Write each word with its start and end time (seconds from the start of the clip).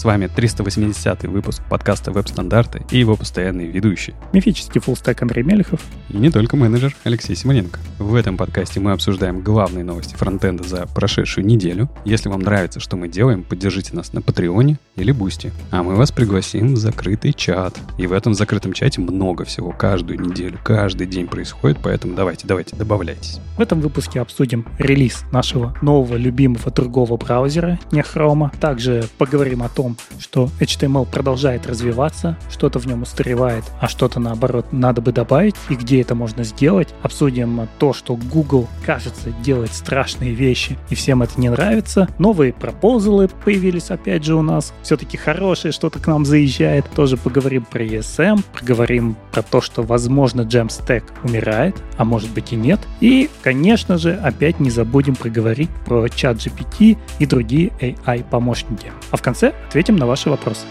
С 0.00 0.04
вами 0.04 0.28
380 0.34 1.24
выпуск 1.24 1.60
подкаста 1.68 2.10
«Веб-стандарты» 2.10 2.86
и 2.90 2.98
его 2.98 3.16
постоянные 3.16 3.66
ведущие. 3.66 4.16
Мифический 4.32 4.80
fullstack 4.80 5.20
Андрей 5.20 5.42
Мелехов. 5.42 5.82
И 6.08 6.16
не 6.16 6.30
только 6.30 6.56
менеджер 6.56 6.96
Алексей 7.04 7.36
Симоненко. 7.36 7.78
В 7.98 8.14
этом 8.14 8.38
подкасте 8.38 8.80
мы 8.80 8.92
обсуждаем 8.92 9.42
главные 9.42 9.84
новости 9.84 10.14
фронтенда 10.14 10.66
за 10.66 10.86
прошедшую 10.86 11.44
неделю. 11.44 11.90
Если 12.06 12.30
вам 12.30 12.40
нравится, 12.40 12.80
что 12.80 12.96
мы 12.96 13.08
делаем, 13.08 13.44
поддержите 13.44 13.94
нас 13.94 14.14
на 14.14 14.22
Патреоне 14.22 14.78
или 14.96 15.12
Boosty. 15.12 15.52
А 15.70 15.82
мы 15.82 15.94
вас 15.96 16.12
пригласим 16.12 16.72
в 16.72 16.76
закрытый 16.78 17.34
чат. 17.34 17.78
И 17.98 18.06
в 18.06 18.14
этом 18.14 18.32
закрытом 18.32 18.72
чате 18.72 19.02
много 19.02 19.44
всего. 19.44 19.70
Каждую 19.70 20.18
неделю, 20.18 20.58
каждый 20.64 21.08
день 21.08 21.26
происходит, 21.26 21.76
поэтому 21.82 22.14
давайте, 22.14 22.46
давайте, 22.46 22.74
добавляйтесь. 22.74 23.38
В 23.58 23.60
этом 23.60 23.82
выпуске 23.82 24.22
обсудим 24.22 24.64
релиз 24.78 25.24
нашего 25.30 25.76
нового 25.82 26.16
любимого 26.16 26.70
другого 26.70 27.18
браузера, 27.18 27.78
не 27.92 28.00
Chrome. 28.00 28.50
Также 28.58 29.06
поговорим 29.18 29.50
говорим 29.50 29.62
о 29.62 29.68
том, 29.68 29.89
что 30.18 30.50
HTML 30.60 31.06
продолжает 31.10 31.66
развиваться, 31.66 32.36
что-то 32.50 32.78
в 32.78 32.86
нем 32.86 33.02
устаревает, 33.02 33.64
а 33.80 33.88
что-то 33.88 34.20
наоборот 34.20 34.66
надо 34.72 35.00
бы 35.00 35.12
добавить, 35.12 35.54
и 35.68 35.74
где 35.74 36.00
это 36.00 36.14
можно 36.14 36.44
сделать. 36.44 36.88
Обсудим 37.02 37.68
то, 37.78 37.92
что 37.92 38.16
Google, 38.16 38.68
кажется, 38.84 39.30
делает 39.42 39.72
страшные 39.72 40.32
вещи, 40.32 40.78
и 40.88 40.94
всем 40.94 41.22
это 41.22 41.40
не 41.40 41.48
нравится. 41.48 42.08
Новые 42.18 42.52
пропозалы 42.52 43.28
появились 43.44 43.90
опять 43.90 44.24
же 44.24 44.34
у 44.34 44.42
нас. 44.42 44.72
Все-таки 44.82 45.16
хорошее 45.16 45.72
что-то 45.72 45.98
к 45.98 46.06
нам 46.06 46.24
заезжает. 46.24 46.84
Тоже 46.94 47.16
поговорим 47.16 47.64
про 47.64 47.84
ESM, 47.84 48.42
поговорим 48.58 49.16
про 49.32 49.42
то, 49.42 49.60
что, 49.60 49.82
возможно, 49.82 50.42
Jamstack 50.42 51.04
умирает, 51.24 51.76
а 51.96 52.04
может 52.04 52.30
быть 52.30 52.52
и 52.52 52.56
нет. 52.56 52.80
И, 53.00 53.30
конечно 53.42 53.98
же, 53.98 54.14
опять 54.14 54.60
не 54.60 54.70
забудем 54.70 55.16
проговорить 55.16 55.70
про 55.86 56.08
чат 56.08 56.36
GPT 56.36 56.98
и 57.18 57.26
другие 57.26 57.72
AI-помощники. 57.80 58.92
А 59.10 59.16
в 59.16 59.22
конце 59.22 59.52
ответим 59.68 59.79
на 59.88 60.06
ваши 60.06 60.28
вопросы. 60.30 60.66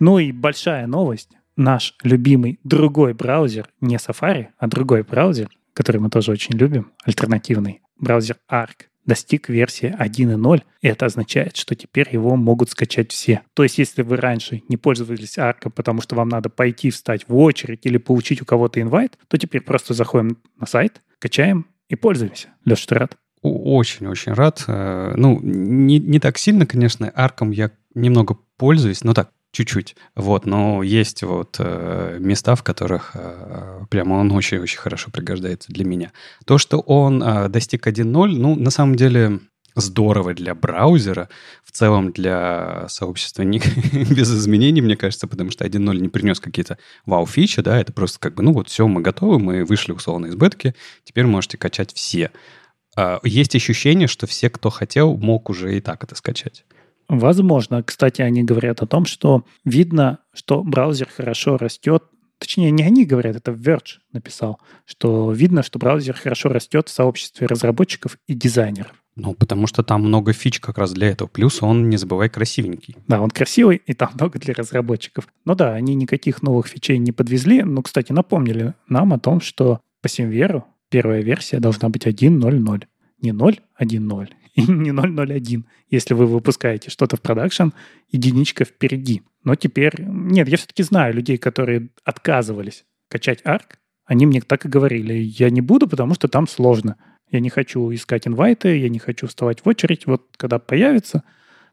Ну 0.00 0.18
и 0.18 0.32
большая 0.32 0.86
новость. 0.86 1.30
Наш 1.56 1.94
любимый 2.02 2.60
другой 2.64 3.14
браузер, 3.14 3.68
не 3.80 3.96
Safari, 3.96 4.46
а 4.58 4.68
другой 4.68 5.02
браузер, 5.02 5.50
который 5.74 6.00
мы 6.00 6.08
тоже 6.08 6.30
очень 6.30 6.56
любим, 6.56 6.92
альтернативный, 7.04 7.82
браузер 7.98 8.36
Arc, 8.50 8.87
достиг 9.08 9.48
версии 9.48 9.96
1.0, 9.98 10.62
и 10.82 10.86
это 10.86 11.06
означает, 11.06 11.56
что 11.56 11.74
теперь 11.74 12.08
его 12.12 12.36
могут 12.36 12.70
скачать 12.70 13.10
все. 13.10 13.40
То 13.54 13.62
есть, 13.62 13.78
если 13.78 14.02
вы 14.02 14.18
раньше 14.18 14.62
не 14.68 14.76
пользовались 14.76 15.38
арком, 15.38 15.72
потому 15.72 16.02
что 16.02 16.14
вам 16.14 16.28
надо 16.28 16.50
пойти 16.50 16.90
встать 16.90 17.26
в 17.26 17.34
очередь 17.36 17.86
или 17.86 17.96
получить 17.96 18.42
у 18.42 18.44
кого-то 18.44 18.80
инвайт, 18.80 19.18
то 19.26 19.38
теперь 19.38 19.62
просто 19.62 19.94
заходим 19.94 20.36
на 20.60 20.66
сайт, 20.66 21.00
качаем 21.18 21.66
и 21.88 21.96
пользуемся. 21.96 22.48
Леша, 22.66 22.84
ты 22.86 22.94
рад? 22.96 23.16
Очень-очень 23.40 24.32
рад. 24.32 24.64
Э, 24.66 25.14
ну, 25.16 25.40
не, 25.42 25.98
не 25.98 26.20
так 26.20 26.36
сильно, 26.36 26.66
конечно. 26.66 27.10
Арком 27.14 27.50
я 27.50 27.70
немного 27.94 28.36
пользуюсь, 28.58 29.04
но 29.04 29.14
так, 29.14 29.30
чуть-чуть. 29.52 29.96
Вот, 30.14 30.46
но 30.46 30.82
есть 30.82 31.22
вот 31.22 31.56
э, 31.58 32.18
места, 32.20 32.54
в 32.54 32.62
которых 32.62 33.12
э, 33.14 33.84
прямо 33.90 34.14
он 34.14 34.30
очень-очень 34.32 34.78
хорошо 34.78 35.10
пригождается 35.10 35.72
для 35.72 35.84
меня. 35.84 36.12
То, 36.44 36.58
что 36.58 36.78
он 36.80 37.22
э, 37.22 37.48
достиг 37.48 37.86
1.0, 37.86 38.04
ну, 38.28 38.54
на 38.56 38.70
самом 38.70 38.94
деле 38.96 39.40
здорово 39.80 40.34
для 40.34 40.54
браузера, 40.54 41.28
в 41.64 41.72
целом 41.72 42.12
для 42.12 42.86
сообщества 42.88 43.42
не, 43.42 43.58
без 43.92 44.32
изменений, 44.32 44.80
мне 44.80 44.96
кажется, 44.96 45.26
потому 45.26 45.50
что 45.50 45.64
1.0 45.64 45.98
не 45.98 46.08
принес 46.08 46.40
какие-то 46.40 46.78
вау-фичи, 47.06 47.62
да, 47.62 47.78
это 47.78 47.92
просто 47.92 48.18
как 48.18 48.34
бы, 48.34 48.42
ну 48.42 48.52
вот 48.52 48.68
все, 48.68 48.86
мы 48.86 49.00
готовы, 49.00 49.38
мы 49.38 49.64
вышли 49.64 49.92
условно 49.92 50.26
из 50.26 50.34
бетки, 50.34 50.74
теперь 51.04 51.26
можете 51.26 51.58
качать 51.58 51.92
все. 51.94 52.30
Э, 52.96 53.18
есть 53.22 53.54
ощущение, 53.54 54.08
что 54.08 54.26
все, 54.26 54.50
кто 54.50 54.70
хотел, 54.70 55.16
мог 55.16 55.50
уже 55.50 55.76
и 55.76 55.80
так 55.80 56.04
это 56.04 56.14
скачать. 56.14 56.64
Возможно. 57.08 57.82
Кстати, 57.82 58.20
они 58.20 58.44
говорят 58.44 58.82
о 58.82 58.86
том, 58.86 59.06
что 59.06 59.44
видно, 59.64 60.18
что 60.34 60.62
браузер 60.62 61.08
хорошо 61.08 61.56
растет. 61.56 62.04
Точнее, 62.38 62.70
не 62.70 62.84
они 62.84 63.04
говорят, 63.04 63.34
это 63.34 63.50
Verge 63.50 63.98
написал, 64.12 64.60
что 64.84 65.32
видно, 65.32 65.62
что 65.62 65.78
браузер 65.78 66.14
хорошо 66.14 66.50
растет 66.50 66.88
в 66.88 66.92
сообществе 66.92 67.46
разработчиков 67.46 68.18
и 68.28 68.34
дизайнеров. 68.34 68.92
Ну, 69.16 69.34
потому 69.34 69.66
что 69.66 69.82
там 69.82 70.02
много 70.02 70.32
фич 70.32 70.60
как 70.60 70.78
раз 70.78 70.92
для 70.92 71.08
этого. 71.08 71.26
Плюс 71.26 71.60
он, 71.62 71.88
не 71.88 71.96
забывай, 71.96 72.28
красивенький. 72.28 72.94
Да, 73.08 73.20
он 73.20 73.30
красивый, 73.30 73.82
и 73.84 73.92
там 73.92 74.10
много 74.14 74.38
для 74.38 74.54
разработчиков. 74.54 75.26
Ну 75.44 75.56
да, 75.56 75.74
они 75.74 75.96
никаких 75.96 76.42
новых 76.42 76.68
фичей 76.68 76.98
не 76.98 77.10
подвезли. 77.10 77.62
Но, 77.64 77.82
кстати, 77.82 78.12
напомнили 78.12 78.74
нам 78.88 79.12
о 79.12 79.18
том, 79.18 79.40
что 79.40 79.80
по 80.02 80.08
SemVer 80.08 80.58
у 80.58 80.66
первая 80.88 81.22
версия 81.22 81.58
должна 81.58 81.88
быть 81.88 82.06
1.0.0. 82.06 82.84
Не 83.20 83.30
0.1.0 83.30 84.28
и 84.58 84.72
не 84.72 84.90
001. 84.90 85.66
Если 85.88 86.14
вы 86.14 86.26
выпускаете 86.26 86.90
что-то 86.90 87.16
в 87.16 87.20
production, 87.20 87.68
единичка 88.10 88.64
впереди. 88.64 89.22
Но 89.44 89.54
теперь... 89.54 89.94
Нет, 90.00 90.48
я 90.48 90.56
все-таки 90.56 90.82
знаю 90.82 91.14
людей, 91.14 91.38
которые 91.38 91.90
отказывались 92.04 92.84
качать 93.08 93.42
ARC. 93.42 93.76
Они 94.04 94.26
мне 94.26 94.40
так 94.40 94.64
и 94.64 94.68
говорили. 94.68 95.14
Я 95.14 95.50
не 95.50 95.60
буду, 95.60 95.86
потому 95.86 96.14
что 96.14 96.26
там 96.26 96.48
сложно. 96.48 96.96
Я 97.30 97.40
не 97.40 97.50
хочу 97.50 97.92
искать 97.94 98.26
инвайты, 98.26 98.78
я 98.78 98.88
не 98.88 98.98
хочу 98.98 99.28
вставать 99.28 99.64
в 99.64 99.68
очередь. 99.68 100.06
Вот 100.06 100.26
когда 100.36 100.58
появится, 100.58 101.22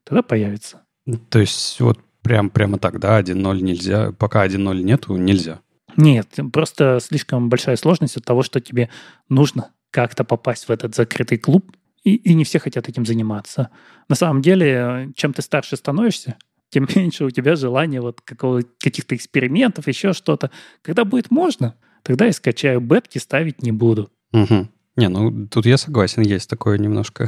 тогда 0.03 0.21
появится. 0.21 0.81
То 1.29 1.39
есть 1.39 1.79
вот 1.79 1.99
прям, 2.21 2.49
прямо 2.51 2.77
так, 2.77 2.99
да, 2.99 3.19
1.0 3.19 3.61
нельзя. 3.61 4.11
Пока 4.11 4.45
1.0 4.45 4.83
нету, 4.83 5.15
нельзя. 5.15 5.61
Нет, 5.97 6.27
просто 6.53 6.99
слишком 7.01 7.49
большая 7.49 7.77
сложность 7.77 8.17
от 8.17 8.25
того, 8.25 8.43
что 8.43 8.59
тебе 8.59 8.89
нужно 9.29 9.71
как-то 9.89 10.23
попасть 10.23 10.67
в 10.67 10.71
этот 10.71 10.93
закрытый 10.93 11.37
клуб, 11.37 11.75
и, 12.05 12.15
и 12.15 12.33
не 12.33 12.45
все 12.45 12.59
хотят 12.59 12.87
этим 12.87 13.05
заниматься. 13.05 13.69
На 14.07 14.15
самом 14.15 14.41
деле, 14.41 15.11
чем 15.15 15.33
ты 15.33 15.41
старше 15.41 15.75
становишься, 15.75 16.37
тем 16.69 16.87
меньше 16.95 17.25
у 17.25 17.29
тебя 17.31 17.55
желания 17.55 17.99
вот 17.99 18.21
каких-то 18.21 19.15
экспериментов, 19.15 19.87
еще 19.87 20.13
что-то. 20.13 20.51
Когда 20.81 21.03
будет 21.03 21.31
можно, 21.31 21.75
тогда 22.03 22.25
я 22.25 22.31
скачаю 22.31 22.79
бетки, 22.79 23.17
ставить 23.17 23.63
не 23.63 23.71
буду. 23.71 24.09
Угу. 24.31 24.67
Не, 24.97 25.09
ну 25.09 25.47
тут 25.47 25.65
я 25.65 25.77
согласен, 25.77 26.21
есть 26.21 26.49
такое 26.49 26.77
немножко 26.77 27.27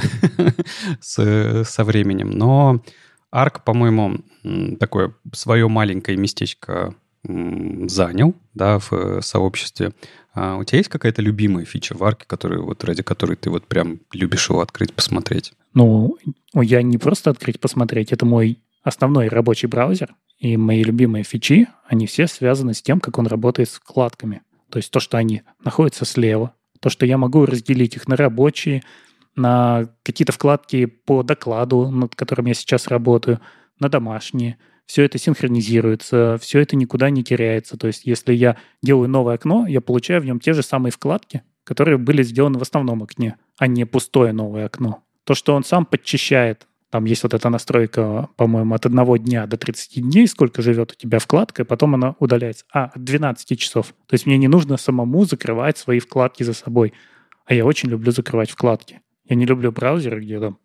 с, 1.01 1.63
со 1.65 1.83
временем. 1.83 2.29
Но 2.31 2.81
Арк, 3.31 3.63
по-моему, 3.65 4.19
такое 4.79 5.13
свое 5.33 5.67
маленькое 5.67 6.17
местечко 6.17 6.95
занял 7.23 8.35
да, 8.53 8.79
в 8.79 8.93
э, 8.93 9.21
сообществе. 9.21 9.91
А 10.39 10.55
у 10.55 10.63
тебя 10.63 10.77
есть 10.77 10.89
какая-то 10.89 11.23
любимая 11.23 11.65
фича 11.65 11.97
в 11.97 12.03
арке, 12.03 12.25
которую, 12.27 12.63
вот, 12.63 12.83
ради 12.83 13.01
которой 13.01 13.35
ты 13.35 13.49
вот 13.49 13.65
прям 13.65 14.01
любишь 14.13 14.49
его 14.51 14.61
открыть, 14.61 14.93
посмотреть? 14.93 15.53
Ну, 15.73 16.15
я 16.53 16.83
не 16.83 16.99
просто 16.99 17.31
открыть, 17.31 17.59
посмотреть. 17.59 18.11
Это 18.11 18.27
мой 18.27 18.59
основной 18.83 19.29
рабочий 19.29 19.65
браузер. 19.65 20.13
И 20.37 20.55
мои 20.55 20.83
любимые 20.83 21.23
фичи, 21.23 21.67
они 21.87 22.05
все 22.05 22.27
связаны 22.27 22.75
с 22.75 22.83
тем, 22.83 22.99
как 22.99 23.17
он 23.17 23.25
работает 23.25 23.69
с 23.69 23.77
вкладками. 23.77 24.43
То 24.69 24.77
есть 24.77 24.91
то, 24.91 24.99
что 24.99 25.17
они 25.17 25.41
находятся 25.63 26.05
слева, 26.05 26.53
то, 26.81 26.91
что 26.91 27.07
я 27.07 27.17
могу 27.17 27.47
разделить 27.47 27.95
их 27.95 28.07
на 28.07 28.15
рабочие, 28.15 28.83
на 29.35 29.89
какие-то 30.03 30.33
вкладки 30.33 30.85
по 30.85 31.23
докладу, 31.23 31.89
над 31.89 32.13
которым 32.13 32.45
я 32.45 32.53
сейчас 32.53 32.89
работаю, 32.89 33.41
на 33.79 33.89
домашние– 33.89 34.57
все 34.87 35.03
это 35.03 35.19
синхронизируется, 35.19 36.37
все 36.41 36.59
это 36.59 36.75
никуда 36.75 37.09
не 37.09 37.23
теряется. 37.23 37.77
То 37.77 37.87
есть 37.87 38.05
если 38.05 38.33
я 38.33 38.57
делаю 38.81 39.09
новое 39.09 39.35
окно, 39.35 39.67
я 39.67 39.81
получаю 39.81 40.21
в 40.21 40.25
нем 40.25 40.39
те 40.39 40.53
же 40.53 40.63
самые 40.63 40.91
вкладки, 40.91 41.43
которые 41.63 41.97
были 41.97 42.23
сделаны 42.23 42.57
в 42.57 42.61
основном 42.61 43.03
окне, 43.03 43.35
а 43.59 43.67
не 43.67 43.85
пустое 43.85 44.33
новое 44.33 44.65
окно. 44.65 45.03
То, 45.25 45.35
что 45.35 45.53
он 45.53 45.63
сам 45.63 45.85
подчищает, 45.85 46.67
там 46.89 47.03
есть 47.03 47.23
вот 47.23 47.33
эта 47.33 47.49
настройка, 47.49 48.29
по-моему, 48.37 48.73
от 48.73 48.85
одного 48.85 49.17
дня 49.17 49.45
до 49.45 49.57
30 49.57 50.01
дней, 50.01 50.25
сколько 50.25 50.61
живет 50.61 50.93
у 50.93 50.95
тебя 50.95 51.19
вкладка, 51.19 51.63
и 51.63 51.65
потом 51.65 51.95
она 51.95 52.15
удаляется. 52.19 52.63
А, 52.71 52.85
от 52.85 53.03
12 53.03 53.59
часов. 53.59 53.87
То 54.07 54.13
есть 54.13 54.25
мне 54.25 54.37
не 54.37 54.47
нужно 54.47 54.77
самому 54.77 55.25
закрывать 55.25 55.77
свои 55.77 55.99
вкладки 55.99 56.43
за 56.43 56.53
собой. 56.53 56.93
А 57.45 57.53
я 57.53 57.65
очень 57.65 57.89
люблю 57.89 58.11
закрывать 58.13 58.51
вкладки. 58.51 59.01
Я 59.25 59.35
не 59.35 59.45
люблю 59.45 59.73
браузеры, 59.73 60.21
где 60.21 60.39
там 60.39 60.59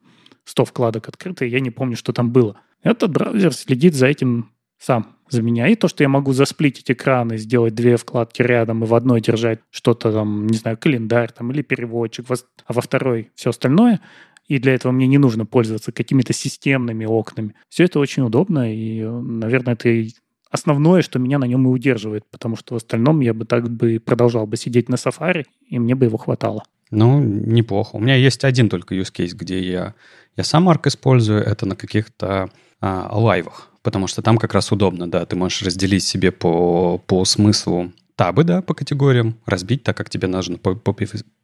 100 0.44 0.64
вкладок 0.64 1.08
открыты, 1.08 1.48
и 1.48 1.50
я 1.50 1.58
не 1.58 1.70
помню, 1.70 1.96
что 1.96 2.12
там 2.12 2.30
было. 2.30 2.60
Этот 2.82 3.12
браузер 3.12 3.52
следит 3.52 3.94
за 3.94 4.06
этим 4.06 4.50
сам 4.78 5.16
за 5.28 5.42
меня. 5.42 5.68
И 5.68 5.76
то, 5.76 5.88
что 5.88 6.02
я 6.02 6.08
могу 6.08 6.32
засплитить 6.32 6.90
экран 6.90 7.32
и 7.32 7.38
сделать 7.38 7.74
две 7.74 7.96
вкладки 7.96 8.42
рядом 8.42 8.84
и 8.84 8.86
в 8.86 8.94
одной 8.94 9.20
держать 9.20 9.60
что-то 9.70 10.12
там, 10.12 10.46
не 10.46 10.58
знаю, 10.58 10.76
календарь 10.76 11.32
там 11.32 11.50
или 11.52 11.62
переводчик, 11.62 12.26
а 12.30 12.72
во 12.72 12.82
второй 12.82 13.30
все 13.34 13.50
остальное, 13.50 14.00
и 14.46 14.58
для 14.58 14.74
этого 14.74 14.92
мне 14.92 15.06
не 15.06 15.18
нужно 15.18 15.46
пользоваться 15.46 15.92
какими-то 15.92 16.32
системными 16.32 17.04
окнами. 17.04 17.54
Все 17.68 17.84
это 17.84 17.98
очень 17.98 18.24
удобно, 18.24 18.74
и, 18.74 19.02
наверное, 19.02 19.74
это 19.74 20.06
основное, 20.50 21.02
что 21.02 21.18
меня 21.18 21.38
на 21.38 21.44
нем 21.44 21.66
и 21.66 21.70
удерживает, 21.70 22.24
потому 22.30 22.56
что 22.56 22.74
в 22.74 22.76
остальном 22.76 23.20
я 23.20 23.32
бы 23.32 23.46
так 23.46 23.70
бы 23.70 24.00
продолжал 24.04 24.46
бы 24.46 24.56
сидеть 24.56 24.88
на 24.88 24.96
Safari, 24.96 25.44
и 25.66 25.78
мне 25.78 25.94
бы 25.94 26.06
его 26.06 26.18
хватало. 26.18 26.64
Ну, 26.90 27.20
неплохо. 27.20 27.96
У 27.96 28.00
меня 28.00 28.16
есть 28.16 28.44
один 28.44 28.68
только 28.68 28.94
use 28.94 29.10
case, 29.10 29.34
где 29.34 29.60
я, 29.60 29.94
я 30.36 30.44
сам 30.44 30.68
арк 30.68 30.88
использую. 30.88 31.40
Это 31.40 31.64
на 31.64 31.74
каких-то 31.74 32.50
а, 32.82 33.08
лайвах, 33.16 33.70
потому 33.82 34.08
что 34.08 34.22
там 34.22 34.36
как 34.36 34.52
раз 34.52 34.72
удобно, 34.72 35.08
да, 35.08 35.24
ты 35.24 35.36
можешь 35.36 35.62
разделить 35.62 36.04
себе 36.04 36.32
по, 36.32 36.98
по 36.98 37.24
смыслу 37.24 37.92
табы, 38.16 38.42
да, 38.42 38.60
по 38.60 38.74
категориям, 38.74 39.38
разбить 39.46 39.84
так, 39.84 39.96
как 39.96 40.10
тебе 40.10 40.26
нужно 40.26 40.58
по, 40.58 40.74
по, 40.74 40.94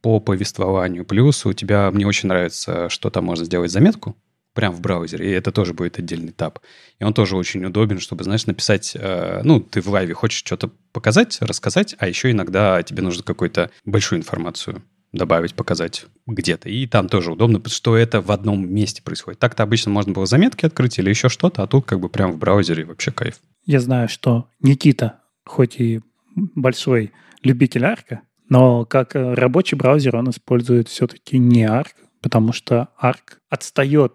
по 0.03 0.21
повествованию. 0.21 1.05
Плюс 1.05 1.47
у 1.47 1.53
тебя, 1.53 1.91
мне 1.93 2.07
очень 2.07 2.29
нравится, 2.29 2.89
что 2.89 3.09
там 3.11 3.25
можно 3.25 3.45
сделать 3.45 3.71
заметку, 3.71 4.17
прямо 4.53 4.75
в 4.75 4.81
браузере, 4.81 5.31
и 5.31 5.33
это 5.33 5.53
тоже 5.53 5.75
будет 5.75 6.01
отдельный 6.01 6.33
таб. 6.33 6.59
И 6.99 7.05
он 7.05 7.15
тоже 7.15 7.37
очень 7.37 7.65
удобен, 7.65 8.01
чтобы, 8.01 8.25
знаешь, 8.25 8.47
написать, 8.47 8.97
э, 8.99 9.41
ну, 9.45 9.61
ты 9.61 9.81
в 9.81 9.87
лайве 9.87 10.15
хочешь 10.15 10.41
что-то 10.41 10.73
показать, 10.93 11.39
рассказать, 11.41 11.95
а 11.99 12.09
еще 12.09 12.33
иногда 12.33 12.83
тебе 12.83 13.03
нужно 13.03 13.23
какую-то 13.23 13.71
большую 13.85 14.19
информацию 14.19 14.83
добавить, 15.13 15.55
показать 15.55 16.07
где-то. 16.27 16.69
И 16.69 16.87
там 16.87 17.09
тоже 17.09 17.33
удобно, 17.33 17.61
что 17.67 17.97
это 17.97 18.21
в 18.21 18.31
одном 18.31 18.69
месте 18.73 19.03
происходит. 19.03 19.39
Так-то 19.39 19.63
обычно 19.63 19.91
можно 19.91 20.13
было 20.13 20.27
заметки 20.27 20.67
открыть 20.67 20.99
или 20.99 21.09
еще 21.09 21.29
что-то, 21.29 21.63
а 21.63 21.67
тут 21.67 21.87
как 21.87 22.01
бы 22.01 22.09
прямо 22.09 22.33
в 22.33 22.39
браузере 22.39 22.85
вообще 22.85 23.11
кайф. 23.11 23.37
Я 23.65 23.81
знаю, 23.81 24.09
что 24.09 24.49
Никита, 24.61 25.21
хоть 25.45 25.81
и 25.81 26.01
большой 26.35 27.13
любитель 27.43 27.85
арка, 27.85 28.23
но 28.49 28.85
как 28.85 29.15
рабочий 29.15 29.77
браузер 29.77 30.17
он 30.17 30.31
использует 30.31 30.89
все-таки 30.89 31.39
не 31.39 31.65
арк, 31.65 31.95
потому 32.23 32.53
что 32.53 32.89
арк 32.97 33.41
отстает 33.49 34.15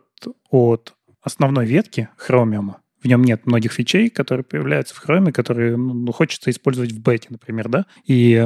от 0.49 0.93
основной 1.21 1.65
ветки 1.65 2.09
Chromium. 2.27 2.75
В 3.01 3.07
нем 3.07 3.23
нет 3.23 3.45
многих 3.45 3.73
фичей, 3.73 4.09
которые 4.09 4.43
появляются 4.43 4.95
в 4.95 5.03
Chrome, 5.03 5.31
которые 5.31 5.75
ну, 5.75 6.11
хочется 6.11 6.49
использовать 6.49 6.91
в 6.91 7.01
бете, 7.01 7.27
например, 7.31 7.67
да. 7.67 7.85
И 8.05 8.41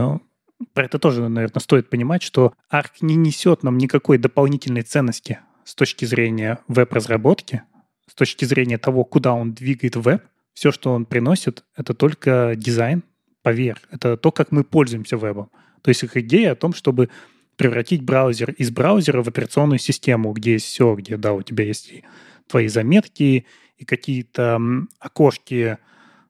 про 0.73 0.85
это 0.85 0.99
тоже, 0.99 1.27
наверное, 1.27 1.59
стоит 1.59 1.89
понимать, 1.89 2.23
что 2.23 2.53
Arc 2.71 2.91
не 3.01 3.15
несет 3.15 3.63
нам 3.63 3.77
никакой 3.77 4.17
дополнительной 4.17 4.81
ценности 4.81 5.39
с 5.63 5.75
точки 5.75 6.05
зрения 6.05 6.59
веб-разработки, 6.67 7.63
с 8.09 8.15
точки 8.15 8.45
зрения 8.45 8.77
того, 8.77 9.03
куда 9.03 9.33
он 9.33 9.53
двигает 9.53 9.95
веб. 9.95 10.23
Все, 10.53 10.71
что 10.71 10.91
он 10.93 11.05
приносит, 11.05 11.63
это 11.75 11.93
только 11.93 12.53
дизайн 12.55 13.03
поверх. 13.43 13.79
Это 13.91 14.17
то, 14.17 14.31
как 14.31 14.51
мы 14.51 14.63
пользуемся 14.63 15.17
вебом. 15.17 15.51
То 15.81 15.89
есть 15.89 16.03
их 16.03 16.17
идея 16.17 16.53
о 16.53 16.55
том, 16.55 16.73
чтобы 16.73 17.09
превратить 17.55 18.03
браузер 18.03 18.51
из 18.51 18.71
браузера 18.71 19.21
в 19.21 19.27
операционную 19.27 19.79
систему, 19.79 20.31
где 20.31 20.53
есть 20.53 20.65
все, 20.65 20.95
где, 20.95 21.17
да, 21.17 21.33
у 21.33 21.41
тебя 21.41 21.65
есть 21.65 21.91
и 21.91 22.03
твои 22.47 22.67
заметки, 22.67 23.45
и 23.77 23.85
какие-то 23.85 24.59
окошки 24.99 25.77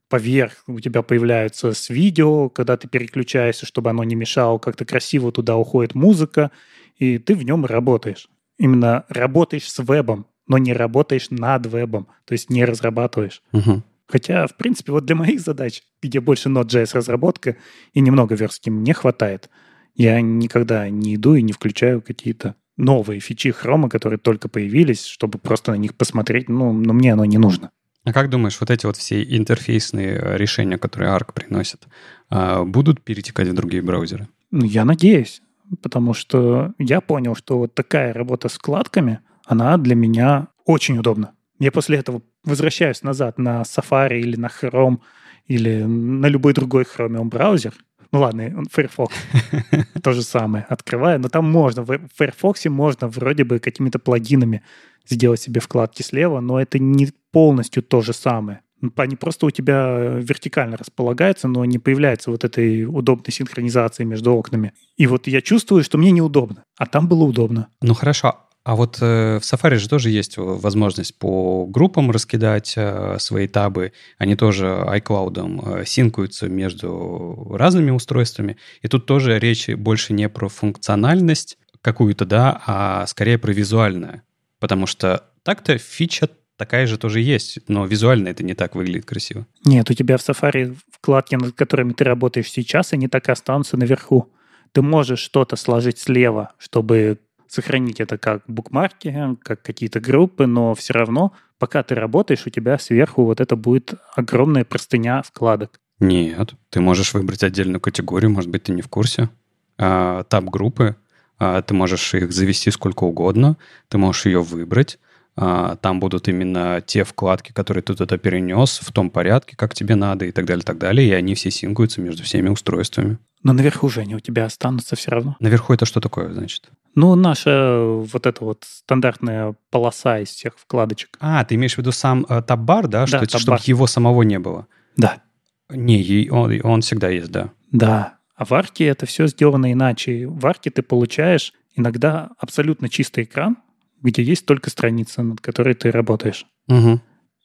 поверх 0.09 0.63
у 0.67 0.79
тебя 0.79 1.01
появляются 1.01 1.73
с 1.73 1.89
видео, 1.89 2.49
когда 2.49 2.77
ты 2.77 2.87
переключаешься, 2.87 3.65
чтобы 3.65 3.89
оно 3.89 4.03
не 4.03 4.15
мешало, 4.15 4.57
как-то 4.57 4.85
красиво 4.85 5.31
туда 5.31 5.57
уходит 5.57 5.95
музыка, 5.95 6.51
и 6.97 7.17
ты 7.17 7.35
в 7.35 7.43
нем 7.43 7.65
работаешь. 7.65 8.27
Именно 8.57 9.05
работаешь 9.09 9.69
с 9.69 9.83
вебом, 9.83 10.27
но 10.47 10.57
не 10.57 10.73
работаешь 10.73 11.29
над 11.29 11.65
вебом, 11.67 12.07
то 12.25 12.33
есть 12.33 12.49
не 12.49 12.65
разрабатываешь. 12.65 13.41
Угу. 13.51 13.83
Хотя, 14.07 14.47
в 14.47 14.55
принципе, 14.55 14.93
вот 14.93 15.05
для 15.05 15.15
моих 15.15 15.41
задач, 15.41 15.83
где 16.01 16.21
больше 16.21 16.49
Node.js 16.49 16.91
разработка 16.93 17.57
и 17.93 17.99
немного 17.99 18.35
верстки, 18.35 18.69
мне 18.69 18.93
хватает. 18.93 19.49
Я 19.95 20.21
никогда 20.21 20.89
не 20.89 21.15
иду 21.15 21.35
и 21.35 21.41
не 21.41 21.51
включаю 21.51 22.01
какие-то 22.01 22.55
новые 22.77 23.19
фичи 23.19 23.51
хрома, 23.51 23.89
которые 23.89 24.19
только 24.19 24.47
появились, 24.47 25.05
чтобы 25.05 25.39
просто 25.39 25.71
на 25.71 25.75
них 25.75 25.95
посмотреть. 25.95 26.47
Ну, 26.47 26.71
но 26.71 26.93
мне 26.93 27.13
оно 27.13 27.25
не 27.25 27.37
нужно. 27.37 27.71
А 28.07 28.13
как 28.13 28.29
думаешь, 28.29 28.57
вот 28.61 28.71
эти 28.71 28.85
вот 28.85 28.95
все 28.95 29.21
интерфейсные 29.21 30.15
э, 30.15 30.37
решения, 30.37 30.77
которые 30.77 31.11
Arc 31.11 31.33
приносит, 31.33 31.87
а, 32.29 32.63
будут 32.63 33.01
перетекать 33.01 33.49
в 33.49 33.53
другие 33.53 33.83
браузеры? 33.83 34.29
Ну, 34.49 34.63
я 34.63 34.85
надеюсь, 34.85 35.41
потому 35.81 36.13
что 36.13 36.71
я 36.79 37.01
понял, 37.01 37.35
что 37.35 37.57
вот 37.57 37.75
такая 37.75 38.13
работа 38.13 38.47
с 38.47 38.53
вкладками, 38.53 39.19
она 39.45 39.77
для 39.77 39.93
меня 39.93 40.47
очень 40.63 40.97
удобна. 40.97 41.33
Я 41.59 41.69
после 41.73 41.97
этого 41.97 42.21
возвращаюсь 42.45 43.03
назад 43.03 43.37
на 43.37 43.63
Safari 43.63 44.21
или 44.21 44.37
на 44.37 44.47
Chrome 44.47 44.99
или 45.47 45.83
на 45.83 46.27
любой 46.27 46.53
другой 46.53 46.85
Chromium 46.85 47.25
браузер. 47.25 47.73
Ну 48.13 48.21
ладно, 48.21 48.63
Firefox 48.71 49.13
то 50.01 50.13
же 50.13 50.21
самое 50.21 50.65
открываю, 50.69 51.19
но 51.19 51.27
там 51.27 51.51
можно, 51.51 51.83
в 51.83 51.99
Firefox 52.15 52.63
можно 52.67 53.09
вроде 53.09 53.43
бы 53.43 53.59
какими-то 53.59 53.99
плагинами 53.99 54.63
сделать 55.05 55.41
себе 55.41 55.59
вкладки 55.59 56.03
слева, 56.03 56.39
но 56.39 56.61
это 56.61 56.79
не 56.79 57.09
полностью 57.37 57.83
то 57.83 58.01
же 58.01 58.13
самое. 58.13 58.61
Они 58.95 59.15
просто 59.15 59.45
у 59.45 59.51
тебя 59.51 60.15
вертикально 60.17 60.75
располагаются, 60.75 61.47
но 61.47 61.65
не 61.65 61.77
появляется 61.77 62.31
вот 62.31 62.43
этой 62.43 62.85
удобной 62.85 63.31
синхронизации 63.31 64.05
между 64.05 64.33
окнами. 64.33 64.73
И 64.95 65.05
вот 65.05 65.27
я 65.27 65.39
чувствую, 65.43 65.83
что 65.83 65.99
мне 65.99 66.09
неудобно, 66.09 66.63
а 66.79 66.87
там 66.87 67.07
было 67.07 67.25
удобно. 67.25 67.67
Ну 67.83 67.93
хорошо, 67.93 68.39
а 68.63 68.75
вот 68.75 68.97
э, 69.01 69.37
в 69.39 69.43
Safari 69.43 69.75
же 69.75 69.87
тоже 69.87 70.09
есть 70.09 70.37
возможность 70.37 71.19
по 71.19 71.67
группам 71.67 72.09
раскидать 72.09 72.73
э, 72.75 73.17
свои 73.19 73.47
табы. 73.47 73.93
Они 74.17 74.35
тоже 74.35 74.65
iCloud 74.65 75.81
э, 75.81 75.85
синкуются 75.85 76.49
между 76.49 77.51
разными 77.51 77.91
устройствами. 77.91 78.57
И 78.81 78.87
тут 78.87 79.05
тоже 79.05 79.37
речь 79.37 79.69
больше 79.69 80.13
не 80.13 80.27
про 80.27 80.49
функциональность 80.49 81.59
какую-то, 81.83 82.25
да, 82.25 82.63
а 82.65 83.05
скорее 83.05 83.37
про 83.37 83.51
визуальное. 83.51 84.23
Потому 84.59 84.87
что 84.87 85.23
так-то 85.43 85.77
фича 85.77 86.29
такая 86.57 86.87
же 86.87 86.97
тоже 86.97 87.21
есть, 87.21 87.59
но 87.67 87.85
визуально 87.85 88.29
это 88.29 88.43
не 88.43 88.53
так 88.53 88.75
выглядит 88.75 89.05
красиво. 89.05 89.45
Нет, 89.63 89.89
у 89.89 89.93
тебя 89.93 90.17
в 90.17 90.27
Safari 90.27 90.75
вкладки, 90.91 91.35
над 91.35 91.55
которыми 91.55 91.93
ты 91.93 92.03
работаешь 92.03 92.51
сейчас, 92.51 92.93
они 92.93 93.07
так 93.07 93.29
и 93.29 93.31
останутся 93.31 93.77
наверху. 93.77 94.29
Ты 94.73 94.81
можешь 94.81 95.19
что-то 95.19 95.55
сложить 95.55 95.99
слева, 95.99 96.51
чтобы 96.57 97.19
сохранить 97.47 98.01
это 98.01 98.17
как 98.17 98.43
букмарки, 98.47 99.37
как 99.41 99.61
какие-то 99.61 99.99
группы, 99.99 100.45
но 100.45 100.75
все 100.75 100.93
равно, 100.93 101.31
пока 101.59 101.83
ты 101.83 101.95
работаешь, 101.95 102.45
у 102.45 102.49
тебя 102.49 102.77
сверху 102.77 103.23
вот 103.23 103.39
это 103.39 103.55
будет 103.55 103.93
огромная 104.15 104.65
простыня 104.65 105.21
вкладок. 105.21 105.79
Нет, 105.99 106.53
ты 106.69 106.81
можешь 106.81 107.13
выбрать 107.13 107.43
отдельную 107.43 107.79
категорию, 107.79 108.31
может 108.31 108.49
быть, 108.49 108.63
ты 108.63 108.73
не 108.73 108.81
в 108.81 108.89
курсе. 108.89 109.29
А, 109.77 110.23
таб-группы, 110.23 110.95
а, 111.39 111.61
ты 111.61 111.73
можешь 111.73 112.13
их 112.13 112.31
завести 112.31 112.71
сколько 112.71 113.03
угодно, 113.03 113.57
ты 113.89 113.97
можешь 113.97 114.25
ее 114.25 114.41
выбрать, 114.41 114.99
там 115.37 115.99
будут 115.99 116.27
именно 116.27 116.81
те 116.85 117.03
вкладки, 117.03 117.51
которые 117.51 117.83
ты 117.83 117.93
туда 117.93 118.17
перенес 118.17 118.79
в 118.81 118.91
том 118.91 119.11
порядке, 119.11 119.55
как 119.55 119.75
тебе 119.75 119.95
надо 119.95 120.25
и 120.25 120.31
так 120.31 120.45
далее, 120.45 120.63
так 120.63 120.79
далее, 120.79 121.07
и 121.07 121.11
они 121.11 121.35
все 121.35 121.51
синкуются 121.51 122.01
между 122.01 122.23
всеми 122.23 122.49
устройствами. 122.49 123.19
Но 123.43 123.53
наверху 123.53 123.87
же 123.87 124.01
они 124.01 124.15
у 124.15 124.19
тебя 124.19 124.45
останутся 124.45 124.95
все 124.95 125.11
равно. 125.11 125.37
Наверху 125.39 125.73
это 125.73 125.85
что 125.85 126.01
такое, 126.01 126.33
значит? 126.33 126.69
Ну, 126.95 127.13
наша 127.13 127.79
вот 127.83 128.25
эта 128.25 128.43
вот 128.43 128.63
стандартная 128.67 129.55
полоса 129.69 130.19
из 130.19 130.29
всех 130.29 130.57
вкладочек. 130.57 131.17
А, 131.19 131.45
ты 131.45 131.53
имеешь 131.55 131.75
в 131.75 131.77
виду 131.77 131.91
сам 131.91 132.25
э, 132.27 132.41
таб-бар, 132.41 132.87
да? 132.87 133.05
Да, 133.05 133.23
что, 133.25 133.37
чтобы 133.37 133.59
его 133.65 133.85
самого 133.85 134.23
не 134.23 134.39
было? 134.39 134.65
Да. 134.95 135.21
Не, 135.69 136.29
он, 136.31 136.59
он 136.63 136.81
всегда 136.81 137.09
есть, 137.09 137.29
да. 137.29 137.51
Да. 137.71 138.17
А 138.35 138.45
в 138.45 138.53
арке 138.53 138.85
это 138.85 139.05
все 139.05 139.27
сделано 139.27 139.71
иначе. 139.71 140.27
В 140.27 140.45
арке 140.47 140.71
ты 140.71 140.81
получаешь 140.81 141.53
иногда 141.75 142.31
абсолютно 142.39 142.89
чистый 142.89 143.25
экран, 143.25 143.57
где 144.01 144.23
есть 144.23 144.45
только 144.45 144.69
страница, 144.69 145.23
над 145.23 145.41
которой 145.41 145.73
ты 145.73 145.91
работаешь. 145.91 146.45
Угу. 146.67 147.01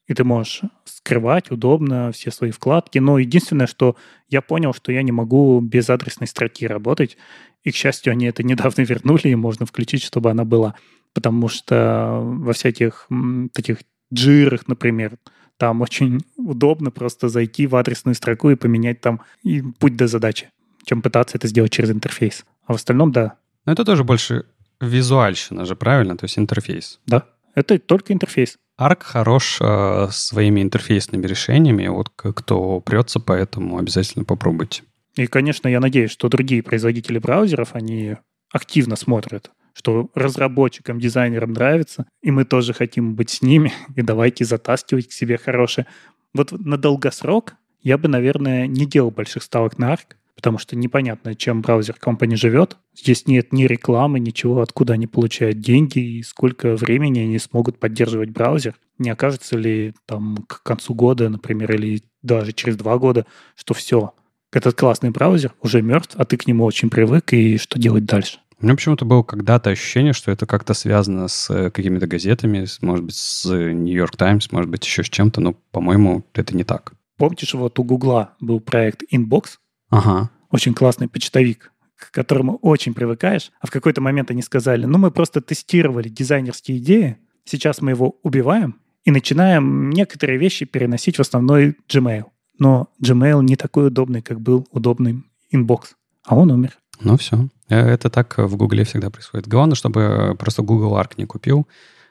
И 0.08 0.14
ты 0.14 0.24
можешь 0.24 0.62
скрывать 0.84 1.50
удобно 1.50 2.12
все 2.12 2.30
свои 2.30 2.50
вкладки. 2.50 2.98
Но 2.98 3.18
единственное, 3.18 3.66
что 3.66 3.96
я 4.28 4.42
понял, 4.42 4.74
что 4.74 4.92
я 4.92 5.02
не 5.02 5.12
могу 5.12 5.60
без 5.60 5.88
адресной 5.90 6.26
строки 6.26 6.66
работать. 6.66 7.16
И, 7.62 7.70
к 7.70 7.76
счастью, 7.76 8.12
они 8.12 8.26
это 8.26 8.42
недавно 8.42 8.82
вернули, 8.82 9.28
и 9.28 9.34
можно 9.34 9.66
включить, 9.66 10.02
чтобы 10.02 10.30
она 10.30 10.44
была. 10.44 10.74
Потому 11.14 11.48
что 11.48 12.20
во 12.22 12.52
всяких 12.52 13.06
таких 13.52 13.78
джирах, 14.12 14.66
например, 14.66 15.18
там 15.56 15.80
очень 15.80 16.20
удобно 16.36 16.90
просто 16.90 17.28
зайти 17.28 17.66
в 17.66 17.76
адресную 17.76 18.14
строку 18.14 18.50
и 18.50 18.56
поменять 18.56 19.00
там 19.00 19.20
и 19.42 19.62
путь 19.62 19.96
до 19.96 20.08
задачи, 20.08 20.50
чем 20.84 21.02
пытаться 21.02 21.38
это 21.38 21.46
сделать 21.46 21.70
через 21.70 21.90
интерфейс. 21.90 22.44
А 22.66 22.72
в 22.72 22.76
остальном, 22.76 23.12
да. 23.12 23.36
Но 23.64 23.72
это 23.72 23.84
тоже 23.84 24.02
больше 24.02 24.44
визуальщина 24.82 25.64
же, 25.64 25.76
правильно? 25.76 26.16
То 26.16 26.24
есть 26.24 26.38
интерфейс. 26.38 27.00
Да, 27.06 27.24
это 27.54 27.78
только 27.78 28.12
интерфейс. 28.12 28.56
Arc 28.80 29.02
хорош 29.02 29.58
э, 29.60 30.08
своими 30.10 30.60
интерфейсными 30.60 31.26
решениями. 31.26 31.86
Вот 31.88 32.10
кто 32.14 32.80
прется 32.80 33.20
по 33.20 33.32
этому, 33.32 33.78
обязательно 33.78 34.24
попробуйте. 34.24 34.82
И, 35.16 35.26
конечно, 35.26 35.68
я 35.68 35.80
надеюсь, 35.80 36.10
что 36.10 36.28
другие 36.28 36.62
производители 36.62 37.18
браузеров, 37.18 37.74
они 37.74 38.16
активно 38.50 38.96
смотрят, 38.96 39.50
что 39.74 40.10
разработчикам, 40.14 40.98
дизайнерам 40.98 41.52
нравится, 41.52 42.06
и 42.22 42.30
мы 42.30 42.44
тоже 42.44 42.72
хотим 42.72 43.14
быть 43.14 43.30
с 43.30 43.42
ними, 43.42 43.72
и 43.96 44.02
давайте 44.02 44.44
затаскивать 44.44 45.08
к 45.08 45.12
себе 45.12 45.36
хорошее. 45.36 45.86
Вот 46.34 46.52
на 46.52 46.76
долгосрок 46.76 47.54
я 47.82 47.98
бы, 47.98 48.08
наверное, 48.08 48.66
не 48.66 48.86
делал 48.86 49.10
больших 49.10 49.42
ставок 49.42 49.78
на 49.78 49.92
Arc, 49.92 50.16
потому 50.34 50.58
что 50.58 50.76
непонятно, 50.76 51.34
чем 51.34 51.62
браузер 51.62 51.94
компании 51.98 52.36
живет. 52.36 52.76
Здесь 52.96 53.26
нет 53.26 53.52
ни 53.52 53.64
рекламы, 53.64 54.20
ничего, 54.20 54.60
откуда 54.60 54.94
они 54.94 55.06
получают 55.06 55.60
деньги 55.60 55.98
и 55.98 56.22
сколько 56.22 56.76
времени 56.76 57.20
они 57.20 57.38
смогут 57.38 57.78
поддерживать 57.78 58.30
браузер. 58.30 58.74
Не 58.98 59.10
окажется 59.10 59.56
ли 59.56 59.94
там 60.06 60.38
к 60.48 60.62
концу 60.62 60.94
года, 60.94 61.28
например, 61.28 61.72
или 61.74 62.02
даже 62.22 62.52
через 62.52 62.76
два 62.76 62.98
года, 62.98 63.26
что 63.54 63.74
все, 63.74 64.12
этот 64.52 64.76
классный 64.76 65.10
браузер 65.10 65.54
уже 65.62 65.82
мертв, 65.82 66.14
а 66.16 66.24
ты 66.24 66.36
к 66.36 66.46
нему 66.46 66.64
очень 66.64 66.90
привык, 66.90 67.32
и 67.32 67.56
что 67.56 67.78
делать 67.78 68.04
дальше? 68.04 68.38
У 68.60 68.64
меня 68.64 68.76
почему-то 68.76 69.04
было 69.04 69.24
когда-то 69.24 69.70
ощущение, 69.70 70.12
что 70.12 70.30
это 70.30 70.46
как-то 70.46 70.72
связано 70.72 71.26
с 71.26 71.50
э, 71.50 71.70
какими-то 71.70 72.06
газетами, 72.06 72.64
может 72.80 73.04
быть, 73.04 73.16
с 73.16 73.44
New 73.44 73.92
York 73.92 74.16
Times, 74.16 74.52
может 74.52 74.70
быть, 74.70 74.84
еще 74.84 75.02
с 75.02 75.08
чем-то, 75.08 75.40
но, 75.40 75.56
по-моему, 75.72 76.24
это 76.32 76.54
не 76.54 76.62
так. 76.62 76.92
Помнишь, 77.16 77.54
вот 77.54 77.78
у 77.80 77.84
Гугла 77.84 78.34
был 78.38 78.60
проект 78.60 79.02
Inbox, 79.12 79.56
Ага. 79.92 80.30
очень 80.50 80.74
классный 80.74 81.06
почтовик, 81.06 81.70
к 81.96 82.10
которому 82.10 82.56
очень 82.56 82.94
привыкаешь, 82.94 83.52
а 83.60 83.66
в 83.66 83.70
какой-то 83.70 84.00
момент 84.00 84.30
они 84.30 84.42
сказали, 84.42 84.86
ну 84.86 84.98
мы 84.98 85.10
просто 85.10 85.40
тестировали 85.40 86.08
дизайнерские 86.08 86.78
идеи, 86.78 87.18
сейчас 87.44 87.82
мы 87.82 87.90
его 87.90 88.16
убиваем 88.22 88.80
и 89.04 89.10
начинаем 89.10 89.90
некоторые 89.90 90.38
вещи 90.38 90.64
переносить 90.64 91.18
в 91.18 91.20
основной 91.20 91.76
Gmail. 91.88 92.24
Но 92.58 92.88
Gmail 93.04 93.42
не 93.42 93.56
такой 93.56 93.88
удобный, 93.88 94.22
как 94.22 94.40
был 94.40 94.66
удобный 94.70 95.24
Inbox, 95.50 95.94
а 96.24 96.36
он 96.36 96.50
умер. 96.50 96.78
Ну 97.00 97.16
все. 97.18 97.48
Э, 97.68 97.80
это 97.80 98.08
так 98.08 98.38
в 98.38 98.56
Гугле 98.56 98.84
всегда 98.84 99.10
происходит. 99.10 99.46
Главное, 99.46 99.74
чтобы 99.74 100.34
просто 100.38 100.62
Google 100.62 100.96
Arc 100.96 101.12
не 101.18 101.26
купил, 101.26 101.68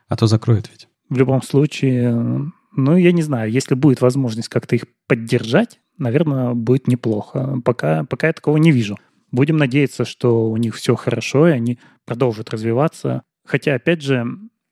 а 0.08 0.16
то 0.16 0.28
закроет 0.28 0.70
ведь. 0.70 0.88
В 1.10 1.18
любом 1.18 1.42
случае, 1.42 2.52
ну, 2.76 2.96
я 2.96 3.12
не 3.12 3.22
знаю, 3.22 3.52
если 3.52 3.76
будет 3.76 4.02
возможность 4.02 4.50
как-то 4.50 4.76
их 4.76 4.84
поддержать, 5.08 5.81
наверное, 6.02 6.54
будет 6.54 6.88
неплохо. 6.88 7.62
Пока, 7.64 8.04
пока 8.04 8.28
я 8.28 8.34
такого 8.34 8.58
не 8.58 8.72
вижу. 8.72 8.98
Будем 9.32 9.58
надеяться, 9.58 10.04
что 10.04 10.50
у 10.50 10.58
них 10.58 10.76
все 10.76 10.96
хорошо, 10.96 11.48
и 11.48 11.52
они 11.52 11.80
продолжат 12.06 12.50
развиваться. 12.50 13.24
Хотя, 13.46 13.76
опять 13.76 14.02
же, 14.02 14.26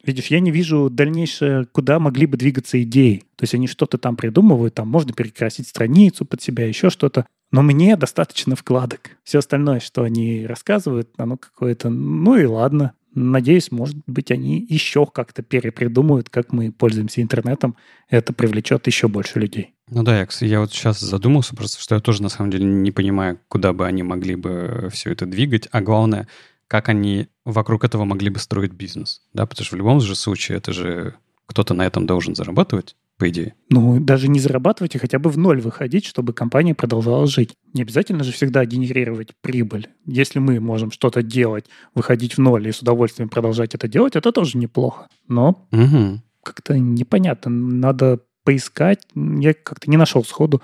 видишь, 0.03 0.27
я 0.27 0.39
не 0.39 0.51
вижу 0.51 0.89
дальнейшее, 0.89 1.65
куда 1.71 1.99
могли 1.99 2.25
бы 2.25 2.37
двигаться 2.37 2.81
идеи. 2.83 3.23
То 3.35 3.43
есть 3.43 3.53
они 3.53 3.67
что-то 3.67 3.97
там 3.97 4.17
придумывают, 4.17 4.73
там 4.73 4.89
можно 4.89 5.13
перекрасить 5.13 5.67
страницу 5.67 6.25
под 6.25 6.41
себя, 6.41 6.65
еще 6.65 6.89
что-то. 6.89 7.25
Но 7.51 7.61
мне 7.61 7.95
достаточно 7.95 8.55
вкладок. 8.55 9.11
Все 9.23 9.39
остальное, 9.39 9.79
что 9.79 10.03
они 10.03 10.45
рассказывают, 10.45 11.09
оно 11.17 11.37
какое-то, 11.37 11.89
ну 11.89 12.35
и 12.35 12.45
ладно. 12.45 12.93
Надеюсь, 13.15 13.71
может 13.71 13.97
быть, 14.05 14.29
они 14.29 14.65
еще 14.69 15.05
как-то 15.07 15.41
перепридумают, 15.41 16.29
как 16.29 16.53
мы 16.53 16.71
пользуемся 16.71 17.21
интернетом. 17.21 17.75
Это 18.07 18.33
привлечет 18.33 18.85
еще 18.85 19.07
больше 19.07 19.39
людей. 19.39 19.73
Ну 19.91 20.03
да, 20.03 20.19
я, 20.19 20.27
я 20.41 20.59
вот 20.59 20.71
сейчас 20.71 20.99
задумался 20.99 21.55
просто, 21.55 21.81
что 21.81 21.95
я 21.95 22.01
тоже 22.01 22.21
на 22.21 22.29
самом 22.29 22.51
деле 22.51 22.65
не 22.65 22.91
понимаю, 22.91 23.39
куда 23.47 23.73
бы 23.73 23.85
они 23.85 24.03
могли 24.03 24.35
бы 24.35 24.89
все 24.91 25.11
это 25.11 25.25
двигать, 25.25 25.67
а 25.71 25.81
главное, 25.81 26.27
как 26.67 26.89
они 26.89 27.27
вокруг 27.45 27.83
этого 27.83 28.05
могли 28.05 28.29
бы 28.29 28.39
строить 28.39 28.73
бизнес, 28.73 29.21
да, 29.33 29.45
потому 29.45 29.65
что 29.65 29.75
в 29.75 29.77
любом 29.77 29.99
же 30.01 30.15
случае 30.15 30.57
это 30.59 30.71
же 30.71 31.15
кто-то 31.47 31.73
на 31.73 31.85
этом 31.85 32.05
должен 32.05 32.35
зарабатывать, 32.35 32.95
по 33.19 33.29
идее. 33.29 33.53
Ну, 33.69 33.99
даже 33.99 34.29
не 34.29 34.39
зарабатывать, 34.39 34.95
а 34.95 34.99
хотя 34.99 35.19
бы 35.19 35.29
в 35.29 35.37
ноль 35.37 35.59
выходить, 35.59 36.05
чтобы 36.05 36.31
компания 36.31 36.73
продолжала 36.73 37.27
жить. 37.27 37.53
Не 37.73 37.81
обязательно 37.81 38.23
же 38.23 38.31
всегда 38.31 38.65
генерировать 38.65 39.33
прибыль. 39.41 39.89
Если 40.05 40.39
мы 40.39 40.59
можем 40.59 40.89
что-то 40.89 41.21
делать, 41.21 41.65
выходить 41.93 42.37
в 42.37 42.39
ноль 42.39 42.67
и 42.67 42.71
с 42.71 42.79
удовольствием 42.79 43.27
продолжать 43.29 43.75
это 43.75 43.87
делать, 43.87 44.15
это 44.15 44.31
тоже 44.31 44.57
неплохо. 44.57 45.09
Но 45.27 45.67
угу. 45.71 46.21
как-то 46.43 46.79
непонятно. 46.79 47.51
Надо 47.51 48.21
поискать. 48.43 49.05
Я 49.15 49.53
как-то 49.53 49.89
не 49.89 49.97
нашел 49.97 50.23
сходу 50.23 50.61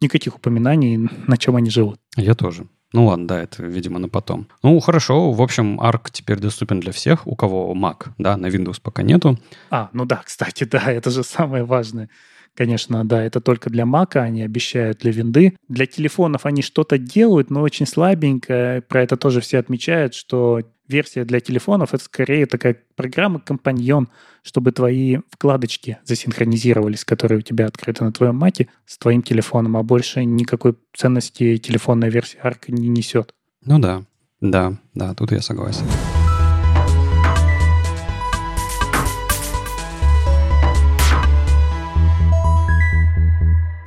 никаких 0.00 0.36
упоминаний, 0.36 1.08
на 1.26 1.36
чем 1.36 1.56
они 1.56 1.70
живут. 1.70 2.00
Я 2.16 2.34
тоже. 2.34 2.66
Ну 2.92 3.06
ладно, 3.06 3.28
да, 3.28 3.42
это, 3.42 3.62
видимо, 3.62 3.98
на 3.98 4.08
потом. 4.08 4.48
Ну, 4.62 4.78
хорошо. 4.80 5.32
В 5.32 5.42
общем, 5.42 5.78
ARC 5.80 6.08
теперь 6.10 6.38
доступен 6.38 6.80
для 6.80 6.92
всех, 6.92 7.26
у 7.26 7.36
кого 7.36 7.74
Mac, 7.74 8.08
да, 8.16 8.36
на 8.36 8.46
Windows 8.46 8.80
пока 8.82 9.02
нету. 9.02 9.38
А, 9.70 9.90
ну 9.92 10.06
да, 10.06 10.22
кстати, 10.24 10.64
да, 10.64 10.90
это 10.90 11.10
же 11.10 11.22
самое 11.22 11.64
важное. 11.64 12.08
Конечно, 12.54 13.04
да, 13.04 13.22
это 13.22 13.40
только 13.40 13.70
для 13.70 13.84
Mac, 13.84 14.16
они 14.16 14.42
обещают 14.42 14.98
для 14.98 15.12
винды. 15.12 15.56
Для 15.68 15.86
телефонов 15.86 16.46
они 16.46 16.62
что-то 16.62 16.98
делают, 16.98 17.50
но 17.50 17.60
очень 17.60 17.86
слабенько. 17.86 18.82
Про 18.88 19.02
это 19.02 19.16
тоже 19.16 19.40
все 19.40 19.58
отмечают, 19.58 20.14
что 20.14 20.62
версия 20.88 21.24
для 21.24 21.40
телефонов— 21.40 21.90
это 21.94 22.02
скорее 22.02 22.46
такая 22.46 22.76
программа-компаньон, 22.96 24.08
чтобы 24.42 24.72
твои 24.72 25.18
вкладочки 25.30 25.98
засинхронизировались, 26.04 27.04
которые 27.04 27.38
у 27.38 27.42
тебя 27.42 27.66
открыты 27.66 28.04
на 28.04 28.12
твоем 28.12 28.36
мате, 28.36 28.68
с 28.86 28.98
твоим 28.98 29.22
телефоном, 29.22 29.76
а 29.76 29.82
больше 29.82 30.24
никакой 30.24 30.76
ценности 30.96 31.56
телефонная 31.58 32.10
версия 32.10 32.38
ARC 32.42 32.64
не 32.68 32.88
несет. 32.88 33.34
Ну 33.64 33.78
да, 33.78 34.02
да, 34.40 34.74
да, 34.94 35.14
тут 35.14 35.32
я 35.32 35.42
согласен. 35.42 35.84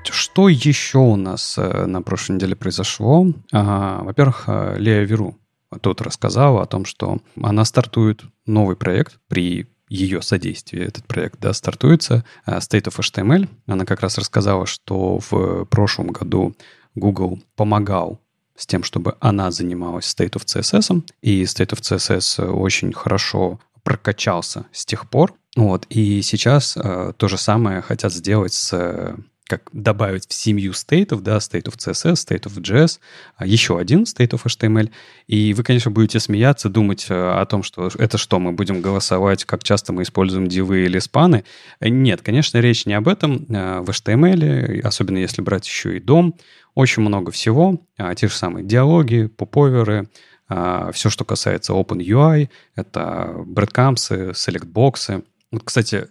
Что 0.03 0.48
еще 0.48 1.00
у 1.00 1.17
нас 1.17 1.58
э, 1.58 1.86
на 1.88 2.01
прошлой 2.01 2.36
неделе 2.36 2.55
произошло? 2.55 3.27
Во-первых, 3.51 4.46
э, 4.48 4.75
Лея 4.77 5.03
Веру 5.03 5.40
тут 5.79 6.01
рассказала 6.01 6.63
о 6.63 6.65
том, 6.65 6.85
что 6.85 7.19
она 7.41 7.65
стартует 7.65 8.21
новый 8.45 8.75
проект 8.75 9.19
при 9.27 9.67
ее 9.91 10.21
содействии 10.21 10.81
этот 10.81 11.05
проект 11.05 11.39
да, 11.39 11.53
стартуется. 11.53 12.23
Э, 12.45 12.57
State 12.57 12.85
of 12.85 12.97
HTML. 12.97 13.49
Она 13.67 13.85
как 13.85 14.01
раз 14.01 14.17
рассказала, 14.17 14.65
что 14.65 15.19
в 15.29 15.65
прошлом 15.65 16.07
году 16.07 16.55
Google 16.95 17.39
помогал 17.55 18.21
с 18.55 18.65
тем, 18.65 18.83
чтобы 18.83 19.17
она 19.19 19.51
занималась 19.51 20.05
State 20.05 20.33
of 20.33 20.45
CSS, 20.45 21.03
и 21.21 21.43
State 21.43 21.71
of 21.71 21.81
CSS 21.81 22.45
очень 22.45 22.93
хорошо 22.93 23.59
прокачался 23.83 24.65
с 24.71 24.85
тех 24.85 25.09
пор. 25.09 25.33
Вот, 25.57 25.85
и 25.89 26.21
сейчас 26.21 26.77
э, 26.77 27.13
то 27.17 27.27
же 27.27 27.37
самое 27.37 27.81
хотят 27.81 28.13
сделать 28.13 28.53
с 28.53 29.17
как 29.51 29.67
добавить 29.74 30.29
в 30.29 30.34
семью 30.34 30.72
стейтов, 30.72 31.24
да, 31.24 31.36
of 31.36 31.75
CSS, 31.77 32.25
of 32.25 32.62
JS, 32.62 33.00
а 33.36 33.46
еще 33.46 33.77
один 33.77 34.03
of 34.03 34.46
HTML. 34.46 34.89
И 35.27 35.53
вы, 35.53 35.63
конечно, 35.63 35.91
будете 35.91 36.22
смеяться, 36.22 36.70
думать 36.70 37.08
э, 37.10 37.13
о 37.13 37.46
том, 37.46 37.62
что 37.62 37.89
это 38.00 38.17
что, 38.17 38.39
мы 38.39 38.53
будем 38.53 38.81
голосовать, 38.81 39.43
как 39.43 39.62
часто 39.62 39.91
мы 39.91 40.03
используем 40.03 40.48
дивы 40.48 40.86
или 40.86 41.00
спаны. 41.00 41.43
Нет, 41.81 42.22
конечно, 42.22 42.60
речь 42.60 42.86
не 42.86 42.93
об 42.93 43.10
этом. 43.10 43.46
Э, 43.50 43.81
в 43.81 43.89
HTML, 43.89 44.79
особенно 44.84 45.17
если 45.17 45.41
брать 45.41 45.67
еще 45.67 45.98
и 45.98 46.00
дом, 46.00 46.36
очень 46.74 47.03
много 47.03 47.31
всего. 47.31 47.81
А, 47.98 48.15
те 48.15 48.29
же 48.29 48.34
самые 48.34 48.65
диалоги, 48.65 49.25
поповеры, 49.25 50.08
а, 50.48 50.93
все, 50.93 51.10
что 51.10 51.25
касается 51.25 51.74
OpenUI, 51.74 52.48
это 52.75 53.36
breadcrumbs, 53.46 54.31
selectbox. 54.31 55.25
Вот, 55.51 55.63
кстати, 55.65 56.08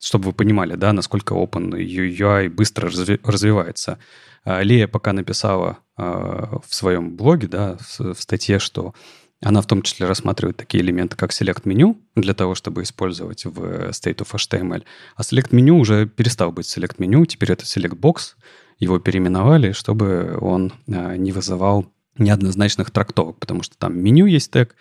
чтобы 0.00 0.26
вы 0.26 0.32
понимали, 0.32 0.74
да, 0.74 0.92
насколько 0.92 1.34
Open 1.34 1.70
UI 1.72 2.48
быстро 2.48 2.88
разви- 2.88 3.20
развивается. 3.24 3.98
А, 4.44 4.62
Лея 4.62 4.86
пока 4.88 5.12
написала 5.12 5.78
э, 5.96 6.02
в 6.02 6.74
своем 6.74 7.16
блоге, 7.16 7.48
да, 7.48 7.78
в, 7.98 8.14
статье, 8.14 8.58
что 8.58 8.94
она 9.42 9.60
в 9.60 9.66
том 9.66 9.82
числе 9.82 10.06
рассматривает 10.06 10.56
такие 10.56 10.82
элементы, 10.82 11.16
как 11.16 11.30
Select 11.30 11.62
меню 11.64 12.00
для 12.14 12.32
того, 12.32 12.54
чтобы 12.54 12.82
использовать 12.82 13.44
в 13.44 13.90
State 13.90 14.18
of 14.18 14.32
HTML. 14.32 14.84
А 15.16 15.22
Select 15.22 15.48
меню 15.50 15.78
уже 15.78 16.06
перестал 16.06 16.52
быть 16.52 16.66
Select 16.66 16.94
меню, 16.98 17.26
теперь 17.26 17.52
это 17.52 17.64
Select 17.64 17.98
Box. 17.98 18.36
Его 18.78 18.98
переименовали, 18.98 19.72
чтобы 19.72 20.38
он 20.40 20.72
э, 20.86 21.16
не 21.16 21.32
вызывал 21.32 21.86
неоднозначных 22.18 22.90
трактовок, 22.90 23.38
потому 23.38 23.62
что 23.62 23.76
там 23.76 23.98
меню 23.98 24.26
есть 24.26 24.50
тег, 24.50 24.74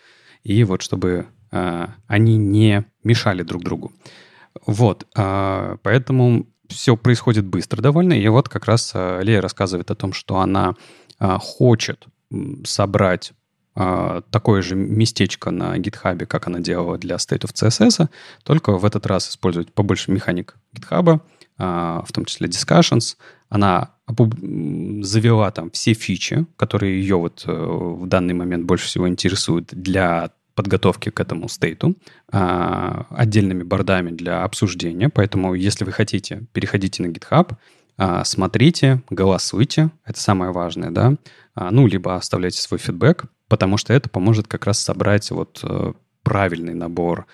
и 0.43 0.63
вот 0.63 0.81
чтобы 0.81 1.27
они 1.51 2.35
не 2.35 2.83
мешали 3.03 3.43
друг 3.43 3.63
другу. 3.63 3.93
Вот, 4.65 5.07
а, 5.15 5.77
поэтому 5.83 6.47
все 6.69 6.95
происходит 6.97 7.45
быстро 7.45 7.81
довольно. 7.81 8.13
И 8.13 8.27
вот 8.27 8.49
как 8.49 8.65
раз 8.65 8.91
а, 8.93 9.21
Лея 9.21 9.41
рассказывает 9.41 9.91
о 9.91 9.95
том, 9.95 10.13
что 10.13 10.39
она 10.39 10.75
а, 11.19 11.37
хочет 11.39 12.05
собрать 12.63 13.33
такое 14.31 14.61
же 14.61 14.73
местечко 14.73 15.51
на 15.51 15.77
GitHub, 15.77 16.25
как 16.27 16.47
она 16.47 16.61
делала 16.61 16.97
для 16.97 17.17
State 17.17 17.41
of 17.41 17.53
CSS, 17.53 18.07
только 18.43 18.77
в 18.77 18.85
этот 18.85 19.05
раз 19.05 19.29
использовать 19.29 19.73
побольше 19.73 20.11
механик 20.11 20.55
GitHub, 20.73 21.19
в 21.57 22.07
том 22.13 22.23
числе 22.23 22.47
discussions. 22.47 23.17
Она 23.49 23.95
завела 24.07 25.51
там 25.51 25.71
все 25.71 25.93
фичи, 25.93 26.45
которые 26.55 27.01
ее 27.01 27.17
вот 27.17 27.43
э, 27.47 27.51
в 27.51 28.07
данный 28.07 28.33
момент 28.33 28.65
больше 28.65 28.85
всего 28.85 29.09
интересуют 29.09 29.73
для 29.73 30.31
подготовки 30.55 31.09
к 31.09 31.19
этому 31.19 31.47
стейту 31.49 31.95
а, 32.31 33.05
отдельными 33.09 33.63
бордами 33.63 34.09
для 34.09 34.43
обсуждения. 34.43 35.09
Поэтому, 35.09 35.53
если 35.53 35.83
вы 35.83 35.91
хотите, 35.91 36.45
переходите 36.53 37.03
на 37.03 37.07
GitHub, 37.07 37.53
а, 37.97 38.23
смотрите, 38.23 39.03
голосуйте. 39.09 39.91
Это 40.05 40.19
самое 40.19 40.51
важное, 40.51 40.91
да. 40.91 41.15
А, 41.53 41.71
ну, 41.71 41.85
либо 41.87 42.15
оставляйте 42.15 42.61
свой 42.61 42.79
фидбэк, 42.79 43.25
потому 43.49 43.77
что 43.77 43.93
это 43.93 44.09
поможет 44.09 44.47
как 44.47 44.65
раз 44.65 44.79
собрать 44.79 45.29
вот 45.31 45.59
э, 45.63 45.93
правильный 46.23 46.73
набор 46.73 47.27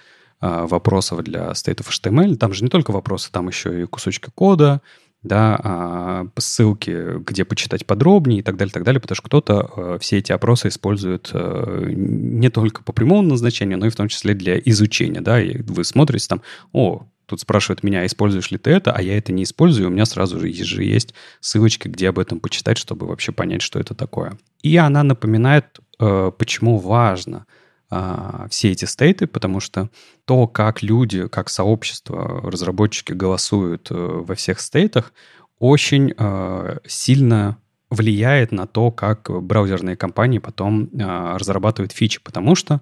вопросов 0.44 1.24
для 1.24 1.51
of 1.51 1.88
HTML. 1.88 2.36
Там 2.36 2.51
же 2.51 2.63
не 2.63 2.70
только 2.72 2.90
вопросы, 2.90 3.32
там 3.32 3.48
еще 3.48 3.84
и 3.84 3.86
кусочки 3.86 4.32
кода, 4.34 4.82
да, 5.24 5.60
а, 5.63 6.28
ссылки, 6.38 7.20
где 7.20 7.46
почитать 7.46 7.86
подробнее 7.86 8.40
и 8.40 8.44
так 8.44 8.58
далее, 8.58 8.74
так 8.74 8.84
далее, 8.84 9.00
потому 9.00 9.16
что 9.16 9.25
кто-то 9.25 9.72
э, 9.75 9.98
все 10.01 10.18
эти 10.18 10.32
опросы 10.32 10.70
использует 10.70 11.30
э, 11.34 11.92
не 11.94 12.50
только 12.50 12.84
по 12.84 12.92
прямому 12.92 13.22
назначению, 13.22 13.78
но 13.78 13.86
и 13.86 13.90
в 13.90 13.96
том 13.96 14.08
числе 14.08 14.34
для 14.34 14.58
изучения, 14.58 15.22
да, 15.22 15.42
и 15.42 15.62
вы 15.62 15.84
смотрите 15.84 16.28
там, 16.28 16.42
о, 16.74 17.06
тут 17.28 17.40
спрашивают 17.40 17.84
меня, 17.84 18.06
используешь 18.06 18.50
ли 18.50 18.58
ты 18.58 18.72
это, 18.72 18.94
а 18.94 19.01
я 19.01 19.16
это 19.16 19.32
не 19.32 19.44
использую, 19.44 19.90
у 19.90 19.92
меня 19.92 20.06
сразу 20.06 20.40
же 20.40 20.50
есть 20.50 21.13
ссылочки, 21.40 21.88
где 21.88 22.10
об 22.10 22.18
этом 22.18 22.40
почитать, 22.40 22.80
чтобы 22.80 23.06
вообще 23.06 23.32
понять, 23.32 23.62
что 23.62 23.80
это 23.80 23.94
такое. 23.94 24.38
И 24.63 24.75
она 24.75 25.04
напоминает, 25.04 25.80
э, 26.00 26.32
почему 26.36 26.78
важно– 26.80 27.46
а, 27.93 28.48
все 28.50 28.71
эти 28.71 28.86
стейты, 28.86 29.27
потому 29.27 29.60
что 29.60 29.89
то, 30.24 30.48
как 30.48 30.81
люди, 30.81 31.27
как 31.27 31.50
сообщество, 31.50 32.50
разработчики 32.50 33.12
голосуют 33.12 33.91
э, 33.91 33.93
во 33.93 34.33
всех 34.36 34.62
стейтах, 34.62 35.12
очень 35.60 36.13
э, 36.17 36.77
сильно 36.88 37.57
влияет 37.89 38.53
на 38.53 38.65
то, 38.65 38.91
как 38.91 39.29
браузерные 39.29 39.98
компании 39.98 40.39
потом 40.39 40.86
э, 40.86 41.38
разрабатывают 41.38 41.91
фичи, 41.91 42.21
потому 42.24 42.55
что 42.55 42.81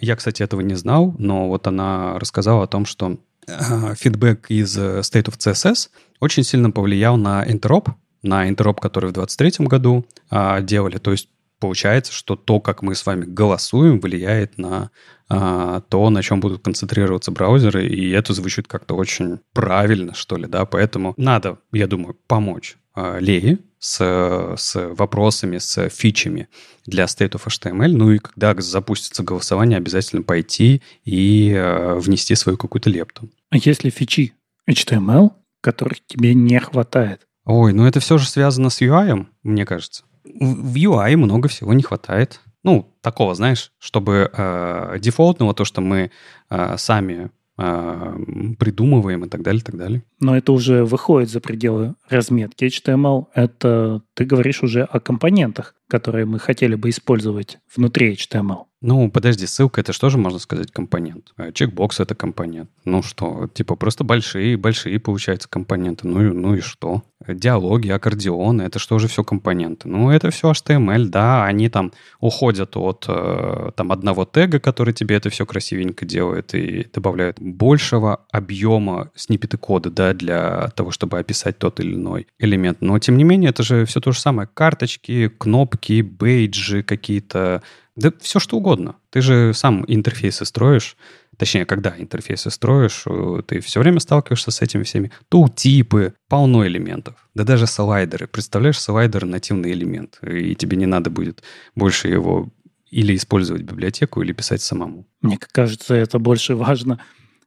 я, 0.00 0.16
кстати, 0.16 0.42
этого 0.42 0.62
не 0.62 0.74
знал, 0.74 1.14
но 1.18 1.48
вот 1.48 1.66
она 1.66 2.18
рассказала 2.18 2.64
о 2.64 2.66
том, 2.66 2.86
что 2.86 3.18
фидбэк 3.46 4.46
из 4.48 4.74
State 4.78 5.26
of 5.26 5.36
CSS 5.36 5.90
очень 6.18 6.44
сильно 6.44 6.70
повлиял 6.70 7.18
на 7.18 7.44
Interop, 7.44 7.90
на 8.22 8.48
Interop, 8.48 8.80
который 8.80 9.10
в 9.10 9.12
2023 9.12 9.66
году 9.66 10.04
э, 10.30 10.62
делали. 10.62 10.98
То 10.98 11.12
есть 11.12 11.28
получается, 11.58 12.12
что 12.12 12.36
то, 12.36 12.60
как 12.60 12.82
мы 12.82 12.94
с 12.94 13.06
вами 13.06 13.24
голосуем, 13.24 14.00
влияет 14.00 14.58
на 14.58 14.90
а, 15.28 15.80
то, 15.80 16.08
на 16.10 16.22
чем 16.22 16.40
будут 16.40 16.62
концентрироваться 16.62 17.30
браузеры, 17.30 17.86
и 17.86 18.10
это 18.10 18.32
звучит 18.32 18.68
как-то 18.68 18.94
очень 18.94 19.40
правильно, 19.52 20.14
что 20.14 20.36
ли, 20.36 20.46
да, 20.46 20.64
поэтому 20.66 21.14
надо, 21.16 21.58
я 21.72 21.86
думаю, 21.86 22.16
помочь 22.26 22.76
а, 22.94 23.18
Лее 23.18 23.58
с, 23.78 24.54
с 24.56 24.74
вопросами, 24.94 25.58
с 25.58 25.88
фичами 25.88 26.48
для 26.86 27.04
State 27.04 27.32
of 27.32 27.46
HTML, 27.46 27.88
ну 27.88 28.12
и 28.12 28.18
когда 28.18 28.54
запустится 28.58 29.22
голосование, 29.22 29.78
обязательно 29.78 30.22
пойти 30.22 30.82
и 31.04 31.52
а, 31.56 31.96
внести 31.96 32.34
свою 32.34 32.56
какую-то 32.58 32.90
лепту. 32.90 33.28
А 33.50 33.56
если 33.56 33.90
фичи 33.90 34.34
HTML, 34.70 35.30
которых 35.60 35.98
тебе 36.06 36.34
не 36.34 36.60
хватает? 36.60 37.26
Ой, 37.44 37.72
ну 37.72 37.86
это 37.86 38.00
все 38.00 38.18
же 38.18 38.28
связано 38.28 38.70
с 38.70 38.82
UI, 38.82 39.26
мне 39.42 39.64
кажется 39.64 40.04
в 40.34 40.76
UI 40.76 41.16
много 41.16 41.48
всего 41.48 41.72
не 41.72 41.82
хватает. 41.82 42.40
Ну, 42.62 42.92
такого, 43.00 43.34
знаешь, 43.34 43.72
чтобы 43.78 44.30
э, 44.32 44.96
дефолтного, 44.98 45.54
то, 45.54 45.64
что 45.64 45.80
мы 45.80 46.10
э, 46.50 46.76
сами 46.76 47.30
э, 47.58 48.16
придумываем 48.58 49.24
и 49.24 49.28
так 49.28 49.42
далее, 49.42 49.60
и 49.60 49.64
так 49.64 49.76
далее. 49.76 50.02
Но 50.20 50.36
это 50.36 50.52
уже 50.52 50.84
выходит 50.84 51.30
за 51.30 51.40
пределы 51.40 51.94
разметки 52.08 52.64
HTML. 52.64 53.26
Это 53.34 54.02
ты 54.14 54.24
говоришь 54.24 54.62
уже 54.62 54.82
о 54.82 55.00
компонентах, 55.00 55.74
которые 55.88 56.26
мы 56.26 56.38
хотели 56.38 56.74
бы 56.74 56.90
использовать 56.90 57.58
внутри 57.74 58.14
HTML. 58.14 58.65
Ну, 58.82 59.10
подожди, 59.10 59.46
ссылка 59.46 59.80
это 59.80 59.92
что 59.92 60.10
же 60.10 60.18
можно 60.18 60.38
сказать 60.38 60.70
компонент? 60.70 61.32
А 61.36 61.50
чекбокс 61.50 61.98
это 62.00 62.14
компонент. 62.14 62.70
Ну 62.84 63.02
что, 63.02 63.48
типа 63.52 63.74
просто 63.74 64.04
большие, 64.04 64.56
большие 64.56 65.00
получаются 65.00 65.48
компоненты. 65.48 66.06
Ну, 66.06 66.20
ну 66.34 66.54
и 66.54 66.60
что? 66.60 67.02
Диалоги, 67.26 67.88
аккордеоны, 67.88 68.62
это 68.62 68.78
что 68.78 68.98
же 68.98 69.08
все 69.08 69.24
компоненты? 69.24 69.88
Ну, 69.88 70.10
это 70.10 70.30
все 70.30 70.52
HTML, 70.52 71.06
да, 71.06 71.46
они 71.46 71.70
там 71.70 71.92
уходят 72.20 72.76
от 72.76 73.06
э, 73.08 73.70
там 73.74 73.90
одного 73.90 74.26
тега, 74.26 74.60
который 74.60 74.92
тебе 74.92 75.16
это 75.16 75.30
все 75.30 75.46
красивенько 75.46 76.04
делает 76.04 76.54
и 76.54 76.86
добавляют 76.92 77.40
большего 77.40 78.26
объема 78.30 79.10
сниппеты 79.14 79.56
кода, 79.56 79.90
да, 79.90 80.12
для 80.12 80.68
того, 80.76 80.90
чтобы 80.90 81.18
описать 81.18 81.58
тот 81.58 81.80
или 81.80 81.94
иной 81.94 82.26
элемент. 82.38 82.82
Но, 82.82 82.98
тем 82.98 83.16
не 83.16 83.24
менее, 83.24 83.50
это 83.50 83.62
же 83.62 83.86
все 83.86 84.00
то 84.00 84.12
же 84.12 84.20
самое. 84.20 84.48
Карточки, 84.52 85.28
кнопки, 85.28 86.02
бейджи 86.02 86.82
какие-то, 86.82 87.62
да 87.96 88.12
все 88.20 88.38
что 88.38 88.58
угодно. 88.58 88.96
Ты 89.10 89.22
же 89.22 89.52
сам 89.54 89.84
интерфейсы 89.88 90.44
строишь, 90.44 90.96
точнее, 91.36 91.64
когда 91.64 91.94
интерфейсы 91.98 92.50
строишь, 92.50 93.04
э, 93.06 93.42
ты 93.46 93.60
все 93.60 93.80
время 93.80 94.00
сталкиваешься 94.00 94.50
с 94.50 94.60
этими 94.60 94.82
всеми. 94.82 95.10
Тултипы, 95.28 96.14
полно 96.28 96.66
элементов. 96.66 97.14
Да 97.34 97.44
даже 97.44 97.66
слайдеры. 97.66 98.26
Представляешь, 98.26 98.78
слайдер— 98.78 99.24
нативный 99.26 99.72
элемент, 99.72 100.18
и 100.22 100.54
тебе 100.54 100.76
не 100.76 100.86
надо 100.86 101.10
будет 101.10 101.42
больше 101.74 102.08
его 102.08 102.50
или 102.90 103.16
использовать 103.16 103.62
библиотеку, 103.62 104.22
или 104.22 104.32
писать 104.32 104.62
самому. 104.62 105.06
Мне 105.20 105.38
кажется, 105.38 105.94
это 105.94 106.18
больше 106.18 106.54
важно 106.54 107.00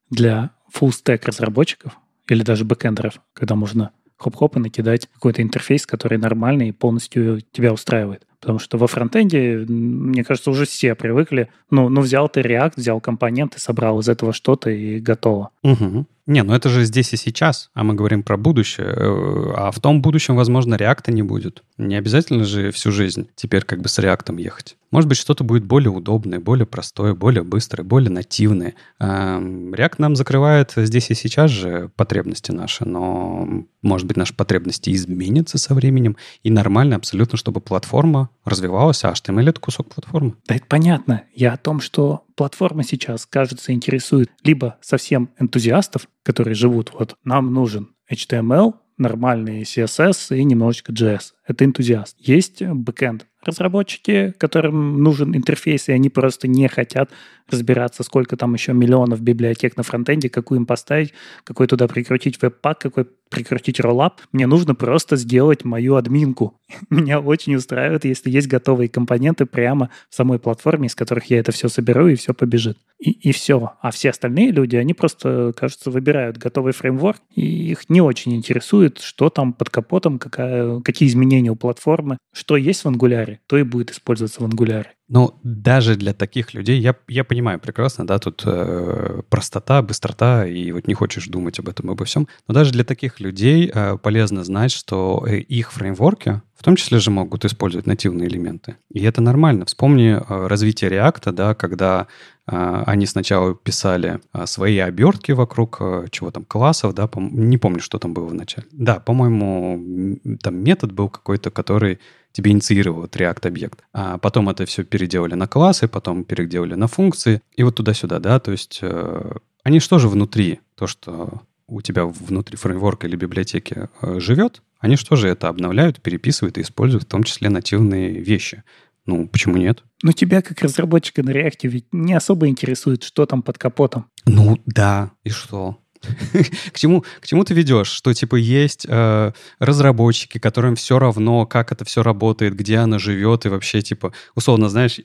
для 0.10 0.52
full-stack 0.74 1.26
разработчиков 1.26 1.98
или 2.28 2.44
даже 2.44 2.66
бэкэндеров, 2.66 3.22
когда 3.34 3.56
можно 3.56 3.92
хоп-хоп 4.18 4.58
и 4.58 4.60
накидать 4.60 5.08
какой-то 5.08 5.42
интерфейс, 5.42 5.86
который 5.86 6.18
нормальный 6.18 6.70
и 6.70 6.74
полностью 6.74 7.42
тебя 7.52 7.72
устраивает. 7.72 8.26
Потому 8.40 8.60
что 8.60 8.78
во 8.78 8.88
фронтенде, 8.88 9.66
мне 9.68 10.24
кажется, 10.24 10.52
уже 10.52 10.66
все 10.66 10.96
привыкли. 10.96 11.50
Ну, 11.72 11.90
ну 11.90 12.02
взял 12.02 12.30
ты 12.30 12.42
React, 12.42 12.74
взял 12.78 13.02
компоненты, 13.02 13.60
собрал 13.60 14.00
из 14.00 14.08
этого 14.08 14.32
что-то 14.32 14.70
и 14.70 15.00
готово. 15.00 15.50
Угу. 15.64 16.06
Не, 16.30 16.44
ну 16.44 16.54
это 16.54 16.70
же 16.70 16.86
здесь 16.86 17.12
и 17.12 17.18
сейчас, 17.18 17.72
а 17.74 17.84
мы 17.84 17.96
говорим 17.96 18.22
про 18.22 18.38
будущее. 18.38 18.86
Э, 18.86 19.54
а 19.56 19.72
в 19.72 19.80
том 19.80 20.00
будущем, 20.00 20.36
возможно, 20.36 20.76
реакта 20.76 21.12
не 21.12 21.24
будет. 21.24 21.64
Не 21.80 21.96
обязательно 21.96 22.44
же 22.44 22.70
всю 22.70 22.92
жизнь 22.92 23.28
теперь 23.36 23.64
как 23.64 23.82
бы 23.82 23.90
с 23.90 23.98
реактом 23.98 24.38
ехать. 24.38 24.78
Может 24.92 25.10
быть, 25.10 25.18
что-то 25.18 25.44
будет 25.44 25.66
более 25.66 25.90
удобное, 25.90 26.40
более 26.40 26.68
простое, 26.68 27.16
более 27.16 27.42
быстрое, 27.42 27.84
более 27.84 28.12
нативное. 28.12 28.76
React 29.00 29.96
нам 29.98 30.16
закрывает 30.16 30.74
здесь 30.76 31.10
и 31.10 31.16
сейчас 31.16 31.50
же 31.50 31.90
потребности 31.96 32.52
наши, 32.52 32.86
но, 32.86 33.48
может 33.82 34.06
быть, 34.06 34.16
наши 34.16 34.36
потребности 34.36 34.92
изменятся 34.92 35.58
со 35.58 35.74
временем, 35.74 36.16
и 36.44 36.52
нормально 36.52 36.96
абсолютно, 36.96 37.40
чтобы 37.40 37.60
платформа 37.60 38.29
развивалась, 38.46 39.04
а 39.04 39.12
HTML— 39.12 39.50
это 39.52 39.60
кусок 39.60 39.94
платформы. 39.94 40.36
Да 40.48 40.56
это 40.56 40.66
понятно. 40.66 41.24
Я 41.34 41.54
о 41.54 41.58
том, 41.58 41.80
что 41.80 42.24
платформа 42.36 42.84
сейчас, 42.84 43.26
кажется, 43.26 43.72
интересует 43.72 44.32
либо 44.44 44.78
совсем 44.82 45.30
энтузиастов, 45.40 46.08
которые 46.24 46.56
живут, 46.56 46.92
вот 46.98 47.16
нам 47.24 47.54
нужен 47.54 47.90
HTML, 48.12 48.74
нормальный 48.98 49.62
CSS 49.64 50.38
и 50.38 50.44
немножечко 50.44 50.92
JS. 50.92 51.32
Это 51.48 51.66
энтузиаст. 51.66 52.18
Есть 52.20 52.62
бэкэнд 52.62 53.26
разработчики, 53.44 54.34
которым 54.38 55.02
нужен 55.02 55.36
интерфейс, 55.36 55.88
и 55.88 55.94
они 55.94 56.10
просто 56.10 56.48
не 56.48 56.68
хотят 56.68 57.10
разбираться, 57.52 58.04
сколько 58.04 58.38
там 58.38 58.54
еще 58.54 58.74
миллионов 58.74 59.22
библиотек 59.22 59.78
на 59.78 59.84
фронтенде, 59.84 60.30
какую 60.30 60.60
им 60.60 60.66
поставить, 60.66 61.14
какой 61.44 61.68
туда 61.68 61.88
прикрутить 61.88 62.42
веб-пак, 62.42 62.80
какой 62.80 63.06
прикрутить 63.30 63.80
роллап. 63.80 64.22
Мне 64.32 64.48
нужно 64.48 64.76
просто 64.76 65.16
сделать 65.16 65.64
мою 65.64 65.96
админку. 65.96 66.60
Меня 66.90 67.20
очень 67.20 67.56
устраивает, 67.56 68.06
если 68.06 68.30
есть 68.30 68.48
готовые 68.48 68.90
компоненты 68.90 69.46
прямо 69.46 69.90
в 70.10 70.16
самой 70.16 70.40
платформе, 70.40 70.88
из 70.88 70.96
которых 70.96 71.26
я 71.26 71.40
это 71.40 71.52
все 71.52 71.70
соберу, 71.70 72.08
и 72.08 72.16
все 72.16 72.34
побежит. 72.34 72.78
И, 73.00 73.12
и 73.12 73.32
все. 73.32 73.74
А 73.82 73.92
все 73.92 74.10
остальные 74.10 74.52
люди, 74.52 74.76
они 74.76 74.94
просто, 74.94 75.54
кажется, 75.56 75.92
выбирают 75.92 76.38
готовый 76.38 76.74
фреймворк, 76.74 77.22
и 77.36 77.72
их 77.72 77.90
не 77.90 78.02
очень 78.02 78.36
интересует, 78.36 79.00
что 79.00 79.30
там 79.30 79.54
под 79.54 79.70
капотом, 79.70 80.20
какая, 80.20 80.82
какие 80.82 81.08
изменения 81.08 81.52
у 81.52 81.56
платформы, 81.56 82.18
что 82.34 82.58
есть 82.58 82.84
в 82.84 82.88
ангуляре, 82.88 83.40
то 83.48 83.58
и 83.58 83.64
будет 83.64 83.92
использоваться 83.92 84.42
в 84.42 84.46
ангуляре. 84.46 84.94
Но 85.08 85.40
даже 85.44 85.96
для 85.96 86.14
таких 86.14 86.54
людей, 86.54 86.80
я, 86.80 86.96
я 87.08 87.24
понимаю 87.24 87.39
прекрасно, 87.42 88.06
да, 88.06 88.20
тут 88.20 88.44
э, 88.46 89.22
простота, 89.30 89.82
быстрота, 89.82 90.46
и 90.46 90.72
вот 90.72 90.88
не 90.88 90.94
хочешь 90.94 91.28
думать 91.28 91.60
об 91.60 91.70
этом, 91.70 91.90
обо 91.90 92.06
всем, 92.06 92.28
но 92.48 92.54
даже 92.54 92.72
для 92.72 92.84
таких 92.84 93.20
людей 93.20 93.72
э, 93.74 93.98
полезно 93.98 94.44
знать, 94.44 94.72
что 94.72 95.26
э, 95.28 95.38
их 95.38 95.72
фреймворки 95.72 96.42
в 96.60 96.64
том 96.64 96.76
числе 96.76 97.00
же 97.00 97.10
могут 97.10 97.46
использовать 97.46 97.88
нативные 97.88 98.28
элементы. 98.28 98.76
И 98.92 99.02
это 99.06 99.22
нормально. 99.22 99.64
Вспомни 99.66 100.10
э, 100.10 100.48
развитие 100.48 100.92
React, 100.92 101.32
да, 101.32 101.56
когда 101.56 102.08
э, 102.48 102.84
они 102.86 103.06
сначала 103.06 103.56
писали 103.56 104.20
э, 104.34 104.46
свои 104.46 104.78
обертки 104.80 105.32
вокруг 105.32 105.78
э, 105.80 106.08
чего 106.12 106.32
там, 106.32 106.44
классов, 106.44 106.94
да, 106.94 107.10
не 107.16 107.58
помню, 107.58 107.80
что 107.80 107.98
там 107.98 108.14
было 108.14 108.26
вначале. 108.26 108.68
Да, 108.74 109.00
по-моему, 109.00 110.20
там 110.42 110.58
метод 110.58 110.92
был 110.92 111.08
какой-то, 111.08 111.50
который 111.50 112.00
тебе 112.32 112.52
инициировал 112.52 113.02
вот 113.02 113.16
React 113.16 113.48
объект. 113.48 113.84
А 113.94 114.18
потом 114.18 114.50
это 114.50 114.66
все 114.66 114.84
переделали 114.84 115.36
на 115.36 115.48
классы, 115.48 115.88
потом 115.88 116.24
переделали 116.24 116.76
на 116.76 116.88
функции, 116.88 117.42
и 117.56 117.64
вот 117.64 117.76
туда-сюда, 117.76 118.20
да, 118.20 118.40
то 118.40 118.52
есть 118.52 118.80
э, 118.82 119.32
они 119.64 119.80
что 119.80 120.00
же 120.00 120.08
внутри, 120.08 120.60
то, 120.76 120.88
что 120.88 121.42
у 121.68 121.82
тебя 121.82 122.06
внутри 122.06 122.58
фреймворка 122.58 123.08
или 123.08 123.16
библиотеки 123.16 123.90
э, 124.02 124.20
живет, 124.20 124.62
они 124.80 124.96
что 124.96 125.16
же 125.16 125.28
это 125.28 125.50
обновляют, 125.50 126.02
переписывают 126.02 126.58
и 126.58 126.62
используют 126.62 127.04
в 127.04 127.08
том 127.08 127.24
числе 127.24 127.50
нативные 127.50 128.20
вещи. 128.20 128.64
Ну, 129.06 129.28
почему 129.28 129.58
нет? 129.58 129.84
Но 130.04 130.12
тебя, 130.12 130.42
как 130.42 130.62
разработчика 130.62 131.24
на 131.24 131.32
React, 131.32 131.60
ведь 131.64 131.86
не 131.92 132.14
особо 132.14 132.48
интересует, 132.48 133.04
что 133.04 133.26
там 133.26 133.42
под 133.42 133.58
капотом. 133.58 134.06
Ну, 134.26 134.60
да, 134.66 135.12
и 135.24 135.30
что? 135.30 135.78
к, 136.74 136.78
чему, 136.78 137.04
к 137.20 137.28
чему 137.28 137.44
ты 137.44 137.54
ведешь? 137.54 137.90
Что, 137.90 138.14
типа, 138.14 138.36
есть 138.36 138.86
э, 138.88 139.32
разработчики, 139.60 140.38
которым 140.38 140.76
все 140.76 141.00
равно, 141.00 141.46
как 141.46 141.72
это 141.72 141.86
все 141.86 142.04
работает, 142.04 142.56
где 142.56 142.78
она 142.78 143.00
живет, 143.00 143.46
и 143.46 143.50
вообще, 143.50 143.82
типа, 143.82 144.14
условно, 144.36 144.70
знаешь, 144.70 145.00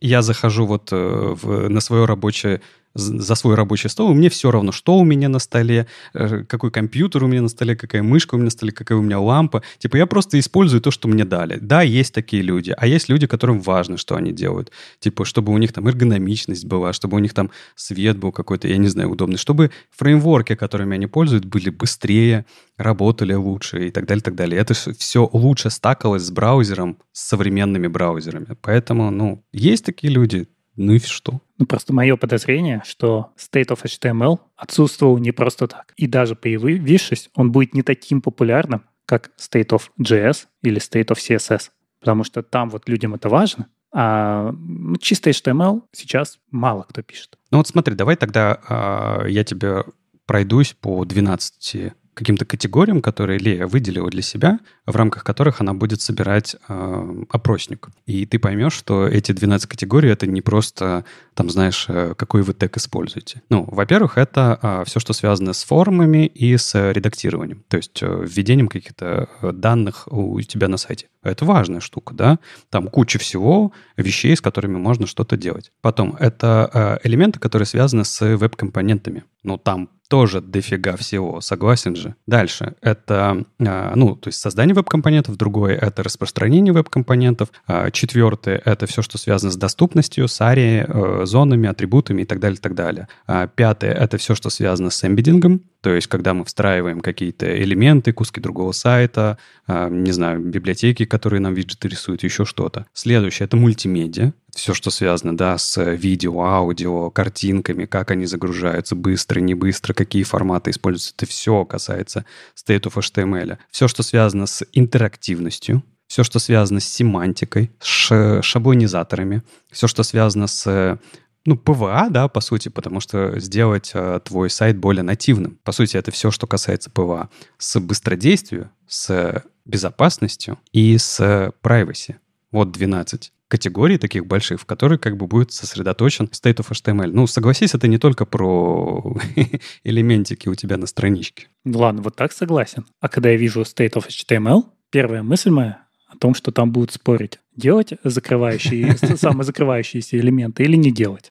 я 0.00 0.22
захожу 0.22 0.66
вот 0.66 0.88
э, 0.92 0.96
в, 1.40 1.68
на 1.68 1.80
свое 1.80 2.04
рабочее 2.04 2.60
за 2.94 3.34
свой 3.34 3.54
рабочий 3.54 3.88
стол, 3.88 4.10
и 4.10 4.14
мне 4.14 4.28
все 4.30 4.50
равно, 4.50 4.72
что 4.72 4.98
у 4.98 5.04
меня 5.04 5.28
на 5.28 5.38
столе, 5.38 5.86
э, 6.12 6.44
какой 6.44 6.70
компьютер 6.70 7.24
у 7.24 7.28
меня 7.28 7.42
на 7.42 7.48
столе, 7.48 7.76
какая 7.76 8.02
мышка 8.02 8.34
у 8.34 8.38
меня 8.38 8.46
на 8.46 8.50
столе, 8.50 8.72
какая 8.72 8.98
у 8.98 9.02
меня 9.02 9.20
лампа. 9.20 9.62
Типа 9.78 9.96
я 9.96 10.06
просто 10.06 10.38
использую 10.38 10.80
то, 10.80 10.90
что 10.90 11.08
мне 11.08 11.24
дали. 11.24 11.58
Да, 11.60 11.82
есть 11.82 12.12
такие 12.14 12.42
люди, 12.42 12.74
а 12.76 12.86
есть 12.86 13.08
люди, 13.08 13.26
которым 13.26 13.60
важно, 13.60 13.96
что 13.96 14.16
они 14.16 14.32
делают. 14.32 14.72
Типа, 14.98 15.24
чтобы 15.24 15.52
у 15.52 15.58
них 15.58 15.72
там 15.72 15.86
эргономичность 15.86 16.64
была, 16.64 16.92
чтобы 16.92 17.16
у 17.16 17.20
них 17.20 17.32
там 17.32 17.50
свет 17.76 18.18
был 18.18 18.32
какой-то, 18.32 18.66
я 18.68 18.76
не 18.76 18.88
знаю, 18.88 19.10
удобный, 19.10 19.38
чтобы 19.38 19.70
фреймворки, 19.90 20.54
которыми 20.54 20.94
они 20.94 21.06
пользуют, 21.06 21.44
были 21.44 21.70
быстрее, 21.70 22.44
работали 22.76 23.34
лучше 23.34 23.88
и 23.88 23.90
так 23.90 24.06
далее, 24.06 24.22
так 24.22 24.34
далее. 24.34 24.60
Это 24.60 24.74
все 24.74 25.28
лучше 25.32 25.70
стакалось 25.70 26.22
с 26.22 26.30
браузером, 26.30 26.98
с 27.12 27.28
современными 27.28 27.86
браузерами. 27.86 28.56
Поэтому, 28.60 29.10
ну, 29.10 29.44
есть 29.52 29.84
такие 29.84 30.12
люди, 30.12 30.48
ну 30.76 30.92
и 30.92 30.98
что? 30.98 31.40
Ну, 31.58 31.66
просто 31.66 31.92
мое 31.92 32.16
подозрение, 32.16 32.82
что 32.86 33.32
State 33.36 33.68
of 33.68 33.84
HTML 33.84 34.38
отсутствовал 34.56 35.18
не 35.18 35.32
просто 35.32 35.66
так. 35.66 35.92
И 35.96 36.06
даже 36.06 36.34
появившись, 36.34 37.30
он 37.34 37.52
будет 37.52 37.74
не 37.74 37.82
таким 37.82 38.22
популярным, 38.22 38.84
как 39.04 39.30
State 39.38 39.68
of 39.68 39.90
JS 40.00 40.46
или 40.62 40.80
State 40.80 41.08
of 41.08 41.16
CSS. 41.16 41.70
Потому 42.00 42.24
что 42.24 42.42
там 42.42 42.70
вот 42.70 42.88
людям 42.88 43.14
это 43.14 43.28
важно, 43.28 43.66
а 43.92 44.52
ну, 44.52 44.96
чисто 44.96 45.30
HTML 45.30 45.82
сейчас 45.92 46.38
мало 46.50 46.84
кто 46.88 47.02
пишет. 47.02 47.36
Ну 47.50 47.58
вот 47.58 47.68
смотри, 47.68 47.94
давай 47.94 48.16
тогда 48.16 49.22
э, 49.24 49.30
я 49.30 49.44
тебе 49.44 49.84
пройдусь 50.26 50.74
по 50.80 51.04
12 51.04 51.92
каким-то 52.14 52.44
категориям, 52.44 53.02
которые 53.02 53.38
Лея 53.38 53.66
выделила 53.66 54.10
для 54.10 54.22
себя, 54.22 54.58
в 54.86 54.96
рамках 54.96 55.24
которых 55.24 55.60
она 55.60 55.74
будет 55.74 56.00
собирать 56.00 56.56
э, 56.68 57.24
опросник. 57.30 57.88
И 58.06 58.26
ты 58.26 58.38
поймешь, 58.38 58.72
что 58.72 59.06
эти 59.06 59.32
12 59.32 59.68
категорий— 59.68 60.08
это 60.10 60.26
не 60.26 60.42
просто, 60.42 61.04
там, 61.34 61.50
знаешь, 61.50 61.86
э, 61.88 62.14
какой 62.16 62.42
вы 62.42 62.52
тег 62.52 62.76
используете. 62.76 63.42
Ну, 63.48 63.64
во-первых, 63.70 64.18
это 64.18 64.58
э, 64.60 64.84
все, 64.86 65.00
что 65.00 65.12
связано 65.12 65.52
с 65.52 65.64
формами 65.64 66.26
и 66.26 66.56
с 66.56 66.74
редактированием, 66.92 67.64
то 67.68 67.76
есть 67.76 68.02
э, 68.02 68.24
введением 68.26 68.68
каких-то 68.68 69.28
э, 69.42 69.52
данных 69.52 70.08
у 70.10 70.40
тебя 70.40 70.68
на 70.68 70.76
сайте. 70.76 71.06
Это 71.22 71.44
важная 71.44 71.80
штука, 71.80 72.14
да? 72.14 72.38
Там 72.70 72.88
куча 72.88 73.18
всего, 73.18 73.72
вещей, 73.96 74.34
с 74.34 74.40
которыми 74.40 74.76
можно 74.76 75.06
что-то 75.06 75.36
делать. 75.36 75.70
Потом, 75.82 76.16
это 76.18 76.70
э, 77.02 77.08
элементы, 77.08 77.38
которые 77.38 77.66
связаны 77.66 78.04
с 78.04 78.36
веб-компонентами. 78.36 79.24
Ну, 79.42 79.58
там 79.58 79.90
тоже 80.10 80.40
дофига 80.40 80.96
всего, 80.96 81.40
согласен 81.40 81.94
же. 81.94 82.16
Дальше 82.26 82.74
это, 82.82 83.44
а, 83.60 83.92
ну, 83.94 84.16
то 84.16 84.28
есть 84.28 84.40
создание 84.40 84.74
веб-компонентов, 84.74 85.36
другое— 85.36 85.76
это 85.80 86.02
распространение 86.02 86.74
веб-компонентов, 86.74 87.50
а, 87.68 87.92
четвертое— 87.92 88.60
это 88.64 88.86
все, 88.86 89.02
что 89.02 89.18
связано 89.18 89.52
с 89.52 89.56
доступностью, 89.56 90.26
с 90.26 90.40
арией, 90.40 90.84
э, 90.86 91.26
зонами, 91.26 91.68
атрибутами 91.68 92.22
и 92.22 92.24
так 92.24 92.40
далее, 92.40 92.58
и 92.58 92.60
так 92.60 92.74
далее. 92.74 93.06
А, 93.28 93.46
пятое— 93.46 93.92
это 93.94 94.18
все, 94.18 94.34
что 94.34 94.50
связано 94.50 94.90
с 94.90 95.04
эмбедингом, 95.04 95.62
то 95.80 95.94
есть, 95.94 96.06
когда 96.06 96.34
мы 96.34 96.44
встраиваем 96.44 97.00
какие-то 97.00 97.62
элементы, 97.62 98.12
куски 98.12 98.40
другого 98.40 98.72
сайта, 98.72 99.38
не 99.66 100.12
знаю, 100.12 100.40
библиотеки, 100.40 101.04
которые 101.04 101.40
нам 101.40 101.54
виджеты 101.54 101.88
рисуют, 101.88 102.22
еще 102.22 102.44
что-то. 102.44 102.86
Следующее— 102.92 103.44
это 103.46 103.56
мультимедиа 103.56 104.32
все, 104.54 104.74
что 104.74 104.90
связано, 104.90 105.36
да, 105.36 105.58
с 105.58 105.80
видео, 105.92 106.40
аудио, 106.42 107.10
картинками, 107.10 107.86
как 107.86 108.10
они 108.10 108.26
загружаются, 108.26 108.96
быстро, 108.96 109.40
не 109.40 109.54
быстро, 109.54 109.94
какие 109.94 110.24
форматы 110.24 110.70
используются. 110.70 111.14
Это 111.16 111.26
все 111.26 111.64
касается 111.64 112.24
State 112.56 112.82
of 112.82 112.94
HTML. 112.94 113.58
Все, 113.70 113.88
что 113.88 114.02
связано 114.02 114.46
с 114.46 114.64
интерактивностью, 114.72 115.84
все, 116.08 116.24
что 116.24 116.40
связано 116.40 116.80
с 116.80 116.84
семантикой, 116.88 117.70
с 117.78 118.42
шаблонизаторами, 118.42 119.42
все, 119.70 119.86
что 119.86 120.02
связано 120.02 120.48
с 120.48 120.98
ну, 121.46 121.56
PWA, 121.56 122.08
да, 122.10 122.28
по 122.28 122.40
сути, 122.40 122.68
потому 122.68 123.00
что 123.00 123.38
сделать 123.40 123.92
э, 123.94 124.20
твой 124.24 124.50
сайт 124.50 124.76
более 124.76 125.02
нативным. 125.02 125.58
По 125.64 125.72
сути, 125.72 125.96
это 125.96 126.10
все, 126.10 126.30
что 126.30 126.46
касается 126.46 126.90
PWA. 126.90 127.30
С 127.58 127.80
быстродействием, 127.80 128.70
с 128.86 129.42
безопасностью 129.64 130.58
и 130.72 130.98
с 130.98 131.52
privacy. 131.62 132.16
Вот 132.52 132.72
12 132.72 133.32
категорий 133.48 133.98
таких 133.98 134.26
больших, 134.26 134.60
в 134.60 134.64
которые 134.64 134.98
как 134.98 135.16
бы 135.16 135.26
будет 135.26 135.52
сосредоточен 135.52 136.26
State 136.26 136.58
of 136.58 136.70
HTML. 136.70 137.10
Ну, 137.12 137.26
согласись, 137.26 137.74
это 137.74 137.88
не 137.88 137.98
только 137.98 138.24
про 138.24 139.16
элементики 139.84 140.48
у 140.48 140.54
тебя 140.54 140.76
на 140.76 140.86
страничке. 140.86 141.48
Ладно, 141.64 142.02
вот 142.02 142.16
так 142.16 142.32
согласен. 142.32 142.86
А 143.00 143.08
когда 143.08 143.30
я 143.30 143.36
вижу 143.36 143.62
State 143.62 143.94
of 143.94 144.06
HTML, 144.08 144.64
первая 144.90 145.22
мысль 145.22 145.50
моя 145.50 145.84
о 146.10 146.16
том, 146.16 146.34
что 146.34 146.50
там 146.50 146.72
будут 146.72 146.92
спорить, 146.92 147.38
делать 147.56 147.92
закрывающие, 148.04 148.96
самозакрывающиеся 149.16 150.18
элементы 150.18 150.64
или 150.64 150.76
не 150.76 150.90
делать. 150.92 151.30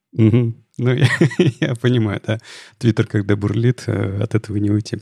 Ну, 0.78 0.94
я 1.60 1.76
понимаю, 1.76 2.22
да. 2.26 2.40
Твиттер, 2.78 3.06
когда 3.06 3.36
бурлит, 3.36 3.84
э, 3.88 4.22
от 4.24 4.34
этого 4.36 4.58
не 4.58 4.72
уйти. 4.72 4.98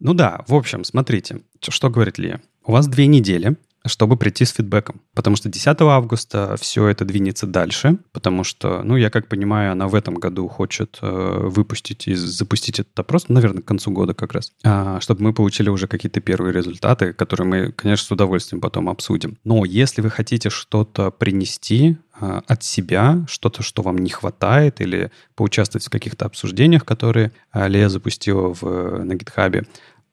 Ну 0.00 0.14
да, 0.14 0.44
в 0.48 0.54
общем, 0.54 0.82
смотрите, 0.82 1.42
что 1.60 1.88
говорит 1.88 2.18
Лия. 2.18 2.40
У 2.64 2.72
вас 2.72 2.88
две 2.88 3.06
недели, 3.06 3.56
чтобы 3.86 4.16
прийти 4.16 4.44
с 4.44 4.50
фидбэком. 4.50 5.00
Потому 5.14 5.36
что 5.36 5.48
10 5.48 5.80
августа 5.80 6.56
все 6.60 6.86
это 6.88 7.04
двинется 7.04 7.46
дальше, 7.46 7.98
потому 8.12 8.44
что, 8.44 8.82
ну, 8.82 8.96
я 8.96 9.10
как 9.10 9.28
понимаю, 9.28 9.72
она 9.72 9.88
в 9.88 9.94
этом 9.94 10.14
году 10.14 10.48
хочет 10.48 10.98
э, 11.02 11.38
выпустить 11.48 12.08
и 12.08 12.14
запустить 12.14 12.80
этот 12.80 12.98
опрос, 12.98 13.28
ну, 13.28 13.36
наверное, 13.36 13.62
к 13.62 13.66
концу 13.66 13.90
года 13.90 14.14
как 14.14 14.32
раз, 14.32 14.52
э, 14.64 14.98
чтобы 15.00 15.22
мы 15.22 15.34
получили 15.34 15.68
уже 15.68 15.86
какие-то 15.86 16.20
первые 16.20 16.52
результаты, 16.52 17.12
которые 17.12 17.46
мы, 17.46 17.72
конечно, 17.72 18.06
с 18.06 18.10
удовольствием 18.10 18.60
потом 18.60 18.88
обсудим. 18.88 19.38
Но 19.44 19.64
если 19.64 20.00
вы 20.00 20.10
хотите 20.10 20.50
что-то 20.50 21.10
принести 21.10 21.96
э, 22.20 22.40
от 22.46 22.62
себя, 22.62 23.24
что-то, 23.28 23.62
что 23.62 23.82
вам 23.82 23.98
не 23.98 24.10
хватает, 24.10 24.80
или 24.80 25.10
поучаствовать 25.34 25.86
в 25.86 25.90
каких-то 25.90 26.26
обсуждениях, 26.26 26.84
которые 26.84 27.32
э, 27.52 27.68
Лея 27.68 27.88
запустила 27.88 28.54
в, 28.54 28.62
э, 28.62 29.02
на 29.02 29.14
гитхабе, 29.14 29.66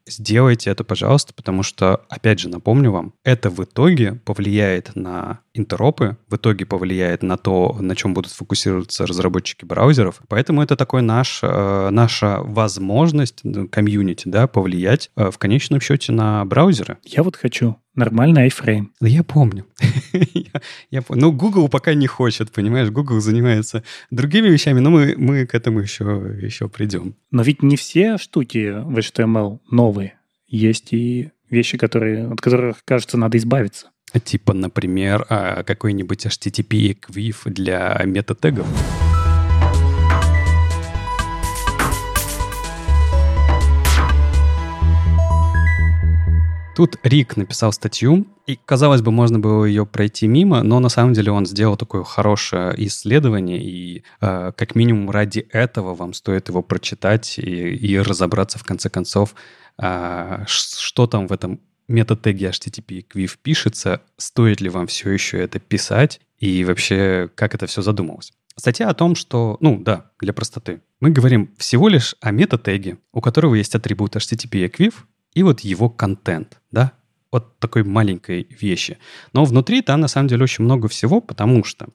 сделайте 0.10 0.70
это, 0.70 0.84
пожалуйста, 0.84 1.34
потому 1.34 1.64
что, 1.64 2.02
опять 2.10 2.40
же, 2.40 2.50
напомню 2.50 2.92
вам, 2.92 3.14
это 3.24 3.50
в 3.50 3.64
итоге 3.64 4.16
повлияет 4.26 4.96
на 4.96 5.40
интеропы, 5.54 6.18
в 6.28 6.36
итоге 6.36 6.66
повлияет 6.66 7.24
на 7.24 7.38
то, 7.38 7.76
на 7.80 7.96
чем 7.96 8.14
будут 8.14 8.32
фокусироваться 8.32 9.06
разработчики 9.06 9.66
браузеров. 9.66 10.22
Поэтому 10.28 10.62
это 10.62 10.76
такой 10.76 11.02
наш, 11.02 11.40
э, 11.44 11.90
наша 11.92 12.40
возможность, 12.42 13.44
комьюнити, 13.72 14.28
да, 14.28 14.48
повлиять 14.48 15.12
э, 15.16 15.32
в 15.32 15.38
конечном 15.38 15.82
счете 15.82 16.12
на 16.12 16.46
браузеры. 16.46 16.98
Я 17.04 17.24
вот 17.24 17.36
хочу 17.36 17.78
нормальный 17.96 18.48
iFrame. 18.48 18.88
Да 19.02 19.08
я 19.08 19.24
помню. 19.24 19.66
я, 20.92 21.00
я, 21.00 21.04
ну, 21.10 21.32
Google 21.32 21.70
пока 21.70 21.94
не 21.94 22.08
хочет, 22.08 22.52
понимаешь? 22.52 22.90
Google 22.90 23.20
занимается 23.20 23.84
другими 24.12 24.48
вещами, 24.50 24.80
но 24.80 24.90
мы, 24.90 25.16
мы 25.18 25.46
к 25.46 25.56
этому 25.56 25.80
еще, 25.80 26.36
еще 26.42 26.68
придем. 26.70 27.16
Но 27.32 27.44
ведь 27.44 27.64
не 27.64 27.76
все 27.76 28.18
штуки 28.18 28.72
в 28.72 28.98
HTML 28.98 29.60
новые. 29.72 30.14
Есть 30.48 30.94
и 30.94 31.32
вещи, 31.50 31.78
которые, 31.78 32.28
от 32.28 32.42
которых, 32.42 32.78
кажется, 32.86 33.18
надо 33.18 33.38
избавиться. 33.38 33.88
Типа, 34.24 34.54
например, 34.54 35.26
а, 35.30 35.64
какой-нибудь 35.64 36.26
HTTP 36.26 36.94
эквив 36.94 37.44
для 37.46 38.02
метатегов. 38.06 38.68
Тут 46.80 46.96
Рик 47.04 47.36
написал 47.36 47.74
статью, 47.74 48.26
и, 48.48 48.56
казалось 48.56 49.02
бы, 49.02 49.12
можно 49.12 49.38
было 49.38 49.66
ее 49.66 49.86
пройти 49.86 50.28
мимо, 50.28 50.64
но 50.64 50.80
на 50.80 50.88
самом 50.88 51.12
деле 51.12 51.30
он 51.30 51.46
сделал 51.46 51.76
такое 51.76 52.06
хорошее 52.06 52.74
исследование, 52.88 53.62
и 53.62 54.06
э, 54.22 54.54
как 54.56 54.76
минимум 54.76 55.12
ради 55.12 55.40
этого 55.52 55.94
вам 55.94 56.14
стоит 56.14 56.48
его 56.48 56.62
прочитать 56.62 57.38
и, 57.38 57.42
и 57.42 58.00
разобраться 58.00 58.60
в 58.60 58.64
конце 58.64 58.90
концов, 58.90 59.36
э, 59.78 60.46
что 60.48 61.06
там 61.06 61.28
в 61.28 61.34
этом 61.34 61.60
метатеге 61.90 62.48
HTTP 62.48 63.06
Quiv 63.14 63.32
пишется, 63.44 64.02
стоит 64.16 64.62
ли 64.62 64.70
вам 64.70 64.88
все 64.88 65.12
еще 65.12 65.38
это 65.38 65.60
писать, 65.60 66.22
и 66.38 66.64
вообще, 66.64 67.30
как 67.36 67.56
это 67.56 67.68
все 67.68 67.82
задумалось. 67.82 68.32
Статья 68.56 68.88
о 68.88 68.94
том, 68.94 69.16
что, 69.16 69.58
ну 69.60 69.80
да, 69.80 70.12
для 70.22 70.32
простоты. 70.32 70.82
Мы 71.02 71.12
говорим 71.12 71.54
всего 71.58 71.90
лишь 71.90 72.16
о 72.22 72.32
метатеге, 72.32 73.00
у 73.12 73.20
которого 73.20 73.56
есть 73.56 73.76
атрибут 73.76 74.16
HTTP 74.16 74.70
Equiv, 74.70 74.94
и 75.40 75.44
вот 75.44 75.62
его 75.62 75.90
контент, 75.90 76.60
да, 76.70 76.92
вот 77.32 77.60
такой 77.60 77.84
маленькой 77.84 78.46
вещи. 78.50 78.98
Но 79.32 79.46
внутри 79.46 79.82
там 79.82 80.02
на 80.02 80.10
самом 80.10 80.28
деле 80.28 80.44
очень 80.44 80.66
много 80.66 80.90
всего, 80.90 81.22
потому 81.22 81.64
что 81.64 81.88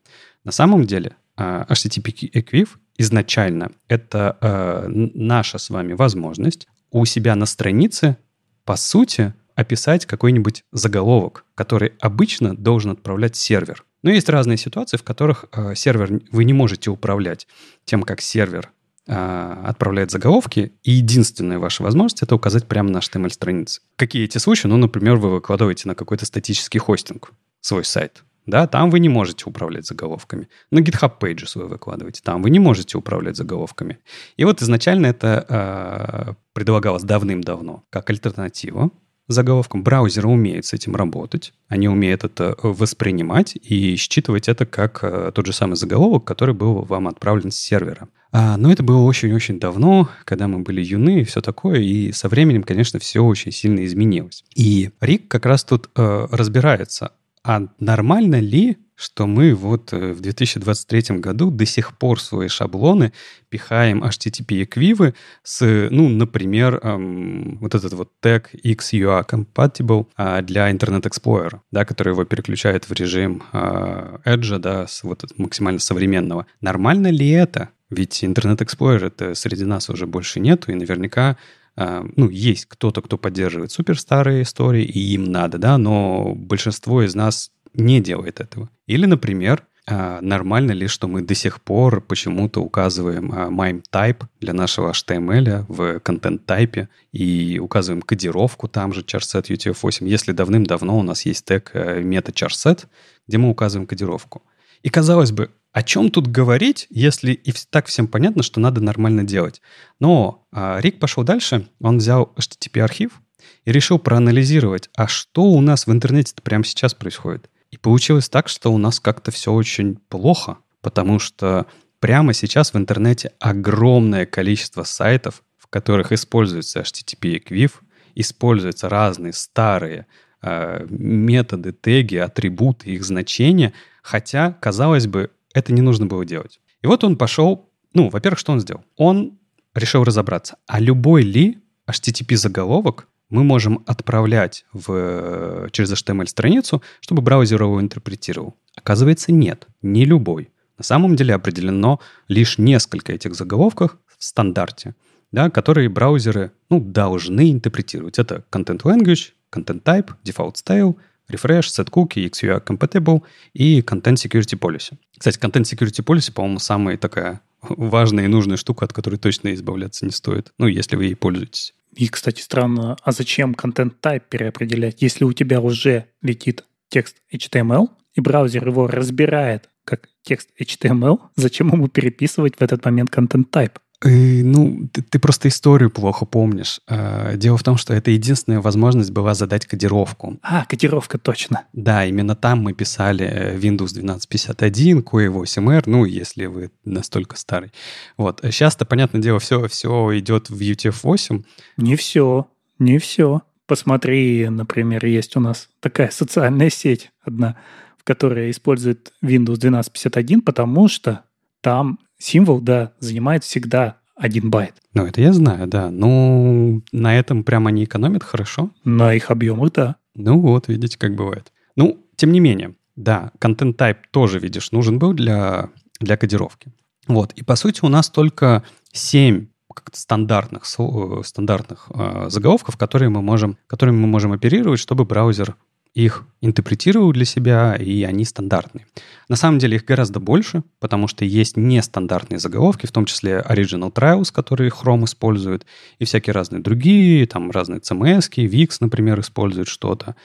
на 0.45 0.53
самом 0.53 0.87
деле 0.87 1.17
uh, 1.37 1.69
HTTP 1.69 2.31
Equiv 2.33 2.69
изначально 2.97 3.71
это 3.87 4.39
uh, 4.41 5.11
наша 5.15 5.59
с 5.59 5.69
вами 5.69 5.93
возможность 5.93 6.67
у 6.91 7.05
себя 7.05 7.35
на 7.37 7.45
странице, 7.45 8.17
по 8.65 8.77
сути, 8.77 9.35
описать 9.57 10.07
какой-нибудь 10.07 10.65
заголовок, 10.73 11.45
который 11.55 11.93
обычно 12.01 12.57
должен 12.57 12.93
отправлять 12.93 13.37
сервер. 13.37 13.85
Но 14.03 14.11
есть 14.11 14.31
разные 14.31 14.57
ситуации, 14.57 14.97
в 14.97 15.03
которых 15.03 15.47
э, 15.53 15.75
сервер 15.75 16.21
вы 16.31 16.45
не 16.45 16.53
можете 16.53 16.91
управлять 16.91 17.47
тем, 17.85 18.03
как 18.03 18.21
сервер 18.21 18.67
а, 18.67 18.75
отправляет 19.07 20.11
заголовки, 20.11 20.73
и 20.83 20.93
единственная 20.93 21.59
ваша 21.59 21.83
возможность 21.83 22.23
это 22.23 22.35
указать 22.35 22.67
прямо 22.67 22.91
на 22.91 22.99
HTML-странице. 22.99 23.83
Какие 23.97 24.25
эти 24.25 24.39
случаи? 24.39 24.67
Ну, 24.67 24.77
например, 24.79 25.17
вы 25.17 25.31
выкладываете 25.31 25.89
на 25.89 25.95
какой-то 25.95 26.25
статический 26.25 26.81
хостинг 26.81 27.33
свой 27.61 27.85
сайт. 27.85 28.25
Да, 28.47 28.67
там 28.67 28.91
вы 28.91 28.99
не 28.99 29.09
можете 29.09 29.47
управлять 29.47 29.87
заголовками. 29.87 30.49
На 30.71 30.81
GitHub 30.81 31.19
Pages 31.19 31.53
вы 31.55 31.67
выкладываете, 31.67 32.21
там 32.23 32.43
вы 32.43 32.51
не 32.51 32.59
можете 32.59 32.99
управлять 32.99 33.37
заголовками. 33.37 33.99
И 34.37 34.45
вот 34.45 34.61
изначально 34.61 35.07
это 35.07 35.47
э, 35.49 36.35
предлагалось 36.53 37.05
давным-давно 37.05 37.85
как 37.89 38.11
альтернатива 38.11 38.91
заголовком. 39.29 39.83
Браузеры 39.83 40.29
умеют 40.29 40.67
с 40.67 40.73
этим 40.73 40.97
работать, 40.97 41.53
они 41.69 41.89
умеют 41.89 42.25
это 42.25 42.57
воспринимать 42.63 43.57
и 43.57 43.97
считывать 43.97 44.49
это 44.49 44.67
как 44.67 45.01
э, 45.03 45.33
тот 45.35 45.47
же 45.47 45.53
самый 45.53 45.77
заголовок, 45.77 46.25
который 46.25 46.55
был 46.55 46.83
вам 46.83 47.09
отправлен 47.09 47.51
с 47.51 47.57
сервера. 47.57 48.09
А, 48.33 48.57
но 48.57 48.73
это 48.73 48.83
было 48.83 49.01
очень-очень 49.01 49.61
давно, 49.61 50.09
когда 50.25 50.49
мы 50.49 50.59
были 50.59 50.83
юны 50.83 51.21
и 51.21 51.25
все 51.25 51.41
такое, 51.41 51.79
и 51.79 52.11
со 52.11 52.29
временем, 52.29 52.65
конечно, 52.65 52.99
все 52.99 53.21
очень 53.21 53.53
сильно 53.53 53.85
изменилось. 53.85 54.45
И 54.57 54.91
Рик 55.01 55.29
как 55.29 55.47
раз 55.47 55.63
тут 55.63 55.89
э, 55.95 56.27
разбирается, 56.31 57.13
а 57.45 57.69
нормально 57.79 58.41
ли, 58.41 58.79
что 58.97 59.27
мы 59.27 59.55
вот 59.55 59.93
э, 59.93 60.13
в 60.13 60.21
2023 60.21 61.19
году 61.19 61.51
до 61.51 61.67
сих 61.67 61.99
пор 61.99 62.21
свои 62.21 62.49
шаблоны 62.49 63.13
пихаем 63.49 64.03
HTTP-эквивы 64.05 65.15
с, 65.43 65.89
ну, 65.91 66.09
например, 66.09 66.81
эм, 66.83 67.59
вот 67.61 67.75
этот 67.75 67.93
вот 67.93 68.11
тег 68.21 68.51
XUA 68.55 69.29
compatible 69.29 70.07
э, 70.17 70.43
для 70.43 70.71
Internet 70.71 71.03
Explorer, 71.03 71.61
да, 71.71 71.85
который 71.85 72.13
его 72.13 72.25
переключает 72.25 72.89
в 72.89 72.93
режим 72.93 73.43
э, 73.53 74.19
Edge, 74.25 74.59
да, 74.59 74.87
с 74.87 75.03
вот 75.03 75.25
максимально 75.37 75.81
современного. 75.81 76.47
Нормально 76.61 77.09
ли 77.09 77.29
это? 77.29 77.71
Ведь 77.91 78.23
Internet 78.25 78.59
Explorer 78.59 79.07
это 79.07 79.35
среди 79.35 79.65
нас 79.65 79.91
уже 79.91 80.07
больше 80.07 80.41
нету, 80.41 80.73
и 80.73 80.75
наверняка 80.75 81.37
ну, 81.77 82.29
есть 82.29 82.67
кто-то, 82.67 83.03
кто 83.03 83.19
поддерживает 83.19 83.73
суперстарые 83.73 84.43
истории, 84.43 84.85
и 84.85 85.15
им 85.15 85.25
надо, 85.25 85.59
да, 85.59 85.77
но 85.77 86.35
большинство 86.37 87.03
из 87.03 87.15
нас 87.15 87.51
не 87.75 88.01
делает 88.01 88.41
этого. 88.41 88.71
Или, 88.87 89.07
например, 89.07 89.67
а, 89.87 90.21
нормально 90.23 90.73
ли, 90.73 90.87
что 90.87 91.09
мы 91.09 91.21
до 91.21 91.35
сих 91.35 91.61
пор 91.61 92.01
почему-то 92.01 92.61
указываем 92.61 93.31
а, 93.33 93.49
MIME 93.51 93.83
type 93.93 94.25
для 94.41 94.55
нашего 94.55 94.93
HTML 94.93 95.67
в 95.69 96.01
контент 96.01 96.47
тайпе 96.47 96.89
и 97.13 97.59
указываем 97.59 98.01
кодировку 98.01 98.67
там 98.67 98.95
же 98.95 99.03
charset 99.03 99.49
UTF-8, 99.49 100.07
если 100.09 100.33
давным-давно 100.33 100.99
у 100.99 101.03
нас 101.03 101.27
есть 101.27 101.45
тег 101.45 101.71
э, 101.75 102.01
мета 102.01 102.33
charset, 102.33 102.87
где 103.29 103.37
мы 103.37 103.51
указываем 103.51 103.87
кодировку. 103.87 104.43
И 104.83 104.89
казалось 104.89 105.33
бы, 105.33 105.51
о 105.75 105.83
чем 105.83 106.13
тут 106.13 106.29
говорить, 106.29 106.87
если 106.89 107.33
и 107.33 107.53
так 107.69 107.87
всем 107.87 108.07
понятно, 108.07 108.45
что 108.45 108.61
надо 108.61 108.81
нормально 108.81 109.25
делать? 109.25 109.61
Но 109.99 110.47
а, 110.53 110.79
Рик 110.81 111.01
пошел 111.01 111.25
дальше, 111.25 111.69
он 111.81 111.99
взял 111.99 112.33
HTTP-архив 112.37 113.21
и 113.65 113.73
решил 113.73 113.99
проанализировать, 113.99 114.89
а 114.97 115.09
что 115.09 115.43
у 115.43 115.61
нас 115.61 115.89
в 115.89 115.93
интернете 115.93 116.33
прямо 116.45 116.65
сейчас 116.65 116.95
происходит. 116.95 117.51
И 117.73 117.77
получилось 117.77 118.29
так, 118.29 118.49
что 118.49 118.73
у 118.73 118.79
нас 118.79 119.01
как-то 119.01 119.33
все 119.33 119.53
очень 119.53 119.97
плохо, 119.97 120.59
потому 120.81 121.19
что 121.19 121.67
прямо 121.99 122.35
сейчас 122.35 122.73
в 122.73 122.77
интернете 122.77 123.33
огромное 123.41 124.27
количество 124.27 124.85
сайтов, 124.85 125.43
в 125.59 125.67
которых 125.67 126.13
используется 126.13 126.83
HTTP-эквив, 126.83 127.83
используются 128.15 128.89
разные 128.89 129.33
старые 129.33 130.07
э, 130.41 130.87
методы, 130.89 131.73
теги, 131.73 132.15
атрибуты, 132.15 132.91
их 132.91 133.05
значения, 133.05 133.73
хотя, 134.03 134.53
казалось 134.53 135.09
бы, 135.09 135.33
это 135.55 135.73
не 135.73 135.81
нужно 135.81 136.07
было 136.07 136.27
делать. 136.27 136.61
И 136.83 136.87
вот 136.87 137.03
он 137.05 137.17
пошел, 137.17 137.71
ну, 137.95 138.11
во-первых, 138.11 138.39
что 138.39 138.53
он 138.53 138.61
сделал? 138.61 138.85
Он 138.97 139.39
решил 139.75 140.05
разобраться, 140.05 140.57
а 140.67 140.81
любой 140.81 141.23
ли 141.23 141.59
HTTP-заголовок 141.91 143.09
мы 143.31 143.43
можем 143.43 143.83
отправлять 143.87 144.67
в, 144.73 145.69
через 145.71 145.93
HTML-страницу, 145.93 146.83
чтобы 147.01 147.23
браузер 147.23 147.63
его 147.63 147.81
интерпретировал. 147.81 148.55
Оказывается, 148.77 149.33
нет, 149.33 149.67
не 149.81 150.05
любой. 150.05 150.51
На 150.77 150.85
самом 150.85 151.17
деле 151.17 151.35
определено 151.35 152.01
лишь 152.29 152.59
несколько 152.59 153.13
этих 153.13 153.35
заголовков 153.35 153.97
в 154.19 154.25
стандарте, 154.25 154.95
да, 155.33 155.51
которые 155.51 155.89
браузеры 155.89 156.53
ну, 156.69 156.81
должны 156.81 157.51
интерпретировать. 157.51 158.19
Это 158.19 158.45
Content 158.51 158.83
Language, 158.83 159.31
Content 159.51 159.83
Type, 159.83 160.11
Default 160.25 160.55
Style— 160.55 160.97
Refresh, 161.31 161.69
Set 161.69 161.91
Cookie, 161.91 162.29
XUI 162.31 162.65
Compatible 162.65 163.23
и 163.53 163.81
Content 163.81 164.17
Security 164.17 164.59
Policy. 164.59 164.97
Кстати, 165.17 165.39
Content 165.39 165.63
Security 165.63 166.05
Policy, 166.05 166.33
по-моему, 166.33 166.59
самая 166.59 166.97
такая 166.97 167.41
важная 167.63 168.25
и 168.25 168.29
нужная 168.29 168.57
штука, 168.57 168.85
от 168.85 168.93
которой 168.93 169.17
точно 169.17 169.55
избавляться 169.55 170.05
не 170.05 170.13
стоит, 170.13 170.53
ну, 170.59 170.67
если 170.67 170.97
вы 170.97 171.05
ей 171.05 171.17
пользуетесь. 171.17 171.75
И, 171.95 172.09
кстати, 172.09 172.41
странно, 172.41 172.97
а 173.03 173.13
зачем 173.13 173.55
Type 173.55 174.25
переопределять, 174.29 175.01
если 175.01 175.25
у 175.25 175.33
тебя 175.33 175.61
уже 175.61 176.07
летит 176.23 176.65
текст 176.89 177.17
HTML, 177.33 177.89
и 178.15 178.21
браузер 178.21 178.67
его 178.67 178.87
разбирает 178.87 179.69
как 179.85 180.09
текст 180.23 180.49
HTML, 180.61 181.21
зачем 181.37 181.73
ему 181.73 181.89
переписывать 181.89 182.57
в 182.57 182.63
этот 182.63 182.85
момент 182.85 183.11
Type? 183.45 183.77
И, 184.05 184.43
ну, 184.43 184.89
ты, 184.93 185.03
ты 185.03 185.19
просто 185.19 185.49
историю 185.49 185.91
плохо 185.91 186.27
помнишь. 186.27 186.81
А, 186.87 187.37
дело 187.37 187.57
в 187.57 187.63
том, 187.63 187.77
что 187.77 187.95
это 187.95 188.11
единственная 188.11 188.61
возможность 188.61 189.11
была 189.11 189.35
задать 189.35 189.67
кодировку. 189.67 190.39
А, 190.43 190.67
кодировка, 190.67 191.17
точно. 191.17 191.65
Да, 191.73 192.05
именно 192.05 192.35
там 192.37 192.61
мы 192.61 192.75
писали 192.75 193.25
э, 193.25 193.57
Windows 193.57 193.93
1251, 193.97 195.01
QE8R, 195.01 195.85
ну, 195.87 196.05
если 196.05 196.47
вы 196.47 196.71
настолько 196.85 197.37
старый. 197.37 197.73
Вот. 198.19 198.41
Сейчас-то, 198.43 198.85
понятное 198.85 199.23
дело, 199.23 199.39
все, 199.39 199.69
все 199.69 200.19
идет 200.19 200.51
в 200.51 200.61
UTF-8. 200.61 201.45
Не 201.79 201.97
все, 201.97 202.49
не 202.79 202.99
все. 202.99 203.43
Посмотри, 203.67 204.47
например, 204.51 205.07
есть 205.07 205.37
у 205.37 205.41
нас 205.41 205.71
такая 205.81 206.11
социальная 206.11 206.69
сеть 206.69 207.11
одна, 207.23 207.57
в 207.97 208.05
которой 208.05 208.51
использует 208.51 209.13
Windows 209.23 209.57
1251, 209.57 210.43
потому 210.43 210.89
что 210.89 211.23
там 211.63 211.99
символ, 212.19 212.61
да, 212.61 212.93
занимает 213.01 213.45
всегда 213.45 213.99
один 214.17 214.51
байт. 214.51 214.75
Ну, 214.93 215.07
это 215.07 215.21
я 215.21 215.33
знаю, 215.33 215.67
да. 215.67 215.91
Ну, 215.91 216.83
на 216.93 217.19
этом 217.19 217.45
прямо 217.45 217.69
они 217.69 217.85
экономят 217.85 218.23
хорошо. 218.23 218.71
На 218.85 219.15
их 219.15 219.31
объемах, 219.31 219.73
да. 219.73 219.97
Ну 220.15 220.41
вот, 220.41 220.69
видите, 220.69 220.99
как 220.99 221.15
бывает. 221.17 221.53
Ну, 221.77 221.99
тем 222.17 222.33
не 222.33 222.41
менее, 222.41 222.75
да, 222.97 223.33
контент 223.39 223.81
type 223.81 223.99
тоже, 224.11 224.39
видишь, 224.39 224.71
нужен 224.71 224.99
был 224.99 225.13
для, 225.13 225.71
для 226.01 226.17
кодировки. 226.17 226.73
Вот, 227.09 227.33
и 227.33 227.43
по 227.43 227.57
сути 227.57 227.81
у 227.83 227.89
нас 227.89 228.09
только 228.09 228.63
7 228.93 229.47
стандартных, 229.93 230.63
э, 230.79 231.23
стандартных 231.25 231.91
э, 231.93 232.27
заголовков, 232.29 232.77
которые 232.77 233.09
мы 233.09 233.23
можем, 233.23 233.59
которыми 233.67 233.97
мы 233.97 234.07
можем 234.07 234.33
оперировать, 234.33 234.79
чтобы 234.79 235.05
браузер 235.05 235.57
их 235.95 236.27
интерпретировал 236.41 237.13
для 237.13 237.25
себя, 237.25 237.77
и 237.77 238.03
они 238.03 238.25
стандартные. 238.25 238.87
На 239.29 239.37
самом 239.37 239.59
деле 239.59 239.77
их 239.77 239.85
гораздо 239.85 240.19
больше, 240.19 240.65
потому 240.81 241.07
что 241.07 241.25
есть 241.25 241.57
нестандартные 241.57 242.39
заголовки, 242.39 242.87
в 242.87 242.93
том 242.93 243.07
числе 243.07 243.45
Original 243.49 243.93
Trials, 243.93 244.33
которые 244.33 244.71
Chrome 244.71 245.05
использует, 245.05 245.65
и 245.99 246.05
всякие 246.05 246.35
разные 246.35 246.61
другие, 246.61 247.27
там 247.27 247.51
разные 247.51 247.81
CMS, 247.81 248.29
VIX, 248.37 248.77
например, 248.81 249.21
используют 249.21 249.69
что-то. 249.69 250.17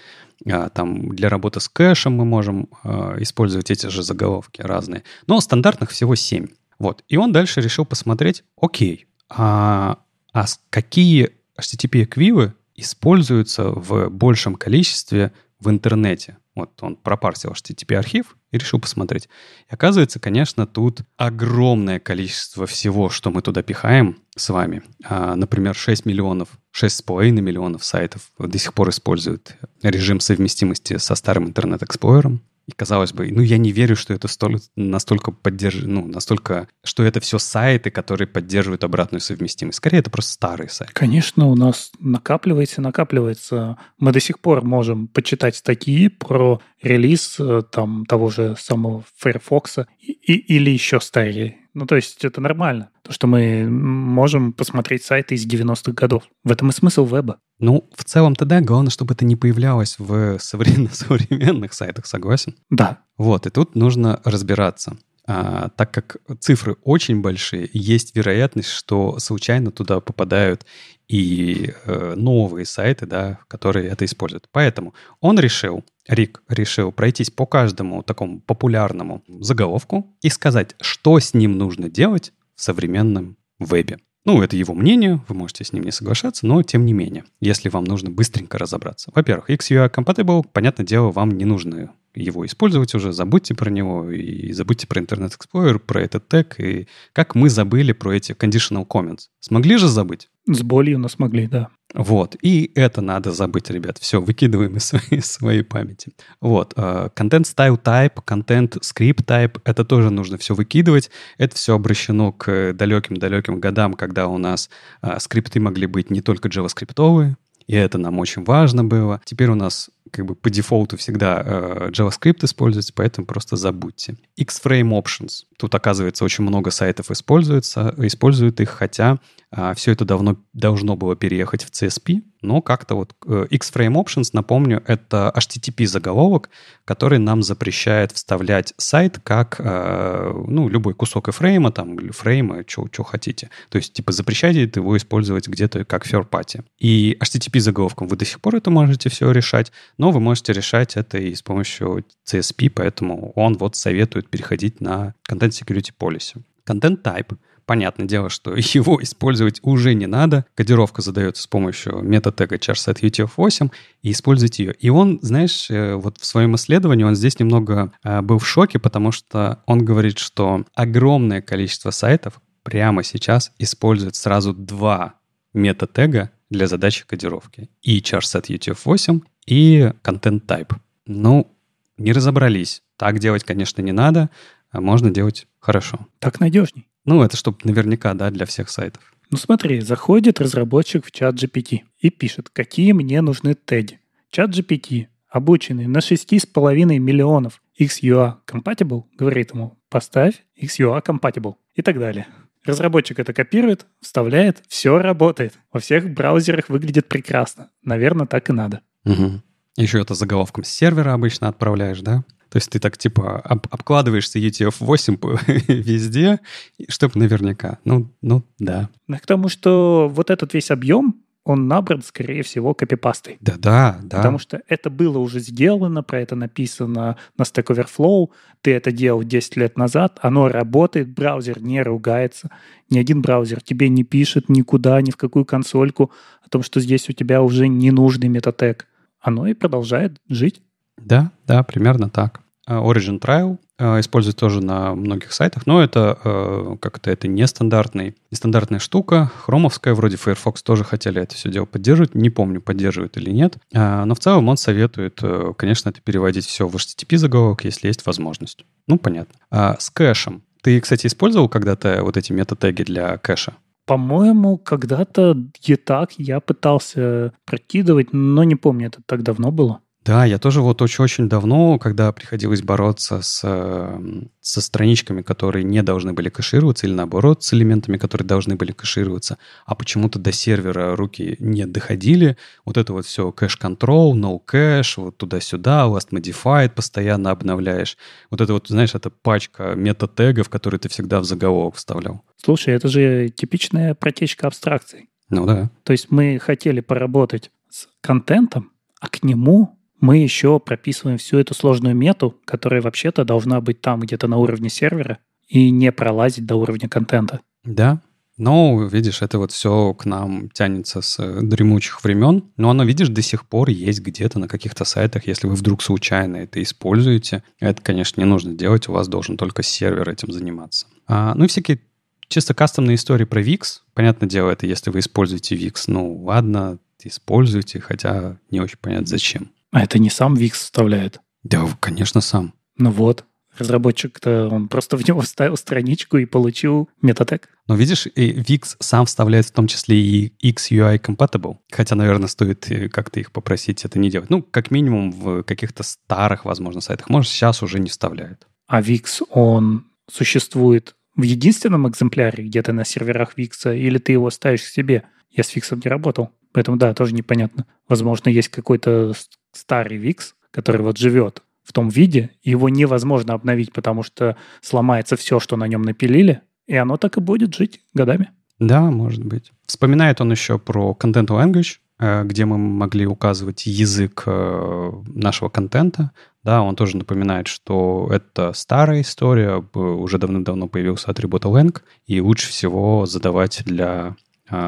А, 0.49 0.69
там 0.69 1.15
для 1.15 1.29
работы 1.29 1.59
с 1.59 1.69
кэшем 1.69 2.13
мы 2.13 2.25
можем 2.25 2.67
а, 2.83 3.15
использовать 3.19 3.69
эти 3.69 3.87
же 3.87 4.01
заголовки 4.01 4.61
разные. 4.61 5.03
Но 5.27 5.39
стандартных 5.39 5.91
всего 5.91 6.15
7. 6.15 6.47
Вот. 6.79 7.03
И 7.07 7.17
он 7.17 7.31
дальше 7.31 7.61
решил 7.61 7.85
посмотреть, 7.85 8.43
окей, 8.59 9.05
а, 9.29 9.99
а 10.33 10.45
какие 10.69 11.31
HTTP-эквивы 11.59 12.53
используются 12.75 13.69
в 13.69 14.09
большем 14.09 14.55
количестве 14.55 15.31
в 15.59 15.69
интернете. 15.69 16.37
Вот 16.55 16.71
он 16.81 16.95
пропарсил 16.95 17.51
HTTP-архив 17.51 18.37
и 18.51 18.57
решил 18.57 18.79
посмотреть. 18.79 19.29
И 19.69 19.73
оказывается, 19.73 20.19
конечно, 20.19 20.65
тут 20.65 21.01
огромное 21.17 21.99
количество 21.99 22.65
всего, 22.65 23.09
что 23.09 23.31
мы 23.31 23.41
туда 23.41 23.61
пихаем 23.61 24.17
с 24.35 24.49
вами. 24.49 24.83
А, 25.05 25.35
например, 25.35 25.75
6 25.75 26.05
миллионов, 26.05 26.49
6,5 26.73 27.31
миллионов 27.31 27.83
сайтов 27.83 28.31
до 28.37 28.57
сих 28.57 28.73
пор 28.73 28.89
используют 28.89 29.55
режим 29.83 30.19
совместимости 30.19 30.97
со 30.97 31.15
старым 31.15 31.47
интернет-эксплойером. 31.47 32.41
И 32.69 32.75
казалось 32.75 33.13
бы, 33.13 33.31
ну 33.31 33.41
я 33.41 33.57
не 33.57 33.71
верю, 33.71 33.95
что 33.95 34.13
это 34.13 34.27
столь, 34.27 34.59
настолько 34.75 35.31
поддерживает, 35.31 35.89
ну 35.89 36.05
настолько, 36.05 36.67
что 36.83 37.03
это 37.03 37.19
все 37.19 37.39
сайты, 37.39 37.89
которые 37.89 38.27
поддерживают 38.27 38.83
обратную 38.83 39.21
совместимость. 39.21 39.77
Скорее, 39.77 39.99
это 39.99 40.11
просто 40.11 40.33
старые 40.33 40.69
сайты. 40.69 40.93
Конечно, 40.93 41.47
у 41.47 41.55
нас 41.55 41.91
накапливается, 41.99 42.81
накапливается. 42.81 43.77
Мы 43.97 44.11
до 44.11 44.19
сих 44.19 44.39
пор 44.39 44.63
можем 44.63 45.07
почитать 45.07 45.55
статьи 45.55 46.09
про 46.09 46.61
релиз 46.81 47.39
э, 47.39 47.61
там 47.71 48.05
того 48.05 48.29
же 48.29 48.55
самого 48.57 49.03
Firefox 49.17 49.79
и, 49.99 50.33
или 50.33 50.69
еще 50.69 50.99
старее. 50.99 51.57
Ну, 51.73 51.85
то 51.85 51.95
есть 51.95 52.25
это 52.25 52.41
нормально. 52.41 52.89
То, 53.03 53.13
что 53.13 53.27
мы 53.27 53.69
можем 53.69 54.53
посмотреть 54.53 55.03
сайты 55.03 55.35
из 55.35 55.45
90-х 55.45 55.91
годов. 55.93 56.23
В 56.43 56.51
этом 56.51 56.69
и 56.69 56.73
смысл 56.73 57.05
веба. 57.05 57.39
Ну, 57.59 57.89
в 57.95 58.03
целом-то 58.03 58.45
да, 58.45 58.61
главное, 58.61 58.91
чтобы 58.91 59.13
это 59.13 59.25
не 59.25 59.35
появлялось 59.35 59.95
в 59.97 60.39
современных 60.39 61.73
сайтах, 61.73 62.05
согласен? 62.05 62.55
Да. 62.69 62.99
Вот, 63.17 63.45
и 63.45 63.49
тут 63.49 63.75
нужно 63.75 64.19
разбираться. 64.23 64.97
А, 65.31 65.69
так 65.75 65.91
как 65.91 66.17
цифры 66.39 66.77
очень 66.83 67.21
большие, 67.21 67.69
есть 67.71 68.15
вероятность, 68.15 68.69
что 68.69 69.19
случайно 69.19 69.69
туда 69.71 69.99
попадают 69.99 70.65
и 71.09 71.73
э, 71.85 72.13
новые 72.15 72.65
сайты, 72.65 73.05
да, 73.07 73.39
которые 73.47 73.89
это 73.89 74.05
используют. 74.05 74.47
Поэтому 74.51 74.93
он 75.19 75.39
решил, 75.39 75.83
Рик 76.07 76.41
решил 76.47 76.91
пройтись 76.91 77.31
по 77.31 77.45
каждому 77.45 78.03
такому 78.03 78.39
популярному 78.39 79.23
заголовку 79.27 80.15
и 80.21 80.29
сказать, 80.29 80.75
что 80.79 81.19
с 81.19 81.33
ним 81.33 81.57
нужно 81.57 81.89
делать 81.89 82.31
в 82.55 82.61
современном 82.61 83.37
вебе. 83.57 83.97
Ну, 84.25 84.41
это 84.43 84.55
его 84.55 84.75
мнение, 84.75 85.21
вы 85.27 85.35
можете 85.35 85.63
с 85.63 85.73
ним 85.73 85.83
не 85.83 85.91
соглашаться, 85.91 86.45
но 86.45 86.61
тем 86.61 86.85
не 86.85 86.93
менее, 86.93 87.23
если 87.39 87.69
вам 87.69 87.85
нужно 87.85 88.11
быстренько 88.11 88.59
разобраться. 88.59 89.11
Во-первых, 89.15 89.49
XUI 89.49 89.91
Compatible, 89.91 90.45
понятное 90.53 90.85
дело, 90.85 91.09
вам 91.09 91.31
не 91.31 91.45
нужно 91.45 91.93
его 92.13 92.45
использовать 92.45 92.93
уже, 92.95 93.13
забудьте 93.13 93.55
про 93.55 93.69
него 93.69 94.09
и 94.11 94.51
забудьте 94.51 94.87
про 94.87 95.01
Internet 95.01 95.33
Explorer, 95.37 95.79
про 95.79 96.01
этот 96.01 96.27
тег, 96.27 96.59
и 96.59 96.87
как 97.13 97.33
мы 97.33 97.49
забыли 97.49 97.93
про 97.93 98.13
эти 98.13 98.33
conditional 98.33 98.85
comments. 98.85 99.29
Смогли 99.39 99.77
же 99.77 99.87
забыть? 99.87 100.29
С 100.51 100.63
болью, 100.63 100.97
но 100.97 101.07
смогли, 101.07 101.45
да. 101.45 101.69
Вот, 101.93 102.35
и 102.41 102.71
это 102.73 103.01
надо 103.01 103.31
забыть, 103.31 103.69
ребят. 103.69 103.99
Все, 103.99 104.19
выкидываем 104.19 104.77
из 104.77 104.85
своей, 104.85 105.21
своей 105.21 105.63
памяти. 105.63 106.13
Вот, 106.41 106.73
контент 107.13 107.45
uh, 107.45 107.55
style 107.55 107.81
type, 107.81 108.21
контент 108.25 108.77
script 108.77 109.25
type, 109.25 109.61
это 109.63 109.85
тоже 109.85 110.09
нужно 110.09 110.39
все 110.39 110.55
выкидывать. 110.55 111.11
Это 111.37 111.55
все 111.55 111.75
обращено 111.75 112.31
к 112.31 112.73
далеким-далеким 112.73 113.59
годам, 113.59 113.93
когда 113.93 114.27
у 114.27 114.39
нас 114.39 114.71
uh, 115.03 115.19
скрипты 115.19 115.59
могли 115.59 115.85
быть 115.85 116.09
не 116.09 116.21
только 116.21 116.49
JavaScript, 116.49 117.35
и 117.67 117.75
это 117.75 117.99
нам 117.99 118.17
очень 118.17 118.43
важно 118.43 118.83
было. 118.83 119.21
Теперь 119.25 119.49
у 119.51 119.55
нас 119.55 119.91
как 120.11 120.25
бы 120.25 120.35
по 120.35 120.49
дефолту 120.49 120.97
всегда 120.97 121.41
э, 121.45 121.89
JavaScript 121.91 122.43
используется, 122.45 122.93
поэтому 122.95 123.27
просто 123.27 123.55
забудьте. 123.55 124.17
X-Frame 124.37 124.89
Options. 125.01 125.45
Тут, 125.57 125.75
оказывается, 125.75 126.25
очень 126.25 126.43
много 126.43 126.71
сайтов 126.71 127.11
используется, 127.11 127.93
используют 127.97 128.59
их, 128.59 128.69
хотя 128.69 129.19
э, 129.51 129.73
все 129.75 129.91
это 129.91 130.05
давно 130.05 130.37
должно 130.53 130.95
было 130.95 131.15
переехать 131.15 131.63
в 131.63 131.71
CSP, 131.71 132.21
но 132.41 132.61
как-то 132.61 132.95
вот 132.95 133.15
э, 133.25 133.47
X-Frame 133.49 133.93
Options, 133.93 134.29
напомню, 134.33 134.81
это 134.87 135.31
HTTP-заголовок, 135.35 136.49
который 136.85 137.19
нам 137.19 137.43
запрещает 137.43 138.11
вставлять 138.11 138.73
сайт 138.77 139.19
как, 139.23 139.57
э, 139.59 140.33
ну, 140.47 140.69
любой 140.69 140.93
кусок 140.93 141.29
фрейма, 141.31 141.71
там, 141.71 141.95
или 141.99 142.11
фрейма, 142.11 142.63
что 142.65 143.03
хотите. 143.03 143.49
То 143.69 143.77
есть, 143.77 143.93
типа, 143.93 144.11
запрещайте 144.11 144.71
его 144.73 144.95
использовать 144.95 145.47
где-то 145.47 145.83
как 145.83 146.07
third 146.07 146.29
party. 146.29 146.63
И 146.79 147.17
HTTP-заголовком 147.19 148.07
вы 148.07 148.15
до 148.15 148.25
сих 148.25 148.39
пор 148.39 148.55
это 148.55 148.71
можете 148.71 149.09
все 149.09 149.31
решать, 149.31 149.71
но 149.99 150.09
вы 150.09 150.19
можете 150.19 150.53
решать 150.53 150.97
это 150.97 151.19
и 151.19 151.35
с 151.35 151.43
помощью 151.43 152.03
CSP, 152.25 152.71
поэтому 152.71 153.31
он 153.35 153.57
вот 153.57 153.75
советует 153.75 154.29
переходить 154.29 154.81
на 154.81 155.13
Content 155.29 155.51
Security 155.51 155.91
Policy. 155.97 156.41
Content 156.65 157.03
Type 157.03 157.37
Понятное 157.69 158.07
дело, 158.07 158.29
что 158.31 158.55
его 158.55 158.99
использовать 159.03 159.59
уже 159.61 159.93
не 159.93 160.07
надо. 160.07 160.43
Кодировка 160.55 161.03
задается 161.03 161.43
с 161.43 161.45
помощью 161.45 162.01
метатега 162.01 162.55
charset 162.55 163.01
UTF-8, 163.01 163.71
и 164.01 164.09
используйте 164.09 164.63
ее. 164.63 164.73
И 164.73 164.89
он, 164.89 165.19
знаешь, 165.21 165.69
э, 165.69 165.93
вот 165.93 166.17
в 166.17 166.25
своем 166.25 166.55
исследовании 166.55 167.03
он 167.03 167.13
здесь 167.13 167.37
немного 167.37 167.91
э, 168.03 168.21
был 168.21 168.39
в 168.39 168.47
шоке, 168.47 168.79
потому 168.79 169.11
что 169.11 169.61
он 169.67 169.85
говорит, 169.85 170.17
что 170.17 170.65
огромное 170.73 171.43
количество 171.43 171.91
сайтов 171.91 172.41
прямо 172.63 173.03
сейчас 173.03 173.51
используют 173.59 174.15
сразу 174.15 174.51
два 174.51 175.13
метатега 175.53 176.31
для 176.49 176.67
задачи 176.67 177.05
кодировки. 177.05 177.69
И 177.81 177.99
charset 177.99 178.47
UTF-8, 178.47 179.21
и 179.45 179.91
content 180.03 180.45
type. 180.45 180.73
Ну, 181.05 181.51
не 181.97 182.11
разобрались. 182.11 182.83
Так 182.97 183.19
делать, 183.19 183.43
конечно, 183.43 183.81
не 183.81 183.91
надо, 183.91 184.29
а 184.71 184.81
можно 184.81 185.11
делать 185.11 185.47
хорошо. 185.59 186.07
Так 186.19 186.39
надежней. 186.39 186.87
Ну, 187.05 187.23
это 187.23 187.37
чтобы 187.37 187.57
наверняка, 187.63 188.13
да, 188.13 188.29
для 188.29 188.45
всех 188.45 188.69
сайтов. 188.69 189.13
Ну 189.31 189.37
смотри, 189.37 189.79
заходит 189.81 190.41
разработчик 190.41 191.05
в 191.05 191.11
чат 191.11 191.35
GPT 191.35 191.81
и 191.99 192.09
пишет, 192.09 192.49
какие 192.49 192.93
мне 192.93 193.21
нужны 193.21 193.53
теги. 193.53 193.99
Чат 194.31 194.49
GPT, 194.49 195.07
обученный 195.29 195.87
на 195.87 195.99
6,5 195.99 196.97
миллионов 196.97 197.61
XUA 197.79 198.37
compatible, 198.47 199.03
говорит 199.13 199.53
ему, 199.53 199.77
поставь 199.89 200.43
XUA 200.59 201.03
compatible 201.05 201.55
и 201.75 201.81
так 201.81 201.99
далее. 201.99 202.27
Разработчик 202.65 203.19
это 203.19 203.33
копирует, 203.33 203.85
вставляет, 204.01 204.63
все 204.67 204.99
работает. 204.99 205.53
Во 205.71 205.79
всех 205.79 206.09
браузерах 206.09 206.69
выглядит 206.69 207.07
прекрасно. 207.07 207.69
Наверное, 207.83 208.27
так 208.27 208.49
и 208.49 208.53
надо. 208.53 208.81
Угу. 209.05 209.41
Еще 209.77 210.01
это 210.01 210.13
заголовком 210.13 210.63
с 210.63 210.69
сервера 210.69 211.13
обычно 211.13 211.47
отправляешь, 211.47 212.01
да? 212.01 212.23
То 212.49 212.57
есть 212.57 212.71
ты 212.71 212.79
так 212.79 212.97
типа 212.97 213.39
об, 213.39 213.67
обкладываешься 213.69 214.39
UTF-8 214.39 215.39
везде, 215.67 216.39
чтобы 216.87 217.19
наверняка. 217.19 217.77
Ну, 217.85 218.11
ну 218.21 218.43
да. 218.57 218.89
К 219.07 219.25
тому, 219.25 219.49
что 219.49 220.09
вот 220.11 220.29
этот 220.29 220.53
весь 220.53 220.71
объем, 220.71 221.21
он 221.49 221.67
набран, 221.67 222.03
скорее 222.03 222.43
всего, 222.43 222.75
копипастой. 222.75 223.37
Да-да, 223.41 223.99
да. 224.03 224.17
Потому 224.17 224.37
что 224.37 224.61
это 224.67 224.91
было 224.91 225.17
уже 225.17 225.39
сделано, 225.39 226.03
про 226.03 226.21
это 226.21 226.35
написано 226.35 227.17
на 227.37 227.43
Stack 227.43 227.75
Overflow, 227.75 228.29
ты 228.61 228.71
это 228.75 228.91
делал 228.91 229.23
10 229.23 229.57
лет 229.57 229.75
назад, 229.75 230.19
оно 230.21 230.47
работает, 230.47 231.09
браузер 231.09 231.59
не 231.59 231.81
ругается, 231.81 232.51
ни 232.91 232.99
один 232.99 233.23
браузер 233.23 233.63
тебе 233.63 233.89
не 233.89 234.03
пишет 234.03 234.47
никуда, 234.47 235.01
ни 235.01 235.09
в 235.09 235.17
какую 235.17 235.43
консольку 235.43 236.11
о 236.45 236.49
том, 236.49 236.61
что 236.61 236.79
здесь 236.79 237.09
у 237.09 237.13
тебя 237.13 237.41
уже 237.41 237.67
ненужный 237.67 238.27
метатег. 238.27 238.85
Оно 239.19 239.47
и 239.47 239.55
продолжает 239.55 240.21
жить. 240.29 240.61
Да, 240.97 241.31
да, 241.47 241.63
примерно 241.63 242.11
так. 242.11 242.41
А, 242.69 242.83
Origin 242.83 243.19
Trial 243.19 243.57
а, 243.79 243.99
используют 243.99 244.37
тоже 244.37 244.61
на 244.61 244.93
многих 244.93 245.33
сайтах, 245.33 245.65
но 245.65 245.81
это 245.81 246.19
а, 246.23 246.77
как-то 246.77 247.09
это 247.09 247.27
нестандартный, 247.27 248.15
нестандартная 248.29 248.77
штука. 248.77 249.31
Хромовская, 249.43 249.95
вроде 249.95 250.17
Firefox 250.17 250.61
тоже 250.61 250.83
хотели 250.83 251.19
это 251.19 251.33
все 251.33 251.49
дело 251.49 251.65
поддерживать. 251.65 252.13
Не 252.13 252.29
помню, 252.29 252.61
поддерживают 252.61 253.17
или 253.17 253.31
нет. 253.31 253.57
Но 253.71 254.13
в 254.13 254.19
целом 254.19 254.49
он 254.49 254.57
советует, 254.57 255.19
э, 255.23 255.53
конечно, 255.57 255.89
это 255.89 255.99
переводить 256.01 256.45
все 256.45 256.67
в 256.67 256.75
HTTP 256.75 257.17
заголовок, 257.17 257.63
если 257.63 257.87
есть 257.87 258.05
возможность. 258.05 258.63
Ну, 258.87 258.97
понятно. 258.99 259.33
С 259.51 259.89
кэшем. 259.89 260.43
Ты, 260.61 260.79
кстати, 260.79 261.07
использовал 261.07 261.49
когда-то 261.49 262.03
вот 262.03 262.17
эти 262.17 262.33
метатеги 262.33 262.83
для 262.83 263.17
кэша? 263.17 263.55
По-моему, 263.85 264.57
когда-то 264.57 265.35
и 265.65 265.75
так 265.75 266.11
я 266.17 266.39
пытался 266.39 267.33
прокидывать, 267.45 268.09
но 268.13 268.43
не 268.43 268.55
помню, 268.55 268.87
это 268.87 269.01
так 269.05 269.23
давно 269.23 269.51
было. 269.51 269.81
Да, 270.05 270.23
я 270.23 270.39
тоже 270.39 270.61
вот 270.61 270.81
очень-очень 270.81 271.27
давно, 271.27 271.77
когда 271.77 272.11
приходилось 272.11 272.61
бороться 272.61 273.21
с, 273.21 273.41
эм, 273.43 274.31
со 274.39 274.61
страничками, 274.61 275.21
которые 275.21 275.63
не 275.63 275.83
должны 275.83 276.13
были 276.13 276.29
кэшироваться, 276.29 276.87
или 276.87 276.93
наоборот, 276.93 277.43
с 277.43 277.53
элементами, 277.53 277.97
которые 277.97 278.25
должны 278.25 278.55
были 278.55 278.71
кэшироваться, 278.71 279.37
а 279.65 279.75
почему-то 279.75 280.17
до 280.17 280.31
сервера 280.31 280.95
руки 280.95 281.35
не 281.39 281.65
доходили, 281.65 282.37
вот 282.65 282.77
это 282.77 282.93
вот 282.93 283.05
все 283.05 283.31
кэш-контрол, 283.31 284.17
no 284.17 284.39
кэш, 284.39 284.97
вот 284.97 285.17
туда-сюда, 285.17 285.85
last 285.87 286.11
modified 286.11 286.69
постоянно 286.69 287.31
обновляешь. 287.31 287.97
Вот 288.31 288.39
это 288.39 288.53
вот, 288.53 288.69
знаешь, 288.69 288.95
это 288.95 289.09
пачка 289.09 289.75
мета-тегов, 289.75 290.49
которые 290.49 290.79
ты 290.79 290.87
всегда 290.87 291.19
в 291.19 291.25
заголовок 291.25 291.75
вставлял. 291.75 292.23
Слушай, 292.37 292.73
это 292.73 292.87
же 292.87 293.29
типичная 293.29 293.95
протечка 293.95 294.47
абстракций. 294.47 295.09
Ну 295.29 295.45
да. 295.45 295.69
То 295.83 295.91
есть 295.91 296.09
мы 296.09 296.39
хотели 296.39 296.79
поработать 296.79 297.51
с 297.69 297.87
контентом, 298.01 298.71
а 298.99 299.07
к 299.07 299.23
нему 299.23 299.78
мы 300.01 300.17
еще 300.17 300.59
прописываем 300.59 301.17
всю 301.17 301.37
эту 301.37 301.53
сложную 301.53 301.95
мету, 301.95 302.35
которая 302.45 302.81
вообще-то 302.81 303.25
должна 303.25 303.61
быть 303.61 303.81
там 303.81 303.99
где-то 303.99 304.27
на 304.27 304.37
уровне 304.37 304.69
сервера 304.69 305.19
и 305.47 305.69
не 305.69 305.91
пролазить 305.91 306.45
до 306.45 306.55
уровня 306.55 306.87
контента. 306.87 307.41
Да, 307.63 308.01
но, 308.39 308.85
видишь, 308.85 309.21
это 309.21 309.37
вот 309.37 309.51
все 309.51 309.93
к 309.93 310.05
нам 310.05 310.49
тянется 310.51 311.01
с 311.01 311.19
э, 311.19 311.41
дремучих 311.41 312.01
времен. 312.05 312.45
Но 312.55 312.69
оно, 312.69 312.85
видишь, 312.85 313.09
до 313.09 313.21
сих 313.21 313.45
пор 313.45 313.69
есть 313.69 313.99
где-то 313.99 314.39
на 314.39 314.47
каких-то 314.47 314.85
сайтах, 314.85 315.27
если 315.27 315.47
вы 315.47 315.55
вдруг 315.55 315.83
случайно 315.83 316.37
это 316.37 316.63
используете. 316.63 317.43
Это, 317.59 317.81
конечно, 317.81 318.21
не 318.21 318.25
нужно 318.25 318.53
делать, 318.53 318.87
у 318.87 318.93
вас 318.93 319.09
должен 319.09 319.35
только 319.35 319.61
сервер 319.61 320.09
этим 320.09 320.31
заниматься. 320.31 320.87
А, 321.05 321.35
ну 321.35 321.43
и 321.43 321.47
всякие 321.49 321.81
чисто 322.29 322.53
кастомные 322.53 322.95
истории 322.95 323.25
про 323.25 323.41
VIX. 323.41 323.61
Понятное 323.93 324.29
дело, 324.29 324.51
это 324.51 324.65
если 324.65 324.89
вы 324.89 324.99
используете 324.99 325.57
VIX, 325.57 325.75
ну 325.87 326.23
ладно, 326.23 326.79
используйте, 327.03 327.81
хотя 327.81 328.37
не 328.51 328.61
очень 328.61 328.77
понятно 328.79 329.07
зачем. 329.07 329.51
А 329.71 329.83
это 329.83 329.99
не 329.99 330.09
сам 330.09 330.35
Wix 330.35 330.53
вставляет? 330.53 331.19
Да, 331.43 331.67
конечно, 331.79 332.21
сам. 332.21 332.53
Ну 332.77 332.91
вот, 332.91 333.25
разработчик-то, 333.57 334.47
он 334.47 334.67
просто 334.67 334.97
в 334.97 335.07
него 335.07 335.21
вставил 335.21 335.57
страничку 335.57 336.17
и 336.17 336.25
получил 336.25 336.89
метатег. 337.01 337.49
Но 337.67 337.75
видишь, 337.75 338.07
и 338.07 338.33
Wix 338.33 338.75
сам 338.79 339.05
вставляет 339.05 339.45
в 339.45 339.51
том 339.51 339.67
числе 339.67 339.97
и 339.99 340.51
XUI 340.51 340.99
compatible. 340.99 341.57
Хотя, 341.71 341.95
наверное, 341.95 342.27
стоит 342.27 342.69
э, 342.71 342.89
как-то 342.89 343.19
их 343.19 343.31
попросить 343.31 343.85
это 343.85 343.99
не 343.99 344.09
делать. 344.09 344.29
Ну, 344.29 344.41
как 344.41 344.71
минимум 344.71 345.11
в 345.11 345.43
каких-то 345.43 345.83
старых, 345.83 346.45
возможно, 346.45 346.81
сайтах. 346.81 347.09
Может, 347.09 347.31
сейчас 347.31 347.61
уже 347.61 347.79
не 347.79 347.89
вставляет. 347.89 348.47
А 348.67 348.81
Wix, 348.81 349.23
он 349.29 349.85
существует 350.11 350.95
в 351.15 351.23
единственном 351.23 351.87
экземпляре 351.87 352.45
где-то 352.45 352.71
на 352.73 352.85
серверах 352.85 353.37
Wix, 353.37 353.77
или 353.77 353.97
ты 353.97 354.13
его 354.13 354.29
ставишь 354.29 354.61
к 354.61 354.67
себе? 354.67 355.03
Я 355.29 355.43
с 355.43 355.55
Wix 355.55 355.79
не 355.83 355.89
работал. 355.89 356.31
Поэтому, 356.51 356.77
да, 356.77 356.93
тоже 356.93 357.13
непонятно. 357.13 357.67
Возможно, 357.87 358.29
есть 358.29 358.49
какой-то 358.49 359.13
старый 359.51 359.97
VIX, 359.97 360.19
который 360.51 360.81
вот 360.81 360.97
живет 360.97 361.43
в 361.63 361.73
том 361.73 361.89
виде, 361.89 362.31
его 362.43 362.67
невозможно 362.67 363.33
обновить, 363.33 363.71
потому 363.71 364.01
что 364.01 364.35
сломается 364.61 365.15
все, 365.15 365.39
что 365.39 365.55
на 365.55 365.67
нем 365.67 365.83
напилили, 365.83 366.41
и 366.65 366.75
оно 366.75 366.97
так 366.97 367.17
и 367.17 367.21
будет 367.21 367.53
жить 367.55 367.81
годами. 367.93 368.31
Да, 368.57 368.81
может 368.91 369.23
быть. 369.23 369.51
Вспоминает 369.65 370.19
он 370.19 370.31
еще 370.31 370.57
про 370.57 370.97
Content 370.99 371.27
Language, 371.27 371.77
э, 371.99 372.23
где 372.25 372.45
мы 372.45 372.57
могли 372.57 373.05
указывать 373.05 373.67
язык 373.67 374.23
э, 374.25 374.91
нашего 375.07 375.49
контента. 375.49 376.11
Да, 376.43 376.63
он 376.63 376.75
тоже 376.75 376.97
напоминает, 376.97 377.47
что 377.47 378.09
это 378.11 378.51
старая 378.53 379.01
история, 379.01 379.63
уже 379.73 380.17
давным-давно 380.17 380.67
появился 380.67 381.11
атрибут 381.11 381.45
lang, 381.45 381.81
и 382.07 382.19
лучше 382.19 382.49
всего 382.49 383.05
задавать 383.05 383.61
для 383.65 384.15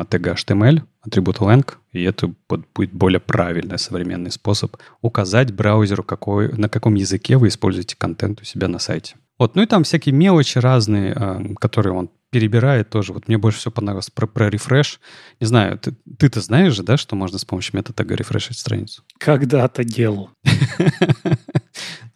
тега 0.10 0.34
HTML, 0.34 0.82
атрибут 1.02 1.38
lang, 1.38 1.66
и 1.92 2.04
это 2.04 2.34
будет 2.48 2.94
более 2.94 3.20
правильный 3.20 3.80
современный 3.80 4.32
способ 4.32 4.78
указать 5.02 5.54
браузеру, 5.54 6.04
какой, 6.04 6.52
на 6.54 6.70
каком 6.70 6.96
языке 6.96 7.38
вы 7.38 7.48
используете 7.48 7.96
контент 7.98 8.42
у 8.42 8.46
себя 8.46 8.68
на 8.68 8.80
сайте. 8.80 9.16
Вот, 9.40 9.56
ну 9.56 9.64
и 9.64 9.66
там 9.66 9.84
всякие 9.84 10.14
мелочи 10.14 10.60
разные, 10.60 11.14
а, 11.14 11.42
которые 11.60 11.94
он 11.94 12.12
перебирает 12.30 12.90
тоже. 12.90 13.12
Вот 13.12 13.28
мне 13.28 13.38
больше 13.38 13.60
всего 13.60 13.72
понравилось 13.72 14.10
про, 14.10 14.26
про 14.26 14.50
рефреш. 14.50 15.00
Не 15.40 15.48
знаю, 15.48 15.78
ты, 15.78 15.96
ты-то 16.18 16.42
знаешь 16.42 16.74
же, 16.74 16.84
да, 16.84 16.96
что 16.96 17.16
можно 17.16 17.38
с 17.38 17.46
помощью 17.46 17.76
метода 17.76 18.04
тега 18.04 18.16
рефрешить 18.16 18.58
страницу? 18.58 19.04
Когда-то 19.18 19.84
делал. 19.84 20.30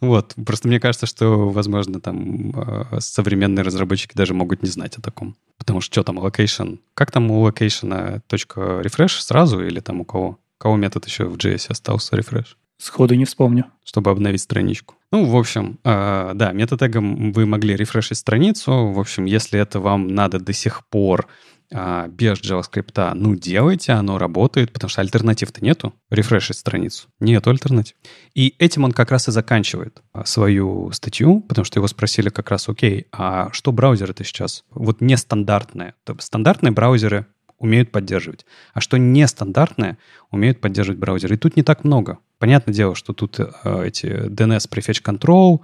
Вот, 0.02 0.34
просто 0.46 0.68
мне 0.68 0.80
кажется, 0.80 1.06
что, 1.06 1.50
возможно, 1.50 2.00
там 2.00 2.52
а, 2.56 2.98
современные 3.00 3.64
разработчики 3.64 4.16
даже 4.16 4.34
могут 4.34 4.64
не 4.64 4.70
знать 4.70 4.98
о 4.98 5.02
таком. 5.02 5.36
Потому 5.58 5.82
что 5.82 5.93
что 5.93 6.04
там, 6.04 6.20
location? 6.20 6.80
Как 6.93 7.12
там 7.12 7.32
у 7.32 7.48
location 7.48 8.22
точка 8.28 8.82
refresh 8.84 9.20
сразу 9.20 9.66
или 9.66 9.80
там 9.80 10.02
у 10.02 10.06
кого? 10.06 10.28
У 10.28 10.38
кого 10.58 10.76
метод 10.76 11.06
еще 11.06 11.26
в 11.26 11.38
JS 11.38 11.68
остался 11.70 12.16
refresh? 12.16 12.56
Сходу 12.78 13.16
не 13.16 13.26
вспомню. 13.26 13.66
Чтобы 13.84 14.12
обновить 14.12 14.41
страничку. 14.41 14.96
Ну, 15.12 15.26
в 15.26 15.38
общем, 15.38 15.80
э, 15.84 16.32
да, 16.36 16.52
метатегом 16.52 17.32
вы 17.32 17.46
могли 17.46 17.76
рефрешить 17.76 18.18
страницу. 18.18 18.88
В 18.88 19.00
общем, 19.00 19.26
если 19.26 19.60
это 19.60 19.80
вам 19.80 20.08
надо 20.08 20.39
до 20.39 20.52
сих 20.52 20.86
пор 20.88 21.28
э, 21.72 22.07
без 22.09 22.39
JavaScript, 22.39 23.13
ну, 23.13 23.36
делайте, 23.36 23.93
оно 23.93 24.18
работает, 24.18 24.72
потому 24.72 24.89
что 24.89 25.01
альтернатив-то 25.01 25.63
нету. 25.63 25.93
Рефрешить 26.09 26.57
страницу. 26.57 27.07
Нету 27.20 27.49
альтернатив. 27.49 27.95
И 28.34 28.55
этим 28.59 28.84
он 28.84 28.91
как 28.91 29.11
раз 29.11 29.28
и 29.28 29.32
заканчивает 29.32 30.01
свою 30.26 30.91
статью, 30.91 31.41
потому 31.41 31.66
что 31.66 31.80
его 31.80 31.88
спросили 31.88 32.30
как 32.30 32.51
раз, 32.51 32.70
окей, 32.70 33.07
а 33.11 33.51
что 33.51 33.72
браузер 33.72 34.11
это 34.11 34.24
сейчас? 34.24 34.63
Вот 34.72 35.01
нестандартные. 35.01 35.93
Стандартные 36.20 36.72
браузеры 36.72 37.26
умеют 37.57 37.91
поддерживать. 37.91 38.45
А 38.74 38.82
что 38.82 38.97
нестандартное, 38.97 39.97
умеют 40.32 40.61
поддерживать 40.61 40.99
браузеры. 40.99 41.36
И 41.36 41.38
тут 41.38 41.55
не 41.55 41.63
так 41.63 41.84
много. 41.84 42.20
Понятное 42.38 42.74
дело, 42.74 42.95
что 42.95 43.13
тут 43.13 43.39
э, 43.39 43.47
эти 43.86 44.05
DNS 44.05 44.70
Prefetch 44.70 45.01
Control 45.01 45.61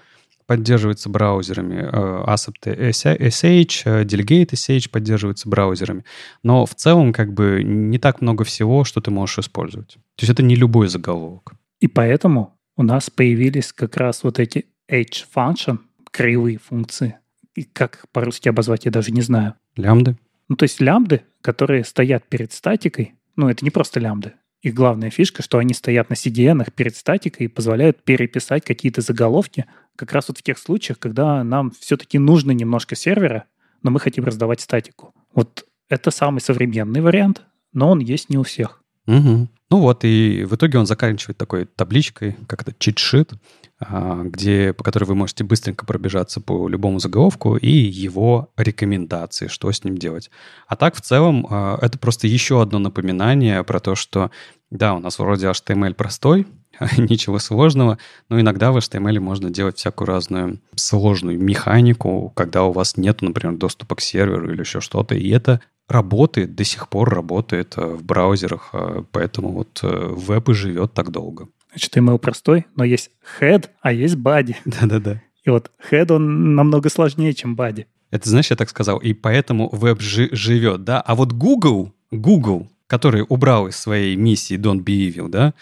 поддерживаются 0.51 1.07
браузерами, 1.07 1.75
э, 1.75 2.25
ASAP 2.27 2.55
SH, 2.65 3.83
э, 3.85 4.03
Delegate 4.03 4.51
SH 4.51 4.89
поддерживаются 4.89 5.47
браузерами. 5.47 6.03
Но 6.43 6.65
в 6.65 6.75
целом 6.75 7.13
как 7.13 7.33
бы 7.33 7.63
не 7.63 7.97
так 7.99 8.19
много 8.19 8.43
всего, 8.43 8.83
что 8.83 8.99
ты 8.99 9.11
можешь 9.11 9.39
использовать. 9.39 9.93
То 9.93 10.23
есть 10.23 10.29
это 10.29 10.43
не 10.43 10.55
любой 10.55 10.89
заголовок. 10.89 11.53
И 11.79 11.87
поэтому 11.87 12.59
у 12.75 12.83
нас 12.83 13.09
появились 13.09 13.71
как 13.71 13.95
раз 13.95 14.25
вот 14.25 14.39
эти 14.39 14.65
H-function, 14.91 15.77
кривые 16.11 16.57
функции. 16.57 17.15
И 17.55 17.63
как 17.63 18.03
по-русски 18.11 18.49
обозвать, 18.49 18.83
я 18.83 18.91
даже 18.91 19.11
не 19.13 19.21
знаю. 19.21 19.53
Лямбды. 19.77 20.17
Ну, 20.49 20.57
то 20.57 20.63
есть 20.63 20.81
лямбды, 20.81 21.21
которые 21.39 21.85
стоят 21.85 22.27
перед 22.27 22.51
статикой, 22.51 23.13
ну, 23.37 23.47
это 23.47 23.63
не 23.63 23.71
просто 23.71 24.01
лямбды. 24.01 24.33
Их 24.61 24.75
главная 24.75 25.09
фишка, 25.09 25.41
что 25.41 25.57
они 25.57 25.73
стоят 25.73 26.09
на 26.09 26.13
CDN 26.13 26.69
перед 26.75 26.95
статикой 26.95 27.45
и 27.45 27.49
позволяют 27.49 28.03
переписать 28.03 28.63
какие-то 28.63 29.01
заголовки 29.01 29.65
как 30.01 30.13
раз 30.13 30.29
вот 30.29 30.39
в 30.39 30.41
тех 30.41 30.57
случаях, 30.57 30.97
когда 30.97 31.43
нам 31.43 31.69
все-таки 31.79 32.17
нужно 32.17 32.49
немножко 32.51 32.95
сервера, 32.95 33.45
но 33.83 33.91
мы 33.91 33.99
хотим 33.99 34.23
раздавать 34.23 34.59
статику. 34.59 35.13
Вот 35.31 35.63
это 35.89 36.09
самый 36.09 36.39
современный 36.39 37.01
вариант, 37.01 37.43
но 37.71 37.91
он 37.91 37.99
есть 37.99 38.31
не 38.31 38.39
у 38.39 38.41
всех. 38.41 38.81
Угу. 39.05 39.47
Ну 39.69 39.79
вот, 39.79 40.03
и 40.03 40.43
в 40.43 40.55
итоге 40.55 40.79
он 40.79 40.87
заканчивает 40.87 41.37
такой 41.37 41.65
табличкой, 41.65 42.35
как 42.47 42.63
это, 42.63 42.73
чит-шит, 42.79 43.33
а, 43.79 44.23
где, 44.23 44.73
по 44.73 44.83
которой 44.83 45.03
вы 45.03 45.13
можете 45.13 45.43
быстренько 45.43 45.85
пробежаться 45.85 46.41
по 46.41 46.67
любому 46.67 46.97
заголовку 46.97 47.57
и 47.57 47.69
его 47.69 48.49
рекомендации, 48.57 49.47
что 49.47 49.71
с 49.71 49.83
ним 49.83 49.99
делать. 49.99 50.31
А 50.67 50.75
так, 50.75 50.95
в 50.95 51.01
целом, 51.01 51.45
а, 51.47 51.77
это 51.79 51.99
просто 51.99 52.25
еще 52.25 52.59
одно 52.59 52.79
напоминание 52.79 53.63
про 53.63 53.79
то, 53.79 53.93
что, 53.93 54.31
да, 54.71 54.95
у 54.95 54.99
нас 54.99 55.19
вроде 55.19 55.45
HTML 55.45 55.93
простой, 55.93 56.47
ничего 56.97 57.39
сложного, 57.39 57.97
но 58.29 58.39
иногда 58.39 58.71
в 58.71 58.77
HTML 58.77 59.19
можно 59.19 59.49
делать 59.49 59.77
всякую 59.77 60.07
разную 60.07 60.59
сложную 60.75 61.39
механику, 61.39 62.31
когда 62.35 62.63
у 62.63 62.71
вас 62.71 62.97
нет, 62.97 63.21
например, 63.21 63.57
доступа 63.57 63.95
к 63.95 64.01
серверу 64.01 64.51
или 64.51 64.61
еще 64.61 64.81
что-то, 64.81 65.15
и 65.15 65.29
это 65.29 65.61
работает, 65.87 66.55
до 66.55 66.63
сих 66.63 66.87
пор 66.89 67.09
работает 67.09 67.73
э, 67.77 67.85
в 67.85 68.03
браузерах, 68.03 68.69
э, 68.73 69.03
поэтому 69.11 69.51
вот 69.51 69.79
э, 69.83 70.13
веб 70.15 70.49
и 70.49 70.53
живет 70.53 70.93
так 70.93 71.11
долго. 71.11 71.47
HTML 71.75 72.17
простой, 72.17 72.65
но 72.75 72.83
есть 72.83 73.11
head, 73.39 73.69
а 73.81 73.91
есть 73.91 74.15
body. 74.15 74.55
Да-да-да. 74.65 75.21
И 75.43 75.49
вот 75.49 75.71
head, 75.89 76.13
он 76.13 76.55
намного 76.55 76.89
сложнее, 76.89 77.33
чем 77.33 77.55
body. 77.55 77.85
Это, 78.09 78.29
знаешь, 78.29 78.49
я 78.49 78.55
так 78.55 78.69
сказал, 78.69 78.97
и 78.97 79.13
поэтому 79.13 79.69
веб 79.71 80.01
жи- 80.01 80.29
живет, 80.33 80.83
да? 80.83 81.01
А 81.01 81.15
вот 81.15 81.31
Google, 81.31 81.93
Google, 82.11 82.67
который 82.91 83.25
убрал 83.29 83.67
из 83.67 83.77
своей 83.77 84.17
миссии 84.17 84.57
Don't 84.57 84.83
Be 84.83 85.07
Evil, 85.07 85.29
да, 85.29 85.53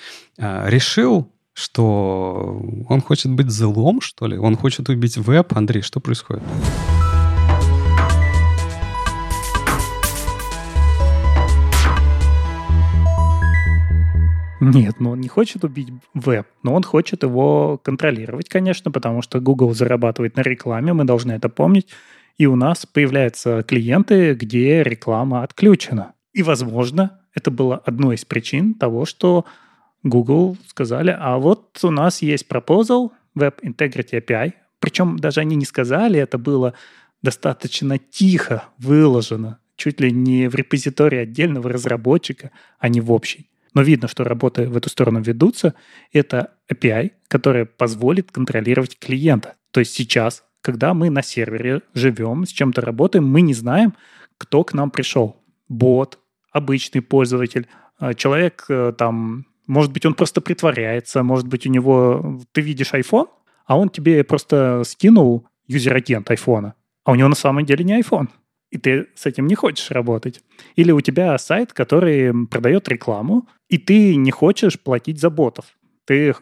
решил, 0.68 1.32
что 1.54 2.60
он 2.90 3.02
хочет 3.02 3.32
быть 3.32 3.52
злом, 3.52 4.02
что 4.02 4.26
ли? 4.26 4.36
Он 4.36 4.56
хочет 4.56 4.90
убить 4.90 5.16
веб. 5.16 5.56
Андрей, 5.56 5.84
что 5.84 6.00
происходит? 6.00 6.42
Нет, 14.60 14.96
ну 15.00 15.12
он 15.12 15.22
не 15.22 15.28
хочет 15.28 15.64
убить 15.64 15.90
веб, 16.16 16.48
но 16.64 16.74
он 16.74 16.82
хочет 16.82 17.22
его 17.22 17.78
контролировать, 17.78 18.50
конечно, 18.50 18.90
потому 18.90 19.22
что 19.22 19.40
Google 19.40 19.76
зарабатывает 19.76 20.36
на 20.36 20.42
рекламе, 20.42 20.94
мы 20.94 21.04
должны 21.04 21.34
это 21.34 21.48
помнить. 21.48 21.90
И 22.40 22.48
у 22.48 22.56
нас 22.56 22.88
появляются 22.88 23.62
клиенты, 23.62 24.34
где 24.34 24.82
реклама 24.82 25.44
отключена. 25.44 26.14
И, 26.32 26.44
возможно, 26.44 27.19
это 27.40 27.52
было 27.52 27.78
одной 27.78 28.16
из 28.16 28.26
причин 28.26 28.74
того, 28.74 29.06
что 29.06 29.46
Google 30.04 30.58
сказали, 30.68 31.16
а 31.18 31.38
вот 31.38 31.80
у 31.84 31.92
нас 31.92 32.22
есть 32.22 32.46
proposal 32.50 33.12
Web 33.36 33.62
Integrity 33.64 34.22
API. 34.22 34.54
Причем 34.80 35.18
даже 35.18 35.42
они 35.42 35.56
не 35.56 35.66
сказали, 35.66 36.20
это 36.20 36.38
было 36.38 36.74
достаточно 37.22 37.98
тихо 37.98 38.66
выложено, 38.78 39.60
чуть 39.76 40.00
ли 40.00 40.12
не 40.12 40.48
в 40.48 40.56
репозитории 40.56 41.20
отдельного 41.20 41.70
разработчика, 41.70 42.52
а 42.80 42.88
не 42.88 43.02
в 43.02 43.12
общий 43.12 43.50
но 43.74 43.82
видно, 43.82 44.08
что 44.08 44.24
работы 44.24 44.68
в 44.68 44.76
эту 44.76 44.90
сторону 44.90 45.22
ведутся, 45.22 45.76
это 46.12 46.52
API, 46.72 47.12
которая 47.28 47.66
позволит 47.66 48.32
контролировать 48.32 48.98
клиента. 48.98 49.56
То 49.72 49.80
есть 49.80 49.94
сейчас, 49.94 50.44
когда 50.62 50.94
мы 50.94 51.10
на 51.10 51.22
сервере 51.22 51.82
живем, 51.94 52.46
с 52.46 52.50
чем-то 52.50 52.82
работаем, 52.82 53.26
мы 53.26 53.42
не 53.42 53.54
знаем, 53.54 53.94
кто 54.38 54.64
к 54.64 54.74
нам 54.74 54.92
пришел. 54.92 55.38
Бот, 55.68 56.20
обычный 56.52 57.02
пользователь, 57.02 57.68
а, 57.98 58.14
человек 58.14 58.66
э, 58.70 58.94
там, 58.98 59.46
может 59.68 59.92
быть, 59.92 60.06
он 60.06 60.14
просто 60.14 60.42
притворяется, 60.42 61.24
может 61.24 61.48
быть, 61.48 61.66
у 61.68 61.70
него, 61.70 62.42
ты 62.52 62.62
видишь 62.62 62.94
iPhone, 62.94 63.28
а 63.66 63.78
он 63.78 63.90
тебе 63.90 64.24
просто 64.24 64.84
скинул 64.86 65.48
user-agent 65.68 66.30
айфона, 66.32 66.74
а 67.04 67.12
у 67.12 67.16
него 67.16 67.30
на 67.30 67.36
самом 67.36 67.66
деле 67.66 67.84
не 67.84 68.00
iPhone 68.00 68.30
и 68.72 68.78
ты 68.78 69.08
с 69.16 69.26
этим 69.26 69.48
не 69.48 69.56
хочешь 69.56 69.92
работать. 69.92 70.42
Или 70.76 70.92
у 70.92 71.02
тебя 71.02 71.38
сайт, 71.38 71.74
который 71.74 72.48
продает 72.48 72.88
рекламу, 72.88 73.48
и 73.68 73.78
ты 73.78 74.16
не 74.16 74.32
хочешь 74.32 74.80
платить 74.80 75.20
за 75.20 75.30
ботов. 75.30 75.78
Ты 76.06 76.36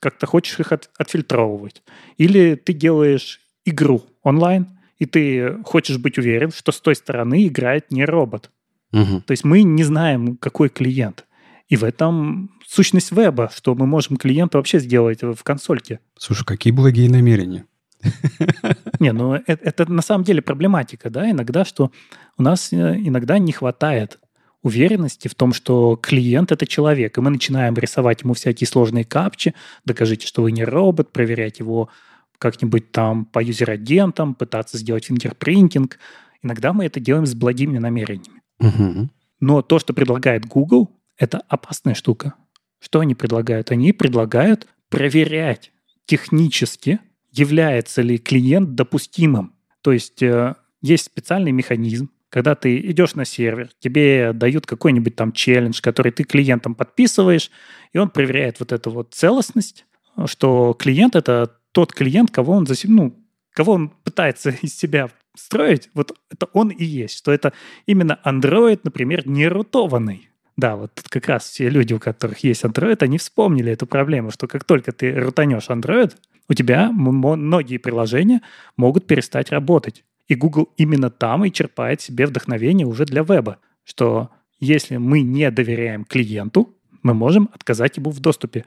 как-то 0.00 0.26
хочешь 0.26 0.58
их 0.60 0.72
от, 0.72 0.90
отфильтровывать. 0.98 1.82
Или 2.16 2.54
ты 2.54 2.72
делаешь 2.72 3.40
игру 3.64 4.02
онлайн, 4.22 4.66
и 4.98 5.06
ты 5.06 5.62
хочешь 5.64 5.98
быть 5.98 6.18
уверен, 6.18 6.50
что 6.50 6.72
с 6.72 6.80
той 6.80 6.94
стороны 6.94 7.46
играет 7.46 7.90
не 7.90 8.04
робот. 8.04 8.50
Угу. 8.92 9.22
То 9.26 9.30
есть 9.30 9.44
мы 9.44 9.62
не 9.62 9.84
знаем, 9.84 10.36
какой 10.36 10.68
клиент. 10.68 11.24
И 11.68 11.76
в 11.76 11.84
этом 11.84 12.50
сущность 12.66 13.12
веба, 13.12 13.50
что 13.54 13.74
мы 13.74 13.86
можем 13.86 14.16
клиента 14.16 14.58
вообще 14.58 14.78
сделать 14.78 15.22
в 15.22 15.42
консольке. 15.42 16.00
Слушай, 16.18 16.44
какие 16.44 16.72
благие 16.72 17.08
намерения. 17.10 17.64
Не, 19.00 19.12
ну 19.12 19.34
это, 19.34 19.64
это 19.64 19.90
на 19.90 20.02
самом 20.02 20.24
деле 20.24 20.42
проблематика, 20.42 21.08
да, 21.08 21.30
иногда, 21.30 21.64
что 21.64 21.92
у 22.36 22.42
нас 22.42 22.72
э, 22.72 22.96
иногда 22.98 23.38
не 23.38 23.52
хватает 23.52 24.18
уверенности 24.62 25.28
в 25.28 25.34
том, 25.34 25.52
что 25.52 25.96
клиент— 25.96 26.52
это 26.52 26.66
человек, 26.66 27.16
и 27.16 27.20
мы 27.20 27.30
начинаем 27.30 27.74
рисовать 27.74 28.22
ему 28.22 28.34
всякие 28.34 28.66
сложные 28.66 29.04
капчи, 29.04 29.54
докажите, 29.84 30.26
что 30.26 30.42
вы 30.42 30.52
не 30.52 30.64
робот, 30.64 31.12
проверять 31.12 31.58
его 31.58 31.88
как-нибудь 32.38 32.90
там 32.90 33.24
по 33.24 33.42
юзер-агентам, 33.42 34.34
пытаться 34.34 34.78
сделать 34.78 35.04
фингерпринтинг. 35.04 35.98
Иногда 36.42 36.72
мы 36.72 36.86
это 36.86 36.98
делаем 36.98 37.26
с 37.26 37.34
благими 37.34 37.78
намерениями. 37.78 38.41
Угу. 38.62 39.08
Но 39.40 39.62
то, 39.62 39.78
что 39.78 39.92
предлагает 39.92 40.46
Google, 40.46 40.90
это 41.16 41.42
опасная 41.48 41.94
штука. 41.94 42.34
Что 42.78 43.00
они 43.00 43.14
предлагают? 43.14 43.70
Они 43.70 43.92
предлагают 43.92 44.66
проверять 44.88 45.72
технически 46.06 47.00
является 47.30 48.02
ли 48.02 48.18
клиент 48.18 48.74
допустимым. 48.74 49.54
То 49.80 49.92
есть 49.92 50.22
э, 50.22 50.54
есть 50.82 51.06
специальный 51.06 51.52
механизм, 51.52 52.10
когда 52.28 52.54
ты 52.54 52.78
идешь 52.78 53.14
на 53.14 53.24
сервер, 53.24 53.70
тебе 53.78 54.32
дают 54.32 54.66
какой-нибудь 54.66 55.16
там 55.16 55.32
челлендж, 55.32 55.80
который 55.80 56.12
ты 56.12 56.24
клиентам 56.24 56.74
подписываешь, 56.74 57.50
и 57.92 57.98
он 57.98 58.10
проверяет 58.10 58.60
вот 58.60 58.72
эту 58.72 58.90
вот 58.90 59.14
целостность, 59.14 59.86
что 60.26 60.74
клиент— 60.74 61.14
это 61.16 61.58
тот 61.72 61.92
клиент, 61.92 62.30
кого 62.30 62.54
он, 62.54 62.66
засим... 62.66 62.96
ну, 62.96 63.26
кого 63.52 63.72
он 63.72 63.90
пытается 63.90 64.50
из 64.62 64.76
себя 64.76 65.10
строить, 65.36 65.90
вот 65.94 66.16
это 66.30 66.46
он 66.52 66.68
и 66.68 66.84
есть, 66.84 67.16
что 67.16 67.32
это 67.32 67.52
именно 67.86 68.18
Android, 68.24 68.80
например, 68.84 69.26
не 69.26 69.48
рутованный. 69.48 70.28
Да, 70.56 70.76
вот 70.76 70.90
как 71.08 71.28
раз 71.28 71.44
все 71.48 71.70
люди, 71.70 71.94
у 71.94 71.98
которых 71.98 72.44
есть 72.44 72.64
Android, 72.64 72.98
они 73.00 73.18
вспомнили 73.18 73.72
эту 73.72 73.86
проблему, 73.86 74.30
что 74.30 74.46
как 74.46 74.64
только 74.64 74.92
ты 74.92 75.14
рутанешь 75.14 75.68
Android, 75.70 76.14
у 76.48 76.54
тебя 76.54 76.90
многие 76.92 77.78
приложения 77.78 78.42
могут 78.76 79.06
перестать 79.06 79.50
работать. 79.50 80.04
И 80.28 80.34
Google 80.34 80.72
именно 80.76 81.10
там 81.10 81.44
и 81.44 81.52
черпает 81.52 82.00
себе 82.00 82.26
вдохновение 82.26 82.86
уже 82.86 83.06
для 83.06 83.22
веба, 83.22 83.58
что 83.84 84.30
если 84.60 84.96
мы 84.96 85.22
не 85.22 85.50
доверяем 85.50 86.04
клиенту, 86.04 86.76
мы 87.02 87.14
можем 87.14 87.48
отказать 87.52 87.96
ему 87.96 88.10
в 88.10 88.20
доступе. 88.20 88.64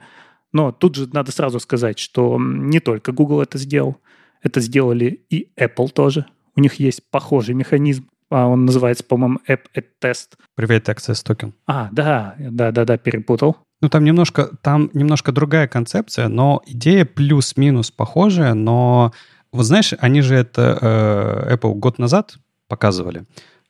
Но 0.52 0.72
тут 0.72 0.96
же 0.96 1.08
надо 1.12 1.32
сразу 1.32 1.60
сказать, 1.60 1.98
что 1.98 2.38
не 2.38 2.80
только 2.80 3.12
Google 3.12 3.40
это 3.40 3.58
сделал, 3.58 3.96
это 4.42 4.60
сделали 4.60 5.24
и 5.30 5.50
Apple 5.56 5.88
тоже. 5.88 6.26
У 6.56 6.60
них 6.60 6.74
есть 6.74 7.02
похожий 7.10 7.54
механизм. 7.54 8.08
А 8.28 8.46
он 8.48 8.64
называется, 8.64 9.04
по-моему, 9.04 9.38
App 9.48 9.60
Test. 10.02 10.30
Private 10.58 10.96
Access 10.96 11.24
Token. 11.24 11.52
А, 11.66 11.88
да, 11.92 12.34
да, 12.38 12.72
да, 12.72 12.84
да, 12.84 12.98
перепутал. 12.98 13.58
Ну, 13.80 13.88
там 13.88 14.04
немножко, 14.04 14.50
там 14.62 14.90
немножко 14.94 15.32
другая 15.32 15.68
концепция, 15.68 16.28
но 16.28 16.62
идея 16.66 17.04
плюс-минус 17.04 17.90
похожая, 17.90 18.54
но 18.54 19.12
вот 19.52 19.64
знаешь, 19.64 19.94
они 19.98 20.22
же 20.22 20.34
это 20.34 20.78
э, 20.80 21.54
Apple 21.54 21.74
год 21.74 21.98
назад 21.98 22.38
показывали 22.68 23.24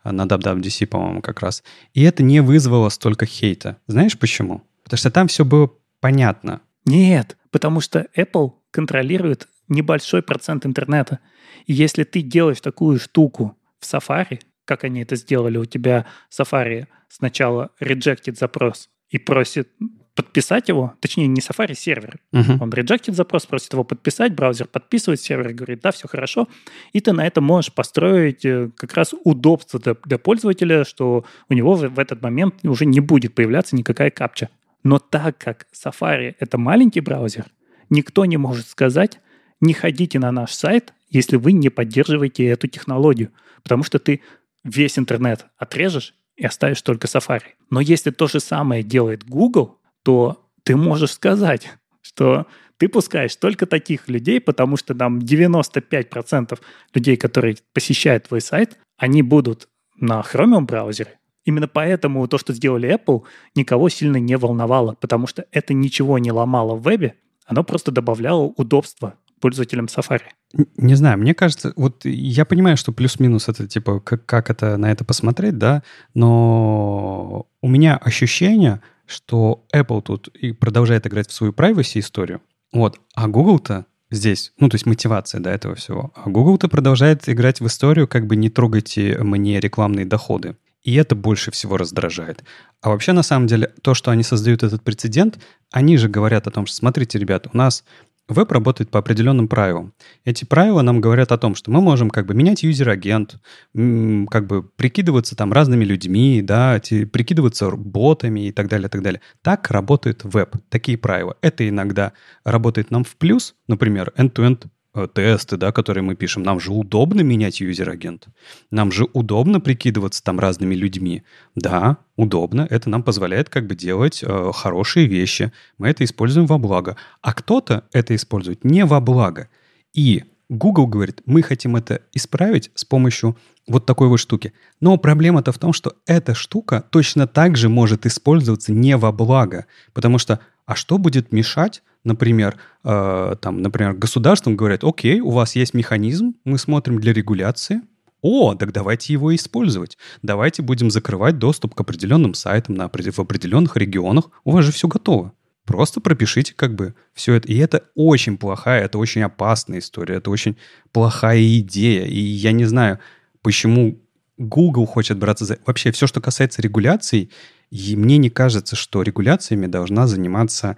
э, 0.04 0.10
на 0.12 0.22
WWDC, 0.22 0.86
по-моему, 0.86 1.22
как 1.22 1.40
раз. 1.40 1.62
И 1.92 2.02
это 2.02 2.22
не 2.22 2.40
вызвало 2.40 2.88
столько 2.88 3.26
хейта. 3.26 3.76
Знаешь 3.88 4.18
почему? 4.18 4.62
Потому 4.84 4.98
что 4.98 5.10
там 5.10 5.28
все 5.28 5.44
было 5.44 5.70
понятно. 6.00 6.60
Нет, 6.84 7.36
потому 7.50 7.80
что 7.80 8.06
Apple 8.16 8.52
контролирует 8.70 9.48
небольшой 9.68 10.22
процент 10.22 10.66
интернета. 10.66 11.20
И 11.66 11.72
если 11.72 12.04
ты 12.04 12.22
делаешь 12.22 12.60
такую 12.60 12.98
штуку 12.98 13.56
в 13.78 13.84
Safari, 13.84 14.40
как 14.64 14.84
они 14.84 15.02
это 15.02 15.16
сделали, 15.16 15.58
у 15.58 15.64
тебя 15.64 16.06
Safari 16.30 16.86
сначала 17.08 17.70
rejected 17.80 18.36
запрос 18.36 18.88
и 19.10 19.18
просит 19.18 19.68
подписать 20.16 20.68
его, 20.68 20.94
точнее, 21.00 21.26
не 21.26 21.40
Safari, 21.40 21.74
сервер. 21.74 22.18
Uh-huh. 22.32 22.56
Он 22.60 22.72
реджектит 22.72 23.14
запрос, 23.14 23.44
просит 23.44 23.74
его 23.74 23.84
подписать, 23.84 24.34
браузер 24.34 24.66
подписывает, 24.66 25.20
сервер 25.20 25.52
говорит, 25.52 25.80
да, 25.82 25.92
все 25.92 26.08
хорошо. 26.08 26.48
И 26.94 27.00
ты 27.00 27.12
на 27.12 27.26
это 27.26 27.42
можешь 27.42 27.72
построить 27.72 28.44
э, 28.46 28.70
как 28.76 28.94
раз 28.94 29.14
удобство 29.24 29.78
для, 29.78 29.94
для 30.06 30.18
пользователя, 30.18 30.84
что 30.84 31.26
у 31.50 31.54
него 31.54 31.74
в, 31.74 31.86
в 31.88 31.98
этот 31.98 32.22
момент 32.22 32.64
уже 32.64 32.86
не 32.86 33.00
будет 33.00 33.34
появляться 33.34 33.76
никакая 33.76 34.10
капча. 34.10 34.48
Но 34.82 34.98
так 34.98 35.36
как 35.36 35.66
Safari— 35.74 36.34
это 36.38 36.56
маленький 36.56 37.00
браузер, 37.00 37.44
никто 37.90 38.24
не 38.24 38.38
может 38.38 38.66
сказать, 38.66 39.20
не 39.60 39.72
ходите 39.72 40.18
на 40.18 40.32
наш 40.32 40.52
сайт, 40.52 40.92
если 41.10 41.36
вы 41.36 41.52
не 41.52 41.68
поддерживаете 41.68 42.46
эту 42.46 42.68
технологию, 42.68 43.30
потому 43.62 43.82
что 43.84 43.98
ты 43.98 44.20
весь 44.64 44.98
интернет 44.98 45.46
отрежешь 45.56 46.14
и 46.36 46.44
оставишь 46.44 46.82
только 46.82 47.06
Safari. 47.06 47.54
Но 47.70 47.80
если 47.80 48.10
то 48.10 48.26
же 48.26 48.40
самое 48.40 48.82
делает 48.82 49.24
Google, 49.24 49.78
то 50.02 50.44
ты 50.62 50.76
можешь 50.76 51.12
сказать, 51.12 51.68
что 52.02 52.46
ты 52.76 52.88
пускаешь 52.88 53.34
только 53.36 53.66
таких 53.66 54.08
людей, 54.08 54.40
потому 54.40 54.76
что 54.76 54.94
там 54.94 55.18
95% 55.18 56.58
людей, 56.94 57.16
которые 57.16 57.56
посещают 57.72 58.28
твой 58.28 58.40
сайт, 58.40 58.78
они 58.98 59.22
будут 59.22 59.68
на 59.96 60.20
Chromium 60.20 60.62
браузере. 60.62 61.18
Именно 61.44 61.68
поэтому 61.68 62.26
то, 62.26 62.38
что 62.38 62.52
сделали 62.52 62.92
Apple, 62.92 63.22
никого 63.54 63.88
сильно 63.88 64.16
не 64.16 64.36
волновало, 64.36 64.96
потому 65.00 65.26
что 65.26 65.46
это 65.52 65.72
ничего 65.72 66.18
не 66.18 66.32
ломало 66.32 66.74
в 66.74 66.82
вебе, 66.82 67.14
оно 67.46 67.62
просто 67.62 67.92
добавляло 67.92 68.42
удобства 68.56 69.14
пользователям 69.40 69.86
Safari. 69.86 70.30
Не 70.76 70.94
знаю, 70.94 71.18
мне 71.18 71.34
кажется, 71.34 71.72
вот 71.76 72.04
я 72.04 72.44
понимаю, 72.44 72.76
что 72.76 72.92
плюс-минус 72.92 73.48
это 73.48 73.66
типа, 73.66 74.00
как, 74.00 74.24
как 74.26 74.50
это 74.50 74.76
на 74.76 74.90
это 74.90 75.04
посмотреть, 75.04 75.58
да, 75.58 75.82
но 76.14 77.46
у 77.60 77.68
меня 77.68 77.96
ощущение, 77.96 78.80
что 79.06 79.66
Apple 79.74 80.02
тут 80.02 80.28
и 80.28 80.52
продолжает 80.52 81.06
играть 81.06 81.28
в 81.28 81.32
свою 81.32 81.52
privacy 81.52 82.00
историю, 82.00 82.40
вот, 82.72 83.00
а 83.14 83.28
Google-то 83.28 83.86
здесь, 84.10 84.52
ну, 84.58 84.68
то 84.68 84.76
есть 84.76 84.86
мотивация 84.86 85.40
до 85.40 85.50
этого 85.50 85.74
всего. 85.74 86.12
А 86.14 86.28
Google-то 86.28 86.68
продолжает 86.68 87.28
играть 87.28 87.60
в 87.60 87.66
историю, 87.66 88.08
как 88.08 88.26
бы 88.26 88.36
не 88.36 88.50
трогайте 88.50 89.18
мне 89.18 89.60
рекламные 89.60 90.06
доходы. 90.06 90.56
И 90.82 90.94
это 90.94 91.16
больше 91.16 91.50
всего 91.50 91.76
раздражает. 91.76 92.44
А 92.80 92.90
вообще, 92.90 93.12
на 93.12 93.24
самом 93.24 93.48
деле, 93.48 93.72
то, 93.82 93.94
что 93.94 94.12
они 94.12 94.22
создают 94.22 94.62
этот 94.62 94.84
прецедент, 94.84 95.38
они 95.72 95.96
же 95.96 96.08
говорят 96.08 96.46
о 96.46 96.52
том, 96.52 96.66
что, 96.66 96.76
смотрите, 96.76 97.18
ребята, 97.18 97.50
у 97.52 97.56
нас 97.56 97.82
Веб 98.28 98.50
работает 98.50 98.90
по 98.90 98.98
определенным 98.98 99.46
правилам. 99.46 99.94
Эти 100.24 100.44
правила 100.44 100.82
нам 100.82 101.00
говорят 101.00 101.30
о 101.30 101.38
том, 101.38 101.54
что 101.54 101.70
мы 101.70 101.80
можем 101.80 102.10
как 102.10 102.26
бы 102.26 102.34
менять 102.34 102.64
user-agent, 102.64 103.40
как 103.72 104.46
бы 104.46 104.64
прикидываться 104.64 105.36
там 105.36 105.52
разными 105.52 105.84
людьми, 105.84 106.42
да, 106.42 106.80
прикидываться 106.80 107.70
ботами 107.70 108.48
и 108.48 108.52
так 108.52 108.68
далее, 108.68 108.88
так 108.88 109.02
далее. 109.02 109.20
Так 109.42 109.70
работает 109.70 110.22
веб, 110.24 110.56
такие 110.70 110.98
правила. 110.98 111.36
Это 111.40 111.68
иногда 111.68 112.14
работает 112.44 112.90
нам 112.90 113.04
в 113.04 113.14
плюс, 113.16 113.54
например, 113.68 114.12
end-to-end 114.16 114.66
тесты, 115.12 115.56
да, 115.56 115.72
которые 115.72 116.02
мы 116.02 116.14
пишем, 116.14 116.42
нам 116.42 116.60
же 116.60 116.72
удобно 116.72 117.20
менять 117.20 117.60
юзер-агент. 117.60 118.26
Нам 118.70 118.90
же 118.92 119.06
удобно 119.12 119.60
прикидываться 119.60 120.22
там 120.22 120.40
разными 120.40 120.74
людьми. 120.74 121.22
Да, 121.54 121.98
удобно. 122.16 122.66
Это 122.70 122.88
нам 122.88 123.02
позволяет 123.02 123.48
как 123.48 123.66
бы 123.66 123.74
делать 123.74 124.22
э, 124.22 124.50
хорошие 124.54 125.06
вещи. 125.06 125.52
Мы 125.78 125.88
это 125.88 126.04
используем 126.04 126.46
во 126.46 126.58
благо. 126.58 126.96
А 127.20 127.34
кто-то 127.34 127.84
это 127.92 128.14
использует 128.14 128.64
не 128.64 128.84
во 128.84 129.00
благо. 129.00 129.48
И 129.92 130.24
Google 130.48 130.86
говорит, 130.86 131.22
мы 131.26 131.42
хотим 131.42 131.76
это 131.76 132.02
исправить 132.12 132.70
с 132.74 132.84
помощью 132.84 133.36
вот 133.66 133.84
такой 133.84 134.08
вот 134.08 134.18
штуки. 134.18 134.52
Но 134.80 134.96
проблема-то 134.96 135.52
в 135.52 135.58
том, 135.58 135.72
что 135.72 135.96
эта 136.06 136.34
штука 136.34 136.84
точно 136.90 137.26
так 137.26 137.56
же 137.56 137.68
может 137.68 138.06
использоваться 138.06 138.72
не 138.72 138.96
во 138.96 139.10
благо. 139.12 139.66
Потому 139.92 140.18
что, 140.18 140.40
а 140.64 140.76
что 140.76 140.98
будет 140.98 141.32
мешать 141.32 141.82
например, 142.06 142.56
э, 142.84 143.36
там, 143.40 143.60
например, 143.60 143.94
государством 143.94 144.56
говорят, 144.56 144.84
окей, 144.84 145.20
у 145.20 145.30
вас 145.30 145.56
есть 145.56 145.74
механизм, 145.74 146.34
мы 146.44 146.58
смотрим 146.58 146.98
для 147.00 147.12
регуляции, 147.12 147.82
о, 148.22 148.54
так 148.54 148.72
давайте 148.72 149.12
его 149.12 149.34
использовать. 149.34 149.98
Давайте 150.22 150.62
будем 150.62 150.90
закрывать 150.90 151.38
доступ 151.38 151.74
к 151.74 151.80
определенным 151.80 152.34
сайтам 152.34 152.74
на, 152.74 152.88
в 152.88 153.18
определенных 153.20 153.76
регионах. 153.76 154.30
У 154.44 154.52
вас 154.52 154.64
же 154.64 154.72
все 154.72 154.88
готово. 154.88 155.32
Просто 155.64 156.00
пропишите 156.00 156.54
как 156.54 156.74
бы 156.74 156.94
все 157.12 157.34
это. 157.34 157.48
И 157.48 157.56
это 157.56 157.84
очень 157.94 158.38
плохая, 158.38 158.84
это 158.84 158.98
очень 158.98 159.22
опасная 159.22 159.80
история, 159.80 160.16
это 160.16 160.30
очень 160.30 160.56
плохая 160.92 161.58
идея. 161.58 162.06
И 162.06 162.18
я 162.18 162.52
не 162.52 162.64
знаю, 162.64 162.98
почему 163.42 164.00
Google 164.38 164.86
хочет 164.86 165.18
браться 165.18 165.44
за... 165.44 165.58
Вообще 165.66 165.92
все, 165.92 166.06
что 166.06 166.20
касается 166.20 166.62
регуляций, 166.62 167.30
и 167.70 167.96
мне 167.96 168.16
не 168.16 168.30
кажется, 168.30 168.76
что 168.76 169.02
регуляциями 169.02 169.66
должна 169.66 170.06
заниматься 170.06 170.76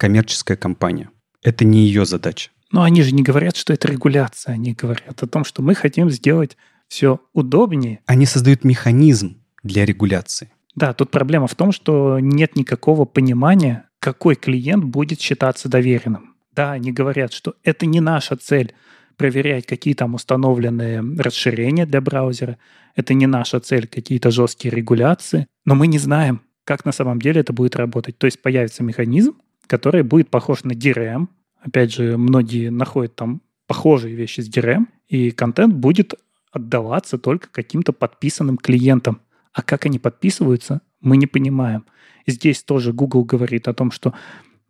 коммерческая 0.00 0.56
компания. 0.56 1.10
Это 1.42 1.66
не 1.66 1.80
ее 1.80 2.06
задача. 2.06 2.50
Но 2.72 2.82
они 2.82 3.02
же 3.02 3.12
не 3.12 3.22
говорят, 3.22 3.54
что 3.54 3.74
это 3.74 3.86
регуляция. 3.86 4.54
Они 4.54 4.72
говорят 4.72 5.22
о 5.22 5.26
том, 5.26 5.44
что 5.44 5.60
мы 5.60 5.74
хотим 5.74 6.08
сделать 6.10 6.56
все 6.88 7.20
удобнее. 7.34 8.00
Они 8.06 8.24
создают 8.24 8.64
механизм 8.64 9.36
для 9.62 9.84
регуляции. 9.84 10.50
Да, 10.74 10.94
тут 10.94 11.10
проблема 11.10 11.46
в 11.48 11.54
том, 11.54 11.70
что 11.70 12.18
нет 12.18 12.56
никакого 12.56 13.04
понимания, 13.04 13.90
какой 13.98 14.36
клиент 14.36 14.84
будет 14.84 15.20
считаться 15.20 15.68
доверенным. 15.68 16.34
Да, 16.52 16.72
они 16.72 16.92
говорят, 16.92 17.34
что 17.34 17.54
это 17.62 17.84
не 17.84 18.00
наша 18.00 18.36
цель 18.36 18.72
проверять, 19.18 19.66
какие 19.66 19.92
там 19.92 20.14
установленные 20.14 21.02
расширения 21.18 21.84
для 21.84 22.00
браузера. 22.00 22.56
Это 22.96 23.12
не 23.12 23.26
наша 23.26 23.60
цель, 23.60 23.86
какие-то 23.86 24.30
жесткие 24.30 24.74
регуляции. 24.74 25.46
Но 25.66 25.74
мы 25.74 25.88
не 25.88 25.98
знаем, 25.98 26.40
как 26.64 26.86
на 26.86 26.92
самом 26.92 27.20
деле 27.20 27.42
это 27.42 27.52
будет 27.52 27.76
работать. 27.76 28.16
То 28.16 28.24
есть 28.24 28.40
появится 28.40 28.82
механизм, 28.82 29.34
который 29.70 30.02
будет 30.02 30.30
похож 30.30 30.64
на 30.64 30.72
DRM. 30.72 31.28
Опять 31.60 31.92
же, 31.92 32.18
многие 32.18 32.70
находят 32.70 33.14
там 33.14 33.40
похожие 33.68 34.16
вещи 34.16 34.40
с 34.40 34.50
DRM, 34.50 34.86
и 35.06 35.30
контент 35.30 35.74
будет 35.74 36.14
отдаваться 36.50 37.18
только 37.18 37.48
каким-то 37.52 37.92
подписанным 37.92 38.56
клиентам. 38.56 39.20
А 39.52 39.62
как 39.62 39.86
они 39.86 40.00
подписываются, 40.00 40.80
мы 41.00 41.16
не 41.16 41.28
понимаем. 41.28 41.84
Здесь 42.26 42.64
тоже 42.64 42.92
Google 42.92 43.24
говорит 43.24 43.68
о 43.68 43.72
том, 43.72 43.92
что 43.92 44.12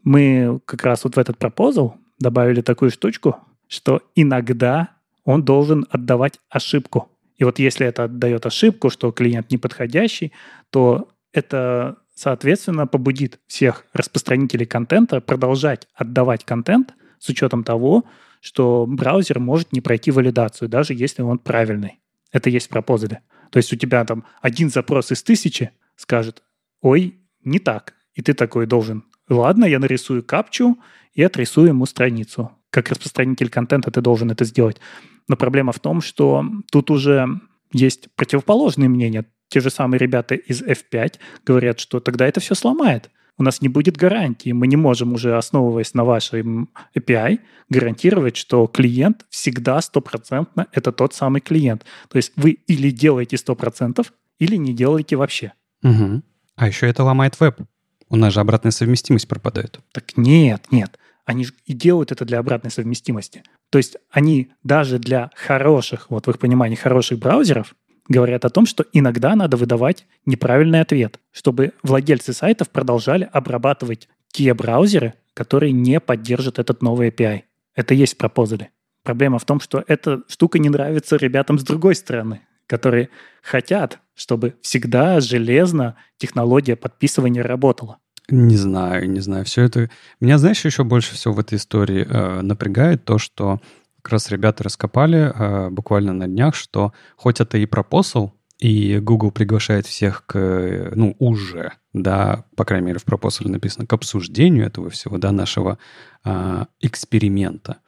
мы 0.05 0.61
как 0.67 0.85
раз 0.85 1.05
вот 1.05 1.17
в 1.17 1.19
этот 1.19 1.39
пропозал 1.39 1.97
добавили 2.19 2.61
такую 2.61 2.91
штучку, 2.91 3.37
что 3.69 4.03
иногда 4.15 4.91
он 5.25 5.43
должен 5.47 5.87
отдавать 5.89 6.39
ошибку. 6.51 7.09
И 7.39 7.45
вот 7.45 7.59
если 7.59 7.87
это 7.87 8.05
отдает 8.05 8.45
ошибку, 8.45 8.91
что 8.91 9.13
клиент 9.13 9.51
неподходящий, 9.51 10.33
то 10.69 11.09
это 11.33 11.97
соответственно, 12.21 12.87
побудит 12.87 13.41
всех 13.47 13.87
распространителей 13.95 14.67
контента 14.67 15.23
продолжать 15.23 15.89
отдавать 15.95 16.45
контент 16.45 16.93
с 17.19 17.31
учетом 17.31 17.65
того, 17.65 18.05
что 18.43 18.85
браузер 18.87 19.41
может 19.41 19.73
не 19.73 19.81
пройти 19.81 20.11
валидацию, 20.11 20.69
даже 20.69 20.93
если 20.93 21.23
он 21.23 21.39
правильный. 21.39 22.01
Это 22.31 22.51
есть 22.51 22.69
в. 22.69 23.23
То 23.51 23.57
есть 23.57 23.73
у 23.73 23.77
тебя 23.77 24.05
там 24.05 24.25
один 24.43 24.69
запрос 24.69 25.11
из 25.13 25.23
тысячи 25.23 25.71
скажет, 25.97 26.43
ой, 26.83 27.19
не 27.43 27.59
так. 27.59 27.95
И 28.13 28.21
ты 28.21 28.35
такой 28.35 28.67
должен, 28.67 29.05
ладно, 29.31 29.65
я 29.65 29.79
нарисую 29.79 30.23
капчу 30.23 30.79
и 31.15 31.23
отрисую 31.23 31.69
ему 31.69 31.87
страницу. 31.87 32.51
Как 32.69 32.91
распространитель 32.91 33.49
контента 33.49 33.91
ты 33.91 34.03
должен 34.03 34.31
это 34.31 34.45
сделать. 34.45 34.79
Но 35.27 35.37
проблема 35.37 35.73
в 35.73 35.81
том, 35.81 36.03
что 36.03 36.45
тут 36.71 36.91
уже 36.91 37.27
есть 37.73 38.15
противоположные 38.15 38.91
мнения. 38.91 39.25
Те 39.51 39.61
же 39.61 39.69
самые 39.69 39.99
ребята 39.99 40.35
из 40.35 40.63
F5 40.63 41.15
говорят, 41.45 41.81
что 41.81 42.01
тогда 42.01 42.27
это 42.27 42.41
все 42.41 42.55
сломает. 42.55 43.11
У 43.37 43.43
нас 43.43 43.61
не 43.61 43.69
будет 43.69 43.97
гарантии. 43.97 44.53
Мы 44.53 44.67
не 44.67 44.77
можем 44.77 45.13
уже, 45.13 45.37
основываясь 45.37 45.95
на 45.95 46.05
вашем 46.05 46.71
API, 46.95 47.41
гарантировать, 47.69 48.37
что 48.37 48.67
клиент 48.67 49.27
всегда 49.29 49.81
стопроцентно 49.81 50.67
это 50.73 50.93
тот 50.93 51.15
самый 51.15 51.41
клиент. 51.41 51.85
То 52.09 52.17
есть 52.17 52.33
вы 52.37 52.59
или 52.67 52.91
делаете 52.91 53.37
100%, 53.37 54.07
или 54.39 54.57
не 54.57 54.73
делаете 54.73 55.17
вообще. 55.17 55.53
Угу. 55.83 56.23
А 56.57 56.67
еще 56.67 56.87
это 56.87 57.03
ломает 57.03 57.39
веб. 57.41 57.61
У 58.09 58.17
нас 58.17 58.35
же 58.35 58.41
обратная 58.41 58.73
совместимость 58.73 59.27
пропадает. 59.27 59.81
Так 59.93 60.17
нет, 60.17 60.67
нет. 60.71 60.99
Они 61.25 61.45
же 61.45 61.55
и 61.65 61.73
делают 61.73 62.13
это 62.13 62.25
для 62.25 62.39
обратной 62.39 62.71
совместимости. 62.71 63.43
То 63.71 63.79
есть 63.79 63.97
они 64.11 64.53
даже 64.63 64.99
для 64.99 65.31
хороших, 65.35 66.11
вот 66.11 66.27
в 66.27 66.31
их 66.31 66.39
понимании, 66.39 66.77
хороших 66.77 67.19
браузеров 67.19 67.75
говорят 68.09 68.45
о 68.45 68.51
том, 68.51 68.67
что 68.67 68.85
иногда 68.93 69.35
надо 69.37 69.57
выдавать 69.57 70.07
неправильный 70.27 70.81
ответ, 70.81 71.19
чтобы 71.33 71.73
владельцы 71.83 72.33
сайтов 72.33 72.71
продолжали 72.71 73.29
обрабатывать 73.33 74.09
те 74.33 74.55
браузеры, 74.55 75.15
которые 75.35 75.73
не 75.73 76.01
поддержат 76.01 76.59
этот 76.59 76.83
новый 76.83 77.09
API. 77.11 77.43
Это 77.75 77.95
есть 77.95 78.15
в 78.15 78.17
пропозале. 78.19 78.71
Проблема 79.03 79.39
в 79.39 79.45
том, 79.45 79.61
что 79.61 79.83
эта 79.87 80.23
штука 80.29 80.59
не 80.59 80.69
нравится 80.69 81.17
ребятам 81.17 81.59
с 81.59 81.63
другой 81.63 81.95
стороны, 81.95 82.43
которые 82.67 83.09
хотят, 83.43 83.99
чтобы 84.15 84.55
всегда 84.61 85.21
железно 85.21 85.97
технология 86.19 86.77
подписывания 86.77 87.43
работала. 87.43 87.99
Не 88.29 88.57
знаю, 88.57 89.11
не 89.11 89.21
знаю. 89.21 89.45
Все 89.45 89.63
это... 89.63 89.91
Меня, 90.21 90.39
знаешь, 90.39 90.65
еще 90.65 90.85
больше 90.85 91.15
всего 91.15 91.35
в 91.35 91.41
этой 91.41 91.57
истории 91.57 92.07
э, 92.09 92.43
напрягает 92.43 93.05
то, 93.05 93.19
что 93.19 93.61
как 94.03 94.13
раз 94.13 94.31
ребята 94.31 94.65
раскопали 94.65 95.33
э, 95.35 95.71
буквально 95.71 96.13
на 96.13 96.27
днях, 96.27 96.55
что 96.55 96.93
хоть 97.17 97.41
это 97.41 97.59
и 97.59 97.67
пропосл, 97.67 98.31
и 98.59 98.99
Google 98.99 99.31
приглашает 99.31 99.87
всех 99.87 100.25
к, 100.27 100.93
ну, 100.95 101.17
уже, 101.19 101.73
да, 101.95 102.45
по 102.57 102.65
крайней 102.65 102.89
мере, 102.89 102.99
в 102.99 103.05
пропосле 103.05 103.51
написано, 103.51 103.87
к 103.87 103.93
обсуждению 103.93 104.67
этого 104.67 104.91
всего, 104.91 105.19
да, 105.19 105.33
нашего 105.33 105.79
э, 106.25 106.65
эксперимента. 106.81 107.79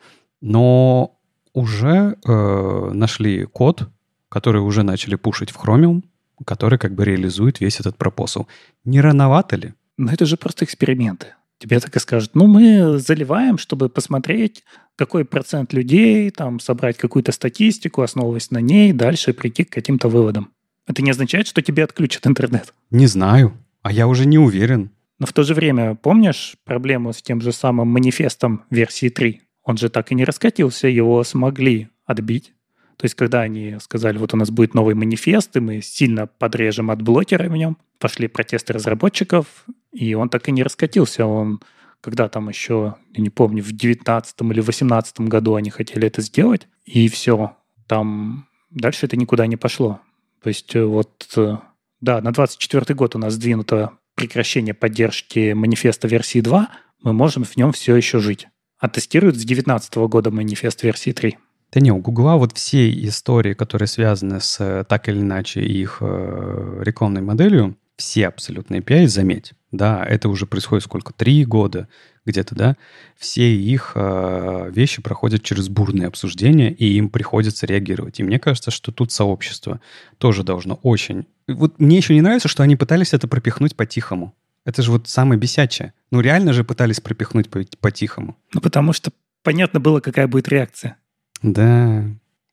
Но 0.40 1.18
уже 1.52 2.16
э, 2.24 2.90
нашли 2.94 3.44
код, 3.44 3.88
который 4.30 4.62
уже 4.62 4.82
начали 4.82 5.16
пушить 5.16 5.50
в 5.50 5.62
Chromium, 5.62 6.02
который 6.46 6.78
как 6.78 6.94
бы 6.94 7.04
реализует 7.04 7.60
весь 7.60 7.80
этот 7.80 7.96
пропосл. 7.98 8.46
Не 8.84 9.00
рановато 9.02 9.56
ли? 9.56 9.74
Но 9.98 10.10
это 10.10 10.24
же 10.24 10.36
просто 10.36 10.64
эксперименты. 10.64 11.34
Тебе 11.62 11.78
так 11.78 11.94
и 11.94 12.00
скажут, 12.00 12.34
ну, 12.34 12.48
мы 12.48 12.98
заливаем, 12.98 13.56
чтобы 13.56 13.88
посмотреть, 13.88 14.64
какой 14.96 15.24
процент 15.24 15.72
людей, 15.72 16.28
там, 16.30 16.58
собрать 16.58 16.96
какую-то 16.96 17.30
статистику, 17.30 18.02
основываясь 18.02 18.50
на 18.50 18.58
ней, 18.58 18.92
дальше 18.92 19.32
прийти 19.32 19.62
к 19.62 19.70
каким-то 19.70 20.08
выводам. 20.08 20.50
Это 20.88 21.02
не 21.02 21.12
означает, 21.12 21.46
что 21.46 21.62
тебе 21.62 21.84
отключат 21.84 22.26
интернет. 22.26 22.74
Не 22.90 23.06
знаю, 23.06 23.52
а 23.80 23.92
я 23.92 24.08
уже 24.08 24.26
не 24.26 24.38
уверен. 24.38 24.90
Но 25.20 25.26
в 25.26 25.32
то 25.32 25.44
же 25.44 25.54
время, 25.54 25.94
помнишь 25.94 26.56
проблему 26.64 27.12
с 27.12 27.22
тем 27.22 27.40
же 27.40 27.52
самым 27.52 27.86
манифестом 27.86 28.64
версии 28.68 29.08
3? 29.08 29.40
Он 29.62 29.76
же 29.76 29.88
так 29.88 30.10
и 30.10 30.16
не 30.16 30.24
раскатился, 30.24 30.88
его 30.88 31.22
смогли 31.22 31.90
отбить. 32.04 32.54
То 32.96 33.04
есть, 33.04 33.14
когда 33.14 33.40
они 33.40 33.76
сказали, 33.80 34.18
вот 34.18 34.34
у 34.34 34.36
нас 34.36 34.50
будет 34.50 34.74
новый 34.74 34.94
манифест, 34.94 35.56
и 35.56 35.60
мы 35.60 35.80
сильно 35.80 36.26
подрежем 36.26 36.90
от 36.90 37.02
блокера 37.02 37.48
в 37.48 37.56
нем, 37.56 37.76
пошли 37.98 38.28
протесты 38.28 38.72
разработчиков, 38.72 39.46
и 39.92 40.14
он 40.14 40.28
так 40.28 40.48
и 40.48 40.52
не 40.52 40.62
раскатился. 40.62 41.26
Он, 41.26 41.60
когда 42.00 42.28
там 42.28 42.48
еще, 42.48 42.96
я 43.12 43.22
не 43.22 43.30
помню, 43.30 43.62
в 43.62 43.72
19 43.72 44.36
или 44.40 44.60
18 44.60 45.20
году 45.20 45.54
они 45.54 45.70
хотели 45.70 46.06
это 46.06 46.22
сделать, 46.22 46.68
и 46.84 47.08
все. 47.08 47.56
Там 47.86 48.46
дальше 48.70 49.06
это 49.06 49.16
никуда 49.16 49.46
не 49.46 49.56
пошло. 49.56 50.00
То 50.42 50.48
есть 50.48 50.74
э, 50.74 50.84
вот, 50.84 51.28
э, 51.36 51.56
да, 52.00 52.20
на 52.20 52.32
24 52.32 52.94
год 52.94 53.14
у 53.14 53.18
нас 53.18 53.34
сдвинуто 53.34 53.92
прекращение 54.14 54.74
поддержки 54.74 55.52
манифеста 55.52 56.08
версии 56.08 56.40
2, 56.40 56.68
мы 57.02 57.12
можем 57.12 57.44
в 57.44 57.56
нем 57.56 57.72
все 57.72 57.96
еще 57.96 58.18
жить. 58.18 58.48
А 58.78 58.88
тестируют 58.88 59.36
с 59.36 59.44
19 59.44 59.94
года 59.96 60.30
манифест 60.30 60.82
версии 60.82 61.12
3. 61.12 61.38
Да 61.72 61.80
не, 61.80 61.90
у 61.90 61.98
Гугла 61.98 62.36
вот 62.36 62.56
все 62.56 62.90
истории, 62.90 63.54
которые 63.54 63.88
связаны 63.88 64.40
с 64.40 64.60
э, 64.60 64.84
так 64.86 65.08
или 65.08 65.20
иначе 65.20 65.62
их 65.62 65.98
э, 66.00 66.82
рекламной 66.84 67.22
моделью, 67.22 67.76
все 67.96 68.28
абсолютно 68.28 68.76
API, 68.76 69.06
заметь, 69.06 69.52
да, 69.70 70.04
это 70.04 70.28
уже 70.28 70.46
происходит 70.46 70.84
сколько, 70.84 71.14
три 71.14 71.44
года 71.44 71.88
где-то, 72.26 72.54
да, 72.54 72.76
все 73.16 73.54
их 73.54 73.92
э, 73.94 74.70
вещи 74.70 75.00
проходят 75.00 75.42
через 75.42 75.68
бурные 75.68 76.08
обсуждения, 76.08 76.70
и 76.70 76.96
им 76.96 77.08
приходится 77.08 77.66
реагировать. 77.66 78.20
И 78.20 78.22
мне 78.22 78.38
кажется, 78.38 78.70
что 78.70 78.92
тут 78.92 79.10
сообщество 79.12 79.80
тоже 80.18 80.44
должно 80.44 80.74
очень... 80.82 81.26
Вот 81.48 81.80
мне 81.80 81.96
еще 81.96 82.14
не 82.14 82.20
нравится, 82.20 82.48
что 82.48 82.62
они 82.62 82.76
пытались 82.76 83.14
это 83.14 83.28
пропихнуть 83.28 83.76
по-тихому. 83.76 84.34
Это 84.64 84.82
же 84.82 84.92
вот 84.92 85.08
самое 85.08 85.40
бесячее. 85.40 85.94
Ну, 86.10 86.20
реально 86.20 86.52
же 86.52 86.64
пытались 86.64 87.00
пропихнуть 87.00 87.48
по-тихому. 87.48 88.36
Ну, 88.52 88.60
потому 88.60 88.92
что 88.92 89.10
понятно 89.42 89.80
было, 89.80 90.00
какая 90.00 90.28
будет 90.28 90.48
реакция. 90.48 90.96
Да. 91.42 92.04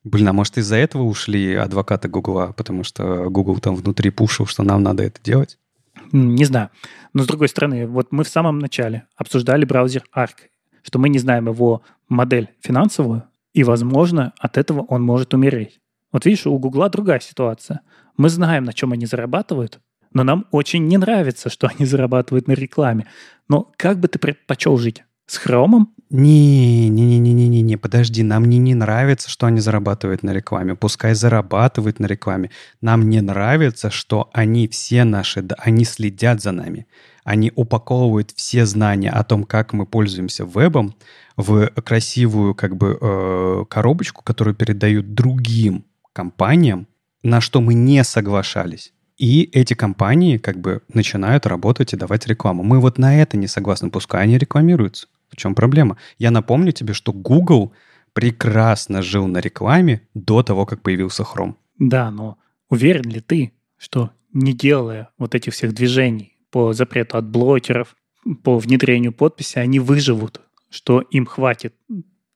Блин, 0.03 0.27
а 0.27 0.33
может 0.33 0.57
из-за 0.57 0.77
этого 0.77 1.03
ушли 1.03 1.53
адвокаты 1.55 2.07
Гугла, 2.07 2.53
потому 2.55 2.83
что 2.83 3.29
Google 3.29 3.59
там 3.59 3.75
внутри 3.75 4.09
пушил, 4.09 4.45
что 4.45 4.63
нам 4.63 4.81
надо 4.81 5.03
это 5.03 5.21
делать? 5.21 5.57
Не 6.11 6.45
знаю. 6.45 6.69
Но 7.13 7.23
с 7.23 7.27
другой 7.27 7.49
стороны, 7.49 7.85
вот 7.85 8.11
мы 8.11 8.23
в 8.23 8.29
самом 8.29 8.59
начале 8.59 9.07
обсуждали 9.15 9.65
браузер 9.65 10.03
Arc, 10.15 10.47
что 10.83 10.99
мы 10.99 11.09
не 11.09 11.19
знаем 11.19 11.47
его 11.47 11.83
модель 12.07 12.49
финансовую, 12.61 13.23
и, 13.53 13.63
возможно, 13.63 14.33
от 14.39 14.57
этого 14.57 14.81
он 14.81 15.03
может 15.03 15.33
умереть. 15.33 15.79
Вот 16.11 16.25
видишь, 16.25 16.47
у 16.47 16.57
Гугла 16.57 16.89
другая 16.89 17.19
ситуация. 17.19 17.81
Мы 18.17 18.29
знаем, 18.29 18.63
на 18.63 18.73
чем 18.73 18.93
они 18.93 19.05
зарабатывают, 19.05 19.79
но 20.13 20.23
нам 20.23 20.45
очень 20.51 20.87
не 20.87 20.97
нравится, 20.97 21.49
что 21.49 21.67
они 21.67 21.85
зарабатывают 21.85 22.47
на 22.47 22.53
рекламе. 22.53 23.07
Но 23.47 23.71
как 23.77 23.99
бы 23.99 24.07
ты 24.07 24.17
предпочел 24.17 24.77
жить? 24.77 25.03
С 25.29 25.37
хромом? 25.37 25.93
Не, 26.09 26.89
не, 26.89 27.05
не, 27.05 27.19
не, 27.19 27.33
не, 27.33 27.47
не, 27.47 27.61
не, 27.61 27.77
подожди, 27.77 28.23
нам 28.23 28.45
не, 28.45 28.57
не 28.57 28.73
нравится, 28.73 29.29
что 29.29 29.45
они 29.45 29.59
зарабатывают 29.59 30.23
на 30.23 30.31
рекламе. 30.31 30.73
Пускай 30.73 31.13
зарабатывают 31.13 31.99
на 31.99 32.07
рекламе. 32.07 32.49
Нам 32.81 33.07
не 33.07 33.21
нравится, 33.21 33.91
что 33.91 34.31
они 34.33 34.67
все 34.67 35.03
наши, 35.03 35.45
они 35.59 35.85
следят 35.85 36.41
за 36.41 36.51
нами. 36.51 36.87
Они 37.23 37.51
упаковывают 37.55 38.31
все 38.35 38.65
знания 38.65 39.11
о 39.11 39.23
том, 39.23 39.43
как 39.43 39.71
мы 39.71 39.85
пользуемся 39.85 40.45
вебом, 40.45 40.95
в 41.37 41.67
красивую 41.67 42.55
как 42.55 42.75
бы 42.75 42.97
э, 42.99 43.65
коробочку, 43.69 44.23
которую 44.23 44.55
передают 44.55 45.13
другим 45.13 45.85
компаниям, 46.11 46.87
на 47.21 47.39
что 47.39 47.61
мы 47.61 47.75
не 47.75 48.03
соглашались. 48.03 48.93
И 49.19 49.43
эти 49.53 49.75
компании 49.75 50.37
как 50.37 50.59
бы 50.59 50.81
начинают 50.91 51.45
работать 51.45 51.93
и 51.93 51.97
давать 51.97 52.25
рекламу. 52.25 52.63
Мы 52.63 52.79
вот 52.79 52.97
на 52.97 53.21
это 53.21 53.37
не 53.37 53.45
согласны, 53.45 53.91
пускай 53.91 54.23
они 54.23 54.39
рекламируются. 54.39 55.05
В 55.29 55.35
чем 55.35 55.55
проблема? 55.55 55.97
Я 56.17 56.31
напомню 56.31 56.71
тебе, 56.71 56.93
что 56.93 57.13
Google 57.13 57.73
прекрасно 58.13 59.01
жил 59.01 59.27
на 59.27 59.39
рекламе 59.39 60.07
до 60.13 60.43
того, 60.43 60.65
как 60.65 60.81
появился 60.81 61.23
Chrome. 61.23 61.55
Да, 61.77 62.11
но 62.11 62.37
уверен 62.69 63.09
ли 63.09 63.21
ты, 63.21 63.53
что 63.77 64.11
не 64.33 64.53
делая 64.53 65.09
вот 65.17 65.35
этих 65.35 65.53
всех 65.53 65.73
движений 65.73 66.37
по 66.51 66.73
запрету 66.73 67.17
от 67.17 67.29
блокеров, 67.29 67.95
по 68.43 68.57
внедрению 68.57 69.13
подписи, 69.13 69.59
они 69.59 69.79
выживут, 69.79 70.41
что 70.69 71.01
им 71.01 71.25
хватит 71.25 71.75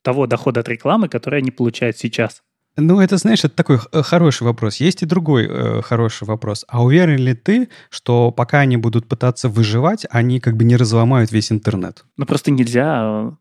того 0.02 0.28
дохода 0.28 0.62
от 0.62 0.70
рекламы, 0.70 1.10
который 1.10 1.40
они 1.40 1.52
получают 1.52 1.98
сейчас? 1.98 2.44
Ну, 2.76 3.00
это, 3.00 3.18
знаешь, 3.18 3.44
это 3.44 3.56
такой 3.56 3.78
хороший 3.78 4.44
вопрос. 4.44 4.78
Есть 4.78 5.04
и 5.04 5.06
другой 5.06 5.48
э, 5.48 5.82
хороший 5.84 6.26
вопрос. 6.26 6.66
А 6.68 6.84
уверен 6.84 7.18
ли 7.18 7.36
ты, 7.36 7.70
что 7.90 8.32
пока 8.32 8.60
они 8.60 8.78
будут 8.78 9.08
пытаться 9.08 9.48
выживать, 9.48 10.08
они 10.10 10.40
как 10.40 10.58
бы 10.58 10.64
не 10.64 10.76
разломают 10.76 11.32
весь 11.32 11.52
интернет? 11.52 12.04
Ну, 12.18 12.26
просто 12.26 12.50
нельзя 12.50 13.02
э, 13.04 13.32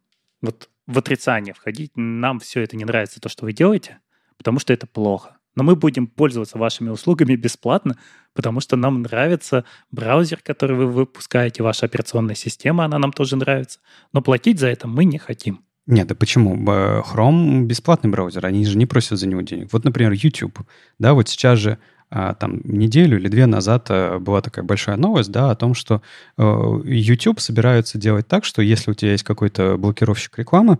вот 0.42 0.68
в 0.86 0.98
отрицание 0.98 1.54
входить. 1.54 1.92
Нам 1.96 2.40
все 2.40 2.60
это 2.60 2.76
не 2.76 2.84
нравится, 2.84 3.20
то, 3.20 3.30
что 3.30 3.46
вы 3.46 3.54
делаете, 3.54 4.00
потому 4.36 4.58
что 4.58 4.72
это 4.72 4.86
плохо. 4.86 5.36
Но 5.54 5.62
мы 5.62 5.76
будем 5.76 6.06
пользоваться 6.06 6.58
вашими 6.58 6.88
услугами 6.88 7.34
бесплатно, 7.34 7.96
потому 8.34 8.60
что 8.60 8.76
нам 8.76 9.02
нравится 9.02 9.64
браузер, 9.90 10.40
который 10.42 10.76
вы 10.76 10.86
выпускаете, 10.86 11.62
ваша 11.62 11.86
операционная 11.86 12.34
система, 12.34 12.84
она 12.84 12.98
нам 12.98 13.12
тоже 13.12 13.36
нравится. 13.36 13.80
Но 14.12 14.22
платить 14.22 14.58
за 14.58 14.68
это 14.68 14.88
мы 14.88 15.04
не 15.04 15.18
хотим. 15.18 15.64
Нет, 15.86 16.06
да 16.06 16.14
почему? 16.14 16.56
Chrome 16.56 17.62
бесплатный 17.64 18.10
браузер, 18.10 18.46
они 18.46 18.64
же 18.64 18.78
не 18.78 18.86
просят 18.86 19.18
за 19.18 19.26
него 19.26 19.40
денег. 19.40 19.72
Вот, 19.72 19.84
например, 19.84 20.12
YouTube. 20.12 20.60
Да, 20.98 21.14
вот 21.14 21.28
сейчас 21.28 21.58
же 21.58 21.78
а, 22.14 22.34
там 22.34 22.60
неделю 22.64 23.18
или 23.18 23.28
две 23.28 23.46
назад 23.46 23.86
а, 23.88 24.18
была 24.18 24.42
такая 24.42 24.64
большая 24.64 24.96
новость, 24.96 25.32
да, 25.32 25.50
о 25.50 25.56
том, 25.56 25.72
что 25.74 26.02
э, 26.36 26.42
YouTube 26.84 27.40
собираются 27.40 27.96
делать 27.96 28.28
так, 28.28 28.44
что 28.44 28.60
если 28.60 28.90
у 28.90 28.94
тебя 28.94 29.12
есть 29.12 29.24
какой-то 29.24 29.78
блокировщик 29.78 30.38
рекламы, 30.38 30.78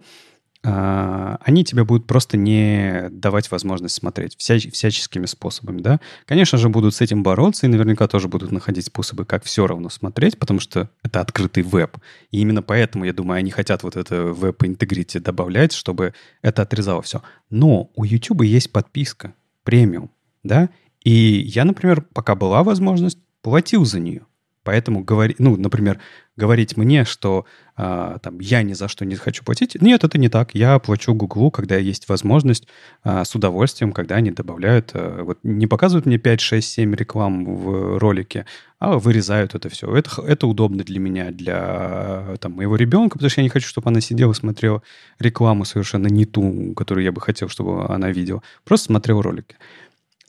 они 0.64 1.64
тебе 1.64 1.84
будут 1.84 2.06
просто 2.06 2.36
не 2.36 3.08
давать 3.10 3.50
возможность 3.50 3.96
смотреть 3.96 4.36
вся, 4.38 4.58
всяческими 4.58 5.26
способами, 5.26 5.80
да. 5.80 6.00
Конечно 6.24 6.56
же, 6.56 6.68
будут 6.68 6.94
с 6.94 7.00
этим 7.00 7.24
бороться 7.24 7.66
и 7.66 7.68
наверняка 7.68 8.06
тоже 8.06 8.28
будут 8.28 8.52
находить 8.52 8.86
способы, 8.86 9.24
как 9.24 9.44
все 9.44 9.66
равно 9.66 9.88
смотреть, 9.88 10.38
потому 10.38 10.60
что 10.60 10.88
это 11.02 11.20
открытый 11.20 11.64
веб. 11.64 11.96
И 12.30 12.40
именно 12.40 12.62
поэтому, 12.62 13.04
я 13.04 13.12
думаю, 13.12 13.38
они 13.38 13.50
хотят 13.50 13.82
вот 13.82 13.96
это 13.96 14.26
веб-интегрити 14.26 15.18
добавлять, 15.18 15.72
чтобы 15.72 16.14
это 16.42 16.62
отрезало 16.62 17.02
все. 17.02 17.22
Но 17.50 17.90
у 17.96 18.04
YouTube 18.04 18.42
есть 18.42 18.70
подписка, 18.70 19.34
премиум, 19.64 20.10
да, 20.44 20.68
И 21.04 21.12
я, 21.12 21.64
например, 21.64 22.02
пока 22.02 22.36
была 22.36 22.62
возможность, 22.62 23.18
платил 23.42 23.84
за 23.84 23.98
нее. 23.98 24.26
Поэтому 24.64 25.02
говори, 25.02 25.34
ну, 25.38 25.56
например, 25.56 25.98
говорить 26.36 26.76
мне, 26.76 27.04
что 27.04 27.44
а, 27.76 28.18
там 28.18 28.38
я 28.38 28.62
ни 28.62 28.72
за 28.72 28.88
что 28.88 29.04
не 29.04 29.16
хочу 29.16 29.44
платить, 29.44 29.80
нет, 29.80 30.04
это 30.04 30.18
не 30.18 30.28
так. 30.28 30.54
Я 30.54 30.78
плачу 30.78 31.14
Гуглу, 31.14 31.50
когда 31.50 31.76
есть 31.76 32.08
возможность, 32.08 32.68
а, 33.02 33.24
с 33.24 33.34
удовольствием, 33.34 33.92
когда 33.92 34.16
они 34.16 34.30
добавляют, 34.30 34.92
а, 34.94 35.24
вот 35.24 35.38
не 35.42 35.66
показывают 35.66 36.06
мне 36.06 36.18
5, 36.18 36.40
6, 36.40 36.72
7 36.72 36.94
реклам 36.94 37.44
в 37.44 37.98
ролике, 37.98 38.46
а 38.78 38.98
вырезают 38.98 39.54
это 39.54 39.68
все. 39.68 39.94
Это, 39.94 40.22
это 40.22 40.46
удобно 40.46 40.84
для 40.84 41.00
меня, 41.00 41.30
для 41.30 42.36
там, 42.40 42.52
моего 42.52 42.76
ребенка, 42.76 43.18
потому 43.18 43.30
что 43.30 43.40
я 43.40 43.44
не 43.44 43.50
хочу, 43.50 43.68
чтобы 43.68 43.90
она 43.90 44.00
сидела, 44.00 44.32
смотрела 44.32 44.82
рекламу 45.18 45.64
совершенно 45.64 46.06
не 46.06 46.24
ту, 46.24 46.72
которую 46.74 47.04
я 47.04 47.12
бы 47.12 47.20
хотел, 47.20 47.48
чтобы 47.48 47.86
она 47.86 48.10
видела. 48.10 48.42
Просто 48.64 48.86
смотрела 48.86 49.22
ролики. 49.22 49.56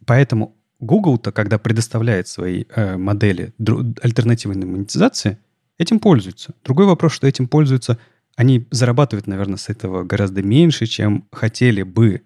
Поэтому 0.05 0.55
Google-то, 0.79 1.31
когда 1.31 1.57
предоставляет 1.57 2.27
свои 2.27 2.65
э, 2.75 2.97
модели 2.97 3.53
дру- 3.59 3.97
альтернативной 4.01 4.65
монетизации, 4.65 5.37
этим 5.77 5.99
пользуются. 5.99 6.53
Другой 6.63 6.85
вопрос, 6.85 7.13
что 7.13 7.27
этим 7.27 7.47
пользуются, 7.47 7.97
они 8.35 8.67
зарабатывают, 8.71 9.27
наверное, 9.27 9.57
с 9.57 9.69
этого 9.69 10.03
гораздо 10.03 10.41
меньше, 10.41 10.85
чем 10.85 11.27
хотели 11.31 11.83
бы. 11.83 12.23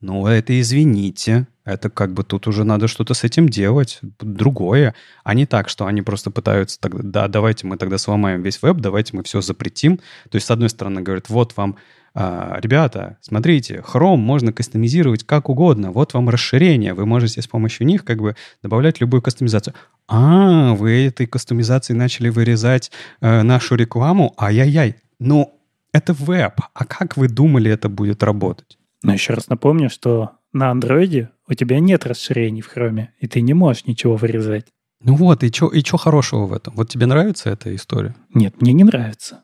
Но 0.00 0.28
это, 0.28 0.58
извините, 0.60 1.46
это 1.64 1.88
как 1.90 2.12
бы 2.12 2.22
тут 2.22 2.46
уже 2.46 2.64
надо 2.64 2.86
что-то 2.86 3.14
с 3.14 3.24
этим 3.24 3.48
делать, 3.48 3.98
другое, 4.20 4.94
а 5.24 5.34
не 5.34 5.46
так, 5.46 5.68
что 5.68 5.86
они 5.86 6.02
просто 6.02 6.30
пытаются 6.30 6.78
тогда, 6.78 7.00
да, 7.02 7.28
давайте 7.28 7.66
мы 7.66 7.76
тогда 7.76 7.98
сломаем 7.98 8.42
весь 8.42 8.62
веб, 8.62 8.76
давайте 8.76 9.16
мы 9.16 9.22
все 9.24 9.40
запретим. 9.40 9.96
То 10.30 10.36
есть, 10.36 10.46
с 10.46 10.50
одной 10.50 10.68
стороны, 10.68 11.00
говорят, 11.00 11.28
вот 11.28 11.56
вам 11.56 11.76
а, 12.18 12.58
ребята, 12.62 13.18
смотрите, 13.20 13.84
Chrome 13.86 14.16
можно 14.16 14.50
кастомизировать 14.50 15.24
как 15.24 15.50
угодно. 15.50 15.92
Вот 15.92 16.14
вам 16.14 16.30
расширение. 16.30 16.94
Вы 16.94 17.04
можете 17.04 17.42
с 17.42 17.46
помощью 17.46 17.86
них 17.86 18.06
как 18.06 18.22
бы 18.22 18.34
добавлять 18.62 19.02
любую 19.02 19.20
кастомизацию. 19.20 19.74
А, 20.08 20.72
вы 20.72 21.04
этой 21.04 21.26
кастомизацией 21.26 21.98
начали 21.98 22.30
вырезать 22.30 22.90
э, 23.20 23.42
нашу 23.42 23.74
рекламу? 23.74 24.32
Ай-яй-яй. 24.38 24.96
Ну, 25.18 25.60
это 25.92 26.14
веб. 26.14 26.54
А 26.72 26.84
как 26.86 27.18
вы 27.18 27.28
думали, 27.28 27.70
это 27.70 27.90
будет 27.90 28.22
работать? 28.22 28.78
Но 29.02 29.12
еще 29.12 29.34
раз 29.34 29.50
напомню, 29.50 29.90
что 29.90 30.30
на 30.54 30.70
андроиде 30.70 31.28
у 31.46 31.52
тебя 31.52 31.80
нет 31.80 32.06
расширений 32.06 32.62
в 32.62 32.74
Chrome, 32.74 33.08
и 33.20 33.26
ты 33.26 33.42
не 33.42 33.52
можешь 33.52 33.84
ничего 33.84 34.16
вырезать. 34.16 34.64
Ну 35.02 35.16
вот, 35.16 35.44
и 35.44 35.52
что 35.52 35.68
и 35.68 35.82
чё 35.82 35.98
хорошего 35.98 36.46
в 36.46 36.54
этом? 36.54 36.74
Вот 36.76 36.88
тебе 36.88 37.04
нравится 37.04 37.50
эта 37.50 37.74
история? 37.74 38.14
Нет, 38.32 38.62
мне 38.62 38.72
не 38.72 38.84
нравится. 38.84 39.42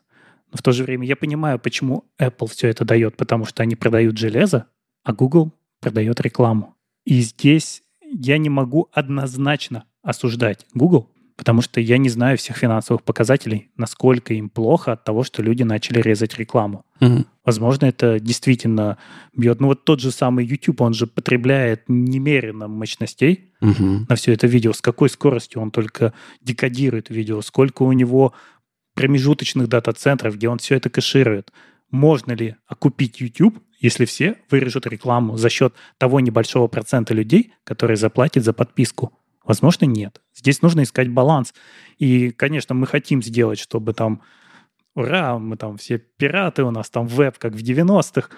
Но 0.53 0.59
в 0.59 0.63
то 0.63 0.73
же 0.73 0.85
время 0.85 1.07
я 1.07 1.17
понимаю, 1.17 1.59
почему 1.59 2.05
Apple 2.21 2.49
все 2.49 2.69
это 2.69 2.85
дает, 2.85 3.17
потому 3.17 3.47
что 3.47 3.63
они 3.63 3.75
продают 3.75 4.19
железо, 4.19 4.67
а 5.03 5.13
Google 5.13 5.53
продает 5.81 6.21
рекламу. 6.21 6.77
И 7.05 7.21
здесь 7.23 7.83
я 8.01 8.39
не 8.39 8.51
могу 8.51 8.89
однозначно 8.93 9.85
осуждать 10.03 10.67
Google, 10.75 11.09
потому 11.37 11.63
что 11.63 11.81
я 11.81 11.99
не 11.99 12.09
знаю 12.09 12.37
всех 12.37 12.57
финансовых 12.57 13.03
показателей, 13.03 13.71
насколько 13.77 14.35
им 14.35 14.51
плохо 14.51 14.93
от 14.93 15.05
того, 15.05 15.25
что 15.25 15.43
люди 15.43 15.63
начали 15.63 16.01
резать 16.01 16.37
рекламу. 16.39 16.85
Угу. 17.01 17.25
Возможно, 17.45 17.87
это 17.87 18.21
действительно 18.21 18.99
бьет. 19.35 19.61
Ну 19.61 19.69
вот 19.69 19.85
тот 19.85 20.01
же 20.01 20.13
самый 20.13 20.45
YouTube, 20.45 20.81
он 20.83 20.95
же 20.95 21.07
потребляет 21.07 21.85
немерено 21.89 22.69
мощностей 22.69 23.53
угу. 23.61 24.07
на 24.09 24.15
все 24.15 24.33
это 24.33 24.47
видео. 24.47 24.73
С 24.73 24.81
какой 24.81 25.09
скоростью 25.09 25.61
он 25.61 25.71
только 25.71 26.13
декодирует 26.41 27.11
видео, 27.11 27.41
сколько 27.41 27.83
у 27.83 27.93
него 27.93 28.35
промежуточных 28.95 29.69
дата-центров, 29.69 30.37
где 30.37 30.49
он 30.49 30.59
все 30.59 30.77
это 30.77 30.91
кэширует. 30.91 31.53
Можно 31.91 32.33
ли 32.33 32.57
окупить 32.67 33.21
YouTube, 33.21 33.59
если 33.79 34.05
все 34.05 34.37
вырежут 34.51 34.87
рекламу 34.87 35.37
за 35.37 35.51
счет 35.51 35.75
того 35.99 36.21
небольшого 36.21 36.69
процента 36.69 37.15
людей, 37.15 37.55
которые 37.65 37.97
заплатят 37.97 38.45
за 38.45 38.53
подписку? 38.53 39.13
Возможно, 39.45 39.87
нет. 39.87 40.21
Здесь 40.35 40.63
нужно 40.63 40.85
искать 40.85 41.09
баланс. 41.09 41.53
И, 41.99 42.31
конечно, 42.31 42.75
мы 42.75 42.87
хотим 42.87 43.23
сделать, 43.23 43.59
чтобы 43.59 43.93
там, 43.93 44.23
ура, 44.95 45.39
мы 45.39 45.57
там 45.57 45.77
все 45.79 45.99
пираты, 45.99 46.63
у 46.63 46.71
нас 46.71 46.91
там 46.91 47.07
веб, 47.07 47.39
как 47.39 47.55
в 47.55 47.63
90-х, 47.63 48.31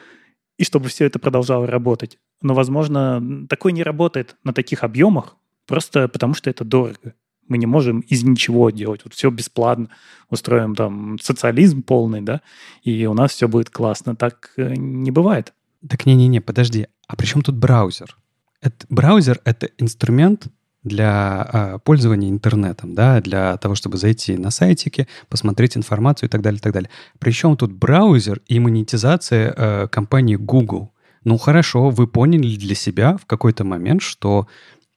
и 0.57 0.65
чтобы 0.65 0.89
все 0.89 1.05
это 1.05 1.19
продолжало 1.19 1.67
работать. 1.67 2.19
Но, 2.41 2.55
возможно, 2.55 3.47
такое 3.49 3.73
не 3.73 3.83
работает 3.83 4.37
на 4.45 4.53
таких 4.53 4.83
объемах, 4.83 5.37
просто 5.67 6.09
потому 6.09 6.35
что 6.35 6.51
это 6.51 6.65
дорого. 6.65 7.15
Мы 7.49 7.59
не 7.59 7.66
можем 7.66 8.01
из 8.01 8.24
ничего 8.24 8.70
делать. 8.70 9.03
Вот 9.05 9.14
все 9.14 9.30
бесплатно. 9.30 9.88
Устроим 10.30 10.74
там 10.74 11.18
социализм 11.20 11.82
полный, 11.82 12.20
да, 12.20 12.40
и 12.82 13.07
у 13.07 13.14
нас 13.14 13.32
все 13.32 13.49
будет 13.49 13.70
классно. 13.70 14.16
Так 14.16 14.53
э, 14.57 14.74
не 14.74 15.11
бывает. 15.11 15.53
Так 15.88 16.07
не-не-не, 16.07 16.40
подожди. 16.40 16.86
А 17.07 17.16
при 17.16 17.26
чем 17.26 17.42
тут 17.42 17.57
браузер? 17.57 18.16
Это, 18.61 18.86
браузер— 18.88 19.40
это 19.45 19.68
инструмент 19.78 20.49
для 20.82 21.49
э, 21.53 21.78
пользования 21.82 22.30
интернетом, 22.30 22.95
да, 22.95 23.20
для 23.20 23.57
того, 23.57 23.74
чтобы 23.74 23.97
зайти 23.97 24.36
на 24.36 24.51
сайтики, 24.51 25.09
посмотреть 25.28 25.76
информацию 25.76 26.28
и 26.28 26.30
так 26.30 26.42
далее, 26.42 26.59
и 26.59 26.62
так 26.62 26.72
далее. 26.72 26.90
Причем 27.18 27.57
тут 27.57 27.72
браузер 27.72 28.40
и 28.47 28.61
монетизация 28.61 29.55
э, 29.57 29.88
компании 29.88 30.36
Google. 30.36 30.92
Ну 31.24 31.38
хорошо, 31.38 31.88
вы 31.88 32.07
поняли 32.07 32.57
для 32.57 32.74
себя 32.74 33.16
в 33.16 33.24
какой-то 33.24 33.64
момент, 33.64 34.03
что 34.03 34.47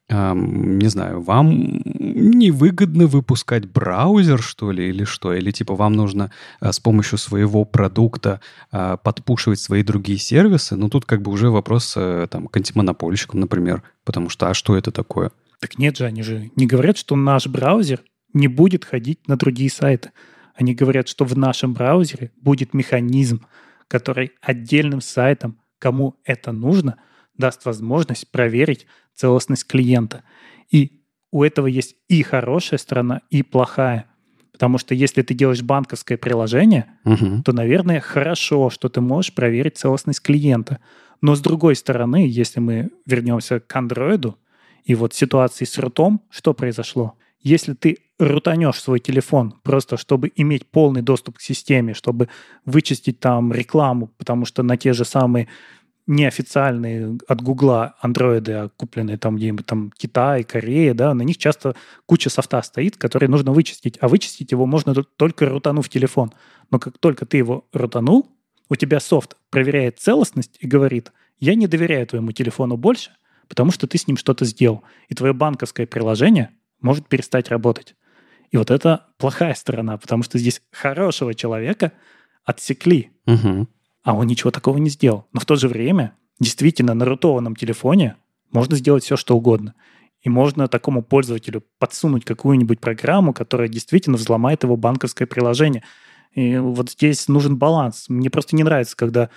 не 0.09 0.87
знаю, 0.87 1.21
вам 1.21 1.81
невыгодно 1.83 3.07
выпускать 3.07 3.65
браузер, 3.65 4.41
что 4.41 4.71
ли, 4.71 4.87
или 4.87 5.03
что? 5.03 5.33
Или 5.33 5.51
типа 5.51 5.75
вам 5.75 5.93
нужно 5.93 6.31
а, 6.61 6.71
с 6.71 6.79
помощью 6.79 7.17
своего 7.17 7.65
продукта 7.65 8.39
а, 8.71 8.95
подпушивать 8.95 9.59
свои 9.59 9.83
другие 9.83 10.17
сервисы? 10.17 10.77
Ну, 10.77 10.89
тут 10.89 11.05
как 11.05 11.21
бы 11.21 11.31
уже 11.31 11.49
вопрос 11.49 11.93
а, 11.97 12.25
там, 12.27 12.47
к 12.47 12.55
антимонопольщикам, 12.55 13.41
например, 13.41 13.83
потому 14.05 14.29
что 14.29 14.49
а 14.49 14.53
что 14.53 14.77
это 14.77 14.91
такое? 14.91 15.31
Так 15.59 15.77
нет 15.77 15.97
же, 15.97 16.05
они 16.05 16.23
же 16.23 16.51
не 16.55 16.67
говорят, 16.67 16.97
что 16.97 17.15
наш 17.17 17.47
браузер 17.47 18.01
не 18.33 18.47
будет 18.47 18.85
ходить 18.85 19.27
на 19.27 19.35
другие 19.35 19.69
сайты. 19.69 20.11
Они 20.55 20.73
говорят, 20.73 21.07
что 21.07 21.25
в 21.25 21.37
нашем 21.37 21.73
браузере 21.73 22.31
будет 22.41 22.73
механизм, 22.73 23.45
который 23.87 24.31
отдельным 24.41 25.01
сайтом, 25.01 25.59
кому 25.79 26.15
это 26.23 26.51
нужно, 26.51 26.97
даст 27.37 27.65
возможность 27.65 28.31
проверить 28.31 28.85
целостность 29.15 29.65
клиента. 29.65 30.23
И 30.71 31.01
у 31.31 31.43
этого 31.43 31.67
есть 31.67 31.95
и 32.07 32.23
хорошая 32.23 32.77
сторона, 32.77 33.21
и 33.29 33.43
плохая. 33.43 34.05
Потому 34.51 34.79
что 34.79 34.95
если 34.95 35.21
ты 35.21 35.33
делаешь 35.33 35.61
банковское 35.61 36.17
приложение, 36.17 36.87
угу. 37.05 37.43
то, 37.45 37.53
наверное, 37.53 37.99
хорошо, 37.99 38.69
что 38.69 38.89
ты 38.89 39.01
можешь 39.01 39.33
проверить 39.33 39.77
целостность 39.77 40.21
клиента. 40.21 40.79
Но 41.21 41.35
с 41.35 41.41
другой 41.41 41.75
стороны, 41.75 42.27
если 42.27 42.59
мы 42.59 42.89
вернемся 43.05 43.59
к 43.59 43.75
андроиду, 43.75 44.37
и 44.83 44.95
вот 44.95 45.13
ситуации 45.13 45.65
с 45.65 45.77
рутом, 45.77 46.21
что 46.29 46.53
произошло? 46.53 47.15
Если 47.41 47.73
ты 47.73 47.97
рутанешь 48.19 48.81
свой 48.81 48.99
телефон 48.99 49.53
просто, 49.61 49.97
чтобы 49.97 50.31
иметь 50.35 50.71
полный 50.71 51.01
доступ 51.01 51.37
к 51.37 51.41
системе, 51.41 51.93
чтобы 51.93 52.29
вычистить 52.65 53.19
там 53.19 53.53
рекламу, 53.53 54.07
потому 54.17 54.45
что 54.45 54.63
на 54.63 54.77
те 54.77 54.93
же 54.93 55.05
самые 55.05 55.47
неофициальные 56.07 57.17
от 57.27 57.41
Гугла 57.41 57.95
андроиды, 57.99 58.53
а 58.53 58.69
купленные 58.69 59.17
там 59.17 59.35
где-нибудь 59.35 59.65
там 59.65 59.91
Китай, 59.95 60.43
Корея, 60.43 60.93
да, 60.93 61.13
на 61.13 61.21
них 61.21 61.37
часто 61.37 61.75
куча 62.05 62.29
софта 62.29 62.61
стоит, 62.61 62.95
который 62.95 63.27
нужно 63.27 63.51
вычистить, 63.51 63.97
а 63.99 64.07
вычистить 64.07 64.51
его 64.51 64.65
можно 64.65 64.95
только 64.95 65.47
рутанув 65.47 65.89
телефон. 65.89 66.31
Но 66.71 66.79
как 66.79 66.97
только 66.97 67.25
ты 67.25 67.37
его 67.37 67.67
рутанул, 67.73 68.31
у 68.69 68.75
тебя 68.75 68.99
софт 68.99 69.35
проверяет 69.49 69.99
целостность 69.99 70.57
и 70.59 70.67
говорит, 70.67 71.11
я 71.39 71.55
не 71.55 71.67
доверяю 71.67 72.07
твоему 72.07 72.31
телефону 72.31 72.77
больше, 72.77 73.11
потому 73.49 73.71
что 73.71 73.85
ты 73.85 73.97
с 73.97 74.07
ним 74.07 74.17
что-то 74.17 74.45
сделал, 74.45 74.83
и 75.09 75.15
твое 75.15 75.33
банковское 75.33 75.85
приложение 75.85 76.51
может 76.81 77.07
перестать 77.07 77.49
работать. 77.49 77.95
И 78.51 78.57
вот 78.57 78.71
это 78.71 79.07
плохая 79.17 79.53
сторона, 79.55 79.97
потому 79.97 80.23
что 80.23 80.37
здесь 80.37 80.61
хорошего 80.71 81.33
человека 81.33 81.91
отсекли. 82.45 83.11
Угу 83.25 83.67
а 84.07 84.13
он 84.13 84.25
ничего 84.25 84.51
такого 84.51 84.77
не 84.77 84.89
сделал. 84.89 85.27
Но 85.33 85.41
в 85.41 85.45
то 85.45 85.57
же 85.57 85.67
время, 85.67 86.13
действительно, 86.39 86.93
на 86.93 87.03
рутованном 87.03 87.57
телефоне 87.57 88.15
можно 88.53 88.77
сделать 88.77 89.03
все, 89.03 89.17
что 89.17 89.35
угодно. 89.35 89.73
И 90.21 90.29
можно 90.29 90.69
такому 90.69 91.03
пользователю 91.03 91.65
подсунуть 91.77 92.23
какую-нибудь 92.23 92.79
программу, 92.79 93.33
которая 93.33 93.67
действительно 93.67 94.15
взломает 94.15 94.63
его 94.63 94.77
банковское 94.77 95.27
приложение. 95.27 95.83
И 96.31 96.55
вот 96.55 96.91
здесь 96.91 97.27
нужен 97.27 97.57
баланс. 97.57 98.05
Мне 98.07 98.29
просто 98.29 98.55
не 98.55 98.63
нравится, 98.63 98.95
когда 98.95 99.29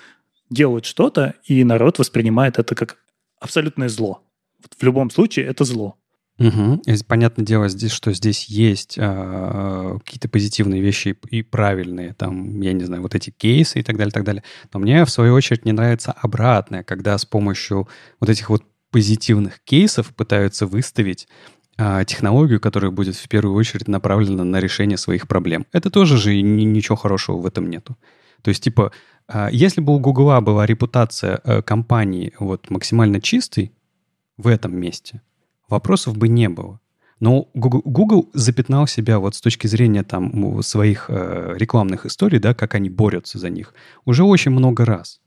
делают 0.51 0.85
что-то, 0.85 1.35
и 1.43 1.65
народ 1.65 1.99
воспринимает 1.99 2.61
это 2.61 2.77
как 2.77 2.99
абсолютное 3.41 3.89
зло. 3.89 4.23
Вот 4.63 4.77
в 4.79 4.83
любом 4.85 5.11
случае 5.11 5.47
это 5.47 5.65
зло. 5.65 5.97
Угу. 6.41 6.83
Понятное 7.07 7.45
дело, 7.45 7.69
здесь, 7.69 7.93
что 7.93 8.13
здесь 8.15 8.47
есть 8.47 8.97
э, 8.97 9.99
какие-то 10.03 10.29
позитивные 10.31 10.81
вещи 10.81 11.15
и 11.29 11.43
правильные, 11.43 12.15
там, 12.15 12.59
я 12.63 12.73
не 12.73 12.83
знаю, 12.85 13.03
вот 13.03 13.15
эти 13.15 13.29
кейсы 13.29 13.81
и 13.81 13.83
так 13.83 13.99
далее, 13.99 14.11
так 14.11 14.25
далее. 14.25 14.43
Но 14.73 14.81
мне, 14.81 15.05
в 15.05 15.11
свою 15.11 15.35
очередь, 15.35 15.67
не 15.67 15.73
нравится 15.73 16.13
обратное, 16.13 16.83
когда 16.83 17.19
с 17.19 17.27
помощью 17.27 17.89
вот 18.21 18.31
этих 18.31 18.49
вот 18.49 18.65
позитивных 18.91 19.61
кейсов 19.65 20.15
пытаются 20.15 20.67
выставить 20.67 21.29
э, 21.77 22.05
технологию, 22.07 22.59
которая 22.59 22.91
будет 22.91 23.17
в 23.17 23.29
первую 23.29 23.55
очередь 23.55 23.87
направлена 23.87 24.43
на 24.43 24.61
решение 24.61 24.97
своих 24.97 25.29
проблем. 25.29 25.67
Это 25.73 25.91
тоже 25.91 26.17
же 26.17 26.41
ни, 26.41 26.65
ничего 26.65 26.97
хорошего 26.97 27.37
в 27.37 27.45
этом 27.45 27.69
нету. 27.69 27.99
То 28.41 28.49
есть, 28.49 28.65
типа, 28.65 28.93
э, 29.29 29.49
если 29.53 29.83
бы 29.83 29.95
у 29.95 29.99
Гугла 29.99 30.41
была 30.41 30.65
репутация 30.65 31.39
э, 31.45 31.61
компании 31.61 32.33
вот 32.39 32.71
максимально 32.71 33.21
чистой 33.21 33.73
в 34.39 34.47
этом 34.47 34.75
месте, 34.75 35.21
вопросов 35.71 36.17
бы 36.17 36.29
не 36.29 36.49
было. 36.49 36.81
Но 37.21 37.49
Google, 37.55 38.31
запятнал 38.33 38.87
себя 38.87 39.19
вот 39.19 39.35
с 39.35 39.41
точки 39.43 39.67
зрения 39.67 40.03
там 40.03 40.63
своих 40.63 41.07
э, 41.09 41.53
рекламных 41.57 42.07
историй, 42.07 42.39
да, 42.39 42.55
как 42.55 42.75
они 42.75 42.89
борются 42.89 43.39
за 43.39 43.51
них, 43.51 43.75
уже 44.07 44.25
очень 44.25 44.51
много 44.51 44.87
раз. 44.87 45.21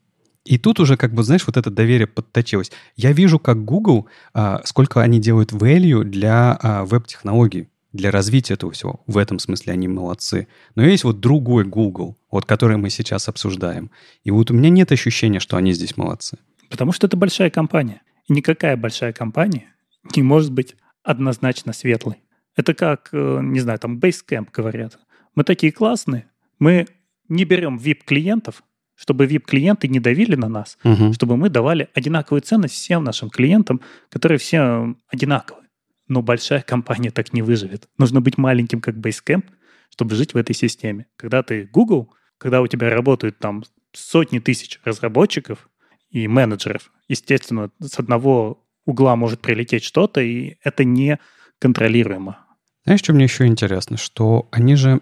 И 0.44 0.58
тут 0.58 0.80
уже, 0.80 0.98
как 0.98 1.14
бы, 1.14 1.24
знаешь, 1.24 1.46
вот 1.48 1.56
это 1.56 1.70
доверие 1.70 2.08
подточилось. 2.08 2.72
Я 2.98 3.14
вижу, 3.14 3.40
как 3.40 3.64
Google, 3.64 4.08
а, 4.34 4.62
сколько 4.66 5.02
они 5.02 5.20
делают 5.20 5.54
value 5.54 6.04
для 6.04 6.58
а, 6.62 6.84
веб-технологий, 6.84 7.70
для 7.94 8.12
развития 8.12 8.56
этого 8.56 8.74
всего. 8.74 9.02
В 9.08 9.18
этом 9.18 9.40
смысле 9.40 9.72
они 9.72 9.88
молодцы. 9.88 10.48
Но 10.76 10.84
есть 10.84 11.06
вот 11.06 11.22
другой 11.22 11.64
Google, 11.64 12.18
вот 12.30 12.46
который 12.46 12.76
мы 12.76 12.90
сейчас 12.90 13.30
обсуждаем. 13.30 13.90
И 14.26 14.32
вот 14.32 14.52
у 14.52 14.54
меня 14.54 14.70
нет 14.70 14.92
ощущения, 14.92 15.40
что 15.40 15.56
они 15.56 15.72
здесь 15.72 15.96
молодцы. 15.96 16.38
Потому 16.70 16.92
что 16.92 17.08
это 17.08 17.16
большая 17.16 17.50
компания. 17.50 18.02
И 18.28 18.34
никакая 18.34 18.76
большая 18.76 19.14
компания 19.14 19.73
не 20.16 20.24
может 20.24 20.52
быть 20.52 20.76
однозначно 21.04 21.74
светлой. 21.74 22.24
Это 22.56 22.74
как, 22.74 23.10
э, 23.12 23.40
не 23.42 23.60
знаю, 23.60 23.80
там 23.80 24.00
Basecamp 24.00 24.50
говорят. 24.54 25.00
Мы 25.36 25.44
такие 25.44 25.72
классные, 25.72 26.30
мы 26.60 26.88
не 27.28 27.46
берем 27.46 27.78
VIP-клиентов, 27.78 28.64
чтобы 28.96 29.26
VIP-клиенты 29.26 29.88
не 29.88 30.00
давили 30.00 30.36
на 30.36 30.50
нас, 30.50 30.78
угу. 30.84 31.14
чтобы 31.14 31.36
мы 31.36 31.50
давали 31.50 31.90
одинаковую 31.94 32.42
ценность 32.42 32.76
всем 32.76 33.04
нашим 33.04 33.30
клиентам, 33.30 33.82
которые 34.10 34.38
все 34.38 34.96
одинаковые. 35.08 35.68
Но 36.08 36.22
большая 36.22 36.62
компания 36.62 37.12
так 37.12 37.34
не 37.34 37.42
выживет. 37.42 37.88
Нужно 37.98 38.22
быть 38.22 38.38
маленьким, 38.38 38.82
как 38.82 38.96
Basecamp, 38.96 39.46
чтобы 39.90 40.16
жить 40.16 40.34
в 40.34 40.38
этой 40.38 40.54
системе. 40.54 41.08
Когда 41.16 41.44
ты 41.44 41.66
Google, 41.72 42.14
когда 42.38 42.62
у 42.62 42.68
тебя 42.68 42.90
работают 42.90 43.40
там 43.40 43.64
сотни 43.94 44.40
тысяч 44.40 44.80
разработчиков 44.84 45.70
и 46.10 46.28
менеджеров, 46.28 46.92
естественно, 47.08 47.72
с 47.80 48.00
одного 48.00 48.63
угла 48.86 49.16
может 49.16 49.42
прилететь 49.42 49.84
что-то, 49.84 50.22
и 50.22 50.58
это 50.64 50.84
не 50.84 51.20
контролируемо. 51.60 52.40
Знаешь, 52.86 53.00
что 53.00 53.14
мне 53.14 53.24
еще 53.24 53.46
интересно? 53.46 53.98
Что 53.98 54.48
они 54.52 54.76
же... 54.76 55.00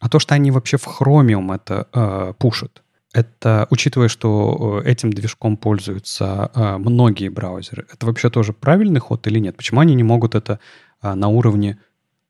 А 0.00 0.08
то, 0.08 0.18
что 0.18 0.34
они 0.34 0.50
вообще 0.50 0.76
в 0.76 0.86
Chromium 0.86 1.54
это 1.54 1.86
э, 1.92 2.32
пушат, 2.38 2.82
это, 3.12 3.66
учитывая, 3.70 4.08
что 4.08 4.82
э, 4.84 4.90
этим 4.90 5.12
движком 5.12 5.56
пользуются 5.56 6.50
э, 6.54 6.78
многие 6.78 7.28
браузеры, 7.28 7.86
это 7.92 8.06
вообще 8.06 8.30
тоже 8.30 8.52
правильный 8.52 9.00
ход 9.00 9.26
или 9.26 9.38
нет? 9.38 9.56
Почему 9.56 9.80
они 9.80 9.94
не 9.94 10.02
могут 10.02 10.34
это 10.34 10.58
э, 11.02 11.14
на 11.14 11.28
уровне 11.28 11.78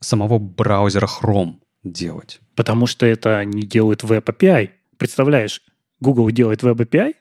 самого 0.00 0.38
браузера 0.38 1.06
Chrome 1.06 1.56
делать? 1.84 2.40
Потому 2.54 2.86
что 2.86 3.06
это 3.06 3.44
не 3.44 3.62
делают 3.62 4.04
Web 4.04 4.24
API. 4.24 4.70
Представляешь, 4.96 5.62
Google 6.00 6.30
делает 6.30 6.62
Web 6.62 6.76
API, 6.76 7.14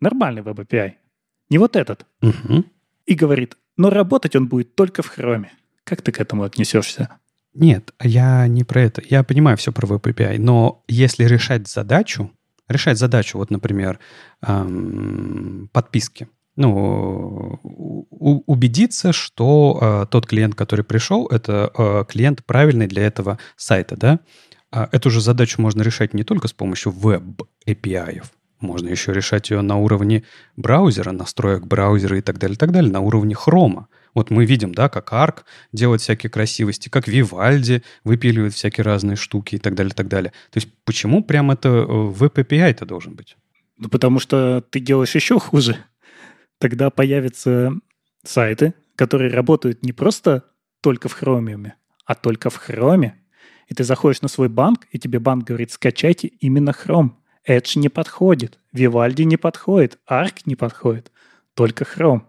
нормальный 0.00 0.42
Web 0.42 0.66
API, 0.66 0.94
не 1.50 1.58
вот 1.58 1.76
этот. 1.76 2.06
Угу. 2.22 2.64
И 3.06 3.14
говорит, 3.14 3.56
но 3.76 3.90
работать 3.90 4.36
он 4.36 4.48
будет 4.48 4.74
только 4.74 5.02
в 5.02 5.16
Chrome. 5.16 5.46
Как 5.84 6.02
ты 6.02 6.12
к 6.12 6.20
этому 6.20 6.44
отнесешься? 6.44 7.18
Нет, 7.54 7.92
я 8.02 8.46
не 8.48 8.64
про 8.64 8.82
это. 8.82 9.02
Я 9.08 9.22
понимаю 9.22 9.56
все 9.56 9.72
про 9.72 9.86
Web 9.86 10.02
API, 10.02 10.38
но 10.38 10.82
если 10.88 11.24
решать 11.24 11.68
задачу, 11.68 12.32
решать 12.68 12.98
задачу, 12.98 13.38
вот, 13.38 13.50
например, 13.50 14.00
эм, 14.42 15.68
подписки. 15.72 16.28
Ну, 16.56 17.58
у, 17.62 18.42
убедиться, 18.46 19.12
что 19.12 19.78
э, 19.80 20.06
тот 20.10 20.26
клиент, 20.26 20.54
который 20.54 20.84
пришел, 20.84 21.26
это 21.26 21.70
э, 21.76 22.04
клиент 22.08 22.44
правильный 22.44 22.86
для 22.86 23.04
этого 23.04 23.38
сайта, 23.56 23.96
да? 23.96 24.20
А 24.70 24.88
эту 24.92 25.10
же 25.10 25.20
задачу 25.20 25.60
можно 25.60 25.82
решать 25.82 26.14
не 26.14 26.24
только 26.24 26.48
с 26.48 26.52
помощью 26.52 26.92
веб-API, 26.92 28.22
можно 28.64 28.88
еще 28.88 29.12
решать 29.12 29.50
ее 29.50 29.60
на 29.60 29.76
уровне 29.76 30.24
браузера, 30.56 31.12
настроек 31.12 31.66
браузера 31.66 32.18
и 32.18 32.20
так 32.20 32.38
далее, 32.38 32.54
и 32.54 32.58
так 32.58 32.72
далее, 32.72 32.90
на 32.90 33.00
уровне 33.00 33.34
хрома. 33.34 33.88
Вот 34.14 34.30
мы 34.30 34.44
видим, 34.44 34.74
да, 34.74 34.88
как 34.88 35.12
Arc 35.12 35.44
делает 35.72 36.00
всякие 36.00 36.30
красивости, 36.30 36.88
как 36.88 37.08
Vivaldi 37.08 37.82
выпиливает 38.04 38.54
всякие 38.54 38.84
разные 38.84 39.16
штуки 39.16 39.56
и 39.56 39.58
так 39.58 39.74
далее, 39.74 39.92
и 39.92 39.96
так 39.96 40.08
далее. 40.08 40.32
То 40.50 40.58
есть 40.58 40.68
почему 40.84 41.22
прям 41.22 41.50
это 41.50 41.68
э, 41.68 41.84
веб 41.88 42.38
API 42.38 42.70
это 42.70 42.86
должен 42.86 43.14
быть? 43.14 43.36
Ну, 43.76 43.88
потому 43.88 44.20
что 44.20 44.64
ты 44.70 44.80
делаешь 44.80 45.14
еще 45.14 45.38
хуже. 45.40 45.76
Тогда 46.58 46.90
появятся 46.90 47.72
сайты, 48.22 48.74
которые 48.96 49.30
работают 49.30 49.82
не 49.82 49.92
просто 49.92 50.44
только 50.80 51.08
в 51.08 51.20
Chromium, 51.20 51.72
а 52.04 52.14
только 52.14 52.50
в 52.50 52.68
Chrome. 52.68 53.12
И 53.68 53.74
ты 53.74 53.82
заходишь 53.82 54.22
на 54.22 54.28
свой 54.28 54.48
банк, 54.48 54.86
и 54.92 54.98
тебе 54.98 55.18
банк 55.18 55.44
говорит, 55.44 55.72
скачайте 55.72 56.28
именно 56.28 56.70
Chrome. 56.70 57.12
Edge 57.46 57.78
не 57.78 57.88
подходит, 57.88 58.58
Vivaldi 58.74 59.24
не 59.24 59.36
подходит, 59.36 59.98
Arc 60.08 60.42
не 60.46 60.56
подходит, 60.56 61.10
только 61.54 61.84
Chrome. 61.84 62.22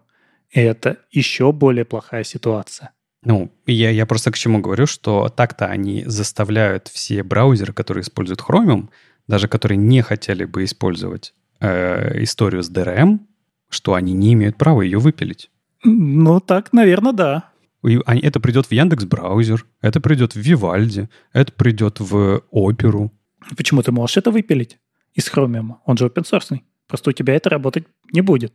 И 0.50 0.60
это 0.60 0.98
еще 1.10 1.52
более 1.52 1.84
плохая 1.84 2.24
ситуация. 2.24 2.92
Ну, 3.22 3.50
я, 3.66 3.90
я 3.90 4.06
просто 4.06 4.30
к 4.30 4.38
чему 4.38 4.60
говорю, 4.60 4.86
что 4.86 5.28
так-то 5.28 5.66
они 5.66 6.04
заставляют 6.06 6.88
все 6.88 7.22
браузеры, 7.22 7.72
которые 7.72 8.02
используют 8.02 8.40
Chromium, 8.40 8.88
даже 9.26 9.48
которые 9.48 9.78
не 9.78 10.02
хотели 10.02 10.44
бы 10.44 10.64
использовать 10.64 11.34
э, 11.60 12.22
историю 12.22 12.62
с 12.62 12.70
DRM, 12.70 13.18
что 13.68 13.94
они 13.94 14.12
не 14.12 14.34
имеют 14.34 14.56
права 14.56 14.82
ее 14.82 14.98
выпилить. 14.98 15.50
Ну, 15.82 16.38
так, 16.40 16.72
наверное, 16.72 17.12
да. 17.12 17.50
И 17.82 17.98
это 18.04 18.38
придет 18.38 18.66
в 18.66 18.72
Яндекс 18.72 19.04
браузер, 19.04 19.66
это 19.80 20.00
придет 20.00 20.34
в 20.34 20.38
Вивальди, 20.38 21.08
это 21.32 21.52
придет 21.52 22.00
в 22.00 22.42
Оперу. 22.50 23.12
Почему 23.56 23.82
ты 23.82 23.92
можешь 23.92 24.16
это 24.16 24.30
выпилить 24.30 24.78
из 25.16 25.28
Chromium? 25.28 25.76
Он 25.84 25.96
же 25.96 26.06
open 26.06 26.24
source. 26.24 26.60
Просто 26.86 27.10
у 27.10 27.12
тебя 27.12 27.34
это 27.34 27.50
работать 27.50 27.84
не 28.12 28.20
будет. 28.20 28.54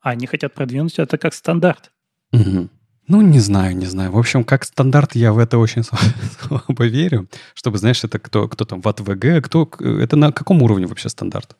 А 0.00 0.10
они 0.10 0.26
хотят 0.26 0.52
продвинуть 0.52 0.98
это 0.98 1.16
как 1.16 1.32
стандарт. 1.32 1.90
Угу. 2.32 2.68
Ну, 3.06 3.20
не 3.20 3.40
знаю, 3.40 3.76
не 3.76 3.86
знаю. 3.86 4.12
В 4.12 4.18
общем, 4.18 4.44
как 4.44 4.64
стандарт 4.64 5.14
я 5.14 5.32
в 5.32 5.38
это 5.38 5.58
очень 5.58 5.82
слабо 6.40 6.86
верю. 6.86 7.28
Чтобы, 7.54 7.78
знаешь, 7.78 8.04
это 8.04 8.18
кто, 8.18 8.48
кто 8.48 8.64
там 8.64 8.80
в 8.80 8.88
АТВГ, 8.88 9.44
кто, 9.44 9.70
это 9.78 10.16
на 10.16 10.32
каком 10.32 10.62
уровне 10.62 10.86
вообще 10.86 11.08
стандарт? 11.08 11.56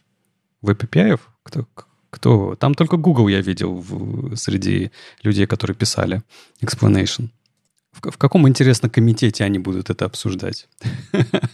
VPPI? 0.63 1.21
Кто, 1.43 1.67
кто? 2.11 2.55
Там 2.57 2.75
только 2.75 2.97
Google 2.97 3.29
я 3.29 3.41
видел 3.41 3.75
в, 3.75 4.37
среди 4.37 4.91
людей, 5.23 5.47
которые 5.47 5.77
писали 5.77 6.23
explanation. 6.63 7.29
В, 7.93 8.11
в 8.11 8.17
каком, 8.17 8.49
интересно, 8.49 8.89
комитете 8.89 9.45
они 9.45 9.59
будут 9.59 9.91
это 9.91 10.07
обсуждать? 10.07 10.69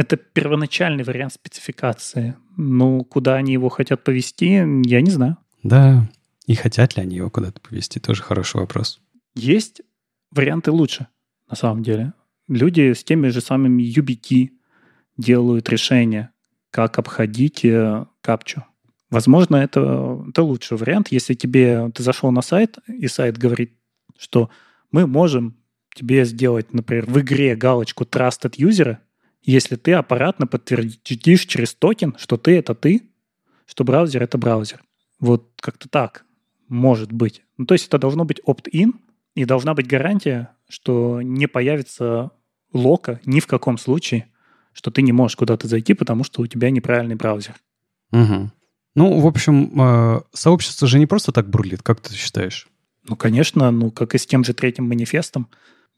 Это 0.00 0.16
первоначальный 0.16 1.04
вариант 1.04 1.34
спецификации. 1.34 2.34
Ну, 2.56 3.04
куда 3.04 3.34
они 3.34 3.52
его 3.52 3.68
хотят 3.68 4.02
повести, 4.02 4.46
я 4.46 5.02
не 5.02 5.10
знаю. 5.10 5.36
Да, 5.62 6.08
и 6.46 6.54
хотят 6.54 6.96
ли 6.96 7.02
они 7.02 7.16
его 7.16 7.28
куда-то 7.28 7.60
повезти, 7.60 8.00
тоже 8.00 8.22
хороший 8.22 8.62
вопрос. 8.62 8.98
Есть 9.34 9.82
варианты 10.30 10.70
лучше, 10.70 11.08
на 11.50 11.54
самом 11.54 11.82
деле. 11.82 12.14
Люди 12.48 12.94
с 12.94 13.04
теми 13.04 13.28
же 13.28 13.42
самыми 13.42 13.82
UBT 13.82 14.48
делают 15.18 15.68
решения, 15.68 16.30
как 16.70 16.98
обходить 16.98 17.62
э, 17.66 18.06
капчу. 18.22 18.64
Возможно, 19.10 19.56
это, 19.56 20.24
это 20.30 20.42
лучший 20.42 20.78
вариант, 20.78 21.08
если 21.08 21.34
тебе 21.34 21.90
ты 21.94 22.02
зашел 22.02 22.30
на 22.30 22.40
сайт, 22.40 22.78
и 22.88 23.06
сайт 23.06 23.36
говорит, 23.36 23.74
что 24.16 24.48
мы 24.92 25.06
можем 25.06 25.58
тебе 25.94 26.24
сделать, 26.24 26.72
например, 26.72 27.04
в 27.04 27.20
игре 27.20 27.54
галочку 27.54 28.04
Trusted 28.04 28.56
User, 28.56 28.96
если 29.42 29.76
ты 29.76 29.92
аппаратно 29.92 30.46
подтвердишь 30.46 31.46
через 31.46 31.74
токен, 31.74 32.14
что 32.18 32.36
ты— 32.36 32.56
это 32.58 32.74
ты, 32.74 33.10
что 33.66 33.84
браузер— 33.84 34.22
это 34.24 34.38
браузер. 34.38 34.82
Вот 35.18 35.52
как-то 35.60 35.88
так 35.88 36.24
может 36.68 37.12
быть. 37.12 37.42
Ну, 37.56 37.66
то 37.66 37.74
есть 37.74 37.88
это 37.88 37.98
должно 37.98 38.24
быть 38.24 38.40
opt-in, 38.46 38.92
и 39.34 39.44
должна 39.44 39.74
быть 39.74 39.86
гарантия, 39.86 40.50
что 40.68 41.22
не 41.22 41.46
появится 41.46 42.30
лока 42.72 43.20
ни 43.24 43.40
в 43.40 43.46
каком 43.46 43.78
случае, 43.78 44.26
что 44.72 44.90
ты 44.90 45.02
не 45.02 45.12
можешь 45.12 45.36
куда-то 45.36 45.68
зайти, 45.68 45.94
потому 45.94 46.24
что 46.24 46.42
у 46.42 46.46
тебя 46.46 46.70
неправильный 46.70 47.16
браузер. 47.16 47.54
Угу. 48.12 48.50
Ну, 48.96 49.20
в 49.20 49.26
общем, 49.26 49.80
э, 49.80 50.20
сообщество 50.32 50.88
же 50.88 50.98
не 50.98 51.06
просто 51.06 51.32
так 51.32 51.48
бурлит, 51.48 51.82
как 51.82 52.00
ты 52.00 52.14
считаешь? 52.14 52.68
Ну, 53.08 53.16
конечно, 53.16 53.70
ну, 53.70 53.90
как 53.90 54.14
и 54.14 54.18
с 54.18 54.26
тем 54.26 54.44
же 54.44 54.52
третьим 54.52 54.88
манифестом, 54.88 55.48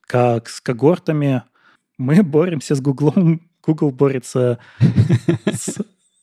как 0.03 0.49
с 0.49 0.61
когортами. 0.61 1.43
Мы 1.99 2.23
боремся 2.23 2.75
с 2.75 2.81
Гуглом, 2.81 3.43
Google 3.65 3.91
борется 3.91 4.59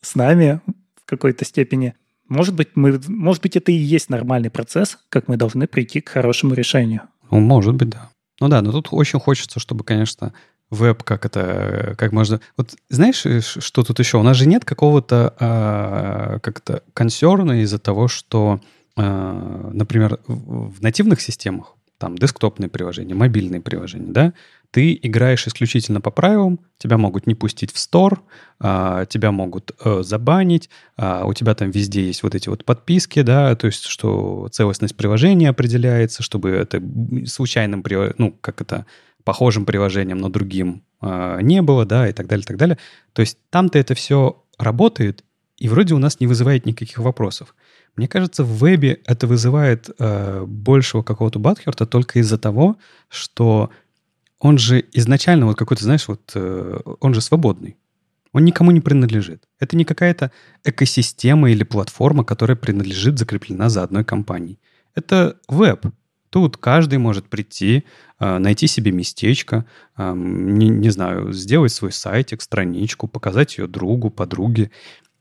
с 0.01 0.15
нами 0.15 0.61
в 0.95 1.05
какой-то 1.05 1.45
степени. 1.45 1.95
Может 2.27 2.55
быть, 2.55 2.69
мы, 2.75 2.99
может 3.07 3.41
быть, 3.41 3.55
это 3.55 3.71
и 3.71 3.75
есть 3.75 4.09
нормальный 4.09 4.51
процесс, 4.51 4.99
как 5.09 5.27
мы 5.27 5.37
должны 5.37 5.67
прийти 5.67 6.01
к 6.01 6.09
хорошему 6.09 6.53
решению. 6.53 7.01
Ну, 7.31 7.39
может 7.39 7.75
быть, 7.75 7.89
да. 7.89 8.09
Ну 8.39 8.47
да, 8.47 8.61
но 8.61 8.71
тут 8.71 8.89
очень 8.91 9.19
хочется, 9.19 9.59
чтобы, 9.59 9.83
конечно, 9.83 10.33
веб 10.69 11.03
как 11.03 11.25
это, 11.25 11.95
как 11.97 12.11
можно... 12.11 12.39
Вот 12.57 12.75
знаешь, 12.89 13.25
э, 13.25 13.41
что 13.41 13.83
тут 13.83 13.99
еще? 13.99 14.17
У 14.17 14.23
нас 14.23 14.37
же 14.37 14.47
нет 14.47 14.65
какого-то 14.65 15.33
э, 15.39 16.39
как-то 16.41 16.83
консерна 16.93 17.63
из-за 17.63 17.79
того, 17.79 18.07
что, 18.07 18.61
э, 18.95 19.69
например, 19.73 20.19
в 20.27 20.81
нативных 20.81 21.21
системах 21.21 21.75
там 21.97 22.17
десктопные 22.17 22.69
приложения, 22.69 23.13
мобильные 23.13 23.61
приложения, 23.61 24.11
да, 24.11 24.33
ты 24.71 24.97
играешь 25.01 25.47
исключительно 25.47 25.99
по 25.99 26.11
правилам, 26.11 26.59
тебя 26.77 26.97
могут 26.97 27.25
не 27.27 27.35
пустить 27.35 27.73
в 27.73 27.79
стор, 27.79 28.21
а, 28.59 29.05
тебя 29.05 29.31
могут 29.31 29.71
э, 29.83 30.03
забанить, 30.03 30.69
а, 30.95 31.25
у 31.25 31.33
тебя 31.33 31.55
там 31.55 31.71
везде 31.71 32.05
есть 32.05 32.23
вот 32.23 32.35
эти 32.35 32.49
вот 32.49 32.65
подписки, 32.65 33.21
да, 33.21 33.55
то 33.55 33.67
есть 33.67 33.85
что 33.85 34.47
целостность 34.51 34.95
приложения 34.95 35.49
определяется, 35.49 36.21
чтобы 36.21 36.51
это 36.51 36.81
случайным, 37.25 37.83
ну, 38.17 38.31
как 38.41 38.61
это, 38.61 38.85
похожим 39.23 39.65
приложением, 39.65 40.17
но 40.17 40.29
другим 40.29 40.83
а, 41.01 41.39
не 41.41 41.61
было, 41.61 41.85
да, 41.85 42.07
и 42.07 42.13
так 42.13 42.27
далее, 42.27 42.43
и 42.43 42.47
так 42.47 42.57
далее. 42.57 42.77
То 43.13 43.21
есть 43.21 43.37
там-то 43.49 43.77
это 43.79 43.95
все 43.95 44.43
работает, 44.57 45.23
и 45.57 45.67
вроде 45.67 45.93
у 45.93 45.97
нас 45.97 46.19
не 46.19 46.27
вызывает 46.27 46.65
никаких 46.65 46.99
вопросов. 46.99 47.55
Мне 47.95 48.07
кажется, 48.07 48.43
в 48.43 48.63
вебе 48.63 49.01
это 49.05 49.27
вызывает 49.27 49.89
э, 49.99 50.45
большего 50.45 51.03
какого-то 51.03 51.39
батхерта 51.39 51.85
только 51.85 52.19
из-за 52.19 52.37
того, 52.37 52.77
что 53.09 53.71
он 54.39 54.57
же 54.57 54.85
изначально 54.93 55.45
вот 55.45 55.57
какой-то, 55.57 55.83
знаешь, 55.83 56.07
вот 56.07 56.31
э, 56.35 56.79
он 56.99 57.13
же 57.13 57.21
свободный. 57.21 57.77
Он 58.31 58.45
никому 58.45 58.71
не 58.71 58.79
принадлежит. 58.79 59.47
Это 59.59 59.75
не 59.75 59.85
какая-то 59.85 60.31
экосистема 60.63 61.51
или 61.51 61.63
платформа, 61.63 62.23
которая 62.23 62.55
принадлежит, 62.55 63.17
закреплена 63.17 63.69
за 63.69 63.83
одной 63.83 64.03
компанией. 64.03 64.59
Это 64.95 65.37
веб. 65.47 65.85
Тут 66.29 66.57
каждый 66.57 66.99
может 66.99 67.27
прийти, 67.27 67.83
э, 68.19 68.37
найти 68.37 68.67
себе 68.67 68.91
местечко, 68.91 69.65
не, 69.97 70.69
не 70.69 70.89
знаю, 70.91 71.33
сделать 71.33 71.71
свой 71.71 71.91
сайтик, 71.91 72.41
страничку, 72.41 73.07
показать 73.07 73.57
ее 73.57 73.67
другу, 73.67 74.09
подруге, 74.11 74.69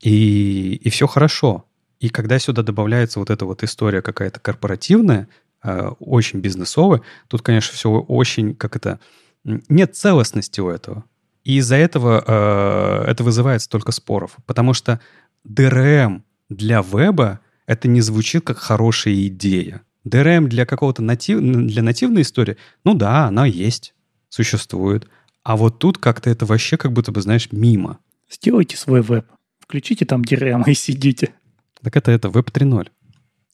и, 0.01 0.75
и 0.85 0.91
все 0.91 1.07
хорошо. 1.07 1.65
И 1.99 2.11
когда 2.11 2.39
сюда 2.39 2.63
добавляется 2.63 3.19
вот 3.19 3.31
эта 3.31 3.45
вот 3.45 3.63
история 3.65 4.03
какая-то 4.03 4.39
корпоративная, 4.39 5.29
э, 5.63 5.89
очень 5.99 6.41
бизнесовая, 6.41 7.03
тут, 7.29 7.43
конечно, 7.43 7.75
все 7.75 7.91
очень, 7.91 8.55
как 8.55 8.77
это, 8.77 9.01
нет 9.45 9.97
целостности 9.97 10.61
у 10.61 10.69
этого. 10.69 11.05
И 11.45 11.57
из-за 11.59 11.77
этого 11.77 12.23
э, 12.27 13.11
это 13.11 13.25
вызывает 13.25 13.63
столько 13.63 13.93
споров. 13.93 14.37
Потому 14.47 14.75
что 14.75 15.01
DRM 15.49 16.23
для 16.51 16.83
веба 16.83 17.41
это 17.67 17.89
не 17.89 18.01
звучит 18.01 18.45
как 18.45 18.59
хорошая 18.59 19.15
идея. 19.27 19.83
DRM 20.07 20.47
для 20.47 20.67
какого-то 20.67 21.03
натив, 21.03 21.41
для 21.41 21.83
нативной 21.83 22.23
истории, 22.23 22.57
ну 22.85 22.95
да, 22.95 23.27
она 23.27 23.47
есть, 23.47 23.95
существует. 24.29 25.09
А 25.43 25.57
вот 25.57 25.79
тут 25.79 25.99
как-то 25.99 26.29
это 26.31 26.45
вообще 26.45 26.77
как 26.77 26.93
будто 26.93 27.13
бы, 27.13 27.21
знаешь, 27.23 27.49
мимо. 27.53 27.99
Сделайте 28.31 28.77
свой 28.77 29.01
веб. 29.01 29.27
Включите 29.61 30.05
там 30.05 30.23
DRM 30.23 30.65
и 30.67 30.75
сидите. 30.75 31.35
Так 31.83 31.97
это 31.97 32.11
это, 32.11 32.29
Web 32.29 32.51
3.0. 32.53 32.89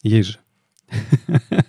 Есть 0.02 0.30
же. 0.30 0.38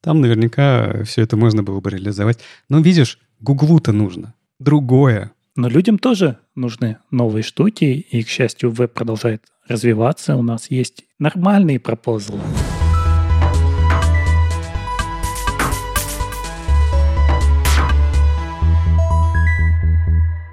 Там 0.00 0.20
наверняка 0.20 1.02
все 1.04 1.22
это 1.22 1.36
можно 1.36 1.62
было 1.62 1.80
бы 1.80 1.90
реализовать. 1.90 2.38
Но 2.68 2.80
видишь, 2.80 3.18
Гуглу-то 3.40 3.92
нужно. 3.92 4.34
Другое. 4.58 5.32
Но 5.54 5.68
людям 5.68 5.98
тоже 5.98 6.38
нужны 6.56 6.98
новые 7.12 7.44
штуки, 7.44 7.84
и, 7.84 8.22
к 8.24 8.28
счастью, 8.28 8.70
веб 8.70 8.92
продолжает 8.92 9.44
развиваться. 9.68 10.36
У 10.36 10.42
нас 10.42 10.70
есть 10.70 11.04
нормальные 11.20 11.78
пропозалы. 11.78 12.40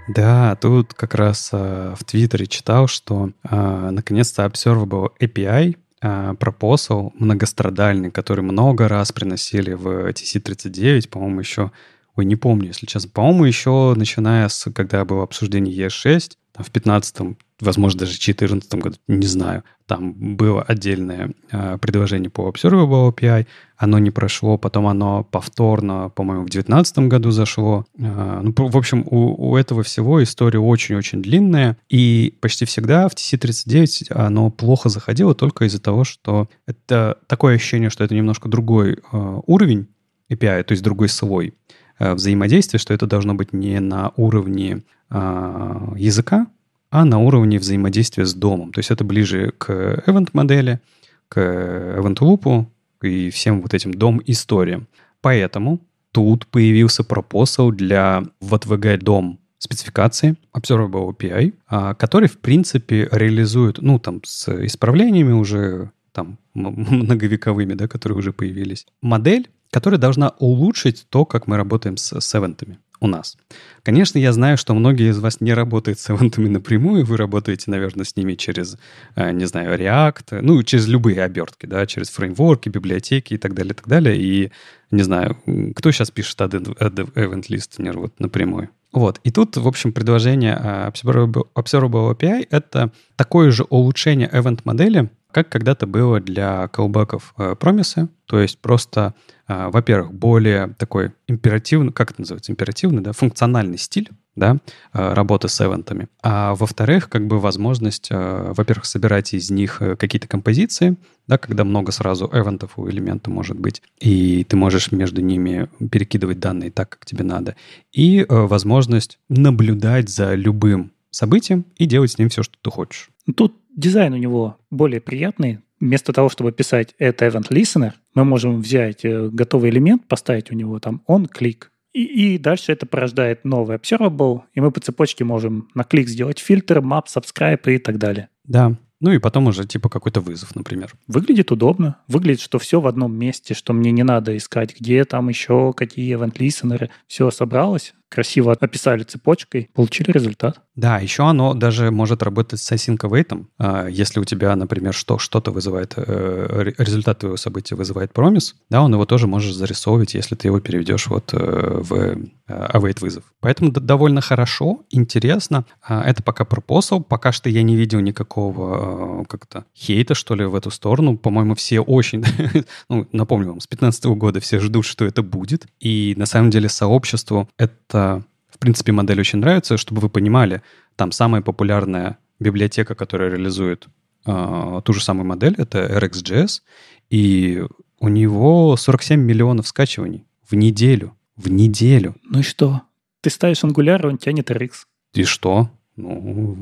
Да, 0.08 0.56
тут 0.56 0.94
как 0.94 1.16
раз 1.16 1.50
э, 1.52 1.94
в 1.98 2.04
Твиттере 2.04 2.46
читал, 2.46 2.88
что 2.88 3.32
э, 3.44 3.90
наконец-то 3.92 4.46
Observable 4.46 5.10
API 5.20 5.76
э, 6.02 6.34
пропосал 6.40 7.14
многострадальный, 7.16 8.12
который 8.12 8.42
много 8.42 8.88
раз 8.88 9.12
приносили 9.12 9.74
в 9.74 10.10
TC39, 10.10 11.10
по-моему, 11.10 11.40
еще... 11.40 11.72
Ой, 12.16 12.26
не 12.26 12.36
помню, 12.38 12.68
если 12.68 12.86
честно. 12.86 13.10
По-моему, 13.12 13.44
еще 13.46 13.94
начиная 13.96 14.48
с, 14.48 14.72
когда 14.72 15.04
было 15.04 15.24
обсуждение 15.24 15.76
E6, 15.88 16.32
в 16.58 16.72
15 16.72 17.38
возможно, 17.62 18.02
даже 18.02 18.14
в 18.14 18.20
2014 18.20 18.76
году, 18.76 18.98
не 19.08 19.28
знаю. 19.28 19.64
Там 19.86 20.36
было 20.36 20.64
отдельное 20.64 21.34
э, 21.52 21.78
предложение 21.80 22.30
по 22.30 22.50
Observable 22.50 23.14
API, 23.14 23.46
оно 23.78 24.00
не 24.00 24.10
прошло, 24.10 24.58
потом 24.58 24.88
оно 24.88 25.24
повторно, 25.24 26.10
по-моему, 26.10 26.44
в 26.44 26.50
2019 26.50 27.00
году 27.00 27.32
зашло. 27.32 27.86
Э, 27.98 28.42
ну, 28.42 28.54
в 28.58 28.78
общем, 28.78 29.04
у, 29.06 29.52
у 29.52 29.58
этого 29.58 29.84
всего 29.84 30.24
история 30.24 30.60
очень-очень 30.60 31.22
длинная, 31.22 31.78
и 31.88 32.36
почти 32.42 32.66
всегда 32.66 33.08
в 33.08 33.14
TC39 33.14 34.12
оно 34.12 34.50
плохо 34.50 34.90
заходило 34.90 35.36
только 35.36 35.66
из-за 35.66 35.80
того, 35.80 36.04
что 36.04 36.50
это 36.66 37.20
такое 37.28 37.56
ощущение, 37.56 37.90
что 37.90 38.04
это 38.04 38.16
немножко 38.16 38.50
другой 38.50 38.94
э, 38.94 39.40
уровень 39.46 39.88
API, 40.32 40.64
то 40.64 40.72
есть 40.72 40.84
другой 40.84 41.10
свой 41.10 41.54
э, 42.00 42.14
взаимодействия, 42.14 42.80
что 42.80 42.94
это 42.94 43.06
должно 43.06 43.36
быть 43.36 43.54
не 43.54 43.80
на 43.80 44.12
уровне 44.16 44.84
э, 45.12 45.94
языка, 45.96 46.48
а 46.90 47.06
на 47.06 47.20
уровне 47.20 47.60
взаимодействия 47.60 48.26
с 48.26 48.34
домом. 48.34 48.72
То 48.72 48.80
есть 48.80 48.92
это 48.92 49.04
ближе 49.04 49.54
к 49.58 50.04
event-модели, 50.08 50.80
к 51.28 51.38
event-лупу 51.38 52.68
и 53.02 53.30
всем 53.30 53.62
вот 53.62 53.74
этим 53.74 53.94
дом-историям. 53.94 54.88
Поэтому 55.22 55.80
тут 56.12 56.48
появился 56.48 57.04
пропосал 57.04 57.72
для 57.72 58.24
WhatVG 58.42 58.98
дом 58.98 59.40
спецификации 59.58 60.36
Observable 60.56 61.16
API, 61.16 61.54
а, 61.68 61.94
который, 61.96 62.30
в 62.30 62.38
принципе, 62.40 63.10
реализует, 63.12 63.80
ну, 63.82 64.00
там, 64.00 64.22
с 64.24 64.48
исправлениями 64.66 65.34
уже 65.34 65.92
там 66.12 66.38
многовековыми, 66.54 67.74
да, 67.74 67.88
которые 67.88 68.18
уже 68.18 68.32
появились, 68.32 68.86
модель, 69.02 69.50
которая 69.72 70.00
должна 70.00 70.30
улучшить 70.40 71.06
то, 71.10 71.26
как 71.26 71.48
мы 71.48 71.58
работаем 71.58 71.98
с, 71.98 72.20
с 72.20 72.36
эвентами 72.36 72.80
у 73.06 73.08
нас. 73.08 73.38
Конечно, 73.84 74.18
я 74.18 74.34
знаю, 74.34 74.58
что 74.58 74.74
многие 74.74 75.10
из 75.12 75.20
вас 75.20 75.42
не 75.42 75.54
работают 75.54 76.00
с 76.00 76.10
эвентами 76.10 76.50
напрямую, 76.50 77.06
вы 77.06 77.18
работаете, 77.18 77.72
наверное, 77.72 78.04
с 78.04 78.16
ними 78.16 78.34
через, 78.34 78.78
э, 79.16 79.32
не 79.32 79.46
знаю, 79.46 79.80
React, 79.80 80.42
ну, 80.42 80.62
через 80.64 80.88
любые 80.88 81.24
обертки, 81.24 81.66
да, 81.66 81.86
через 81.86 82.10
фреймворки, 82.10 82.70
библиотеки 82.70 83.36
и 83.36 83.38
так 83.38 83.54
далее, 83.54 83.72
и 83.72 83.76
так 83.76 83.88
далее. 83.88 84.18
И, 84.18 84.52
не 84.92 85.04
знаю, 85.04 85.38
кто 85.76 85.92
сейчас 85.92 86.12
пишет 86.12 86.40
Add 86.42 87.14
Event 87.16 87.48
Listener 87.50 87.98
вот 87.98 88.20
напрямую? 88.20 88.70
Вот. 88.92 89.20
И 89.24 89.32
тут, 89.32 89.58
в 89.58 89.68
общем, 89.68 89.92
предложение 89.92 90.56
Observable, 90.56 91.48
Observable 91.54 92.16
API— 92.16 92.48
это 92.50 92.92
такое 93.18 93.52
же 93.52 93.66
улучшение 93.70 94.30
event-модели, 94.32 95.10
как 95.36 95.50
когда-то 95.50 95.86
было 95.86 96.22
для 96.22 96.70
колбеков 96.70 97.34
э, 97.38 97.56
промисы, 97.60 98.08
то 98.26 98.40
есть 98.40 98.58
просто, 98.60 99.16
э, 99.50 99.68
во-первых, 99.70 100.14
более 100.14 100.74
такой 100.78 101.12
императивный, 101.28 101.92
как 101.92 102.12
это 102.12 102.22
называется, 102.22 102.54
императивный, 102.54 103.02
да, 103.02 103.12
функциональный 103.12 103.78
стиль, 103.78 104.10
да, 104.38 104.60
э, 104.94 105.14
работы 105.14 105.50
с 105.50 105.60
эвентами. 105.60 106.08
А 106.24 106.56
во-вторых, 106.56 107.10
как 107.10 107.28
бы 107.28 107.42
возможность, 107.42 108.12
во-первых, 108.12 108.86
собирать 108.86 109.34
из 109.34 109.52
них 109.52 109.82
какие-то 110.00 110.30
композиции, 110.30 110.96
да, 111.28 111.38
когда 111.38 111.66
много 111.66 111.92
сразу 111.92 112.30
эвентов 112.32 112.80
у 112.80 112.90
элемента 112.90 113.30
может 113.30 113.60
быть, 113.60 113.82
и 114.00 114.46
ты 114.46 114.56
можешь 114.56 114.94
между 114.94 115.20
ними 115.20 115.68
перекидывать 115.92 116.40
данные 116.40 116.72
так, 116.72 116.92
как 116.92 117.06
тебе 117.06 117.26
надо. 117.26 117.58
И 117.92 118.26
возможность 118.30 119.20
наблюдать 119.28 120.08
за 120.08 120.34
любым 120.34 120.94
событием 121.16 121.66
и 121.78 121.86
делать 121.86 122.12
с 122.12 122.18
ним 122.18 122.30
все, 122.30 122.44
что 122.44 122.58
ты 122.62 122.70
хочешь. 122.70 123.10
Тут 123.36 123.56
дизайн 123.76 124.14
у 124.14 124.18
него 124.18 124.58
более 124.70 125.02
приятный. 125.02 125.60
Вместо 125.80 126.14
того, 126.14 126.30
чтобы 126.30 126.52
писать 126.52 126.96
это 127.00 127.26
event 127.26 127.50
listener, 127.50 127.92
мы 128.14 128.24
можем 128.24 128.62
взять 128.62 129.04
э, 129.04 129.30
готовый 129.30 129.70
элемент, 129.70 130.08
поставить 130.08 130.52
у 130.52 130.56
него 130.56 130.80
там 130.80 131.04
on 131.08 131.28
клик, 131.28 131.72
и, 131.96 132.34
и 132.34 132.38
дальше 132.38 132.74
это 132.74 132.86
порождает 132.86 133.46
новый 133.46 133.78
observable, 133.78 134.42
и 134.54 134.60
мы 134.60 134.72
по 134.72 134.82
цепочке 134.82 135.24
можем 135.24 135.70
на 135.74 135.86
клик 135.86 136.10
сделать 136.10 136.40
фильтр, 136.40 136.80
map, 136.80 137.06
subscribe 137.06 137.74
и 137.74 137.78
так 137.78 137.98
далее. 137.98 138.28
Да, 138.44 138.76
ну 139.00 139.12
и 139.12 139.18
потом 139.18 139.48
уже 139.48 139.66
типа 139.66 139.88
какой-то 139.88 140.20
вызов, 140.20 140.56
например. 140.56 140.94
Выглядит 141.08 141.52
удобно. 141.52 141.98
Выглядит, 142.10 142.42
что 142.42 142.60
все 142.60 142.82
в 142.82 142.88
одном 142.88 143.16
месте, 143.16 143.54
что 143.54 143.72
мне 143.72 143.92
не 143.92 144.04
надо 144.04 144.36
искать, 144.36 144.78
где 144.78 145.06
там 145.06 145.30
еще 145.30 145.72
какие 145.72 146.18
event 146.18 146.34
listener. 146.34 146.90
Все 147.08 147.32
собралось, 147.32 147.94
красиво 148.16 148.54
описали 148.54 149.04
цепочкой, 149.04 149.70
получили 149.74 150.12
результат. 150.12 150.62
Да, 150.76 151.00
еще 151.00 151.24
оно 151.24 151.54
даже 151.54 151.92
может 151.92 152.24
работать 152.24 152.60
с 152.60 152.72
async 152.72 152.98
await. 152.98 153.46
А, 153.58 153.88
если 153.88 154.20
у 154.20 154.24
тебя, 154.24 154.56
например, 154.56 154.94
что, 154.94 155.18
что-то 155.18 155.52
вызывает, 155.52 155.94
э, 155.98 156.72
результат 156.78 157.20
твоего 157.20 157.38
события 157.38 157.76
вызывает 157.76 158.14
промис, 158.14 158.56
да, 158.70 158.82
он 158.82 158.94
его 158.94 159.06
тоже 159.06 159.28
можешь 159.28 159.54
зарисовывать, 159.54 160.14
если 160.14 160.36
ты 160.36 160.48
его 160.48 160.60
переведешь 160.60 161.08
вот 161.08 161.34
э, 161.34 161.38
в 161.38 161.94
э, 161.94 162.18
await 162.48 163.00
вызов. 163.02 163.24
Поэтому 163.42 163.72
довольно 163.72 164.22
хорошо, 164.22 164.82
интересно. 164.90 165.66
А, 165.82 166.04
это 166.04 166.24
пока 166.24 166.44
proposal. 166.44 167.04
Пока 167.04 167.32
что 167.32 167.50
я 167.50 167.64
не 167.64 167.76
видел 167.76 168.00
никакого 168.00 169.26
как-то 169.26 169.66
хейта, 169.76 170.16
что 170.16 170.36
ли, 170.36 170.46
в 170.46 170.56
эту 170.56 170.72
сторону. 170.72 171.18
По-моему, 171.18 171.56
все 171.56 171.80
очень... 171.80 172.26
ну, 172.90 173.08
напомню 173.12 173.50
вам, 173.50 173.60
с 173.60 173.68
2015 173.68 174.06
года 174.06 174.40
все 174.40 174.60
ждут, 174.60 174.86
что 174.86 175.06
это 175.06 175.22
будет. 175.22 175.68
И 175.80 176.16
на 176.18 176.26
самом 176.26 176.50
деле 176.50 176.70
сообществу 176.70 177.50
это 177.58 178.05
в 178.50 178.60
принципе, 178.60 178.92
модель 178.92 179.20
очень 179.20 179.40
нравится. 179.40 179.78
Чтобы 179.78 180.02
вы 180.02 180.10
понимали, 180.10 180.62
там 180.96 181.12
самая 181.12 181.42
популярная 181.42 182.18
библиотека, 182.40 182.96
которая 182.96 183.30
реализует 183.30 183.88
э, 184.26 184.82
ту 184.84 184.94
же 184.94 185.04
самую 185.04 185.26
модель, 185.26 185.56
это 185.58 185.80
RxJS. 185.80 186.62
И 187.10 187.64
У 188.00 188.08
него 188.10 188.76
47 188.76 189.20
миллионов 189.20 189.68
скачиваний 189.68 190.26
в 190.50 190.56
неделю. 190.56 191.16
В 191.36 191.50
неделю. 191.50 192.16
Ну 192.24 192.40
и 192.40 192.44
что? 192.44 192.82
Ты 193.22 193.30
ставишь 193.30 193.64
Angular, 193.64 194.08
он 194.08 194.18
тянет 194.18 194.52
RX. 194.52 194.72
И 195.14 195.24
что? 195.24 195.70
Ну, 195.96 196.58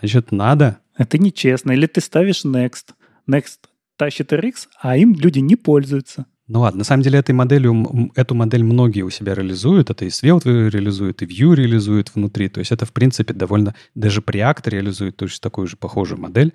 значит, 0.00 0.32
надо. 0.32 0.78
Это 0.96 1.18
нечестно. 1.18 1.72
Или 1.72 1.86
ты 1.86 2.00
ставишь 2.00 2.44
Next. 2.44 2.94
Next 3.28 3.58
тащит 3.96 4.32
RX, 4.32 4.68
а 4.80 4.96
им 4.96 5.14
люди 5.14 5.40
не 5.40 5.56
пользуются. 5.56 6.26
Ну 6.48 6.60
ладно, 6.60 6.78
на 6.78 6.84
самом 6.84 7.02
деле 7.02 7.18
этой 7.18 7.32
моделью, 7.32 8.10
эту 8.16 8.34
модель 8.34 8.64
многие 8.64 9.02
у 9.02 9.10
себя 9.10 9.34
реализуют. 9.34 9.90
Это 9.90 10.06
и 10.06 10.08
Svelte 10.08 10.70
реализует, 10.70 11.20
и 11.22 11.26
Vue 11.26 11.54
реализует 11.54 12.14
внутри. 12.14 12.48
То 12.48 12.60
есть 12.60 12.72
это, 12.72 12.86
в 12.86 12.92
принципе, 12.92 13.34
довольно... 13.34 13.74
Даже 13.94 14.22
Preact 14.22 14.70
реализует 14.70 15.16
точно 15.16 15.42
такую 15.42 15.66
же 15.66 15.76
похожую 15.76 16.18
модель. 16.18 16.54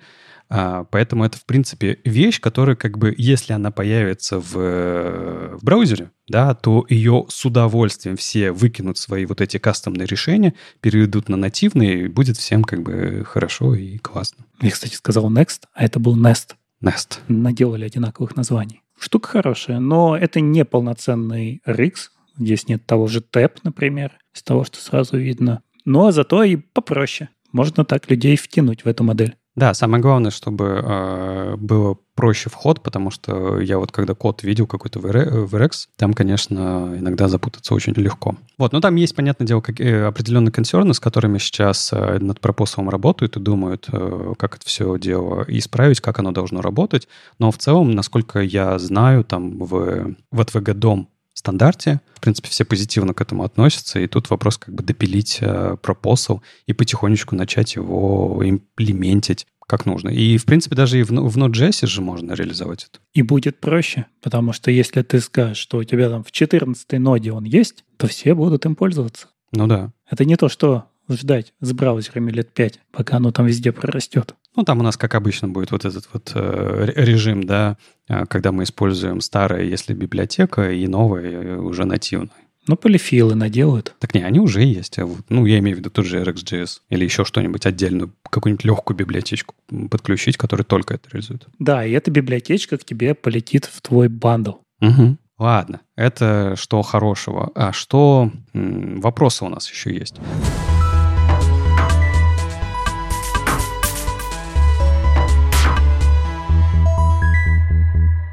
А, 0.50 0.84
поэтому 0.84 1.24
это, 1.24 1.38
в 1.38 1.46
принципе, 1.46 2.00
вещь, 2.04 2.40
которая, 2.40 2.74
как 2.74 2.98
бы, 2.98 3.14
если 3.16 3.52
она 3.52 3.70
появится 3.70 4.40
в, 4.40 5.56
в 5.56 5.64
браузере, 5.64 6.10
да, 6.28 6.54
то 6.54 6.84
ее 6.88 7.26
с 7.28 7.44
удовольствием 7.44 8.16
все 8.16 8.50
выкинут 8.50 8.98
свои 8.98 9.26
вот 9.26 9.40
эти 9.40 9.58
кастомные 9.58 10.06
решения, 10.06 10.54
переведут 10.80 11.28
на 11.28 11.36
нативные, 11.36 12.04
и 12.04 12.08
будет 12.08 12.36
всем 12.36 12.64
как 12.64 12.82
бы 12.82 13.24
хорошо 13.24 13.74
и 13.74 13.98
классно. 13.98 14.44
Я, 14.60 14.70
кстати, 14.70 14.94
сказал 14.94 15.30
Next, 15.30 15.62
а 15.72 15.84
это 15.84 16.00
был 16.00 16.16
Nest. 16.16 16.54
Nest. 16.82 17.20
Наделали 17.28 17.84
одинаковых 17.84 18.36
названий. 18.36 18.83
Штука 18.98 19.28
хорошая, 19.28 19.80
но 19.80 20.16
это 20.16 20.40
не 20.40 20.64
полноценный 20.64 21.60
RX. 21.66 21.94
Здесь 22.38 22.68
нет 22.68 22.86
того 22.86 23.06
же 23.06 23.20
TAP, 23.20 23.58
например, 23.62 24.12
из 24.34 24.42
того, 24.42 24.64
что 24.64 24.78
сразу 24.78 25.16
видно. 25.16 25.62
Но 25.84 26.10
зато 26.10 26.42
и 26.42 26.56
попроще. 26.56 27.28
Можно 27.52 27.84
так 27.84 28.10
людей 28.10 28.36
втянуть 28.36 28.84
в 28.84 28.88
эту 28.88 29.04
модель. 29.04 29.36
Да, 29.56 29.72
самое 29.72 30.02
главное, 30.02 30.32
чтобы 30.32 30.82
э, 30.84 31.56
было 31.56 31.96
проще 32.16 32.50
вход, 32.50 32.82
потому 32.82 33.10
что 33.10 33.60
я 33.60 33.78
вот 33.78 33.92
когда 33.92 34.14
код 34.14 34.42
видел 34.42 34.66
какой-то 34.66 34.98
в 34.98 35.06
RX, 35.06 35.70
там, 35.96 36.12
конечно, 36.12 36.94
иногда 36.98 37.28
запутаться 37.28 37.74
очень 37.74 37.92
легко. 37.92 38.36
Вот, 38.58 38.72
но 38.72 38.80
там 38.80 38.96
есть, 38.96 39.14
понятное 39.14 39.46
дело, 39.46 39.60
как, 39.60 39.80
э, 39.80 40.06
определенные 40.06 40.50
консерны, 40.50 40.92
с 40.92 41.00
которыми 41.00 41.38
сейчас 41.38 41.92
э, 41.92 42.18
над 42.18 42.40
пропосовым 42.40 42.90
работают 42.90 43.36
и 43.36 43.40
думают, 43.40 43.88
э, 43.92 44.34
как 44.38 44.56
это 44.56 44.66
все 44.66 44.98
дело 44.98 45.44
исправить, 45.46 46.00
как 46.00 46.18
оно 46.18 46.32
должно 46.32 46.60
работать. 46.60 47.06
Но 47.38 47.52
в 47.52 47.58
целом, 47.58 47.92
насколько 47.92 48.40
я 48.40 48.78
знаю, 48.78 49.22
там 49.22 49.58
в, 49.58 50.14
в 50.32 50.40
ATVG 50.40 50.74
дом 50.74 51.08
стандарте. 51.34 52.00
В 52.14 52.20
принципе, 52.20 52.48
все 52.48 52.64
позитивно 52.64 53.12
к 53.12 53.20
этому 53.20 53.44
относятся, 53.44 54.00
и 54.00 54.06
тут 54.06 54.30
вопрос 54.30 54.56
как 54.56 54.74
бы 54.74 54.82
допилить 54.82 55.38
э, 55.40 55.76
пропосал 55.82 56.42
и 56.66 56.72
потихонечку 56.72 57.34
начать 57.34 57.74
его 57.74 58.40
имплементить 58.42 59.46
как 59.66 59.86
нужно. 59.86 60.10
И, 60.10 60.36
в 60.36 60.44
принципе, 60.44 60.76
даже 60.76 61.00
и 61.00 61.02
в, 61.02 61.08
в 61.08 61.38
Node.js 61.38 61.86
же 61.86 62.00
можно 62.02 62.34
реализовать 62.34 62.86
это. 62.90 63.00
И 63.14 63.22
будет 63.22 63.60
проще, 63.60 64.06
потому 64.22 64.52
что 64.52 64.70
если 64.70 65.02
ты 65.02 65.20
скажешь, 65.20 65.56
что 65.56 65.78
у 65.78 65.84
тебя 65.84 66.10
там 66.10 66.22
в 66.22 66.30
14 66.30 66.92
ноде 66.98 67.32
он 67.32 67.44
есть, 67.44 67.84
то 67.96 68.06
все 68.06 68.34
будут 68.34 68.66
им 68.66 68.76
пользоваться. 68.76 69.28
Ну 69.52 69.66
да. 69.66 69.92
Это 70.10 70.24
не 70.24 70.36
то, 70.36 70.48
что 70.48 70.84
ждать 71.08 71.54
с 71.60 71.72
браузерами 71.72 72.30
лет 72.30 72.52
5, 72.52 72.80
пока 72.92 73.16
оно 73.16 73.30
там 73.30 73.46
везде 73.46 73.72
прорастет. 73.72 74.34
Ну, 74.56 74.62
там 74.62 74.80
у 74.80 74.82
нас, 74.82 74.96
как 74.96 75.14
обычно, 75.14 75.48
будет 75.48 75.72
вот 75.72 75.84
этот 75.84 76.08
вот 76.12 76.32
э, 76.34 76.92
режим, 76.94 77.44
да, 77.44 77.76
э, 78.08 78.24
когда 78.26 78.52
мы 78.52 78.62
используем 78.62 79.20
старое, 79.20 79.64
если 79.64 79.94
библиотека, 79.94 80.70
и 80.70 80.86
новое 80.86 81.58
уже 81.58 81.84
нативное. 81.84 82.30
Ну, 82.66 82.76
полифилы 82.76 83.34
наделают. 83.34 83.94
Так 83.98 84.14
не, 84.14 84.22
они 84.22 84.40
уже 84.40 84.62
есть. 84.62 84.98
А 84.98 85.08
ну, 85.28 85.44
я 85.44 85.58
имею 85.58 85.76
в 85.76 85.80
виду 85.80 85.90
тот 85.90 86.06
же 86.06 86.22
RxJS 86.22 86.78
или 86.88 87.04
еще 87.04 87.24
что-нибудь 87.24 87.66
отдельную, 87.66 88.14
какую-нибудь 88.30 88.64
легкую 88.64 88.96
библиотечку 88.96 89.54
подключить, 89.90 90.36
которая 90.36 90.64
только 90.64 90.94
это 90.94 91.10
реализует. 91.10 91.46
Да, 91.58 91.84
и 91.84 91.92
эта 91.92 92.10
библиотечка 92.10 92.78
к 92.78 92.84
тебе 92.84 93.14
полетит 93.14 93.66
в 93.66 93.82
твой 93.82 94.08
бандл. 94.08 94.54
Угу. 94.80 95.18
Ладно, 95.38 95.80
это 95.96 96.54
что 96.56 96.80
хорошего. 96.82 97.50
А 97.54 97.72
что... 97.72 98.30
Вопросы 98.54 99.44
у 99.44 99.48
нас 99.48 99.70
еще 99.70 99.92
есть. 99.92 100.16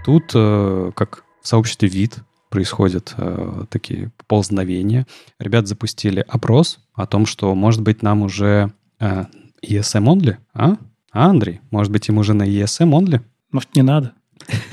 Тут, 0.04 0.32
э, 0.34 0.92
как 0.96 1.24
в 1.42 1.48
сообществе 1.48 1.88
вид, 1.88 2.20
происходят 2.50 3.14
э, 3.18 3.64
такие 3.70 4.12
ползновения. 4.28 5.08
Ребят 5.40 5.68
запустили 5.68 6.26
опрос 6.28 6.80
о 6.94 7.06
том, 7.06 7.26
что, 7.26 7.54
может 7.56 7.82
быть, 7.82 8.02
нам 8.02 8.24
уже 8.24 8.74
э, 9.00 9.26
ESM 9.64 10.06
only, 10.06 10.38
а? 10.54 10.78
А, 11.14 11.26
Андрей, 11.30 11.62
может 11.72 11.92
быть, 11.92 12.08
им 12.10 12.18
уже 12.18 12.34
на 12.34 12.44
ESM 12.44 12.92
only? 12.92 13.22
Может, 13.52 13.76
не 13.76 13.84
надо? 13.84 14.14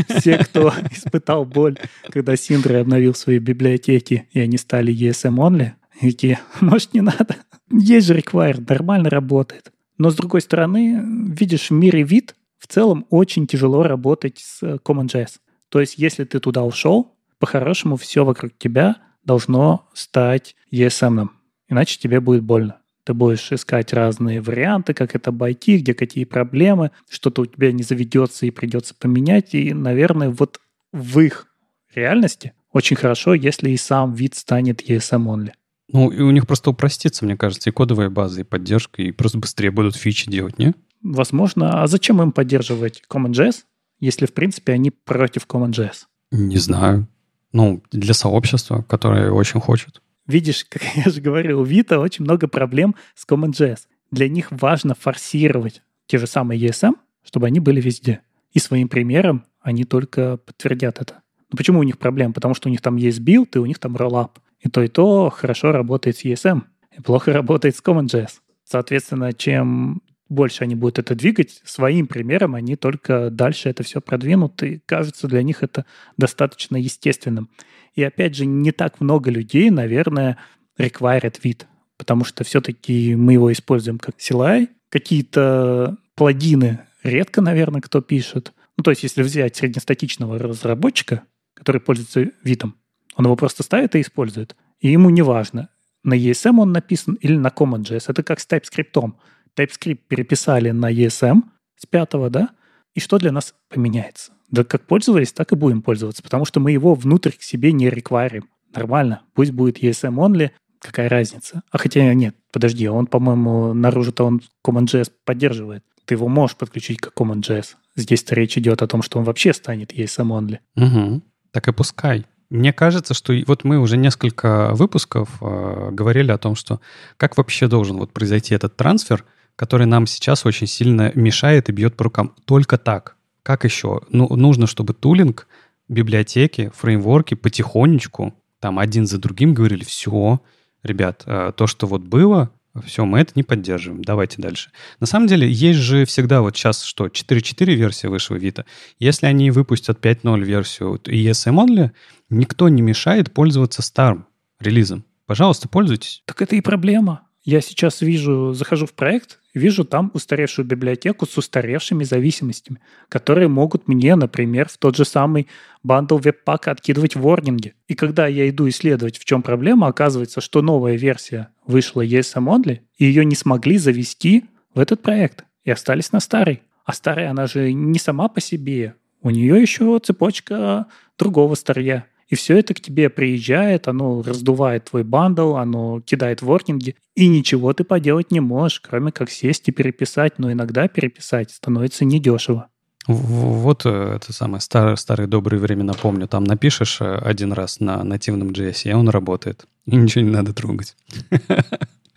Все, 0.08 0.38
кто 0.38 0.72
испытал 0.90 1.44
боль, 1.44 1.78
когда 2.10 2.36
Синдра 2.36 2.80
обновил 2.80 3.14
свои 3.14 3.38
библиотеки, 3.38 4.28
и 4.32 4.40
они 4.40 4.56
стали 4.56 4.94
ESM 4.94 5.36
only, 5.36 5.72
такие, 6.00 6.40
может, 6.60 6.94
не 6.94 7.00
надо? 7.00 7.36
Есть 7.70 8.06
же 8.06 8.16
require, 8.16 8.64
нормально 8.66 9.10
работает. 9.10 9.72
Но, 9.98 10.10
с 10.10 10.16
другой 10.16 10.40
стороны, 10.40 11.02
видишь, 11.04 11.70
в 11.70 11.74
мире 11.74 12.02
вид 12.02 12.34
в 12.59 12.66
целом 12.66 13.06
очень 13.11 13.46
тяжело 13.46 13.82
работать 13.82 14.38
с 14.38 14.62
CommonJS. 14.62 15.38
То 15.68 15.80
есть, 15.80 15.98
если 15.98 16.24
ты 16.24 16.40
туда 16.40 16.64
ушел, 16.64 17.14
по-хорошему 17.38 17.96
все 17.96 18.24
вокруг 18.24 18.52
тебя 18.59 18.96
должно 19.24 19.88
стать 19.94 20.56
ESM. 20.72 21.28
Иначе 21.68 21.98
тебе 21.98 22.20
будет 22.20 22.42
больно. 22.42 22.78
Ты 23.04 23.14
будешь 23.14 23.52
искать 23.52 23.92
разные 23.92 24.40
варианты, 24.40 24.92
как 24.92 25.14
это 25.14 25.30
обойти, 25.30 25.78
где 25.78 25.94
какие 25.94 26.24
проблемы, 26.24 26.90
что-то 27.09 27.42
у 27.42 27.46
тебя 27.46 27.72
не 27.72 27.82
заведется 27.82 28.46
и 28.46 28.50
придется 28.50 28.94
поменять. 28.94 29.54
И, 29.54 29.72
наверное, 29.72 30.30
вот 30.30 30.61
в 30.92 31.20
их 31.20 31.46
реальности 31.94 32.52
очень 32.72 32.96
хорошо, 32.96 33.34
если 33.34 33.70
и 33.70 33.76
сам 33.76 34.12
вид 34.12 34.34
станет 34.34 34.82
ESM 34.82 35.24
only. 35.24 35.52
Ну, 35.90 36.11
и 36.11 36.20
у 36.20 36.30
них 36.30 36.46
просто 36.46 36.70
упростится, 36.70 37.24
мне 37.24 37.36
кажется, 37.36 37.70
и 37.70 37.72
кодовая 37.72 38.11
база, 38.11 38.42
и 38.42 38.44
поддержка, 38.44 39.00
и 39.00 39.11
просто 39.11 39.38
быстрее 39.38 39.70
будут 39.70 39.96
фичи 39.96 40.30
делать, 40.30 40.59
не? 40.59 40.74
Возможно. 41.03 41.82
А 41.82 41.86
зачем 41.86 42.20
им 42.22 42.32
поддерживать 42.32 43.03
CommonJS, 43.09 43.64
если, 44.01 44.26
в 44.26 44.34
принципе, 44.34 44.72
они 44.72 44.90
против 44.90 45.46
CommonJS? 45.46 46.07
Не 46.30 46.59
знаю. 46.59 47.09
Ну, 47.53 47.82
для 47.90 48.14
сообщества, 48.14 48.82
которое 48.82 49.30
очень 49.30 49.61
хочет. 49.61 50.03
Видишь, 50.26 50.64
как 50.68 50.82
я 50.94 51.11
же 51.11 51.20
говорил, 51.20 51.61
у 51.61 51.66
Vite 51.66 51.98
очень 51.99 52.24
много 52.24 52.49
проблем 52.49 52.94
с 53.14 53.26
CommonJS. 53.26 53.80
Для 54.11 54.28
них 54.28 54.49
важно 54.51 54.94
форсировать 54.94 55.82
те 56.07 56.18
же 56.18 56.26
самые 56.26 56.61
ESM, 56.61 56.92
чтобы 57.24 57.46
они 57.46 57.61
были 57.61 57.80
везде. 57.80 58.20
И 58.53 58.59
своим 58.59 58.88
примером 58.88 59.44
они 59.61 59.84
только 59.84 60.38
подтвердят 60.38 61.01
это. 61.01 61.22
Но 61.51 61.57
почему 61.57 61.80
у 61.80 61.82
них 61.82 61.99
проблем? 61.99 62.32
Потому 62.32 62.55
что 62.55 62.68
у 62.68 62.70
них 62.70 62.80
там 62.80 62.96
есть 62.96 63.20
билд, 63.20 63.57
и 63.57 63.59
у 63.59 63.66
них 63.66 63.78
там 63.78 63.96
Rollup. 63.96 64.30
И 64.61 64.68
то, 64.68 64.82
и 64.82 64.88
то 64.88 65.30
хорошо 65.30 65.72
работает 65.72 66.16
с 66.16 66.24
ESM, 66.24 66.62
и 66.96 67.01
плохо 67.01 67.32
работает 67.34 67.76
с 67.76 67.82
CommonJS. 67.82 68.40
Соответственно, 68.64 69.32
чем 69.32 70.03
больше 70.28 70.64
они 70.64 70.74
будут 70.74 70.98
это 70.98 71.14
двигать, 71.14 71.60
своим 71.64 72.06
примером 72.06 72.54
они 72.54 72.76
только 72.76 73.30
дальше 73.30 73.68
это 73.68 73.82
все 73.82 74.00
продвинут, 74.00 74.62
и 74.62 74.80
кажется 74.86 75.26
для 75.28 75.42
них 75.42 75.62
это 75.62 75.84
достаточно 76.16 76.76
естественным. 76.76 77.50
И 77.94 78.02
опять 78.02 78.36
же, 78.36 78.46
не 78.46 78.72
так 78.72 79.00
много 79.00 79.30
людей, 79.30 79.70
наверное, 79.70 80.38
required 80.78 81.38
вид, 81.42 81.66
потому 81.96 82.24
что 82.24 82.44
все-таки 82.44 83.16
мы 83.16 83.34
его 83.34 83.52
используем 83.52 83.98
как 83.98 84.16
CLI. 84.16 84.68
Какие-то 84.88 85.96
плагины 86.14 86.80
редко, 87.02 87.40
наверное, 87.40 87.80
кто 87.80 88.00
пишет. 88.00 88.52
Ну, 88.76 88.84
то 88.84 88.90
есть, 88.90 89.02
если 89.02 89.22
взять 89.22 89.56
среднестатичного 89.56 90.38
разработчика, 90.38 91.22
который 91.54 91.80
пользуется 91.80 92.30
видом, 92.44 92.76
он 93.16 93.24
его 93.24 93.34
просто 93.34 93.62
ставит 93.62 93.96
и 93.96 94.00
использует. 94.00 94.55
И 94.80 94.88
ему 94.92 95.10
не 95.10 95.22
важно, 95.22 95.70
на 96.05 96.14
ESM 96.14 96.60
он 96.60 96.72
написан 96.72 97.14
или 97.14 97.36
на 97.36 97.48
CommonJS. 97.48 98.05
Это 98.09 98.22
как 98.22 98.40
с 98.40 98.46
TypeScript. 98.46 99.12
TypeScript 99.59 100.01
переписали 100.09 100.70
на 100.70 100.93
ESM 100.93 101.43
с 101.76 101.86
пятого, 101.86 102.30
да? 102.30 102.51
И 102.94 103.01
что 103.01 103.18
для 103.18 103.32
нас 103.32 103.55
поменяется? 103.68 104.32
Да 104.51 104.64
как 104.64 104.86
пользовались, 104.86 105.32
так 105.32 105.52
и 105.52 105.56
будем 105.56 105.82
пользоваться, 105.82 106.22
потому 106.22 106.44
что 106.44 106.60
мы 106.60 106.72
его 106.72 106.94
внутрь 106.94 107.32
к 107.32 107.43
себе 107.43 107.72
не 107.72 107.90
рекварим. 107.90 108.48
Нормально, 108.74 109.22
пусть 109.35 109.52
будет 109.52 109.82
ESM 109.82 110.14
only, 110.14 110.51
какая 110.80 111.09
разница? 111.09 111.62
А 111.70 111.78
хотя 111.78 112.12
нет, 112.14 112.35
подожди, 112.52 112.89
он, 112.89 113.06
по-моему, 113.06 113.74
наружу-то 113.74 114.24
он 114.24 114.40
CommonJS 114.66 115.10
поддерживает. 115.24 115.85
Ты 116.05 116.14
его 116.14 116.28
можешь 116.28 116.56
подключить 116.56 117.01
к 117.01 117.12
CommonJS. 117.14 117.74
Здесь-то 117.97 118.35
речь 118.35 118.56
идет 118.56 118.80
о 118.80 118.86
том, 118.86 119.02
что 119.02 119.18
он 119.18 119.24
вообще 119.24 119.52
станет 119.52 119.93
ESM 119.93 120.28
only. 120.28 120.59
Угу. 120.76 121.22
Так 121.51 121.68
и 121.68 121.72
пускай. 121.72 122.24
Мне 122.48 122.72
кажется, 122.72 123.12
что 123.12 123.35
вот 123.47 123.64
мы 123.64 123.78
уже 123.78 123.98
несколько 123.98 124.70
выпусков 124.72 125.28
э, 125.43 125.90
говорили 125.93 126.30
о 126.30 126.39
том, 126.39 126.55
что 126.55 126.80
как 127.18 127.36
вообще 127.36 127.68
должен 127.68 127.98
вот 127.98 128.12
произойти 128.12 128.55
этот 128.55 128.76
трансфер– 128.76 129.24
который 129.59 129.86
нам 129.86 130.06
сейчас 130.06 130.47
очень 130.47 130.68
сильно 130.68 131.10
мешает 131.16 131.68
и 131.68 131.72
бьет 131.72 131.97
по 131.97 132.05
рукам. 132.05 132.32
Только 132.44 132.78
так. 132.78 133.16
Как 133.43 133.64
еще? 133.64 134.02
Ну, 134.09 134.28
нужно, 134.36 134.68
чтобы 134.68 134.94
тулинг, 134.94 135.48
библиотеки, 135.89 136.70
фреймворки 136.76 137.35
потихонечку, 137.35 138.35
там 138.60 138.78
один 138.78 139.05
за 139.05 139.18
другим 139.18 139.55
говорили, 139.55 139.82
все, 139.82 140.40
ребят, 140.85 141.24
э, 141.26 141.52
то, 141.56 141.66
что 141.66 141.89
вот 141.89 142.02
было, 142.02 142.52
все, 142.86 143.05
мы 143.05 143.18
это 143.18 143.32
не 143.35 143.43
поддерживаем, 143.43 144.02
давайте 144.02 144.40
дальше. 144.40 144.70
На 145.01 145.09
самом 145.09 145.26
деле, 145.26 145.51
есть 145.51 145.80
же 145.80 146.05
всегда 146.05 146.40
вот 146.40 146.56
сейчас 146.56 146.85
что, 146.85 147.06
4.4 147.06 147.74
версия 147.74 148.09
вышла 148.09 148.36
Vita. 148.36 148.64
Если 149.01 149.26
они 149.26 149.51
выпустят 149.51 149.98
5.0 149.98 150.40
версию 150.44 151.01
ESM 151.05 151.56
only, 151.56 151.90
никто 152.30 152.68
не 152.68 152.82
мешает 152.82 153.32
пользоваться 153.32 153.82
старым 153.82 154.26
релизом. 154.60 155.05
Пожалуйста, 155.26 155.68
пользуйтесь. 155.68 156.22
Так 156.26 156.43
это 156.43 156.55
и 156.55 156.60
проблема. 156.60 157.22
Я 157.44 157.62
сейчас 157.62 158.02
вижу, 158.02 158.52
захожу 158.52 158.86
в 158.86 158.93
проект, 158.93 159.39
вижу 159.59 159.85
там 159.85 160.10
устаревшую 160.14 160.64
библиотеку 160.64 161.26
с 161.26 161.36
устаревшими 161.36 162.05
зависимостями, 162.05 162.80
которые 163.09 163.48
могут 163.48 163.89
мне, 163.89 164.16
например, 164.16 164.68
в 164.68 164.78
тот 164.78 164.97
же 164.97 165.05
самый 165.05 165.48
бандл 165.82 166.16
веб-пак 166.16 166.68
откидывать 166.68 167.16
ворнинги. 167.16 167.74
И 167.86 167.94
когда 167.94 168.26
я 168.26 168.48
иду 168.48 168.68
исследовать, 168.68 169.18
в 169.18 169.24
чем 169.24 169.43
проблема, 169.43 169.89
оказывается, 169.89 170.40
что 170.40 170.62
новая 170.62 170.97
версия 170.97 171.48
вышла 171.66 172.05
ESM 172.05 172.47
Only, 172.47 172.80
и 172.97 173.05
ее 173.05 173.24
не 173.24 173.35
смогли 173.35 173.76
завести 173.76 174.44
в 174.74 174.80
этот 174.80 175.02
проект, 175.02 175.44
и 175.64 175.70
остались 175.70 176.12
на 176.12 176.20
старой. 176.20 176.62
А 176.85 176.94
старая, 176.94 177.30
она 177.30 177.47
же 177.47 177.72
не 177.72 177.98
сама 177.98 178.28
по 178.28 178.40
себе. 178.40 178.94
У 179.20 179.30
нее 179.30 179.60
еще 179.60 179.98
цепочка 179.98 180.86
другого 181.18 181.55
старья. 181.55 182.06
И 182.28 182.34
все 182.34 182.59
это 182.59 182.74
к 182.74 182.80
тебе 182.80 183.09
приезжает, 183.09 183.88
оно 183.88 184.22
раздувает 184.22 184.84
твой 184.84 185.02
бандл, 185.02 185.56
оно 185.56 186.00
кидает 186.00 186.42
воркинги, 186.42 186.94
и 187.14 187.26
ничего 187.26 187.72
ты 187.72 187.84
поделать 187.84 188.30
не 188.30 188.40
можешь, 188.40 188.80
кроме 188.80 189.12
как 189.12 189.30
сесть 189.30 189.68
и 189.68 189.72
переписать. 189.72 190.38
Но 190.38 190.52
иногда 190.52 190.88
переписать 190.88 191.50
становится 191.50 192.05
недешево. 192.05 192.68
Вот 193.06 193.86
э, 193.86 194.16
это 194.16 194.34
самое 194.34 194.60
старые, 194.60 194.98
старые 194.98 195.26
добрые 195.26 195.59
времена 195.59 195.94
помню. 195.94 196.28
Там 196.28 196.44
напишешь 196.44 197.00
э, 197.00 197.16
один 197.16 197.55
раз 197.55 197.80
на 197.80 198.05
нативном 198.05 198.50
JS, 198.50 198.90
и 198.90 198.92
он 198.92 199.09
работает. 199.09 199.64
И 199.86 199.96
ничего 199.96 200.24
не 200.24 200.30
надо 200.30 200.52
трогать. 200.52 200.94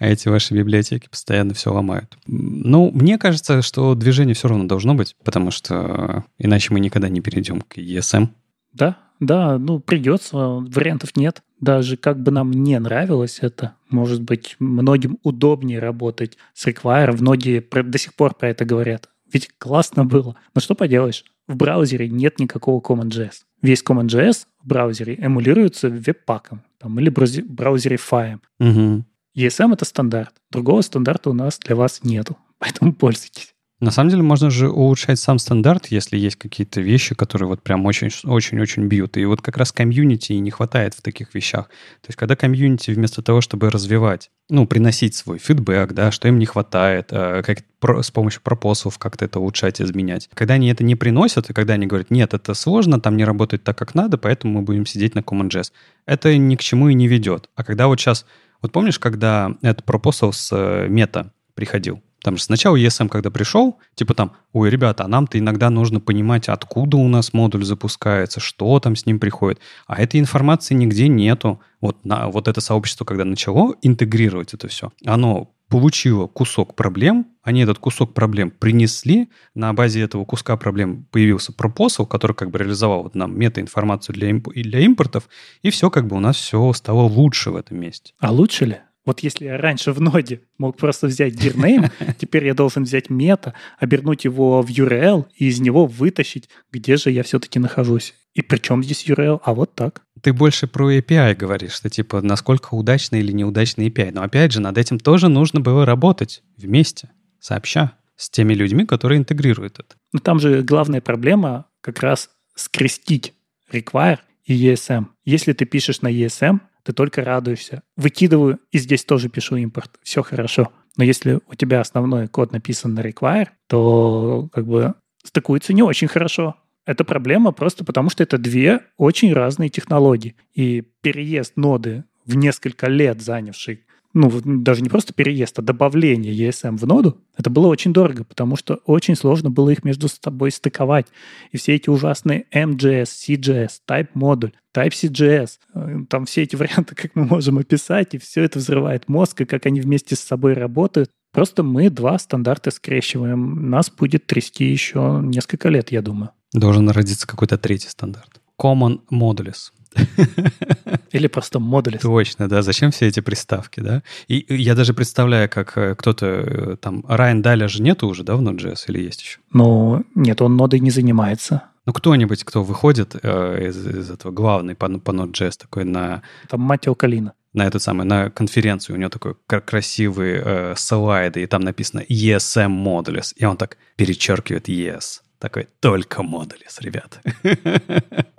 А 0.02 0.08
эти 0.08 0.30
ваши 0.30 0.56
библиотеки 0.56 1.08
постоянно 1.08 1.54
все 1.54 1.72
ломают. 1.72 2.18
Ну, 2.26 2.90
мне 2.92 3.20
кажется, 3.20 3.62
что 3.62 3.94
движение 3.94 4.34
все 4.34 4.48
равно 4.48 4.64
должно 4.66 4.96
быть, 4.96 5.16
потому 5.24 5.52
что 5.52 6.26
иначе 6.40 6.74
мы 6.74 6.80
никогда 6.80 7.08
не 7.08 7.22
перейдем 7.22 7.62
к 7.62 7.78
ESM. 7.78 8.30
Да, 8.74 8.98
да, 9.22 9.60
ну 9.60 9.80
придется, 9.80 10.36
вариантов 10.36 11.16
нет. 11.16 11.44
Даже 11.60 11.96
как 11.96 12.22
бы 12.22 12.32
нам 12.32 12.52
не 12.52 12.78
нравилось 12.80 13.38
это, 13.42 13.76
может 13.90 14.24
быть, 14.24 14.56
многим 14.58 15.20
удобнее 15.22 15.80
работать 15.80 16.38
с 16.56 16.68
Require, 16.68 17.14
многие 17.14 17.64
до 17.84 17.98
сих 18.00 18.16
пор 18.16 18.34
про 18.34 18.50
это 18.50 18.66
говорят. 18.66 19.10
Ведь 19.32 19.50
классно 19.60 20.06
было. 20.06 20.36
Но 20.56 20.60
что 20.60 20.74
поделаешь, 20.74 21.24
в 21.48 21.56
браузере 21.56 22.10
нет 22.10 22.40
никакого 22.40 22.82
CommonJS. 22.82 23.44
Весь 23.62 23.84
CommonJS 23.84 24.48
в 24.64 24.68
браузере 24.68 25.16
эмулируется 25.16 25.90
веб-паком 25.90 26.64
там, 26.80 27.00
или 27.00 27.10
браузере 27.10 27.98
фаем. 27.98 28.42
Угу. 28.60 29.06
ESM— 29.38 29.74
это 29.74 29.86
стандарт. 29.86 30.34
Другого 30.50 30.82
стандарта 30.82 31.30
у 31.30 31.34
нас 31.34 31.60
для 31.60 31.76
вас 31.76 32.04
нету, 32.04 32.38
поэтому 32.58 32.92
пользуйтесь. 32.92 33.54
На 33.82 33.90
самом 33.90 34.12
деле 34.12 34.22
можно 34.22 34.52
же 34.52 34.70
улучшать 34.70 35.20
сам 35.20 35.40
стандарт, 35.40 35.88
если 35.88 36.16
есть 36.16 36.36
какие-то 36.36 36.82
вещи, 36.82 37.16
которые 37.16 37.50
вот 37.50 37.64
прям 37.64 37.84
очень-очень-очень 37.88 38.86
бьют. 38.86 39.18
И 39.18 39.26
вот 39.26 39.42
как 39.42 39.58
раз 39.58 39.72
комьюнити 39.72 40.34
не 40.34 40.52
хватает 40.52 40.94
в 40.94 41.02
таких 41.02 41.34
вещах. 41.34 41.66
То 42.02 42.10
есть 42.10 42.16
когда 42.16 42.36
комьюнити 42.36 42.92
вместо 42.92 43.24
того, 43.24 43.42
чтобы 43.42 43.72
развивать, 43.72 44.30
ну, 44.50 44.68
приносить 44.68 45.16
свой 45.16 45.40
фидбэк, 45.40 45.94
да, 45.94 46.12
что 46.12 46.28
им 46.28 46.38
не 46.38 46.46
хватает, 46.46 47.08
э, 47.10 47.42
как 47.44 48.04
с 48.04 48.12
помощью 48.12 48.44
пропосов 48.44 49.00
как-то 49.00 49.26
это 49.26 49.40
улучшать, 49.40 49.82
изменять. 49.82 50.30
Когда 50.36 50.54
они 50.54 50.70
это 50.70 50.84
не 50.84 50.96
приносят, 50.96 51.50
и 51.50 51.54
когда 51.54 51.74
они 51.74 51.88
говорят, 51.88 52.12
нет, 52.12 52.36
это 52.36 52.54
сложно, 52.54 53.02
там 53.02 53.18
не 53.18 53.26
работает 53.26 53.64
так, 53.64 53.80
как 53.80 53.96
надо, 53.96 54.20
поэтому 54.20 54.60
мы 54.60 54.62
будем 54.62 54.86
сидеть 54.86 55.16
на 55.16 55.22
CommonJS, 55.22 55.72
это 56.06 56.38
ни 56.38 56.56
к 56.56 56.62
чему 56.62 56.90
и 56.90 56.94
не 56.94 57.08
ведет. 57.08 57.50
А 57.56 57.64
когда 57.64 57.88
вот 57.88 58.00
сейчас... 58.00 58.28
Вот 58.62 58.72
помнишь, 58.72 59.00
когда 59.00 59.58
этот 59.64 59.86
пропосал 59.86 60.34
с 60.34 60.52
э, 60.56 60.88
мета 60.88 61.34
приходил? 61.56 62.00
Там 62.24 62.38
же 62.38 62.44
сначала 62.44 62.76
ESM, 62.76 63.10
когда 63.10 63.32
пришел, 63.32 63.80
типа 63.96 64.14
там, 64.14 64.34
ой, 64.54 64.70
ребята, 64.70 65.06
а 65.06 65.08
нам-то 65.08 65.40
иногда 65.40 65.70
нужно 65.70 66.00
понимать, 66.00 66.50
откуда 66.50 66.98
у 66.98 67.08
нас 67.08 67.34
модуль 67.34 67.64
запускается, 67.64 68.40
что 68.40 68.80
там 68.80 68.96
с 68.96 69.06
ним 69.06 69.20
приходит. 69.20 69.60
А 69.88 70.02
этой 70.02 70.20
информации 70.20 70.76
нигде 70.76 71.08
нету. 71.08 71.60
Вот, 71.80 72.06
на, 72.06 72.30
вот 72.30 72.48
это 72.48 72.62
сообщество, 72.62 73.06
когда 73.06 73.26
начало 73.26 73.76
интегрировать 73.82 74.54
это 74.54 74.68
все, 74.68 74.92
оно 75.04 75.52
получило 75.72 76.28
кусок 76.28 76.76
проблем, 76.76 77.28
они 77.44 77.62
этот 77.62 77.80
кусок 77.80 78.14
проблем 78.14 78.52
принесли, 78.52 79.30
на 79.56 79.74
базе 79.74 80.02
этого 80.02 80.26
куска 80.26 80.58
проблем 80.58 81.08
появился 81.12 81.54
пропосл, 81.54 82.06
который 82.06 82.34
как 82.34 82.52
бы 82.52 82.60
реализовал 82.60 83.04
вот 83.04 83.16
нам 83.16 83.40
метаинформацию 83.40 84.14
для, 84.14 84.30
имп- 84.32 84.52
для 84.54 84.82
импортов, 84.82 85.30
и 85.62 85.70
все 85.70 85.90
как 85.90 86.08
бы 86.08 86.18
у 86.18 86.20
нас 86.20 86.36
все 86.36 86.72
стало 86.74 87.04
лучше 87.04 87.52
в 87.52 87.56
этом 87.56 87.80
месте. 87.80 88.14
А 88.20 88.32
лучше 88.34 88.66
ли? 88.66 88.78
Вот 89.06 89.22
если 89.22 89.46
я 89.46 89.58
раньше 89.58 89.94
в 89.94 90.02
ноде 90.02 90.42
мог 90.58 90.78
просто 90.78 91.08
взять 91.08 91.34
dirname, 91.34 91.92
теперь 92.20 92.46
я 92.46 92.54
должен 92.54 92.84
взять 92.84 93.10
мета, 93.10 93.54
обернуть 93.80 94.26
его 94.26 94.62
в 94.62 94.70
URL 94.70 95.26
и 95.36 95.48
из 95.48 95.60
него 95.60 95.86
вытащить, 95.86 96.50
где 96.72 96.98
же 96.98 97.12
я 97.12 97.24
все-таки 97.24 97.60
нахожусь. 97.60 98.14
И 98.34 98.42
при 98.42 98.60
чем 98.60 98.84
здесь 98.84 99.06
URL? 99.08 99.42
А 99.44 99.54
вот 99.54 99.76
так. 99.76 100.04
Ты 100.22 100.34
больше 100.34 100.68
про 100.68 100.94
API 100.94 101.36
говоришь, 101.36 101.74
что 101.74 101.90
типа 101.90 102.22
насколько 102.22 102.76
удачный 102.76 103.20
или 103.20 103.32
неудачный 103.32 103.90
API. 103.90 104.12
Но 104.14 104.22
опять 104.22 104.52
же, 104.52 104.62
над 104.62 104.78
этим 104.78 105.00
тоже 105.00 105.28
нужно 105.28 105.60
было 105.60 105.86
работать 105.86 106.44
вместе, 106.58 107.10
сообща, 107.40 107.98
с 108.16 108.30
теми 108.30 108.54
людьми, 108.54 108.86
которые 108.86 109.18
интегрируют 109.18 109.80
это. 109.80 109.96
Но 110.14 110.20
там 110.20 110.40
же 110.40 110.62
главная 110.62 111.02
проблема 111.02 111.66
как 111.82 112.00
раз 112.02 112.30
скрестить 112.56 113.34
require 113.72 114.20
и 114.46 114.54
ESM. 114.68 115.06
Если 115.26 115.54
ты 115.54 115.66
пишешь 115.66 116.02
на 116.02 116.12
ESM, 116.12 116.60
ты 116.84 116.94
только 116.94 117.24
радуешься. 117.24 117.84
Выкидываю, 117.96 118.60
и 118.72 118.78
здесь 118.78 119.04
тоже 119.06 119.30
пишу 119.30 119.56
импорт. 119.56 120.00
Все 120.02 120.24
хорошо. 120.24 120.72
Но 120.98 121.04
если 121.04 121.40
у 121.48 121.56
тебя 121.56 121.82
основной 121.82 122.28
код 122.28 122.52
написан 122.52 122.94
на 122.94 123.02
require, 123.02 123.50
то 123.68 124.50
как 124.52 124.66
бы 124.66 124.96
стыкуется 125.24 125.74
не 125.74 125.84
очень 125.84 126.08
хорошо. 126.08 126.56
Это 126.86 127.04
проблема 127.04 127.52
просто 127.52 127.86
потому, 127.86 128.10
что 128.10 128.24
это 128.24 128.38
две 128.38 128.82
очень 128.98 129.34
разные 129.34 129.70
технологии. 129.70 130.36
И 130.54 130.84
переезд 131.02 131.56
ноды 131.56 132.04
в 132.26 132.36
несколько 132.36 132.88
лет 132.88 133.22
занявший 133.22 133.86
ну, 134.14 134.32
даже 134.44 134.82
не 134.82 134.90
просто 134.90 135.14
переезд, 135.14 135.60
а 135.60 135.62
добавление 135.62 136.34
ESM 136.34 136.78
в 136.78 136.86
ноду, 136.86 137.18
это 137.38 137.50
было 137.50 137.68
очень 137.68 137.94
дорого, 137.94 138.24
потому 138.24 138.56
что 138.56 138.76
очень 138.86 139.16
сложно 139.16 139.50
было 139.50 139.70
их 139.70 139.84
между 139.84 140.08
собой 140.08 140.52
стыковать. 140.52 141.08
И 141.52 141.58
все 141.58 141.76
эти 141.76 141.90
ужасные 141.90 142.46
MJS, 142.54 143.06
CJS, 143.06 143.72
Type 143.88 144.10
модуль, 144.14 144.52
Type 144.76 144.92
CJS, 144.92 145.50
э, 145.74 145.98
там 146.10 146.26
все 146.26 146.44
эти 146.44 146.56
варианты, 146.62 146.96
как 146.96 147.12
мы 147.16 147.26
можем 147.26 147.58
описать, 147.58 148.14
и 148.14 148.18
все 148.18 148.44
это 148.44 148.60
взрывает 148.60 149.08
мозг, 149.08 149.42
и 149.42 149.46
как 149.46 149.66
они 149.66 149.82
вместе 149.82 150.16
с 150.16 150.20
собой 150.20 150.54
работают. 150.54 151.10
Просто 151.32 151.64
мы 151.64 151.90
два 151.90 152.20
стандарта 152.20 152.72
скрещиваем. 152.72 153.70
Нас 153.70 153.90
будет 153.90 154.26
трясти 154.28 154.66
еще 154.66 155.22
несколько 155.24 155.70
лет, 155.70 155.92
я 155.92 156.02
думаю. 156.02 156.32
Должен 156.54 156.90
родиться 156.90 157.26
какой-то 157.26 157.58
третий 157.58 157.88
стандарт. 157.88 158.42
Common 158.62 159.00
Modules. 159.12 159.72
Или 161.12 161.28
просто 161.28 161.60
модули. 161.60 161.98
Точно, 161.98 162.48
да. 162.48 162.62
Зачем 162.62 162.92
все 162.92 163.08
эти 163.08 163.20
приставки, 163.20 163.80
да? 163.80 164.04
И 164.28 164.46
я 164.50 164.76
даже 164.76 164.94
представляю, 164.94 165.50
как 165.50 165.78
э, 165.78 165.96
кто-то 165.96 166.26
э, 166.26 166.78
там... 166.78 167.04
Райан 167.08 167.42
Даля 167.42 167.68
же 167.68 167.82
нету 167.82 168.08
уже, 168.08 168.24
да, 168.24 168.36
в 168.36 168.42
Node.js 168.42 168.86
или 168.88 169.02
есть 169.02 169.22
еще? 169.22 169.40
Ну, 169.54 170.06
нет, 170.16 170.42
он 170.42 170.56
нодой 170.56 170.80
не 170.80 170.92
занимается. 170.92 171.64
Ну, 171.86 171.94
кто-нибудь, 171.94 172.44
кто 172.44 172.64
выходит 172.64 173.16
э, 173.22 173.68
из, 173.70 173.88
из 173.88 174.12
этого 174.12 174.32
главный 174.32 174.76
по, 174.76 174.88
по 174.88 175.12
Node.js 175.12 175.54
такой 175.60 175.84
на... 175.84 176.22
Там 176.48 176.62
Матео 176.62 176.96
Калина. 176.96 177.34
На 177.54 177.68
этот 177.68 177.82
самый, 177.82 178.06
на 178.06 178.30
конференцию 178.30 178.96
у 178.96 179.00
него 179.00 179.10
такой 179.10 179.36
красивый 179.46 180.42
э, 180.42 180.76
слайды, 180.78 181.44
и 181.44 181.48
там 181.48 181.62
написано 181.62 182.00
ESM 182.00 182.72
Modules, 182.72 183.34
и 183.36 183.44
он 183.44 183.58
так 183.58 183.78
перечеркивает 183.98 184.70
ES. 184.70 185.22
Такой, 185.38 185.68
только 185.82 186.22
Modules, 186.22 186.78
ребята. 186.80 187.20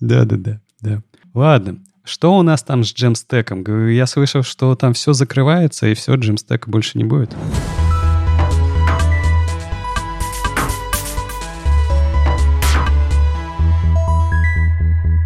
Да-да-да. 0.00 0.60
да. 0.80 1.02
Ладно. 1.34 1.78
Что 2.04 2.36
у 2.36 2.42
нас 2.42 2.62
там 2.62 2.84
с 2.84 2.92
джемстеком? 2.92 3.64
Я 3.88 4.06
слышал, 4.06 4.42
что 4.42 4.74
там 4.74 4.92
все 4.92 5.14
закрывается, 5.14 5.86
и 5.86 5.94
все, 5.94 6.14
джемстека 6.16 6.68
больше 6.68 6.98
не 6.98 7.04
будет. 7.04 7.34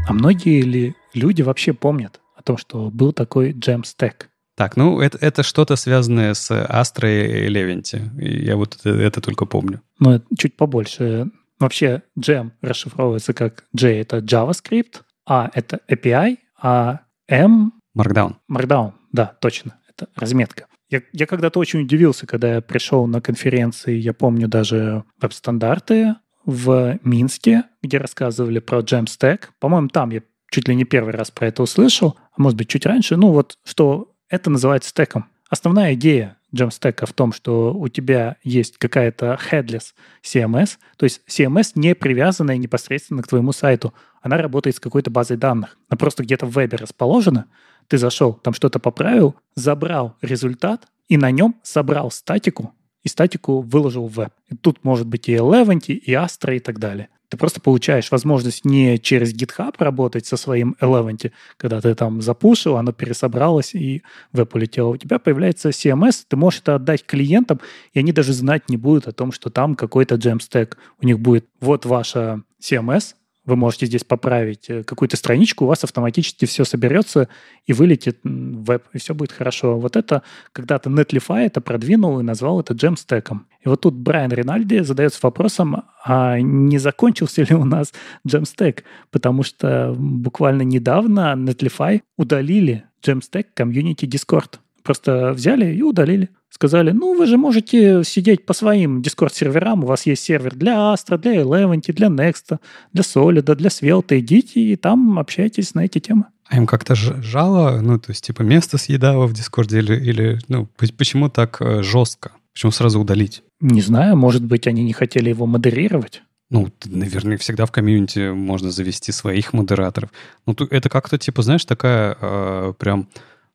А 0.08 0.12
многие 0.12 0.62
ли 0.62 0.94
люди 1.14 1.42
вообще 1.42 1.72
помнят 1.72 2.20
о 2.36 2.42
том, 2.42 2.56
что 2.56 2.90
был 2.90 3.12
такой 3.12 3.52
джемстек? 3.52 4.30
Так, 4.56 4.76
ну 4.76 5.00
это, 5.00 5.18
это 5.18 5.42
что-то 5.42 5.76
связанное 5.76 6.34
с 6.34 6.50
Astra 6.50 7.44
и 7.44 7.48
Левенти. 7.48 8.10
Я 8.16 8.56
вот 8.56 8.76
это, 8.76 8.88
это 8.90 9.20
только 9.20 9.46
помню. 9.46 9.82
Ну, 10.00 10.20
чуть 10.36 10.56
побольше. 10.56 11.30
Вообще, 11.58 12.02
Gem 12.18 12.52
расшифровывается 12.60 13.34
как 13.34 13.64
J— 13.72 14.00
это 14.00 14.18
JavaScript, 14.18 15.02
A— 15.28 15.50
это 15.54 15.80
API, 15.88 16.38
а 16.60 17.00
M— 17.28 17.72
Markdown. 17.98 18.36
Markdown, 18.50 18.92
да, 19.12 19.36
точно. 19.40 19.78
Это 19.88 20.08
разметка. 20.14 20.66
Я, 20.88 21.02
я 21.12 21.26
когда-то 21.26 21.58
очень 21.58 21.82
удивился, 21.82 22.26
когда 22.26 22.54
я 22.54 22.60
пришел 22.60 23.06
на 23.06 23.20
конференции, 23.20 23.94
я 23.94 24.14
помню 24.14 24.48
даже 24.48 25.04
веб-стандарты 25.20 26.14
в 26.46 26.98
Минске, 27.02 27.64
где 27.82 27.98
рассказывали 27.98 28.58
про 28.58 28.80
Jamstack. 28.80 29.48
По-моему, 29.60 29.88
там 29.88 30.10
я 30.10 30.22
чуть 30.50 30.66
ли 30.66 30.74
не 30.74 30.84
первый 30.84 31.12
раз 31.12 31.30
про 31.30 31.48
это 31.48 31.62
услышал, 31.62 32.16
а 32.32 32.40
может 32.40 32.56
быть, 32.56 32.68
чуть 32.68 32.86
раньше. 32.86 33.16
Ну 33.16 33.32
вот, 33.32 33.58
что 33.64 34.14
это 34.30 34.48
называется 34.48 34.90
стеком. 34.90 35.26
основная 35.50 35.92
идея 35.94 36.37
Jamstack 36.58 37.06
в 37.06 37.12
том, 37.12 37.32
что 37.32 37.74
у 37.74 37.88
тебя 37.88 38.36
есть 38.42 38.78
какая-то 38.78 39.38
headless 39.50 39.94
CMS, 40.22 40.78
то 40.96 41.04
есть 41.04 41.22
CMS 41.28 41.72
не 41.74 41.94
привязанная 41.94 42.56
непосредственно 42.56 43.22
к 43.22 43.28
твоему 43.28 43.52
сайту. 43.52 43.94
Она 44.22 44.36
работает 44.36 44.76
с 44.76 44.80
какой-то 44.80 45.10
базой 45.10 45.36
данных. 45.36 45.78
Она 45.88 45.96
просто 45.96 46.22
где-то 46.22 46.46
в 46.46 46.50
вебе 46.50 46.76
расположена. 46.76 47.46
Ты 47.86 47.98
зашел, 47.98 48.34
там 48.34 48.52
что-то 48.52 48.78
поправил, 48.78 49.36
забрал 49.54 50.16
результат 50.20 50.86
и 51.08 51.16
на 51.16 51.30
нем 51.30 51.56
собрал 51.62 52.10
статику, 52.10 52.74
и 53.02 53.08
статику 53.08 53.60
выложил 53.60 54.06
в 54.06 54.14
веб. 54.14 54.32
И 54.48 54.56
тут 54.56 54.84
может 54.84 55.06
быть 55.06 55.28
и 55.28 55.34
Eleventy, 55.34 55.92
и 55.94 56.12
Astra 56.12 56.56
и 56.56 56.60
так 56.60 56.78
далее. 56.78 57.08
Ты 57.28 57.36
просто 57.36 57.60
получаешь 57.60 58.10
возможность 58.10 58.64
не 58.64 58.98
через 58.98 59.34
GitHub 59.34 59.74
работать 59.78 60.26
со 60.26 60.36
своим 60.36 60.76
Eleventy, 60.80 61.32
когда 61.56 61.80
ты 61.80 61.94
там 61.94 62.22
запушил, 62.22 62.76
оно 62.76 62.92
пересобралось 62.92 63.74
и 63.74 64.02
веб 64.32 64.54
улетело. 64.54 64.90
У 64.90 64.96
тебя 64.96 65.18
появляется 65.18 65.68
CMS, 65.68 66.24
ты 66.26 66.36
можешь 66.36 66.60
это 66.60 66.76
отдать 66.76 67.04
клиентам, 67.04 67.60
и 67.92 67.98
они 67.98 68.12
даже 68.12 68.32
знать 68.32 68.70
не 68.70 68.76
будут 68.76 69.08
о 69.08 69.12
том, 69.12 69.32
что 69.32 69.50
там 69.50 69.74
какой-то 69.74 70.14
Jamstack. 70.14 70.76
У 71.00 71.06
них 71.06 71.20
будет 71.20 71.46
вот 71.60 71.84
ваша 71.84 72.42
CMS, 72.62 73.14
вы 73.48 73.56
можете 73.56 73.86
здесь 73.86 74.04
поправить 74.04 74.68
э, 74.68 74.82
какую-то 74.84 75.16
страничку, 75.16 75.64
у 75.64 75.68
вас 75.68 75.82
автоматически 75.82 76.44
все 76.44 76.64
соберется 76.64 77.28
и 77.66 77.72
вылетит 77.72 78.18
в 78.22 78.64
веб, 78.64 78.84
и 78.92 78.98
все 78.98 79.14
будет 79.14 79.32
хорошо. 79.32 79.78
Вот 79.78 79.96
это 79.96 80.22
когда-то 80.52 80.90
Netlify 80.90 81.46
это 81.46 81.62
продвинул 81.62 82.20
и 82.20 82.22
назвал 82.22 82.60
это 82.60 82.74
джемстеком. 82.74 83.46
И 83.64 83.68
вот 83.68 83.80
тут 83.80 83.94
Брайан 83.94 84.32
Ринальди 84.32 84.80
задается 84.80 85.20
вопросом, 85.22 85.84
а 86.04 86.38
не 86.38 86.76
закончился 86.76 87.42
ли 87.42 87.54
у 87.54 87.64
нас 87.64 87.94
джемстек? 88.26 88.84
Потому 89.10 89.42
что 89.42 89.94
буквально 89.96 90.62
недавно 90.62 91.34
Netlify 91.34 92.02
удалили 92.18 92.84
джемстек 93.02 93.54
комьюнити 93.54 94.04
Discord. 94.04 94.58
Просто 94.88 95.32
взяли 95.34 95.74
и 95.74 95.82
удалили 95.82 96.30
сказали, 96.50 96.92
ну, 96.92 97.14
вы 97.14 97.26
же 97.26 97.36
можете 97.36 98.02
сидеть 98.04 98.46
по 98.46 98.54
своим 98.54 99.02
Discord-серверам, 99.02 99.84
у 99.84 99.86
вас 99.86 100.06
есть 100.06 100.24
сервер 100.24 100.54
для 100.54 100.94
Astra, 100.94 101.18
для 101.18 101.42
Eleventy, 101.42 101.92
для 101.92 102.08
Next, 102.08 102.58
для 102.92 103.02
Solid, 103.02 103.54
для 103.54 103.68
Svelte, 103.68 104.18
идите 104.18 104.60
и 104.60 104.76
там 104.76 105.18
общайтесь 105.18 105.74
на 105.74 105.84
эти 105.84 105.98
темы. 106.00 106.24
А 106.48 106.56
им 106.56 106.66
как-то 106.66 106.94
жало, 106.94 107.80
ну, 107.82 107.98
то 107.98 108.10
есть, 108.10 108.24
типа, 108.24 108.40
место 108.42 108.78
съедало 108.78 109.26
в 109.26 109.34
Дискорде 109.34 109.78
или, 109.78 109.94
или 109.94 110.38
ну, 110.48 110.66
почему 110.96 111.28
так 111.28 111.58
э, 111.60 111.82
жестко? 111.82 112.32
Почему 112.54 112.72
сразу 112.72 112.98
удалить? 112.98 113.42
Не 113.60 113.82
знаю, 113.82 114.16
может 114.16 114.42
быть, 114.42 114.66
они 114.66 114.82
не 114.82 114.94
хотели 114.94 115.28
его 115.28 115.46
модерировать. 115.46 116.22
Ну, 116.50 116.68
наверное, 116.86 117.36
всегда 117.36 117.66
в 117.66 117.72
комьюнити 117.72 118.32
можно 118.32 118.70
завести 118.70 119.12
своих 119.12 119.52
модераторов. 119.52 120.10
Ну, 120.46 120.56
это 120.70 120.88
как-то, 120.88 121.18
типа, 121.18 121.42
знаешь, 121.42 121.66
такая 121.66 122.16
э, 122.18 122.72
прям 122.78 123.06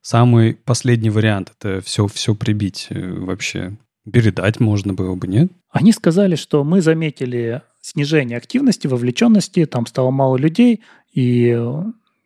самый 0.03 0.53
последний 0.53 1.09
вариант— 1.09 1.51
это 1.59 1.81
все, 1.81 2.05
все 2.05 2.35
прибить 2.35 2.87
э, 2.91 3.13
вообще. 3.19 3.75
Передать 4.11 4.59
можно 4.59 4.93
было 4.93 5.15
бы, 5.15 5.27
нет? 5.27 5.51
Они 5.71 5.91
сказали, 5.91 6.35
что 6.35 6.63
мы 6.63 6.81
заметили 6.81 7.63
снижение 7.81 8.37
активности, 8.37 8.85
вовлеченности, 8.85 9.65
там 9.65 9.87
стало 9.87 10.11
мало 10.11 10.37
людей, 10.37 10.81
и 11.13 11.57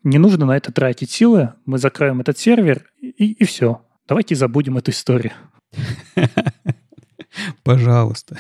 не 0.04 0.18
нужно 0.18 0.46
на 0.46 0.58
это 0.58 0.72
тратить 0.72 1.12
силы, 1.12 1.54
мы 1.66 1.78
закроем 1.78 2.20
этот 2.20 2.38
сервер, 2.38 2.90
и, 3.02 3.32
и 3.32 3.44
все. 3.46 3.82
Давайте 4.08 4.36
забудем 4.36 4.78
эту 4.78 4.92
историю. 4.92 5.34
Пожалуйста. 7.64 8.38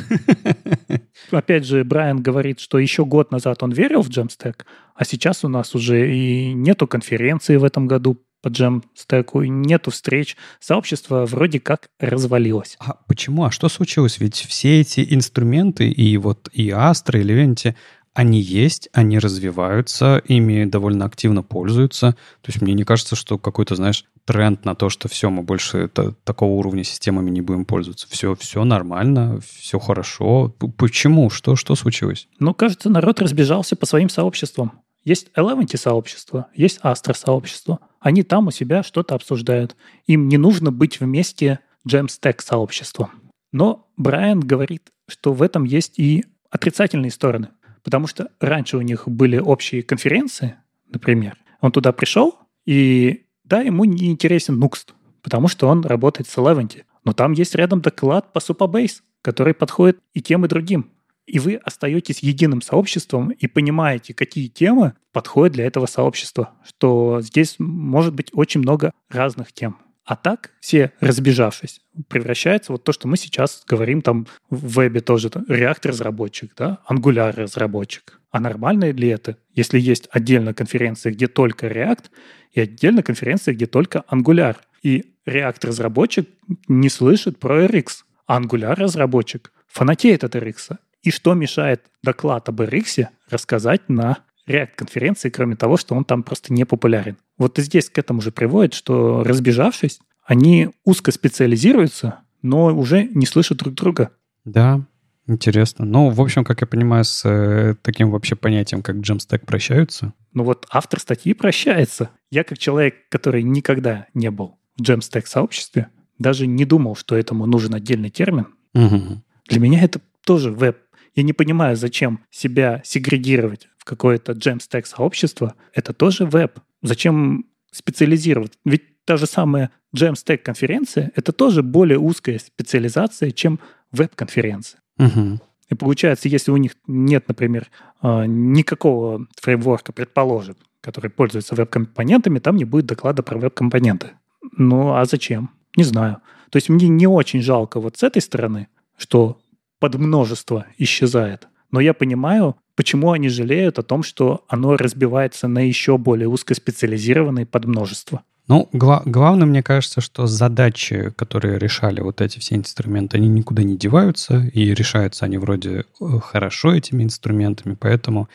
Опять 1.31 1.65
же, 1.65 1.83
Брайан 1.83 2.21
говорит, 2.21 2.59
что 2.59 2.79
еще 2.79 3.05
год 3.05 3.31
назад 3.31 3.61
он 3.63 3.71
верил 3.71 4.01
в 4.01 4.09
Jamstack, 4.09 4.61
а 4.95 5.05
сейчас 5.05 5.43
у 5.43 5.49
нас 5.49 5.75
уже 5.75 6.15
и 6.15 6.53
нету 6.53 6.87
конференции 6.87 7.57
в 7.57 7.63
этом 7.63 7.87
году 7.87 8.23
по 8.41 8.49
джем-стеку, 8.49 9.43
нету 9.43 9.91
встреч, 9.91 10.37
сообщество 10.59 11.25
вроде 11.25 11.59
как 11.59 11.89
развалилось. 11.99 12.77
А 12.79 12.97
почему? 13.07 13.45
А 13.45 13.51
что 13.51 13.69
случилось? 13.69 14.19
Ведь 14.19 14.35
все 14.35 14.81
эти 14.81 15.05
инструменты, 15.13 15.89
и 15.89 16.17
вот 16.17 16.49
и 16.53 16.69
Astra, 16.69 17.19
и 17.19 17.23
Levent, 17.23 17.75
они 18.17 18.41
есть, 18.41 18.89
они 18.93 19.19
развиваются, 19.19 20.23
ими 20.25 20.65
довольно 20.65 21.05
активно 21.05 21.43
пользуются. 21.43 22.13
То 22.41 22.49
есть 22.49 22.63
мне 22.63 22.73
не 22.73 22.83
кажется, 22.83 23.15
что 23.15 23.37
какой-то, 23.37 23.75
знаешь, 23.75 24.05
тренд 24.25 24.65
на 24.65 24.73
то, 24.73 24.89
что 24.89 25.07
все, 25.07 25.29
мы 25.29 25.43
больше 25.43 25.77
это, 25.77 26.13
такого 26.23 26.53
уровня 26.53 26.83
системами 26.83 27.29
не 27.29 27.41
будем 27.41 27.63
пользоваться. 27.63 28.07
Все, 28.09 28.33
все 28.35 28.63
нормально, 28.63 29.39
все 29.47 29.77
хорошо. 29.77 30.49
Почему? 30.77 31.29
Что, 31.29 31.55
что 31.55 31.75
случилось? 31.75 32.27
Ну, 32.39 32.55
кажется, 32.55 32.89
народ 32.89 33.21
разбежался 33.21 33.75
по 33.75 33.85
своим 33.85 34.09
сообществам. 34.09 34.81
Есть 35.07 35.29
Eleventy 35.37 35.77
сообщество, 35.77 36.47
есть 36.53 36.81
Astra 36.83 37.15
сообщество. 37.15 37.79
Они 38.01 38.23
там 38.23 38.47
у 38.47 38.51
себя 38.51 38.83
что-то 38.83 39.15
обсуждают. 39.15 39.77
Им 40.05 40.27
не 40.27 40.35
нужно 40.35 40.69
быть 40.69 40.99
вместе 40.99 41.59
Jamstack 41.87 42.41
сообществом. 42.41 43.11
Но 43.53 43.87
Брайан 43.95 44.41
говорит, 44.41 44.91
что 45.07 45.31
в 45.31 45.41
этом 45.41 45.63
есть 45.63 45.97
и 45.97 46.25
отрицательные 46.49 47.11
стороны. 47.11 47.47
Потому 47.83 48.07
что 48.07 48.31
раньше 48.41 48.75
у 48.75 48.81
них 48.81 49.07
были 49.07 49.37
общие 49.37 49.81
конференции, 49.81 50.55
например. 50.89 51.37
Он 51.61 51.71
туда 51.71 51.93
пришел, 51.93 52.35
и 52.65 53.23
да, 53.45 53.61
ему 53.61 53.85
не 53.85 54.11
интересен 54.11 54.61
Nuxt, 54.61 54.89
потому 55.21 55.47
что 55.47 55.69
он 55.69 55.85
работает 55.85 56.27
с 56.27 56.37
Eleventy. 56.37 56.83
Но 57.05 57.13
там 57.13 57.31
есть 57.31 57.55
рядом 57.55 57.79
доклад 57.79 58.33
по 58.33 58.39
Supabase, 58.39 59.03
который 59.21 59.53
подходит 59.53 59.99
и 60.13 60.21
тем, 60.21 60.43
и 60.43 60.49
другим 60.49 60.91
и 61.27 61.39
вы 61.39 61.55
остаетесь 61.55 62.19
единым 62.19 62.61
сообществом 62.61 63.29
и 63.29 63.47
понимаете, 63.47 64.13
какие 64.13 64.47
темы 64.47 64.93
подходят 65.11 65.53
для 65.53 65.65
этого 65.65 65.85
сообщества, 65.85 66.53
что 66.65 67.21
здесь 67.21 67.57
может 67.59 68.15
быть 68.15 68.29
очень 68.33 68.61
много 68.61 68.93
разных 69.09 69.51
тем. 69.51 69.77
А 70.05 70.15
так 70.15 70.51
все 70.61 70.93
разбежавшись 71.01 71.81
превращается 72.07 72.71
вот 72.71 72.85
то, 72.85 72.93
что 72.93 73.09
мы 73.09 73.17
сейчас 73.17 73.63
говорим 73.67 74.01
там 74.01 74.25
в 74.49 74.79
вебе 74.79 75.01
тоже, 75.01 75.27
React-разработчик, 75.27 76.53
да, 76.55 76.79
Angular-разработчик. 76.89 78.21
А 78.31 78.39
нормально 78.39 78.89
ли 78.91 79.09
это, 79.09 79.37
если 79.53 79.79
есть 79.79 80.07
отдельно 80.11 80.53
конференция, 80.53 81.11
где 81.11 81.27
только 81.27 81.67
React, 81.67 82.05
и 82.53 82.61
отдельно 82.61 83.03
конференция, 83.03 83.53
где 83.53 83.65
только 83.65 84.05
Angular? 84.09 84.55
И 84.81 85.13
React-разработчик 85.25 86.29
не 86.69 86.87
слышит 86.87 87.37
про 87.37 87.65
RX, 87.65 87.87
а 88.27 88.39
Angular-разработчик 88.39 89.51
фанатеет 89.67 90.23
от 90.23 90.35
RX. 90.35 90.77
И 91.03 91.11
что 91.11 91.33
мешает 91.33 91.85
доклад 92.03 92.49
об 92.49 92.61
RX 92.61 93.07
рассказать 93.29 93.87
на 93.89 94.17
React-конференции, 94.47 95.29
кроме 95.29 95.55
того, 95.55 95.77
что 95.77 95.95
он 95.95 96.05
там 96.05 96.23
просто 96.23 96.53
не 96.53 96.65
популярен. 96.65 97.17
Вот 97.37 97.59
и 97.59 97.61
здесь 97.61 97.89
к 97.89 97.97
этому 97.97 98.21
же 98.21 98.31
приводит, 98.31 98.73
что 98.73 99.23
разбежавшись, 99.23 99.99
они 100.25 100.69
узко 100.83 101.11
специализируются, 101.11 102.19
но 102.41 102.75
уже 102.75 103.03
не 103.05 103.25
слышат 103.25 103.57
друг 103.57 103.73
друга. 103.73 104.11
Да, 104.45 104.81
интересно. 105.27 105.85
Ну, 105.85 106.09
в 106.09 106.21
общем, 106.21 106.43
как 106.43 106.61
я 106.61 106.67
понимаю, 106.67 107.03
с 107.03 107.23
э, 107.25 107.75
таким 107.81 108.09
вообще 108.09 108.35
понятием, 108.35 108.81
как 108.81 108.97
Jamstack 108.97 109.45
прощаются. 109.45 110.13
Ну 110.33 110.43
вот 110.43 110.65
автор 110.69 110.99
статьи 110.99 111.33
прощается. 111.33 112.09
Я 112.31 112.43
как 112.43 112.57
человек, 112.57 113.09
который 113.09 113.43
никогда 113.43 114.07
не 114.13 114.31
был 114.31 114.57
в 114.77 114.81
Jamstack 114.81 115.25
сообществе, 115.25 115.89
даже 116.19 116.47
не 116.47 116.65
думал, 116.65 116.95
что 116.95 117.15
этому 117.15 117.45
нужен 117.45 117.73
отдельный 117.73 118.09
термин. 118.09 118.47
Угу. 118.73 119.23
Для 119.49 119.59
меня 119.59 119.81
это 119.83 120.01
тоже 120.25 120.51
веб 120.51 120.77
я 121.17 121.23
не 121.23 121.33
понимаю, 121.33 121.75
зачем 121.75 122.19
себя 122.29 122.81
сегрегировать 122.85 123.67
в 123.77 123.85
какое-то 123.85 124.33
Jamstack 124.33 124.85
сообщество. 124.85 125.55
Это 125.73 125.91
тоже 125.91 126.25
веб. 126.25 126.59
Зачем 126.83 127.47
специализировать? 127.71 128.53
Ведь 128.63 129.03
та 129.03 129.17
же 129.17 129.25
самая 129.25 129.71
Jamstack 129.95 130.37
конференция— 130.37 131.11
это 131.15 131.31
тоже 131.31 131.63
более 131.63 131.97
узкая 131.97 132.37
специализация, 132.37 133.31
чем 133.31 133.59
веб-конференция. 133.91 134.79
Угу. 134.99 135.39
И 135.69 135.75
получается, 135.75 136.29
если 136.29 136.51
у 136.51 136.57
них 136.57 136.73
нет, 136.85 137.27
например, 137.27 137.67
а, 137.99 138.25
никакого 138.25 139.25
фреймворка, 139.41 139.93
предположим, 139.93 140.55
который 140.81 141.09
пользуется 141.09 141.55
веб-компонентами, 141.55 142.39
там 142.39 142.57
не 142.57 142.65
будет 142.65 142.85
доклада 142.85 143.23
про 143.23 143.39
веб-компоненты. 143.39 144.11
Ну, 144.55 144.93
а 144.93 145.05
зачем? 145.05 145.49
Не 145.75 145.83
знаю. 145.83 146.17
То 146.51 146.57
есть 146.57 146.69
мне 146.69 146.87
не 146.87 147.07
очень 147.07 147.41
жалко 147.41 147.79
вот 147.79 147.97
с 147.97 148.03
этой 148.03 148.21
стороны, 148.21 148.67
что 148.97 149.39
подмножество 149.79 150.65
исчезает. 150.77 151.47
Но 151.71 151.79
я 151.79 151.93
понимаю, 151.93 152.55
почему 152.75 153.11
они 153.11 153.29
жалеют 153.29 153.79
о 153.79 153.83
том, 153.83 154.03
что 154.03 154.45
оно 154.47 154.77
разбивается 154.77 155.47
на 155.47 155.59
еще 155.67 155.97
более 155.97 156.27
узкоспециализированные 156.29 157.45
подмножества. 157.45 158.21
Ну, 158.47 158.69
гла- 158.71 159.03
главное, 159.05 159.45
мне 159.45 159.61
кажется, 159.61 159.99
что 159.99 160.25
задачи, 160.25 161.11
которые 161.17 161.59
решали 161.59 161.99
вот 161.99 162.21
эти 162.21 162.39
все 162.39 162.55
инструменты, 162.55 163.17
они 163.17 163.27
никуда 163.27 163.63
не 163.63 163.75
деваются, 163.75 164.49
и 164.53 164.73
решаются 164.73 165.25
они 165.25 165.37
вроде 165.37 165.83
э, 165.99 166.19
хорошо 166.21 166.73
этими 166.73 167.03
инструментами, 167.03 167.75
поэтому 167.77 168.29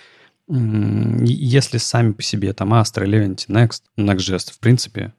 если 0.49 1.79
сами 1.79 2.13
по 2.13 2.23
себе 2.23 2.53
там 2.53 2.75
Astra, 2.75 3.07
Eleventy, 3.07 3.47
Next, 3.49 3.83
Next.js, 3.97 4.53
в 4.53 4.59
принципе, 4.59 5.15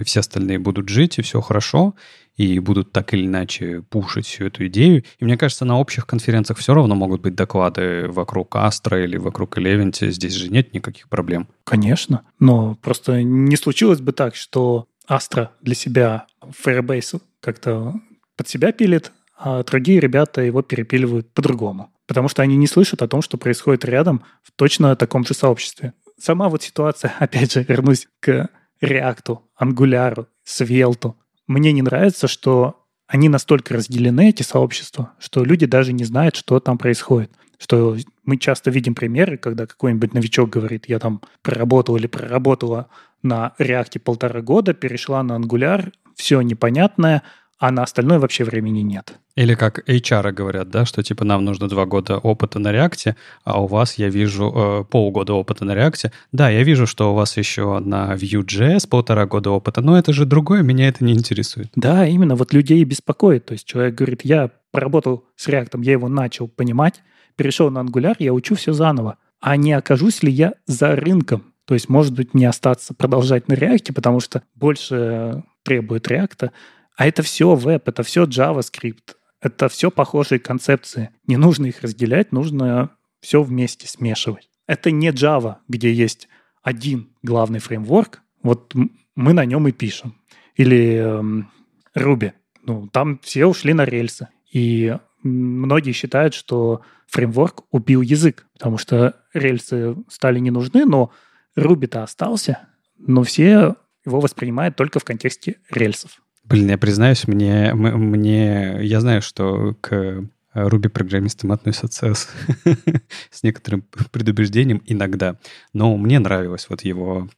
и 0.00 0.04
все 0.04 0.20
остальные 0.20 0.58
будут 0.58 0.88
жить, 0.88 1.18
и 1.18 1.22
все 1.22 1.40
хорошо, 1.40 1.94
и 2.36 2.58
будут 2.60 2.92
так 2.92 3.12
или 3.14 3.26
иначе 3.26 3.82
пушить 3.82 4.26
всю 4.26 4.46
эту 4.46 4.66
идею. 4.68 5.02
И 5.18 5.24
мне 5.24 5.36
кажется, 5.36 5.64
на 5.64 5.78
общих 5.78 6.06
конференциях 6.06 6.58
все 6.58 6.72
равно 6.72 6.94
могут 6.94 7.20
быть 7.20 7.34
доклады 7.34 8.06
вокруг 8.08 8.54
Астра 8.56 9.02
или 9.02 9.16
вокруг 9.16 9.58
Элевенти. 9.58 10.10
Здесь 10.10 10.34
же 10.34 10.48
нет 10.48 10.72
никаких 10.72 11.08
проблем. 11.08 11.48
Конечно. 11.64 12.22
Но 12.38 12.76
просто 12.76 13.22
не 13.22 13.56
случилось 13.56 14.00
бы 14.00 14.12
так, 14.12 14.36
что 14.36 14.86
Астра 15.08 15.50
для 15.60 15.74
себя 15.74 16.26
Firebase 16.42 17.20
как-то 17.40 17.94
под 18.36 18.48
себя 18.48 18.72
пилит, 18.72 19.12
а 19.36 19.64
другие 19.64 20.00
ребята 20.00 20.42
его 20.42 20.62
перепиливают 20.62 21.32
по-другому. 21.32 21.90
Потому 22.06 22.28
что 22.28 22.42
они 22.42 22.56
не 22.56 22.66
слышат 22.66 23.02
о 23.02 23.08
том, 23.08 23.20
что 23.20 23.36
происходит 23.36 23.84
рядом 23.84 24.22
в 24.42 24.52
точно 24.52 24.94
таком 24.96 25.26
же 25.26 25.34
сообществе. 25.34 25.92
Сама 26.18 26.48
вот 26.48 26.62
ситуация, 26.62 27.14
опять 27.18 27.52
же, 27.52 27.64
вернусь 27.66 28.06
к 28.20 28.48
React, 28.82 29.38
Angular, 29.60 30.26
Svelte. 30.44 31.14
Мне 31.46 31.72
не 31.72 31.82
нравится, 31.82 32.28
что 32.28 32.84
они 33.06 33.28
настолько 33.28 33.74
разделены, 33.74 34.28
эти 34.28 34.42
сообщества, 34.42 35.12
что 35.18 35.42
люди 35.42 35.66
даже 35.66 35.92
не 35.92 36.04
знают, 36.04 36.36
что 36.36 36.60
там 36.60 36.76
происходит. 36.76 37.32
Что 37.58 37.96
мы 38.24 38.36
часто 38.36 38.70
видим 38.70 38.94
примеры, 38.94 39.36
когда 39.36 39.66
какой-нибудь 39.66 40.14
новичок 40.14 40.50
говорит, 40.50 40.84
я 40.88 40.98
там 40.98 41.22
проработал 41.42 41.96
или 41.96 42.06
проработала 42.06 42.88
на 43.22 43.54
React 43.58 43.98
полтора 44.00 44.42
года, 44.42 44.74
перешла 44.74 45.22
на 45.22 45.38
Angular, 45.38 45.92
все 46.14 46.40
непонятное, 46.40 47.22
а 47.58 47.70
на 47.72 47.82
остальное 47.82 48.18
вообще 48.18 48.44
времени 48.44 48.80
нет. 48.80 49.18
Или 49.34 49.54
как 49.54 49.88
HR 49.88 50.32
говорят, 50.32 50.70
да, 50.70 50.84
что 50.84 51.02
типа 51.02 51.24
нам 51.24 51.44
нужно 51.44 51.68
два 51.68 51.86
года 51.86 52.18
опыта 52.18 52.58
на 52.58 52.72
реакте, 52.72 53.16
а 53.44 53.62
у 53.62 53.66
вас 53.66 53.98
я 53.98 54.08
вижу 54.08 54.52
э, 54.54 54.84
полгода 54.84 55.34
опыта 55.34 55.64
на 55.64 55.74
реакте. 55.74 56.12
Да, 56.32 56.50
я 56.50 56.62
вижу, 56.62 56.86
что 56.86 57.12
у 57.12 57.14
вас 57.14 57.36
еще 57.36 57.80
на 57.80 58.14
Vue.js 58.14 58.88
полтора 58.88 59.26
года 59.26 59.50
опыта, 59.50 59.80
но 59.80 59.98
это 59.98 60.12
же 60.12 60.24
другое, 60.24 60.62
меня 60.62 60.88
это 60.88 61.04
не 61.04 61.12
интересует. 61.12 61.70
Да, 61.74 62.06
именно, 62.06 62.36
вот 62.36 62.52
людей 62.52 62.82
беспокоит. 62.84 63.46
То 63.46 63.52
есть 63.52 63.66
человек 63.66 63.94
говорит, 63.94 64.20
я 64.24 64.50
поработал 64.70 65.24
с 65.36 65.48
реактом, 65.48 65.82
я 65.82 65.92
его 65.92 66.08
начал 66.08 66.48
понимать, 66.48 67.02
перешел 67.36 67.70
на 67.70 67.80
Angular, 67.80 68.14
я 68.18 68.32
учу 68.32 68.54
все 68.54 68.72
заново. 68.72 69.16
А 69.40 69.56
не 69.56 69.72
окажусь 69.72 70.22
ли 70.22 70.30
я 70.30 70.54
за 70.66 70.94
рынком? 70.96 71.52
То 71.64 71.74
есть, 71.74 71.88
может 71.88 72.14
быть, 72.14 72.34
не 72.34 72.46
остаться 72.46 72.94
продолжать 72.94 73.46
на 73.48 73.52
реакте, 73.52 73.92
потому 73.92 74.20
что 74.20 74.42
больше 74.54 75.44
требует 75.62 76.08
реакта, 76.08 76.52
а 76.98 77.06
это 77.06 77.22
все 77.22 77.54
веб, 77.54 77.86
это 77.86 78.02
все 78.02 78.24
JavaScript, 78.24 79.14
это 79.40 79.68
все 79.68 79.88
похожие 79.92 80.40
концепции. 80.40 81.10
Не 81.28 81.36
нужно 81.36 81.66
их 81.66 81.80
разделять, 81.82 82.32
нужно 82.32 82.90
все 83.20 83.40
вместе 83.40 83.86
смешивать. 83.86 84.50
Это 84.66 84.90
не 84.90 85.10
Java, 85.10 85.58
где 85.68 85.92
есть 85.92 86.28
один 86.60 87.10
главный 87.22 87.60
фреймворк, 87.60 88.20
вот 88.42 88.74
мы 89.14 89.32
на 89.32 89.44
нем 89.44 89.68
и 89.68 89.72
пишем. 89.72 90.16
Или 90.56 90.96
эм, 90.96 91.52
Ruby. 91.96 92.32
Ну, 92.64 92.88
там 92.88 93.20
все 93.20 93.46
ушли 93.46 93.74
на 93.74 93.84
рельсы. 93.84 94.26
И 94.52 94.96
многие 95.22 95.92
считают, 95.92 96.34
что 96.34 96.82
фреймворк 97.06 97.62
убил 97.70 98.02
язык, 98.02 98.48
потому 98.54 98.76
что 98.76 99.14
рельсы 99.32 99.94
стали 100.08 100.40
не 100.40 100.50
нужны, 100.50 100.84
но 100.84 101.12
Ruby-то 101.56 102.02
остался, 102.02 102.68
но 102.96 103.22
все 103.22 103.76
его 104.04 104.18
воспринимают 104.18 104.74
только 104.74 104.98
в 104.98 105.04
контексте 105.04 105.58
рельсов. 105.70 106.20
Блин, 106.48 106.68
я 106.70 106.78
признаюсь, 106.78 107.28
мне, 107.28 107.74
мне 107.74 108.78
я 108.82 109.00
знаю, 109.00 109.22
что 109.22 109.74
к 109.80 110.24
Руби 110.54 110.88
программистам 110.88 111.52
относятся 111.52 112.14
с, 112.14 112.28
с 113.30 113.42
некоторым 113.42 113.84
предубеждением 114.10 114.82
иногда. 114.86 115.36
Но 115.72 115.96
мне 115.96 116.18
нравилась 116.18 116.66
вот 116.68 116.82
его 116.82 117.28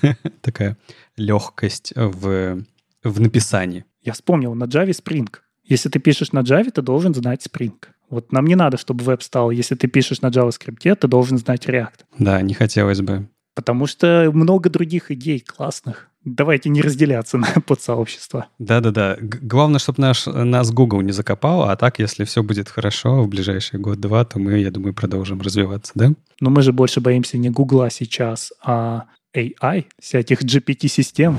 такая 0.40 0.78
легкость 1.16 1.92
в, 1.94 2.64
в 3.02 3.20
написании. 3.20 3.84
Я 4.02 4.12
вспомнил, 4.14 4.54
на 4.54 4.64
Java 4.64 4.90
Spring. 4.90 5.28
Если 5.62 5.88
ты 5.88 5.98
пишешь 5.98 6.32
на 6.32 6.40
Java, 6.40 6.70
ты 6.70 6.82
должен 6.82 7.14
знать 7.14 7.46
Spring. 7.46 7.74
Вот 8.10 8.32
нам 8.32 8.46
не 8.46 8.54
надо, 8.54 8.76
чтобы 8.76 9.04
веб 9.04 9.22
стал. 9.22 9.50
Если 9.50 9.74
ты 9.74 9.88
пишешь 9.88 10.20
на 10.20 10.28
JavaScript, 10.28 10.94
ты 10.94 11.08
должен 11.08 11.38
знать 11.38 11.66
React. 11.66 12.04
Да, 12.18 12.40
не 12.42 12.54
хотелось 12.54 13.00
бы. 13.00 13.28
Потому 13.54 13.86
что 13.86 14.30
много 14.32 14.68
других 14.68 15.10
идей 15.10 15.40
классных. 15.40 16.08
Давайте 16.24 16.70
не 16.70 16.80
разделяться 16.80 17.38
на 17.38 17.46
подсообщества. 17.66 18.46
Да-да-да. 18.58 19.16
Главное, 19.20 19.78
чтобы 19.78 20.00
наш, 20.00 20.26
нас 20.26 20.70
Google 20.70 21.02
не 21.02 21.12
закопал, 21.12 21.64
а 21.64 21.76
так, 21.76 21.98
если 21.98 22.24
все 22.24 22.42
будет 22.42 22.68
хорошо 22.68 23.22
в 23.22 23.28
ближайший 23.28 23.78
год-два, 23.78 24.24
то 24.24 24.38
мы, 24.38 24.58
я 24.58 24.70
думаю, 24.70 24.94
продолжим 24.94 25.40
развиваться, 25.40 25.92
да? 25.94 26.12
Но 26.40 26.50
мы 26.50 26.62
же 26.62 26.72
больше 26.72 27.00
боимся 27.00 27.38
не 27.38 27.50
Гугла 27.50 27.90
сейчас, 27.90 28.52
а 28.62 29.04
AI, 29.34 29.84
всяких 30.00 30.42
GPT-систем. 30.42 31.38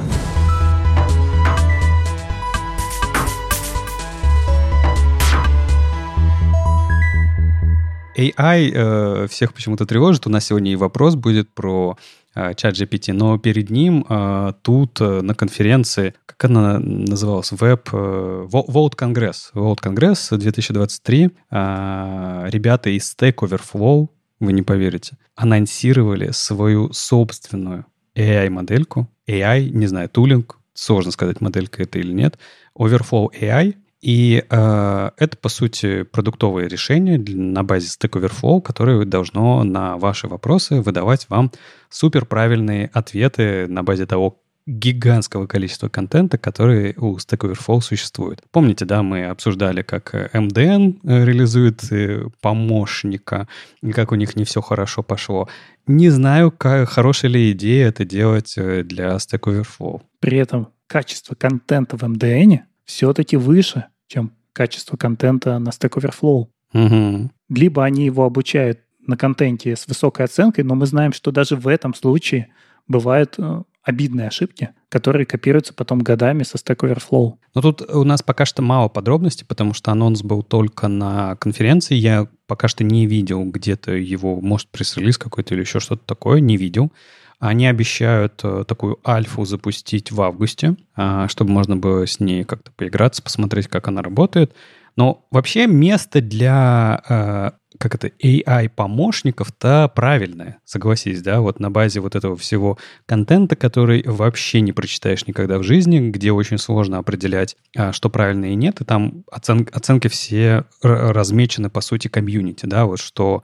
AI 8.17 8.71
э, 8.73 9.27
всех 9.29 9.53
почему-то 9.53 9.85
тревожит. 9.85 10.27
У 10.27 10.29
нас 10.29 10.45
сегодня 10.45 10.71
и 10.71 10.75
вопрос 10.75 11.15
будет 11.15 11.49
про 11.53 11.97
э, 12.33 12.53
чат 12.55 12.75
GPT, 12.75 13.13
но 13.13 13.37
перед 13.37 13.69
ним 13.69 14.05
э, 14.07 14.53
тут 14.61 14.99
э, 15.01 15.21
на 15.21 15.35
конференции, 15.35 16.13
как 16.25 16.45
она 16.45 16.79
называлась, 16.79 17.51
веб, 17.51 17.89
э, 17.91 18.47
World 18.51 18.95
Congress, 18.95 19.51
World 19.53 19.79
Congress 19.81 20.35
2023, 20.37 21.25
э, 21.51 22.45
ребята 22.47 22.89
из 22.89 23.13
Stack 23.13 23.35
Overflow, 23.35 24.09
вы 24.39 24.53
не 24.53 24.61
поверите, 24.61 25.17
анонсировали 25.35 26.31
свою 26.31 26.93
собственную 26.93 27.85
AI-модельку, 28.15 29.09
AI, 29.27 29.69
не 29.69 29.87
знаю, 29.87 30.09
тулинг, 30.09 30.57
сложно 30.73 31.11
сказать, 31.11 31.41
моделька 31.41 31.83
это 31.83 31.99
или 31.99 32.13
нет, 32.13 32.37
Overflow 32.77 33.29
AI, 33.39 33.75
и 34.05 34.45
э, 34.47 35.11
это, 35.17 35.35
по 35.35 35.49
сути, 35.49 36.03
продуктовое 36.03 36.67
решение 36.67 37.17
на 37.17 37.63
базе 37.63 37.87
Stack 37.87 38.11
Overflow, 38.11 38.61
которое 38.61 39.03
должно 39.03 39.63
на 39.63 39.97
ваши 39.97 40.27
вопросы 40.27 40.79
выдавать 40.79 41.25
вам 41.27 41.51
супер 41.89 42.25
правильные 42.27 42.91
ответы 42.93 43.65
на 43.67 43.81
базе 43.81 44.05
того 44.05 44.43
гигантского 44.67 45.47
количества 45.47 45.89
контента, 45.89 46.37
который 46.37 46.93
у 46.97 47.17
Stack 47.17 47.49
Overflow 47.49 47.81
существует. 47.81 48.43
Помните, 48.51 48.85
да, 48.85 49.01
мы 49.01 49.25
обсуждали, 49.25 49.81
как 49.81 50.13
MDN 50.13 50.99
э, 51.03 51.25
реализует 51.25 51.91
э, 51.91 52.27
помощника, 52.41 53.47
и 53.81 53.91
как 53.91 54.11
у 54.11 54.15
них 54.15 54.35
не 54.35 54.43
все 54.43 54.61
хорошо 54.61 55.01
пошло. 55.01 55.49
Не 55.87 56.11
знаю, 56.11 56.51
как, 56.51 56.89
хорошая 56.89 57.31
ли 57.31 57.51
идея 57.53 57.87
это 57.87 58.05
делать 58.05 58.53
э, 58.55 58.83
для 58.83 59.15
Stack 59.15 59.39
Overflow. 59.39 60.03
При 60.19 60.37
этом 60.37 60.67
качество 60.85 61.33
контента 61.33 61.97
в 61.97 62.03
MDN 62.03 62.59
все-таки 62.85 63.35
выше, 63.35 63.85
чем 64.07 64.33
качество 64.53 64.97
контента 64.97 65.59
на 65.59 65.69
Stack 65.69 65.99
Overflow. 65.99 66.47
Угу. 66.73 67.31
Либо 67.49 67.83
они 67.83 68.05
его 68.05 68.25
обучают 68.25 68.79
на 69.07 69.17
контенте 69.17 69.75
с 69.75 69.87
высокой 69.87 70.25
оценкой, 70.25 70.63
но 70.63 70.75
мы 70.75 70.85
знаем, 70.85 71.13
что 71.13 71.31
даже 71.31 71.55
в 71.55 71.67
этом 71.67 71.93
случае 71.93 72.47
бывают 72.87 73.35
э, 73.37 73.63
обидные 73.83 74.27
ошибки, 74.27 74.69
которые 74.89 75.25
копируются 75.25 75.73
потом 75.73 75.99
годами 75.99 76.43
со 76.43 76.57
Stack 76.57 76.77
Overflow. 76.77 77.35
Но 77.53 77.61
тут 77.61 77.81
у 77.81 78.03
нас 78.03 78.23
пока 78.23 78.45
что 78.45 78.61
мало 78.61 78.89
подробностей, 78.89 79.45
потому 79.45 79.73
что 79.73 79.91
анонс 79.91 80.23
был 80.23 80.41
только 80.41 80.87
на 80.87 81.35
конференции. 81.35 81.95
Я 81.95 82.27
пока 82.47 82.67
что 82.67 82.83
не 82.83 83.05
видел 83.05 83.43
где-то 83.45 83.91
его, 83.91 84.41
может, 84.41 84.69
пресс-релиз 84.69 85.17
какой-то 85.17 85.53
или 85.53 85.61
еще 85.61 85.79
что-то 85.79 86.03
такое, 86.05 86.39
не 86.39 86.57
видел. 86.57 86.91
Они 87.39 87.67
обещают 87.67 88.39
э, 88.43 88.63
такую 88.67 88.99
альфу 89.07 89.45
запустить 89.45 90.11
в 90.11 90.21
августе, 90.21 90.75
а, 90.95 91.27
чтобы 91.27 91.51
можно 91.51 91.75
было 91.75 92.07
с 92.07 92.19
ней 92.19 92.43
как-то 92.43 92.71
поиграться, 92.71 93.21
посмотреть, 93.21 93.67
как 93.67 93.87
она 93.87 94.01
работает. 94.01 94.53
Но 94.95 95.25
вообще 95.29 95.67
место 95.67 96.21
для 96.21 97.03
э, 97.09 97.51
как 97.79 97.95
это, 97.95 98.07
AI-помощников-то 98.07 99.91
правильное, 99.93 100.59
согласись, 100.65 101.21
да, 101.21 101.41
вот 101.41 101.59
на 101.59 101.69
базе 101.69 101.99
вот 101.99 102.15
этого 102.15 102.35
всего 102.37 102.77
контента, 103.05 103.55
который 103.55 104.03
вообще 104.05 104.61
не 104.61 104.71
прочитаешь 104.71 105.27
никогда 105.27 105.57
в 105.57 105.63
жизни, 105.63 106.09
где 106.09 106.31
очень 106.31 106.57
сложно 106.57 106.97
определять, 106.97 107.55
а, 107.75 107.91
что 107.91 108.09
правильно 108.09 108.45
и 108.45 108.55
нет, 108.55 108.81
и 108.81 108.85
там 108.85 109.23
оцен, 109.31 109.67
оценки 109.71 110.07
все 110.07 110.65
размечены, 110.81 111.69
по 111.69 111.81
сути, 111.81 112.07
комьюнити, 112.07 112.65
да, 112.65 112.85
вот 112.85 112.99
что 112.99 113.43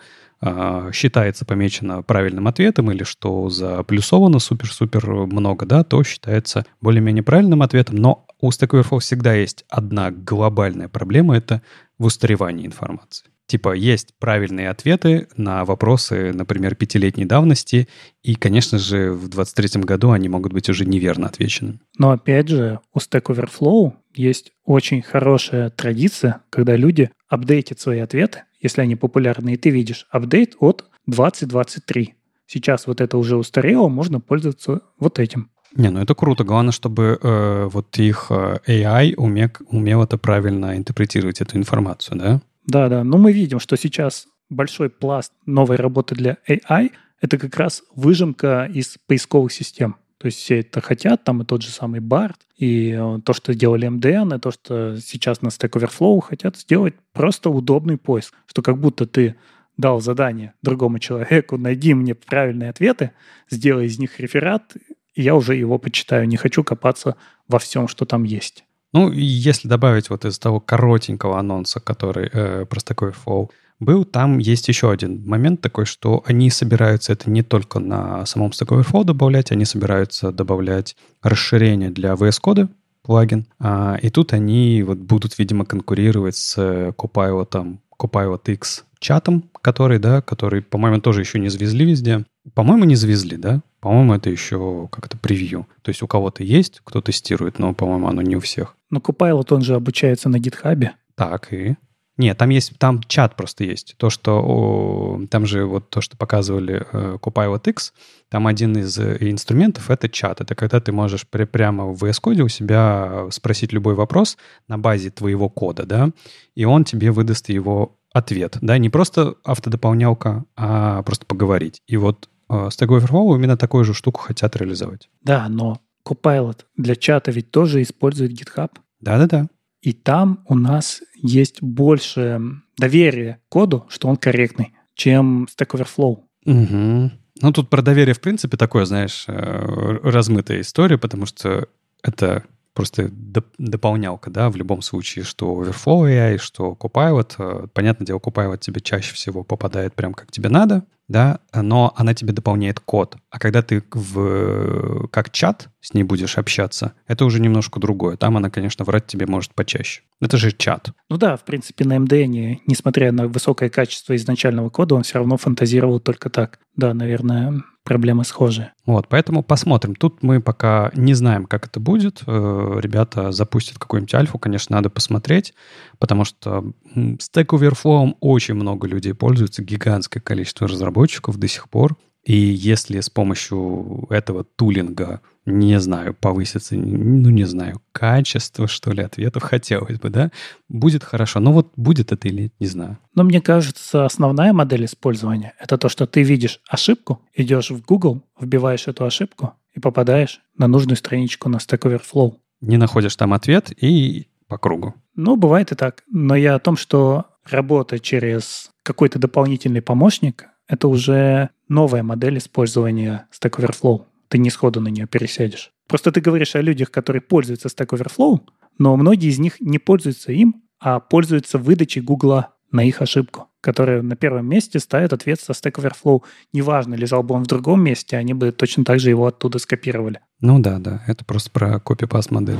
считается 0.93 1.45
помечено 1.45 2.01
правильным 2.01 2.47
ответом 2.47 2.91
или 2.91 3.03
что 3.03 3.49
заплюсовано 3.49 4.39
супер-супер 4.39 5.05
много, 5.27 5.65
да, 5.65 5.83
то 5.83 6.03
считается 6.03 6.65
более-менее 6.81 7.23
правильным 7.23 7.61
ответом. 7.61 7.97
Но 7.97 8.25
у 8.39 8.49
Stack 8.49 8.69
Overflow 8.69 8.99
всегда 8.99 9.33
есть 9.33 9.65
одна 9.69 10.09
глобальная 10.11 10.87
проблема— 10.87 11.37
это 11.37 11.61
в 11.99 12.05
устаревании 12.05 12.65
информации. 12.65 13.27
Типа 13.51 13.73
есть 13.73 14.13
правильные 14.17 14.69
ответы 14.69 15.27
на 15.35 15.65
вопросы, 15.65 16.31
например, 16.31 16.73
пятилетней 16.75 17.25
давности, 17.25 17.89
и, 18.23 18.35
конечно 18.35 18.77
же, 18.77 19.11
в 19.11 19.27
23 19.27 19.81
году 19.81 20.11
они 20.11 20.29
могут 20.29 20.53
быть 20.53 20.69
уже 20.69 20.85
неверно 20.85 21.27
отвечены. 21.27 21.81
Но 21.97 22.11
опять 22.11 22.47
же, 22.47 22.79
у 22.93 22.99
Stack 22.99 23.23
Overflow 23.23 23.91
есть 24.15 24.53
очень 24.63 25.01
хорошая 25.01 25.69
традиция, 25.69 26.43
когда 26.49 26.77
люди 26.77 27.11
апдейтят 27.27 27.81
свои 27.81 27.99
ответы, 27.99 28.43
если 28.61 28.79
они 28.79 28.95
популярны, 28.95 29.55
и 29.55 29.57
ты 29.57 29.69
видишь 29.69 30.07
апдейт 30.11 30.55
от 30.61 30.85
2023. 31.07 32.13
Сейчас 32.47 32.87
вот 32.87 33.01
это 33.01 33.17
уже 33.17 33.35
устарело, 33.35 33.89
можно 33.89 34.21
пользоваться 34.21 34.79
вот 34.97 35.19
этим. 35.19 35.49
Не, 35.75 35.89
ну 35.89 35.99
это 35.99 36.15
круто. 36.15 36.45
Главное, 36.45 36.71
чтобы 36.71 37.19
э, 37.21 37.69
вот 37.69 37.99
их 37.99 38.27
э, 38.29 38.59
AI 38.65 39.15
умел, 39.15 39.49
умел 39.67 40.03
это 40.03 40.17
правильно 40.17 40.77
интерпретировать, 40.77 41.41
эту 41.41 41.57
информацию, 41.57 42.17
да? 42.17 42.41
Да, 42.65 42.89
да. 42.89 43.03
Но 43.03 43.17
мы 43.17 43.31
видим, 43.31 43.59
что 43.59 43.75
сейчас 43.75 44.27
большой 44.49 44.89
пласт 44.89 45.33
новой 45.45 45.77
работы 45.77 46.15
для 46.15 46.37
AI— 46.47 46.91
это 47.21 47.37
как 47.37 47.55
раз 47.57 47.83
выжимка 47.95 48.65
из 48.65 48.97
поисковых 49.07 49.51
систем. 49.51 49.95
То 50.17 50.27
есть 50.27 50.37
все 50.37 50.59
это 50.59 50.81
хотят, 50.81 51.23
там 51.23 51.41
и 51.41 51.45
тот 51.45 51.63
же 51.63 51.69
самый 51.69 51.99
Барт, 51.99 52.37
и 52.55 52.91
э, 52.91 53.19
то, 53.25 53.33
что 53.33 53.55
делали 53.55 53.87
MDN, 53.87 54.37
и 54.37 54.39
то, 54.39 54.51
что 54.51 54.97
сейчас 54.99 55.41
на 55.41 55.47
Stack 55.47 55.71
Overflow 55.71 56.21
хотят 56.21 56.57
сделать 56.57 56.93
просто 57.11 57.49
удобный 57.49 57.97
поиск, 57.97 58.35
что 58.45 58.61
как 58.61 58.77
будто 58.77 59.07
ты 59.07 59.35
дал 59.77 59.99
задание 59.99 60.53
другому 60.61 60.99
человеку, 60.99 61.57
найди 61.57 61.95
мне 61.95 62.13
правильные 62.13 62.69
ответы, 62.69 63.13
сделай 63.49 63.87
из 63.87 63.97
них 63.97 64.19
реферат, 64.19 64.75
и 65.15 65.23
я 65.23 65.35
уже 65.35 65.55
его 65.55 65.79
почитаю. 65.79 66.27
Не 66.27 66.37
хочу 66.37 66.63
копаться 66.63 67.15
во 67.47 67.57
всем, 67.57 67.87
что 67.87 68.05
там 68.05 68.23
есть. 68.23 68.63
Ну, 68.93 69.11
если 69.11 69.67
добавить 69.67 70.09
вот 70.09 70.25
из 70.25 70.37
того 70.37 70.59
коротенького 70.59 71.39
анонса, 71.39 71.79
который 71.79 72.29
э, 72.31 72.65
про 72.65 72.79
Stack 72.79 73.13
Overflow 73.13 73.49
был, 73.79 74.03
там 74.05 74.37
есть 74.37 74.67
еще 74.67 74.91
один 74.91 75.27
момент 75.27 75.61
такой, 75.61 75.85
что 75.85 76.23
они 76.25 76.49
собираются 76.49 77.13
это 77.13 77.29
не 77.29 77.41
только 77.41 77.79
на 77.79 78.25
самом 78.25 78.49
Stack 78.49 78.67
Overflow 78.67 79.03
добавлять, 79.05 79.51
они 79.51 79.65
собираются 79.65 80.31
добавлять 80.31 80.95
расширение 81.21 81.89
для 81.89 82.13
VS 82.13 82.39
Code, 82.43 82.69
плагин. 83.01 83.47
А, 83.59 83.97
и 84.01 84.09
тут 84.09 84.33
они 84.33 84.83
вот 84.83 84.97
будут, 84.97 85.39
видимо, 85.39 85.65
конкурировать 85.65 86.35
с 86.35 86.57
Copilot, 86.57 87.77
Copilot 87.97 88.41
X 88.53 88.85
чатом, 88.99 89.49
который, 89.61 89.99
да, 89.99 90.21
который, 90.21 90.61
по-моему, 90.61 91.01
тоже 91.01 91.21
еще 91.21 91.39
не 91.39 91.49
завезли 91.49 91.85
везде. 91.85 92.25
По-моему, 92.53 92.85
не 92.85 92.95
завезли, 92.95 93.37
да? 93.37 93.61
По-моему, 93.79 94.13
это 94.13 94.29
еще 94.29 94.87
как-то 94.91 95.17
превью. 95.17 95.67
То 95.81 95.89
есть 95.89 96.01
у 96.01 96.07
кого-то 96.07 96.43
есть, 96.43 96.81
кто 96.83 97.01
тестирует, 97.01 97.59
но, 97.59 97.73
по-моему, 97.73 98.07
оно 98.07 98.21
не 98.21 98.35
у 98.35 98.39
всех. 98.39 98.75
Но 98.89 98.99
Copilot, 98.99 99.53
он 99.53 99.61
же 99.61 99.75
обучается 99.75 100.29
на 100.29 100.39
гитхабе. 100.39 100.93
Так, 101.15 101.53
и? 101.53 101.75
Нет, 102.17 102.37
там 102.37 102.49
есть, 102.49 102.77
там 102.77 103.01
чат 103.03 103.35
просто 103.35 103.63
есть. 103.63 103.95
То, 103.97 104.09
что 104.09 104.43
о, 104.43 105.21
там 105.29 105.45
же 105.45 105.65
вот 105.65 105.89
то, 105.89 106.01
что 106.01 106.17
показывали 106.17 106.85
э, 106.91 107.17
Copilot 107.21 107.67
X, 107.69 107.93
там 108.29 108.47
один 108.47 108.77
из 108.77 108.97
э, 108.99 109.17
инструментов— 109.21 109.89
это 109.89 110.09
чат. 110.09 110.41
Это 110.41 110.53
когда 110.53 110.79
ты 110.79 110.91
можешь 110.91 111.27
при, 111.27 111.45
прямо 111.45 111.87
в 111.87 112.03
VS 112.03 112.21
Code 112.21 112.41
у 112.41 112.47
себя 112.47 113.27
спросить 113.31 113.71
любой 113.71 113.95
вопрос 113.95 114.37
на 114.67 114.77
базе 114.77 115.09
твоего 115.09 115.49
кода, 115.49 115.85
да, 115.85 116.11
и 116.53 116.65
он 116.65 116.83
тебе 116.83 117.11
выдаст 117.11 117.49
его 117.49 117.97
ответ, 118.13 118.57
да, 118.61 118.77
не 118.77 118.89
просто 118.89 119.35
автодополнялка, 119.43 120.43
а 120.55 121.01
просто 121.03 121.25
поговорить. 121.25 121.81
И 121.87 121.97
вот 121.97 122.29
э, 122.51 122.67
Stack 122.67 122.87
Overflow 122.87 123.35
именно 123.35 123.57
такую 123.57 123.85
же 123.85 123.93
штуку 123.93 124.21
хотят 124.21 124.55
реализовать. 124.55 125.09
Да, 125.21 125.47
но 125.49 125.79
Copilot 126.05 126.65
для 126.75 126.95
чата 126.95 127.31
ведь 127.31 127.51
тоже 127.51 127.81
использует 127.81 128.31
GitHub. 128.31 128.71
Да-да-да. 128.99 129.47
И 129.81 129.93
там 129.93 130.43
у 130.47 130.55
нас 130.55 131.01
есть 131.15 131.61
больше 131.61 132.39
доверия 132.77 133.39
коду, 133.49 133.85
что 133.89 134.07
он 134.07 134.17
корректный, 134.17 134.73
чем 134.93 135.45
Stack 135.45 135.71
Overflow. 135.71 136.19
Угу. 136.45 137.11
Ну, 137.41 137.51
тут 137.53 137.69
про 137.69 137.81
доверие, 137.81 138.13
в 138.13 138.21
принципе, 138.21 138.57
такое, 138.57 138.85
знаешь, 138.85 139.25
э, 139.27 139.99
размытая 140.03 140.61
история, 140.61 140.97
потому 140.97 141.25
что 141.25 141.67
это 142.03 142.43
просто 142.73 143.03
доп- 143.03 143.53
дополнялка, 143.57 144.29
да, 144.29 144.49
в 144.49 144.55
любом 144.55 144.81
случае, 144.81 145.25
что 145.25 145.61
Overflow 145.61 146.07
AI, 146.07 146.37
что 146.37 146.77
Copilot. 146.79 147.35
Э, 147.37 147.67
понятное 147.73 148.05
дело, 148.05 148.19
Copilot 148.19 148.59
тебе 148.59 148.81
чаще 148.81 149.13
всего 149.13 149.43
попадает 149.43 149.93
прям 149.93 150.13
как 150.13 150.31
тебе 150.31 150.49
надо, 150.49 150.83
да, 151.11 151.39
но 151.53 151.93
она 151.97 152.13
тебе 152.13 152.31
дополняет 152.33 152.79
код. 152.79 153.17
А 153.29 153.37
когда 153.37 153.61
ты 153.61 153.83
в, 153.91 155.07
как 155.09 155.29
чат 155.31 155.67
с 155.81 155.93
ней 155.93 156.03
будешь 156.03 156.37
общаться, 156.37 156.93
это 157.05 157.25
уже 157.25 157.41
немножко 157.41 157.79
другое. 157.79 158.15
Там 158.15 158.37
она, 158.37 158.49
конечно, 158.49 158.85
врать 158.85 159.07
тебе 159.07 159.25
может 159.25 159.53
почаще. 159.53 160.03
Это 160.21 160.37
же 160.37 160.51
чат. 160.51 160.91
Ну 161.09 161.17
да, 161.17 161.35
в 161.35 161.43
принципе, 161.43 161.83
на 161.83 161.97
MDN, 161.97 162.59
несмотря 162.65 163.11
на 163.11 163.27
высокое 163.27 163.69
качество 163.69 164.15
изначального 164.15 164.69
кода, 164.69 164.95
он 164.95 165.03
все 165.03 165.17
равно 165.17 165.37
фантазировал 165.37 165.99
только 165.99 166.29
так. 166.29 166.59
Да, 166.77 166.93
наверное, 166.93 167.61
проблемы 167.91 168.23
схожие. 168.23 168.71
Вот, 168.85 169.09
поэтому 169.09 169.43
посмотрим. 169.43 169.95
Тут 169.95 170.23
мы 170.23 170.39
пока 170.39 170.91
не 170.95 171.13
знаем, 171.13 171.45
как 171.45 171.67
это 171.67 171.81
будет. 171.81 172.23
Э, 172.25 172.77
ребята 172.79 173.33
запустят 173.33 173.79
какую-нибудь 173.79 174.15
альфу, 174.15 174.39
конечно, 174.39 174.77
надо 174.77 174.89
посмотреть, 174.89 175.53
потому 175.99 176.23
что 176.23 176.63
Stack 176.95 177.47
Overflow 177.47 178.13
очень 178.21 178.53
много 178.53 178.87
людей 178.87 179.13
пользуются, 179.13 179.61
гигантское 179.61 180.23
количество 180.23 180.69
разработчиков 180.69 181.37
до 181.37 181.49
сих 181.49 181.67
пор. 181.67 181.97
И 182.23 182.35
если 182.35 182.99
с 182.99 183.09
помощью 183.09 184.05
этого 184.09 184.43
тулинга, 184.43 185.21
не 185.45 185.79
знаю, 185.79 186.13
повысится, 186.13 186.75
ну, 186.75 187.29
не 187.31 187.45
знаю, 187.45 187.81
качество, 187.91 188.67
что 188.67 188.91
ли, 188.91 189.01
ответов 189.01 189.41
хотелось 189.41 189.99
бы, 189.99 190.09
да, 190.09 190.31
будет 190.69 191.03
хорошо. 191.03 191.39
Но 191.39 191.51
вот 191.51 191.71
будет 191.75 192.11
это 192.11 192.27
или 192.27 192.43
нет, 192.43 192.53
не 192.59 192.67
знаю. 192.67 192.99
Но 193.15 193.23
мне 193.23 193.41
кажется, 193.41 194.05
основная 194.05 194.53
модель 194.53 194.85
использования— 194.85 195.53
это 195.59 195.79
то, 195.79 195.89
что 195.89 196.05
ты 196.05 196.21
видишь 196.21 196.61
ошибку, 196.69 197.21
идешь 197.33 197.71
в 197.71 197.83
Google, 197.83 198.23
вбиваешь 198.39 198.87
эту 198.87 199.05
ошибку 199.05 199.53
и 199.73 199.79
попадаешь 199.79 200.41
на 200.57 200.67
нужную 200.67 200.97
страничку 200.97 201.49
на 201.49 201.57
Stack 201.57 201.79
Overflow. 201.79 202.35
Не 202.61 202.77
находишь 202.77 203.15
там 203.15 203.33
ответ 203.33 203.71
и 203.81 204.27
по 204.47 204.59
кругу. 204.59 204.93
Ну, 205.15 205.37
бывает 205.37 205.71
и 205.71 205.75
так. 205.75 206.03
Но 206.11 206.35
я 206.35 206.55
о 206.55 206.59
том, 206.59 206.77
что 206.77 207.25
работа 207.49 207.99
через 207.99 208.69
какой-то 208.83 209.17
дополнительный 209.17 209.81
помощник— 209.81 210.45
это 210.71 210.87
уже 210.87 211.49
новая 211.67 212.01
модель 212.01 212.37
использования 212.37 213.27
Stack 213.31 213.59
Overflow. 213.59 214.05
Ты 214.29 214.37
не 214.37 214.49
сходу 214.49 214.79
на 214.79 214.87
нее 214.87 215.05
пересядешь. 215.05 215.71
Просто 215.87 216.13
ты 216.13 216.21
говоришь 216.21 216.55
о 216.55 216.61
людях, 216.61 216.89
которые 216.91 217.21
пользуются 217.21 217.67
Stack 217.67 217.89
Overflow, 217.89 218.39
но 218.77 218.95
многие 218.95 219.27
из 219.27 219.37
них 219.37 219.59
не 219.59 219.79
пользуются 219.79 220.31
им, 220.31 220.63
а 220.79 221.01
пользуются 221.01 221.57
выдачей 221.57 222.01
Гугла 222.01 222.53
на 222.71 222.85
их 222.85 223.01
ошибку, 223.01 223.49
которая 223.59 224.01
на 224.01 224.15
первом 224.15 224.47
месте 224.47 224.79
ставит 224.79 225.11
ответ 225.11 225.41
со 225.41 225.51
Stack 225.51 225.73
Overflow. 225.73 226.23
Неважно, 226.53 226.95
лежал 226.95 227.21
бы 227.21 227.35
он 227.35 227.43
в 227.43 227.47
другом 227.47 227.83
месте, 227.83 228.15
они 228.15 228.33
бы 228.33 228.53
точно 228.53 228.85
так 228.85 229.01
же 229.01 229.09
его 229.09 229.27
оттуда 229.27 229.59
скопировали. 229.59 230.21
Ну 230.39 230.59
да, 230.59 230.79
да, 230.79 231.03
это 231.05 231.25
просто 231.25 231.51
про 231.51 231.81
копипаст 231.81 232.31
модель. 232.31 232.57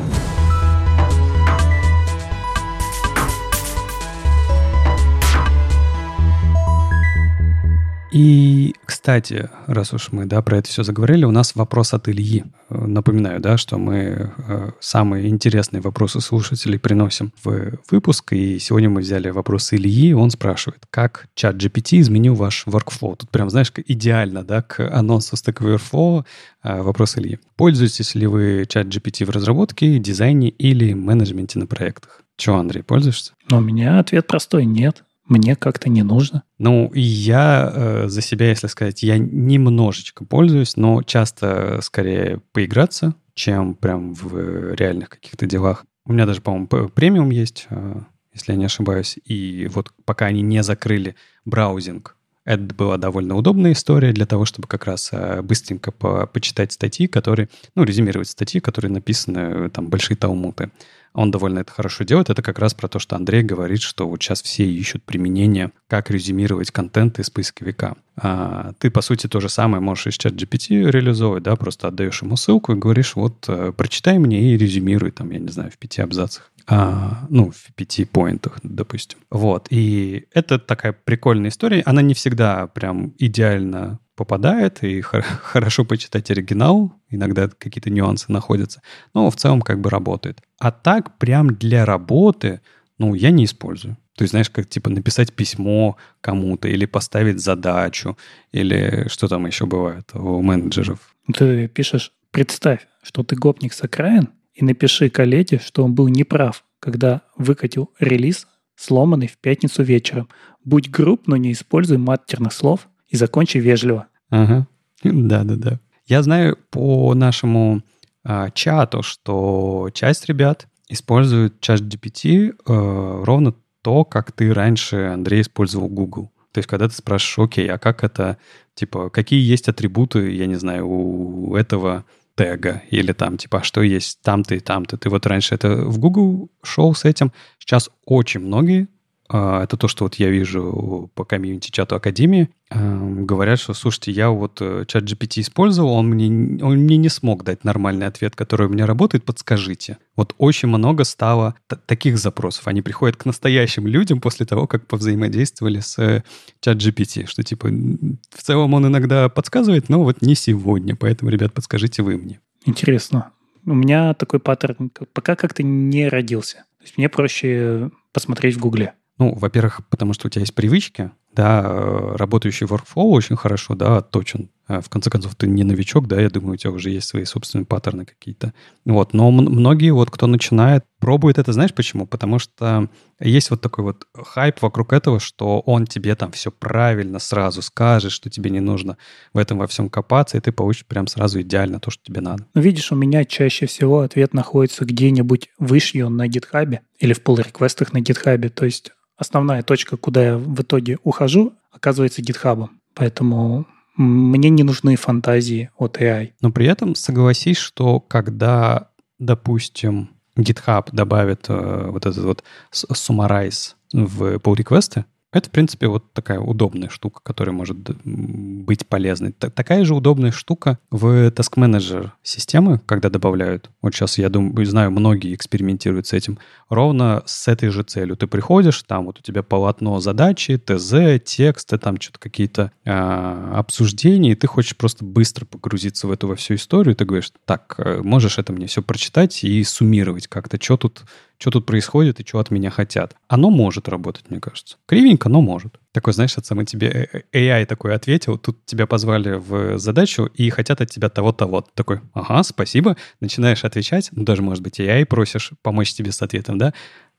И, 8.12 8.76
кстати, 8.86 9.50
раз 9.68 9.94
уж 9.94 10.12
мы 10.12 10.26
да, 10.26 10.42
про 10.42 10.58
это 10.58 10.68
все 10.68 10.84
заговорили, 10.84 11.24
у 11.24 11.32
нас 11.32 11.56
вопрос 11.56 11.94
от 11.94 12.10
Ильи. 12.10 12.44
Напоминаю, 12.70 13.40
да, 13.40 13.56
что 13.56 13.78
мы 13.78 14.34
э, 14.38 14.72
самые 14.82 15.30
интересные 15.30 15.80
вопросы 15.80 16.20
слушателей 16.20 16.78
приносим 16.78 17.32
в 17.44 17.80
выпуск, 17.90 18.34
и 18.34 18.60
сегодня 18.60 18.90
мы 18.90 19.00
взяли 19.00 19.30
вопрос 19.30 19.72
Ильи, 19.72 20.14
он 20.14 20.30
спрашивает, 20.30 20.84
как 20.90 21.28
чат 21.36 21.56
GPT 21.56 22.02
изменил 22.02 22.36
ваш 22.36 22.66
workflow? 22.68 23.16
Тут 23.16 23.30
прям, 23.30 23.50
знаешь, 23.50 23.72
идеально, 23.88 24.44
да, 24.44 24.62
к 24.62 24.86
анонсу 24.90 25.36
Stack 25.38 25.62
Overflow 25.62 26.26
э, 26.64 26.82
вопрос 26.82 27.18
Ильи. 27.18 27.40
Пользуетесь 27.56 28.14
ли 28.14 28.28
вы 28.28 28.66
чат 28.68 28.88
GPT 28.88 29.24
в 29.26 29.30
разработке, 29.30 30.00
дизайне 30.00 30.50
или 30.50 30.94
менеджменте 30.94 31.60
на 31.60 31.66
проектах? 31.66 32.24
Чего, 32.36 32.58
Андрей, 32.58 32.84
пользуешься? 32.84 33.34
Ну, 33.50 33.58
у 33.58 33.62
меня 33.62 34.00
ответ 34.00 34.28
простой– 34.28 34.66
нет 34.66 35.06
мне 35.32 35.56
как-то 35.56 35.90
не 35.90 36.04
нужно. 36.04 36.44
Ну, 36.60 36.92
я 36.94 37.72
э, 37.74 38.08
за 38.08 38.22
себя, 38.22 38.50
если 38.50 38.68
сказать, 38.68 39.02
я 39.02 39.18
немножечко 39.18 40.26
пользуюсь, 40.26 40.76
но 40.76 41.02
часто 41.02 41.80
скорее 41.82 42.42
поиграться, 42.52 43.16
чем 43.34 43.74
прям 43.74 44.14
в 44.14 44.74
реальных 44.74 45.10
каких-то 45.10 45.46
делах. 45.46 45.86
У 46.06 46.14
меня 46.14 46.26
даже, 46.26 46.42
по-моему, 46.42 46.68
премиум 46.90 47.30
есть, 47.32 47.68
э, 47.70 48.02
если 48.34 48.52
я 48.52 48.58
не 48.58 48.66
ошибаюсь. 48.66 49.18
И 49.26 49.68
вот 49.74 49.92
пока 50.06 50.26
они 50.26 50.42
не 50.42 50.62
закрыли 50.64 51.16
браузинг, 51.46 52.18
это 52.44 52.64
была 52.76 52.98
довольно 52.98 53.36
удобная 53.36 53.74
история 53.74 54.14
для 54.14 54.26
того, 54.26 54.46
чтобы 54.46 54.68
как 54.68 54.86
раз 54.86 55.10
э, 55.12 55.42
быстренько 55.42 55.92
по 55.92 56.26
почитать 56.26 56.72
статьи, 56.72 57.08
которые, 57.08 57.50
ну, 57.76 57.84
резюмировать 57.84 58.30
статьи, 58.30 58.60
которые 58.60 58.92
написаны, 58.92 59.70
там, 59.70 59.90
большие 59.90 60.18
талмуты. 60.18 60.72
Он 61.14 61.30
довольно 61.32 61.60
это 61.60 61.72
хорошо 61.72 62.04
делает. 62.04 62.30
Это 62.30 62.42
как 62.42 62.60
раз 62.60 62.74
про 62.74 62.88
то, 62.88 63.00
что 63.00 63.16
Андрей 63.16 63.44
говорит, 63.44 63.82
что 63.82 64.08
вот 64.08 64.22
сейчас 64.22 64.42
все 64.42 64.66
ищут 64.66 65.04
применение, 65.04 65.72
как 65.88 66.10
резюмировать 66.10 66.72
контент 66.72 67.20
из 67.20 67.30
поисковика. 67.30 67.96
А 68.16 68.74
ты, 68.80 68.90
по 68.90 69.02
сути, 69.02 69.28
то 69.28 69.40
же 69.40 69.50
самое 69.50 69.82
можешь 69.82 70.08
из 70.08 70.14
чат 70.16 70.34
GPT 70.34 70.90
реализовывать, 70.90 71.44
да, 71.44 71.56
просто 71.56 71.88
отдаешь 71.88 72.22
ему 72.22 72.38
ссылку 72.38 72.74
и 72.74 72.76
говоришь, 72.76 73.16
вот, 73.16 73.46
э, 73.48 73.74
прочитай 73.76 74.20
мне 74.20 74.54
и 74.54 74.58
резюмируй, 74.58 75.12
там, 75.12 75.32
я 75.32 75.40
не 75.40 75.50
знаю, 75.50 75.72
в 75.72 75.78
пяти 75.78 76.02
абзацах. 76.02 76.52
А, 76.68 77.26
ну, 77.30 77.52
в 77.52 77.74
пяти 77.76 78.06
поинтах, 78.06 78.60
допустим. 78.64 79.20
Вот. 79.30 79.68
И 79.70 80.26
это 80.34 80.60
такая 80.60 80.94
прикольная 80.94 81.50
история. 81.50 81.82
Она 81.86 82.02
не 82.02 82.14
всегда 82.14 82.68
прям 82.68 83.14
идеально 83.18 84.00
попадает, 84.16 84.84
и 84.84 85.02
хорошо 85.02 85.86
почитать 85.86 86.32
оригинал, 86.32 86.94
иногда 87.10 87.48
какие-то 87.48 87.90
нюансы 87.90 88.32
находятся, 88.32 88.82
но 89.14 89.30
в 89.30 89.36
целом 89.36 89.62
как 89.62 89.80
бы 89.80 89.90
работает. 89.90 90.42
А 90.60 90.72
так 90.72 91.18
прям 91.18 91.56
для 91.56 91.86
работы, 91.86 92.62
ну, 92.98 93.14
я 93.14 93.32
не 93.32 93.46
использую. 93.46 93.98
То 94.16 94.24
есть, 94.24 94.32
знаешь, 94.32 94.50
как 94.50 94.68
типа 94.70 94.90
написать 94.90 95.34
письмо 95.34 95.98
кому-то 96.20 96.68
или 96.68 96.86
поставить 96.86 97.40
задачу, 97.40 98.18
или 98.52 99.08
что 99.08 99.28
там 99.28 99.48
еще 99.48 99.66
бывает 99.66 100.10
у 100.14 100.42
менеджеров. 100.42 101.16
Ты 101.34 101.68
пишешь, 101.68 102.12
представь, 102.32 102.88
что 103.02 103.24
ты 103.24 103.36
гопник 103.36 103.74
с 103.74 103.82
окраин, 103.84 104.30
и 104.54 104.64
напиши 104.64 105.10
коллеге, 105.10 105.60
что 105.64 105.84
он 105.84 105.96
был 105.96 106.08
неправ, 106.08 106.64
когда 106.80 107.22
выкатил 107.38 107.92
релиз, 108.00 108.48
сломанный 108.76 109.28
в 109.28 109.38
пятницу 109.38 109.82
вечером. 109.84 110.30
Будь 110.64 110.90
груб, 110.90 111.28
но 111.28 111.38
не 111.38 111.54
используй 111.54 111.98
матерных 111.98 112.54
слов 112.54 112.88
и 113.12 113.18
закончи 113.18 113.58
вежливо. 113.58 114.08
Ага. 114.30 114.68
Да-да-да. 115.04 115.80
Я 116.08 116.24
знаю 116.24 116.58
по 116.72 117.14
нашему 117.14 117.84
э, 118.24 118.48
чату, 118.54 119.04
что 119.04 119.90
часть 119.94 120.26
ребят 120.26 120.68
используют 120.90 121.60
чат 121.62 121.82
GPT 121.82 122.50
э, 122.50 123.24
ровно 123.24 123.54
то, 123.82 124.06
как 124.06 124.32
ты 124.32 124.54
раньше, 124.54 125.12
Андрей, 125.14 125.42
использовал 125.42 125.90
Google. 125.90 126.32
То 126.52 126.60
есть, 126.60 126.68
когда 126.68 126.88
ты 126.88 126.96
спрашиваешь, 126.96 127.50
окей, 127.50 127.70
а 127.70 127.78
как 127.78 128.04
это, 128.04 128.38
типа, 128.76 129.10
какие 129.10 129.42
есть 129.42 129.70
атрибуты, 129.70 130.32
я 130.32 130.46
не 130.48 130.56
знаю, 130.56 130.88
у 130.88 131.56
этого 131.56 132.06
тега, 132.36 132.82
или 132.90 133.14
там, 133.14 133.38
типа, 133.38 133.60
а 133.60 133.64
что 133.64 133.82
есть 133.82 134.22
там-то 134.22 134.56
и 134.56 134.60
там-то. 134.60 134.98
Ты 134.98 135.10
вот 135.10 135.26
раньше 135.26 135.56
это 135.56 135.76
в 135.76 135.98
Google 135.98 136.50
шел 136.64 136.94
с 136.94 137.06
этим. 137.06 137.32
Сейчас 137.58 137.90
очень 138.06 138.42
многие 138.42 138.88
это 139.32 139.78
то, 139.78 139.88
что 139.88 140.06
вот 140.06 140.16
я 140.16 140.30
вижу 140.30 141.10
по 141.16 141.24
комьюнити-чату 141.24 141.96
Академии, 141.96 142.50
говорят, 142.72 143.60
что, 143.60 143.74
слушайте, 143.74 144.12
я 144.12 144.30
вот 144.30 144.60
э, 144.62 144.86
чат 144.88 145.04
GPT 145.04 145.42
использовал, 145.42 145.92
он 145.94 146.08
мне, 146.08 146.64
он 146.64 146.78
мне 146.78 146.98
не 146.98 147.10
смог 147.10 147.44
дать 147.44 147.64
нормальный 147.64 148.08
ответ, 148.08 148.36
который 148.36 148.68
у 148.68 148.70
меня 148.70 148.86
работает, 148.86 149.26
подскажите. 149.26 149.98
Вот 150.16 150.34
очень 150.38 150.70
много 150.70 151.04
стало 151.04 151.56
таких 151.86 152.18
запросов. 152.18 152.68
Они 152.68 152.82
приходят 152.82 153.18
к 153.18 153.26
настоящим 153.26 153.88
людям 153.88 154.22
после 154.22 154.46
того, 154.46 154.68
как 154.68 154.88
повзаимодействовали 154.88 155.80
с 155.80 156.00
э, 156.00 156.24
чат 156.62 156.78
GPT, 156.78 157.26
что 157.26 157.44
типа 157.44 157.68
в 157.68 158.42
целом 158.42 158.74
он 158.74 158.88
иногда 158.88 159.28
подсказывает, 159.28 159.90
но 159.90 160.04
вот 160.04 160.22
не 160.22 160.36
сегодня, 160.36 160.96
поэтому, 160.96 161.30
ребят, 161.30 161.54
подскажите 161.54 162.04
вы 162.04 162.18
мне. 162.18 162.40
Интересно. 162.66 163.32
У 163.66 163.74
меня 163.74 164.14
такой 164.14 164.40
паттерн 164.40 164.92
пока 165.14 165.36
как-то 165.36 165.62
не 165.62 166.08
родился. 166.08 166.66
То 166.80 166.86
есть 166.86 166.98
мне 166.98 167.10
проще 167.10 167.92
посмотреть 168.14 168.56
в 168.56 168.60
Гугле. 168.60 168.94
Ну, 169.22 169.36
во-первых, 169.36 169.82
потому 169.92 170.14
что 170.14 170.26
у 170.26 170.30
тебя 170.32 170.40
есть 170.40 170.56
привычки, 170.56 171.12
да, 171.32 171.62
э, 171.64 172.16
работающий 172.16 172.66
workflow 172.66 173.04
очень 173.04 173.36
хорошо, 173.36 173.76
да, 173.76 173.98
отточен. 173.98 174.50
А 174.66 174.82
в 174.82 174.90
конце 174.90 175.12
концов, 175.12 175.36
ты 175.36 175.46
не 175.46 175.64
новичок, 175.64 176.08
да, 176.08 176.20
я 176.20 176.32
думаю, 176.32 176.54
у 176.54 176.56
тебя 176.56 176.72
уже 176.72 176.90
есть 176.90 177.08
свои 177.08 177.24
собственные 177.24 177.68
паттерны 177.68 178.06
какие-то. 178.06 178.52
Вот, 178.84 179.14
но 179.14 179.30
многие 179.30 179.92
вот, 179.92 180.10
кто 180.10 180.26
начинает, 180.26 180.86
пробует 181.00 181.38
это, 181.38 181.54
знаешь 181.54 181.72
почему? 181.72 182.08
Потому 182.08 182.40
что 182.40 182.90
есть 183.20 183.52
вот 183.52 183.62
такой 183.62 183.84
вот 183.84 184.08
хайп 184.16 184.60
вокруг 184.64 184.92
этого, 184.92 185.20
что 185.20 185.60
он 185.60 185.86
тебе 185.86 186.16
там 186.16 186.32
все 186.32 186.50
правильно 186.50 187.20
сразу 187.20 187.62
скажет, 187.62 188.12
что 188.12 188.32
тебе 188.32 188.50
не 188.50 188.60
нужно 188.60 188.98
в 189.34 189.38
этом 189.38 189.60
во 189.60 189.68
всем 189.68 189.88
копаться, 189.88 190.38
и 190.38 190.42
ты 190.42 190.52
получишь 190.52 190.88
прям 190.88 191.06
сразу 191.06 191.42
идеально 191.42 191.80
то, 191.80 191.92
что 191.92 192.04
тебе 192.04 192.22
надо. 192.22 192.48
Ну, 192.56 192.62
видишь, 192.62 192.92
у 192.92 192.96
меня 192.96 193.24
чаще 193.24 193.68
всего 193.68 194.00
ответ 194.00 194.34
находится 194.34 194.84
где-нибудь 194.84 195.50
выше 195.60 196.10
на 196.10 196.28
GitHub 196.28 196.80
или 196.98 197.14
в 197.14 197.22
pull-реквестах 197.22 197.94
на 197.94 198.00
GitHub, 198.00 198.50
то 198.50 198.66
есть 198.66 198.94
основная 199.22 199.62
точка, 199.62 199.98
куда 199.98 200.24
я 200.24 200.38
в 200.38 200.62
итоге 200.62 200.98
ухожу, 201.04 201.54
оказывается 201.72 202.22
GitHub. 202.24 202.70
Поэтому 202.96 203.68
мне 203.96 204.50
не 204.50 204.64
нужны 204.64 204.96
фантазии 204.96 205.70
от 205.78 206.02
AI. 206.02 206.32
Но 206.42 206.52
при 206.52 206.66
этом 206.66 206.96
согласись, 206.96 207.58
что 207.58 208.00
когда, 208.00 208.90
допустим, 209.20 210.10
GitHub 210.36 210.88
добавит 210.92 211.46
э, 211.50 211.90
вот 211.92 212.06
этот 212.08 212.24
вот 212.24 212.44
summarize 212.74 213.76
в 213.94 214.38
pull 214.38 214.56
реквесты 214.56 215.06
это, 215.32 215.50
в 215.50 215.52
принципе, 215.52 215.88
вот 215.88 216.12
такая 216.14 216.40
удобная 216.40 216.90
штука, 216.90 217.22
которая 217.24 217.56
может 217.56 217.78
быть 218.04 218.86
полезной. 218.88 219.32
Такая 219.32 219.86
же 219.86 219.96
удобная 219.96 220.32
штука 220.32 220.78
в 220.90 221.30
Task 221.30 221.54
Manager 221.56 222.12
системы, 222.22 222.82
когда 222.86 223.10
добавляют. 223.10 223.70
Вот 223.82 223.94
сейчас, 223.94 224.18
я 224.18 224.30
думаю, 224.30 224.66
знаю, 224.66 224.92
многие 224.92 225.34
экспериментируют 225.34 226.08
с 226.08 226.14
этим. 226.14 226.38
Ровно 226.70 227.24
с 227.26 227.48
этой 227.48 227.70
же 227.70 227.84
целью. 227.84 228.18
Ты 228.18 228.28
приходишь, 228.28 228.84
там 228.84 229.06
вот 229.06 229.20
у 229.20 229.22
тебя 229.22 229.42
полотно 229.42 230.00
задачи, 230.02 230.58
ТЗ, 230.58 231.24
тексты, 231.24 231.78
там 231.78 232.00
что-то 232.00 232.20
какие-то 232.20 232.72
э, 232.84 232.92
обсуждения, 232.92 234.32
и 234.32 234.36
ты 234.36 234.48
хочешь 234.48 234.76
просто 234.76 235.06
быстро 235.06 235.46
погрузиться 235.46 236.08
в 236.08 236.12
эту 236.12 236.28
во 236.28 236.36
всю 236.36 236.56
историю. 236.56 236.96
Ты 236.96 237.06
говоришь, 237.06 237.32
так, 237.46 237.76
э, 237.78 238.02
можешь 238.04 238.38
это 238.38 238.52
мне 238.52 238.68
все 238.68 238.82
прочитать 238.82 239.44
и 239.44 239.64
суммировать 239.64 240.28
как-то, 240.28 240.62
что 240.62 240.76
тут 240.76 241.04
что 241.42 241.50
тут 241.50 241.66
происходит 241.66 242.20
и 242.20 242.26
что 242.26 242.40
от 242.40 242.52
меня 242.52 242.70
хотят. 242.70 243.16
Оно 243.28 243.50
может 243.50 243.90
работать, 243.90 244.30
мне 244.30 244.40
кажется. 244.40 244.78
Кривенько, 244.86 245.28
но 245.28 245.42
может. 245.42 245.80
Такой, 245.92 246.14
знаешь, 246.14 246.34
это 246.38 246.46
самый 246.46 246.66
тебе 246.66 246.88
э, 247.12 247.24
э, 247.34 247.52
AI 247.52 247.66
такой 247.66 247.96
ответил, 247.96 248.38
тут 248.38 248.64
тебя 248.66 248.86
позвали 248.86 249.32
в 249.32 249.80
задачу 249.80 250.26
и 250.26 250.50
хотят 250.52 250.82
от 250.82 250.92
тебя 250.92 251.10
того-того. 251.10 251.66
Такой, 251.74 252.02
ага, 252.14 252.44
спасибо. 252.44 252.96
Начинаешь 253.20 253.66
отвечать, 253.66 254.10
ну 254.12 254.24
даже, 254.24 254.44
может 254.44 254.64
быть, 254.64 254.80
AI 254.80 255.06
просишь 255.06 255.52
помочь 255.64 255.94
тебе 255.94 256.12
с 256.12 256.22
ответом, 256.22 256.60
да? 256.60 256.74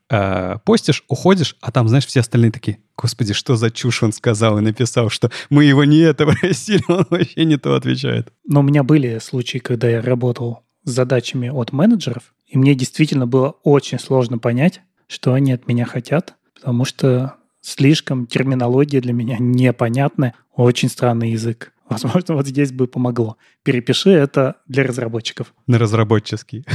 Э, 0.08 0.58
постишь, 0.64 1.02
уходишь, 1.08 1.56
а 1.60 1.72
там, 1.72 1.88
знаешь, 1.88 2.06
все 2.06 2.20
остальные 2.20 2.52
такие, 2.52 2.78
господи, 2.96 3.34
что 3.34 3.56
за 3.56 3.72
чушь 3.72 4.04
он 4.04 4.12
сказал 4.12 4.56
и 4.58 4.62
написал, 4.62 5.10
что 5.10 5.32
мы 5.50 5.64
его 5.64 5.82
не 5.82 5.98
это 5.98 6.26
просили, 6.26 6.84
он 6.88 7.06
вообще 7.10 7.44
не 7.44 7.56
то 7.56 7.74
отвечает. 7.74 8.32
Но 8.46 8.60
у 8.60 8.62
меня 8.62 8.84
были 8.84 9.18
случаи, 9.18 9.58
когда 9.58 9.88
я 9.88 10.00
работал 10.00 10.60
с 10.84 10.90
задачами 10.90 11.48
от 11.48 11.72
менеджеров, 11.72 12.34
и 12.46 12.58
мне 12.58 12.74
действительно 12.74 13.26
было 13.26 13.50
очень 13.62 13.98
сложно 13.98 14.38
понять, 14.38 14.82
что 15.06 15.32
они 15.34 15.52
от 15.52 15.66
меня 15.66 15.84
хотят, 15.84 16.34
потому 16.54 16.84
что 16.84 17.36
слишком 17.60 18.26
терминология 18.26 19.00
для 19.00 19.12
меня 19.12 19.36
непонятная, 19.38 20.34
очень 20.54 20.88
странный 20.88 21.30
язык. 21.30 21.72
Возможно, 21.88 22.34
вот 22.34 22.46
здесь 22.46 22.72
бы 22.72 22.86
помогло. 22.86 23.36
Перепиши 23.62 24.10
это 24.10 24.56
для 24.66 24.84
разработчиков. 24.84 25.54
На 25.66 25.78
разработческий. 25.78 26.66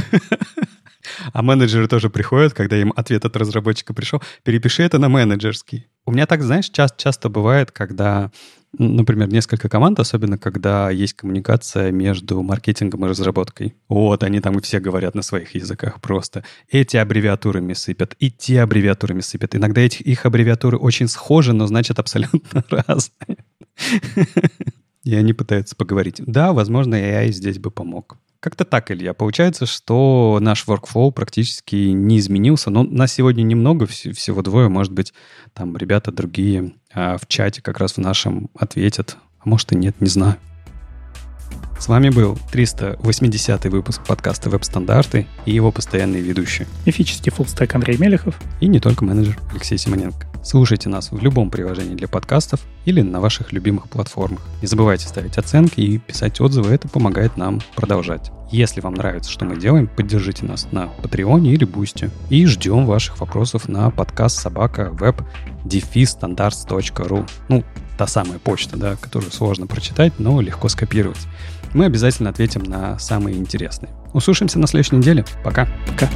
А 1.32 1.42
менеджеры 1.42 1.88
тоже 1.88 2.10
приходят, 2.10 2.52
когда 2.52 2.76
им 2.76 2.92
ответ 2.94 3.24
от 3.24 3.36
разработчика 3.36 3.94
пришел, 3.94 4.22
перепиши 4.42 4.82
это 4.82 4.98
на 4.98 5.08
менеджерский. 5.08 5.86
У 6.04 6.12
меня 6.12 6.26
так, 6.26 6.42
знаешь, 6.42 6.68
часто, 6.68 7.02
часто 7.02 7.28
бывает, 7.28 7.70
когда 7.70 8.30
например, 8.76 9.28
несколько 9.28 9.68
команд, 9.68 9.98
особенно 10.00 10.38
когда 10.38 10.90
есть 10.90 11.14
коммуникация 11.14 11.90
между 11.90 12.42
маркетингом 12.42 13.04
и 13.04 13.08
разработкой. 13.08 13.74
Вот, 13.88 14.22
они 14.22 14.40
там 14.40 14.58
и 14.58 14.62
все 14.62 14.80
говорят 14.80 15.14
на 15.14 15.22
своих 15.22 15.54
языках 15.54 16.00
просто. 16.00 16.44
Эти 16.70 16.96
аббревиатурами 16.96 17.72
сыпят, 17.72 18.14
и 18.18 18.30
те 18.30 18.62
аббревиатурами 18.62 19.20
сыпят. 19.20 19.56
Иногда 19.56 19.80
эти, 19.80 20.02
их 20.02 20.26
аббревиатуры 20.26 20.76
очень 20.76 21.08
схожи, 21.08 21.52
но 21.52 21.66
значит 21.66 21.98
абсолютно 21.98 22.64
разные. 22.70 23.44
И 25.04 25.14
они 25.14 25.32
пытаются 25.32 25.76
поговорить. 25.76 26.20
Да, 26.26 26.52
возможно, 26.52 26.94
AI 26.94 27.30
здесь 27.30 27.58
бы 27.58 27.70
помог. 27.70 28.16
Как-то 28.40 28.64
так, 28.64 28.90
Илья. 28.90 29.14
Получается, 29.14 29.66
что 29.66 30.38
наш 30.40 30.66
workflow 30.66 31.10
практически 31.10 31.74
не 31.76 32.18
изменился. 32.18 32.70
Но 32.70 32.84
нас 32.84 33.12
сегодня 33.12 33.42
немного, 33.42 33.86
всего 33.86 34.42
двое. 34.42 34.68
Может 34.68 34.92
быть, 34.92 35.12
там 35.54 35.76
ребята 35.76 36.12
другие 36.12 36.72
а, 36.92 37.18
в 37.18 37.26
чате 37.26 37.62
как 37.62 37.78
раз 37.78 37.94
в 37.94 37.98
нашем 37.98 38.48
ответят. 38.54 39.16
А 39.40 39.48
может 39.48 39.72
и 39.72 39.76
нет, 39.76 40.00
не 40.00 40.08
знаю. 40.08 40.36
С 41.78 41.86
вами 41.86 42.10
был 42.10 42.36
380 42.50 43.66
выпуск 43.66 44.02
подкаста 44.04 44.50
«Веб-стандарты» 44.50 45.28
и 45.46 45.52
его 45.52 45.70
постоянные 45.70 46.20
ведущие. 46.20 46.66
Мифический 46.84 47.30
fullstack 47.30 47.72
Андрей 47.72 47.96
Мелехов. 47.96 48.34
И 48.60 48.66
не 48.66 48.80
только 48.80 49.04
менеджер 49.04 49.38
Алексей 49.52 49.78
Симоненко. 49.78 50.26
Слушайте 50.42 50.88
нас 50.88 51.12
в 51.12 51.22
любом 51.22 51.50
приложении 51.50 51.94
для 51.94 52.08
подкастов 52.08 52.60
или 52.84 53.00
на 53.00 53.20
ваших 53.20 53.52
любимых 53.52 53.88
платформах. 53.88 54.40
Не 54.60 54.66
забывайте 54.66 55.06
ставить 55.06 55.38
оценки 55.38 55.80
и 55.80 55.98
писать 55.98 56.40
отзывы, 56.40 56.72
это 56.72 56.88
помогает 56.88 57.36
нам 57.36 57.60
продолжать. 57.76 58.32
Если 58.50 58.80
вам 58.80 58.94
нравится, 58.94 59.30
что 59.30 59.44
мы 59.44 59.56
делаем, 59.56 59.86
поддержите 59.86 60.46
нас 60.46 60.68
на 60.72 60.88
Патреоне 60.88 61.52
или 61.52 61.64
Бусти. 61.64 62.10
И 62.28 62.44
ждем 62.46 62.86
ваших 62.86 63.20
вопросов 63.20 63.68
на 63.68 63.90
подкаст 63.90 64.40
собака 64.40 64.90
веб 64.92 65.22
standards.ru. 65.64 67.28
Ну, 67.48 67.64
та 67.98 68.06
самая 68.06 68.38
почта, 68.38 68.76
да, 68.76 68.96
которую 68.96 69.30
сложно 69.32 69.66
прочитать, 69.66 70.14
но 70.18 70.40
легко 70.40 70.68
скопировать. 70.68 71.18
Мы 71.74 71.84
обязательно 71.84 72.30
ответим 72.30 72.62
на 72.62 72.98
самые 72.98 73.36
интересные. 73.36 73.90
Услышимся 74.12 74.58
на 74.58 74.66
следующей 74.66 74.96
неделе. 74.96 75.24
Пока. 75.44 75.68
Пока. 75.86 76.08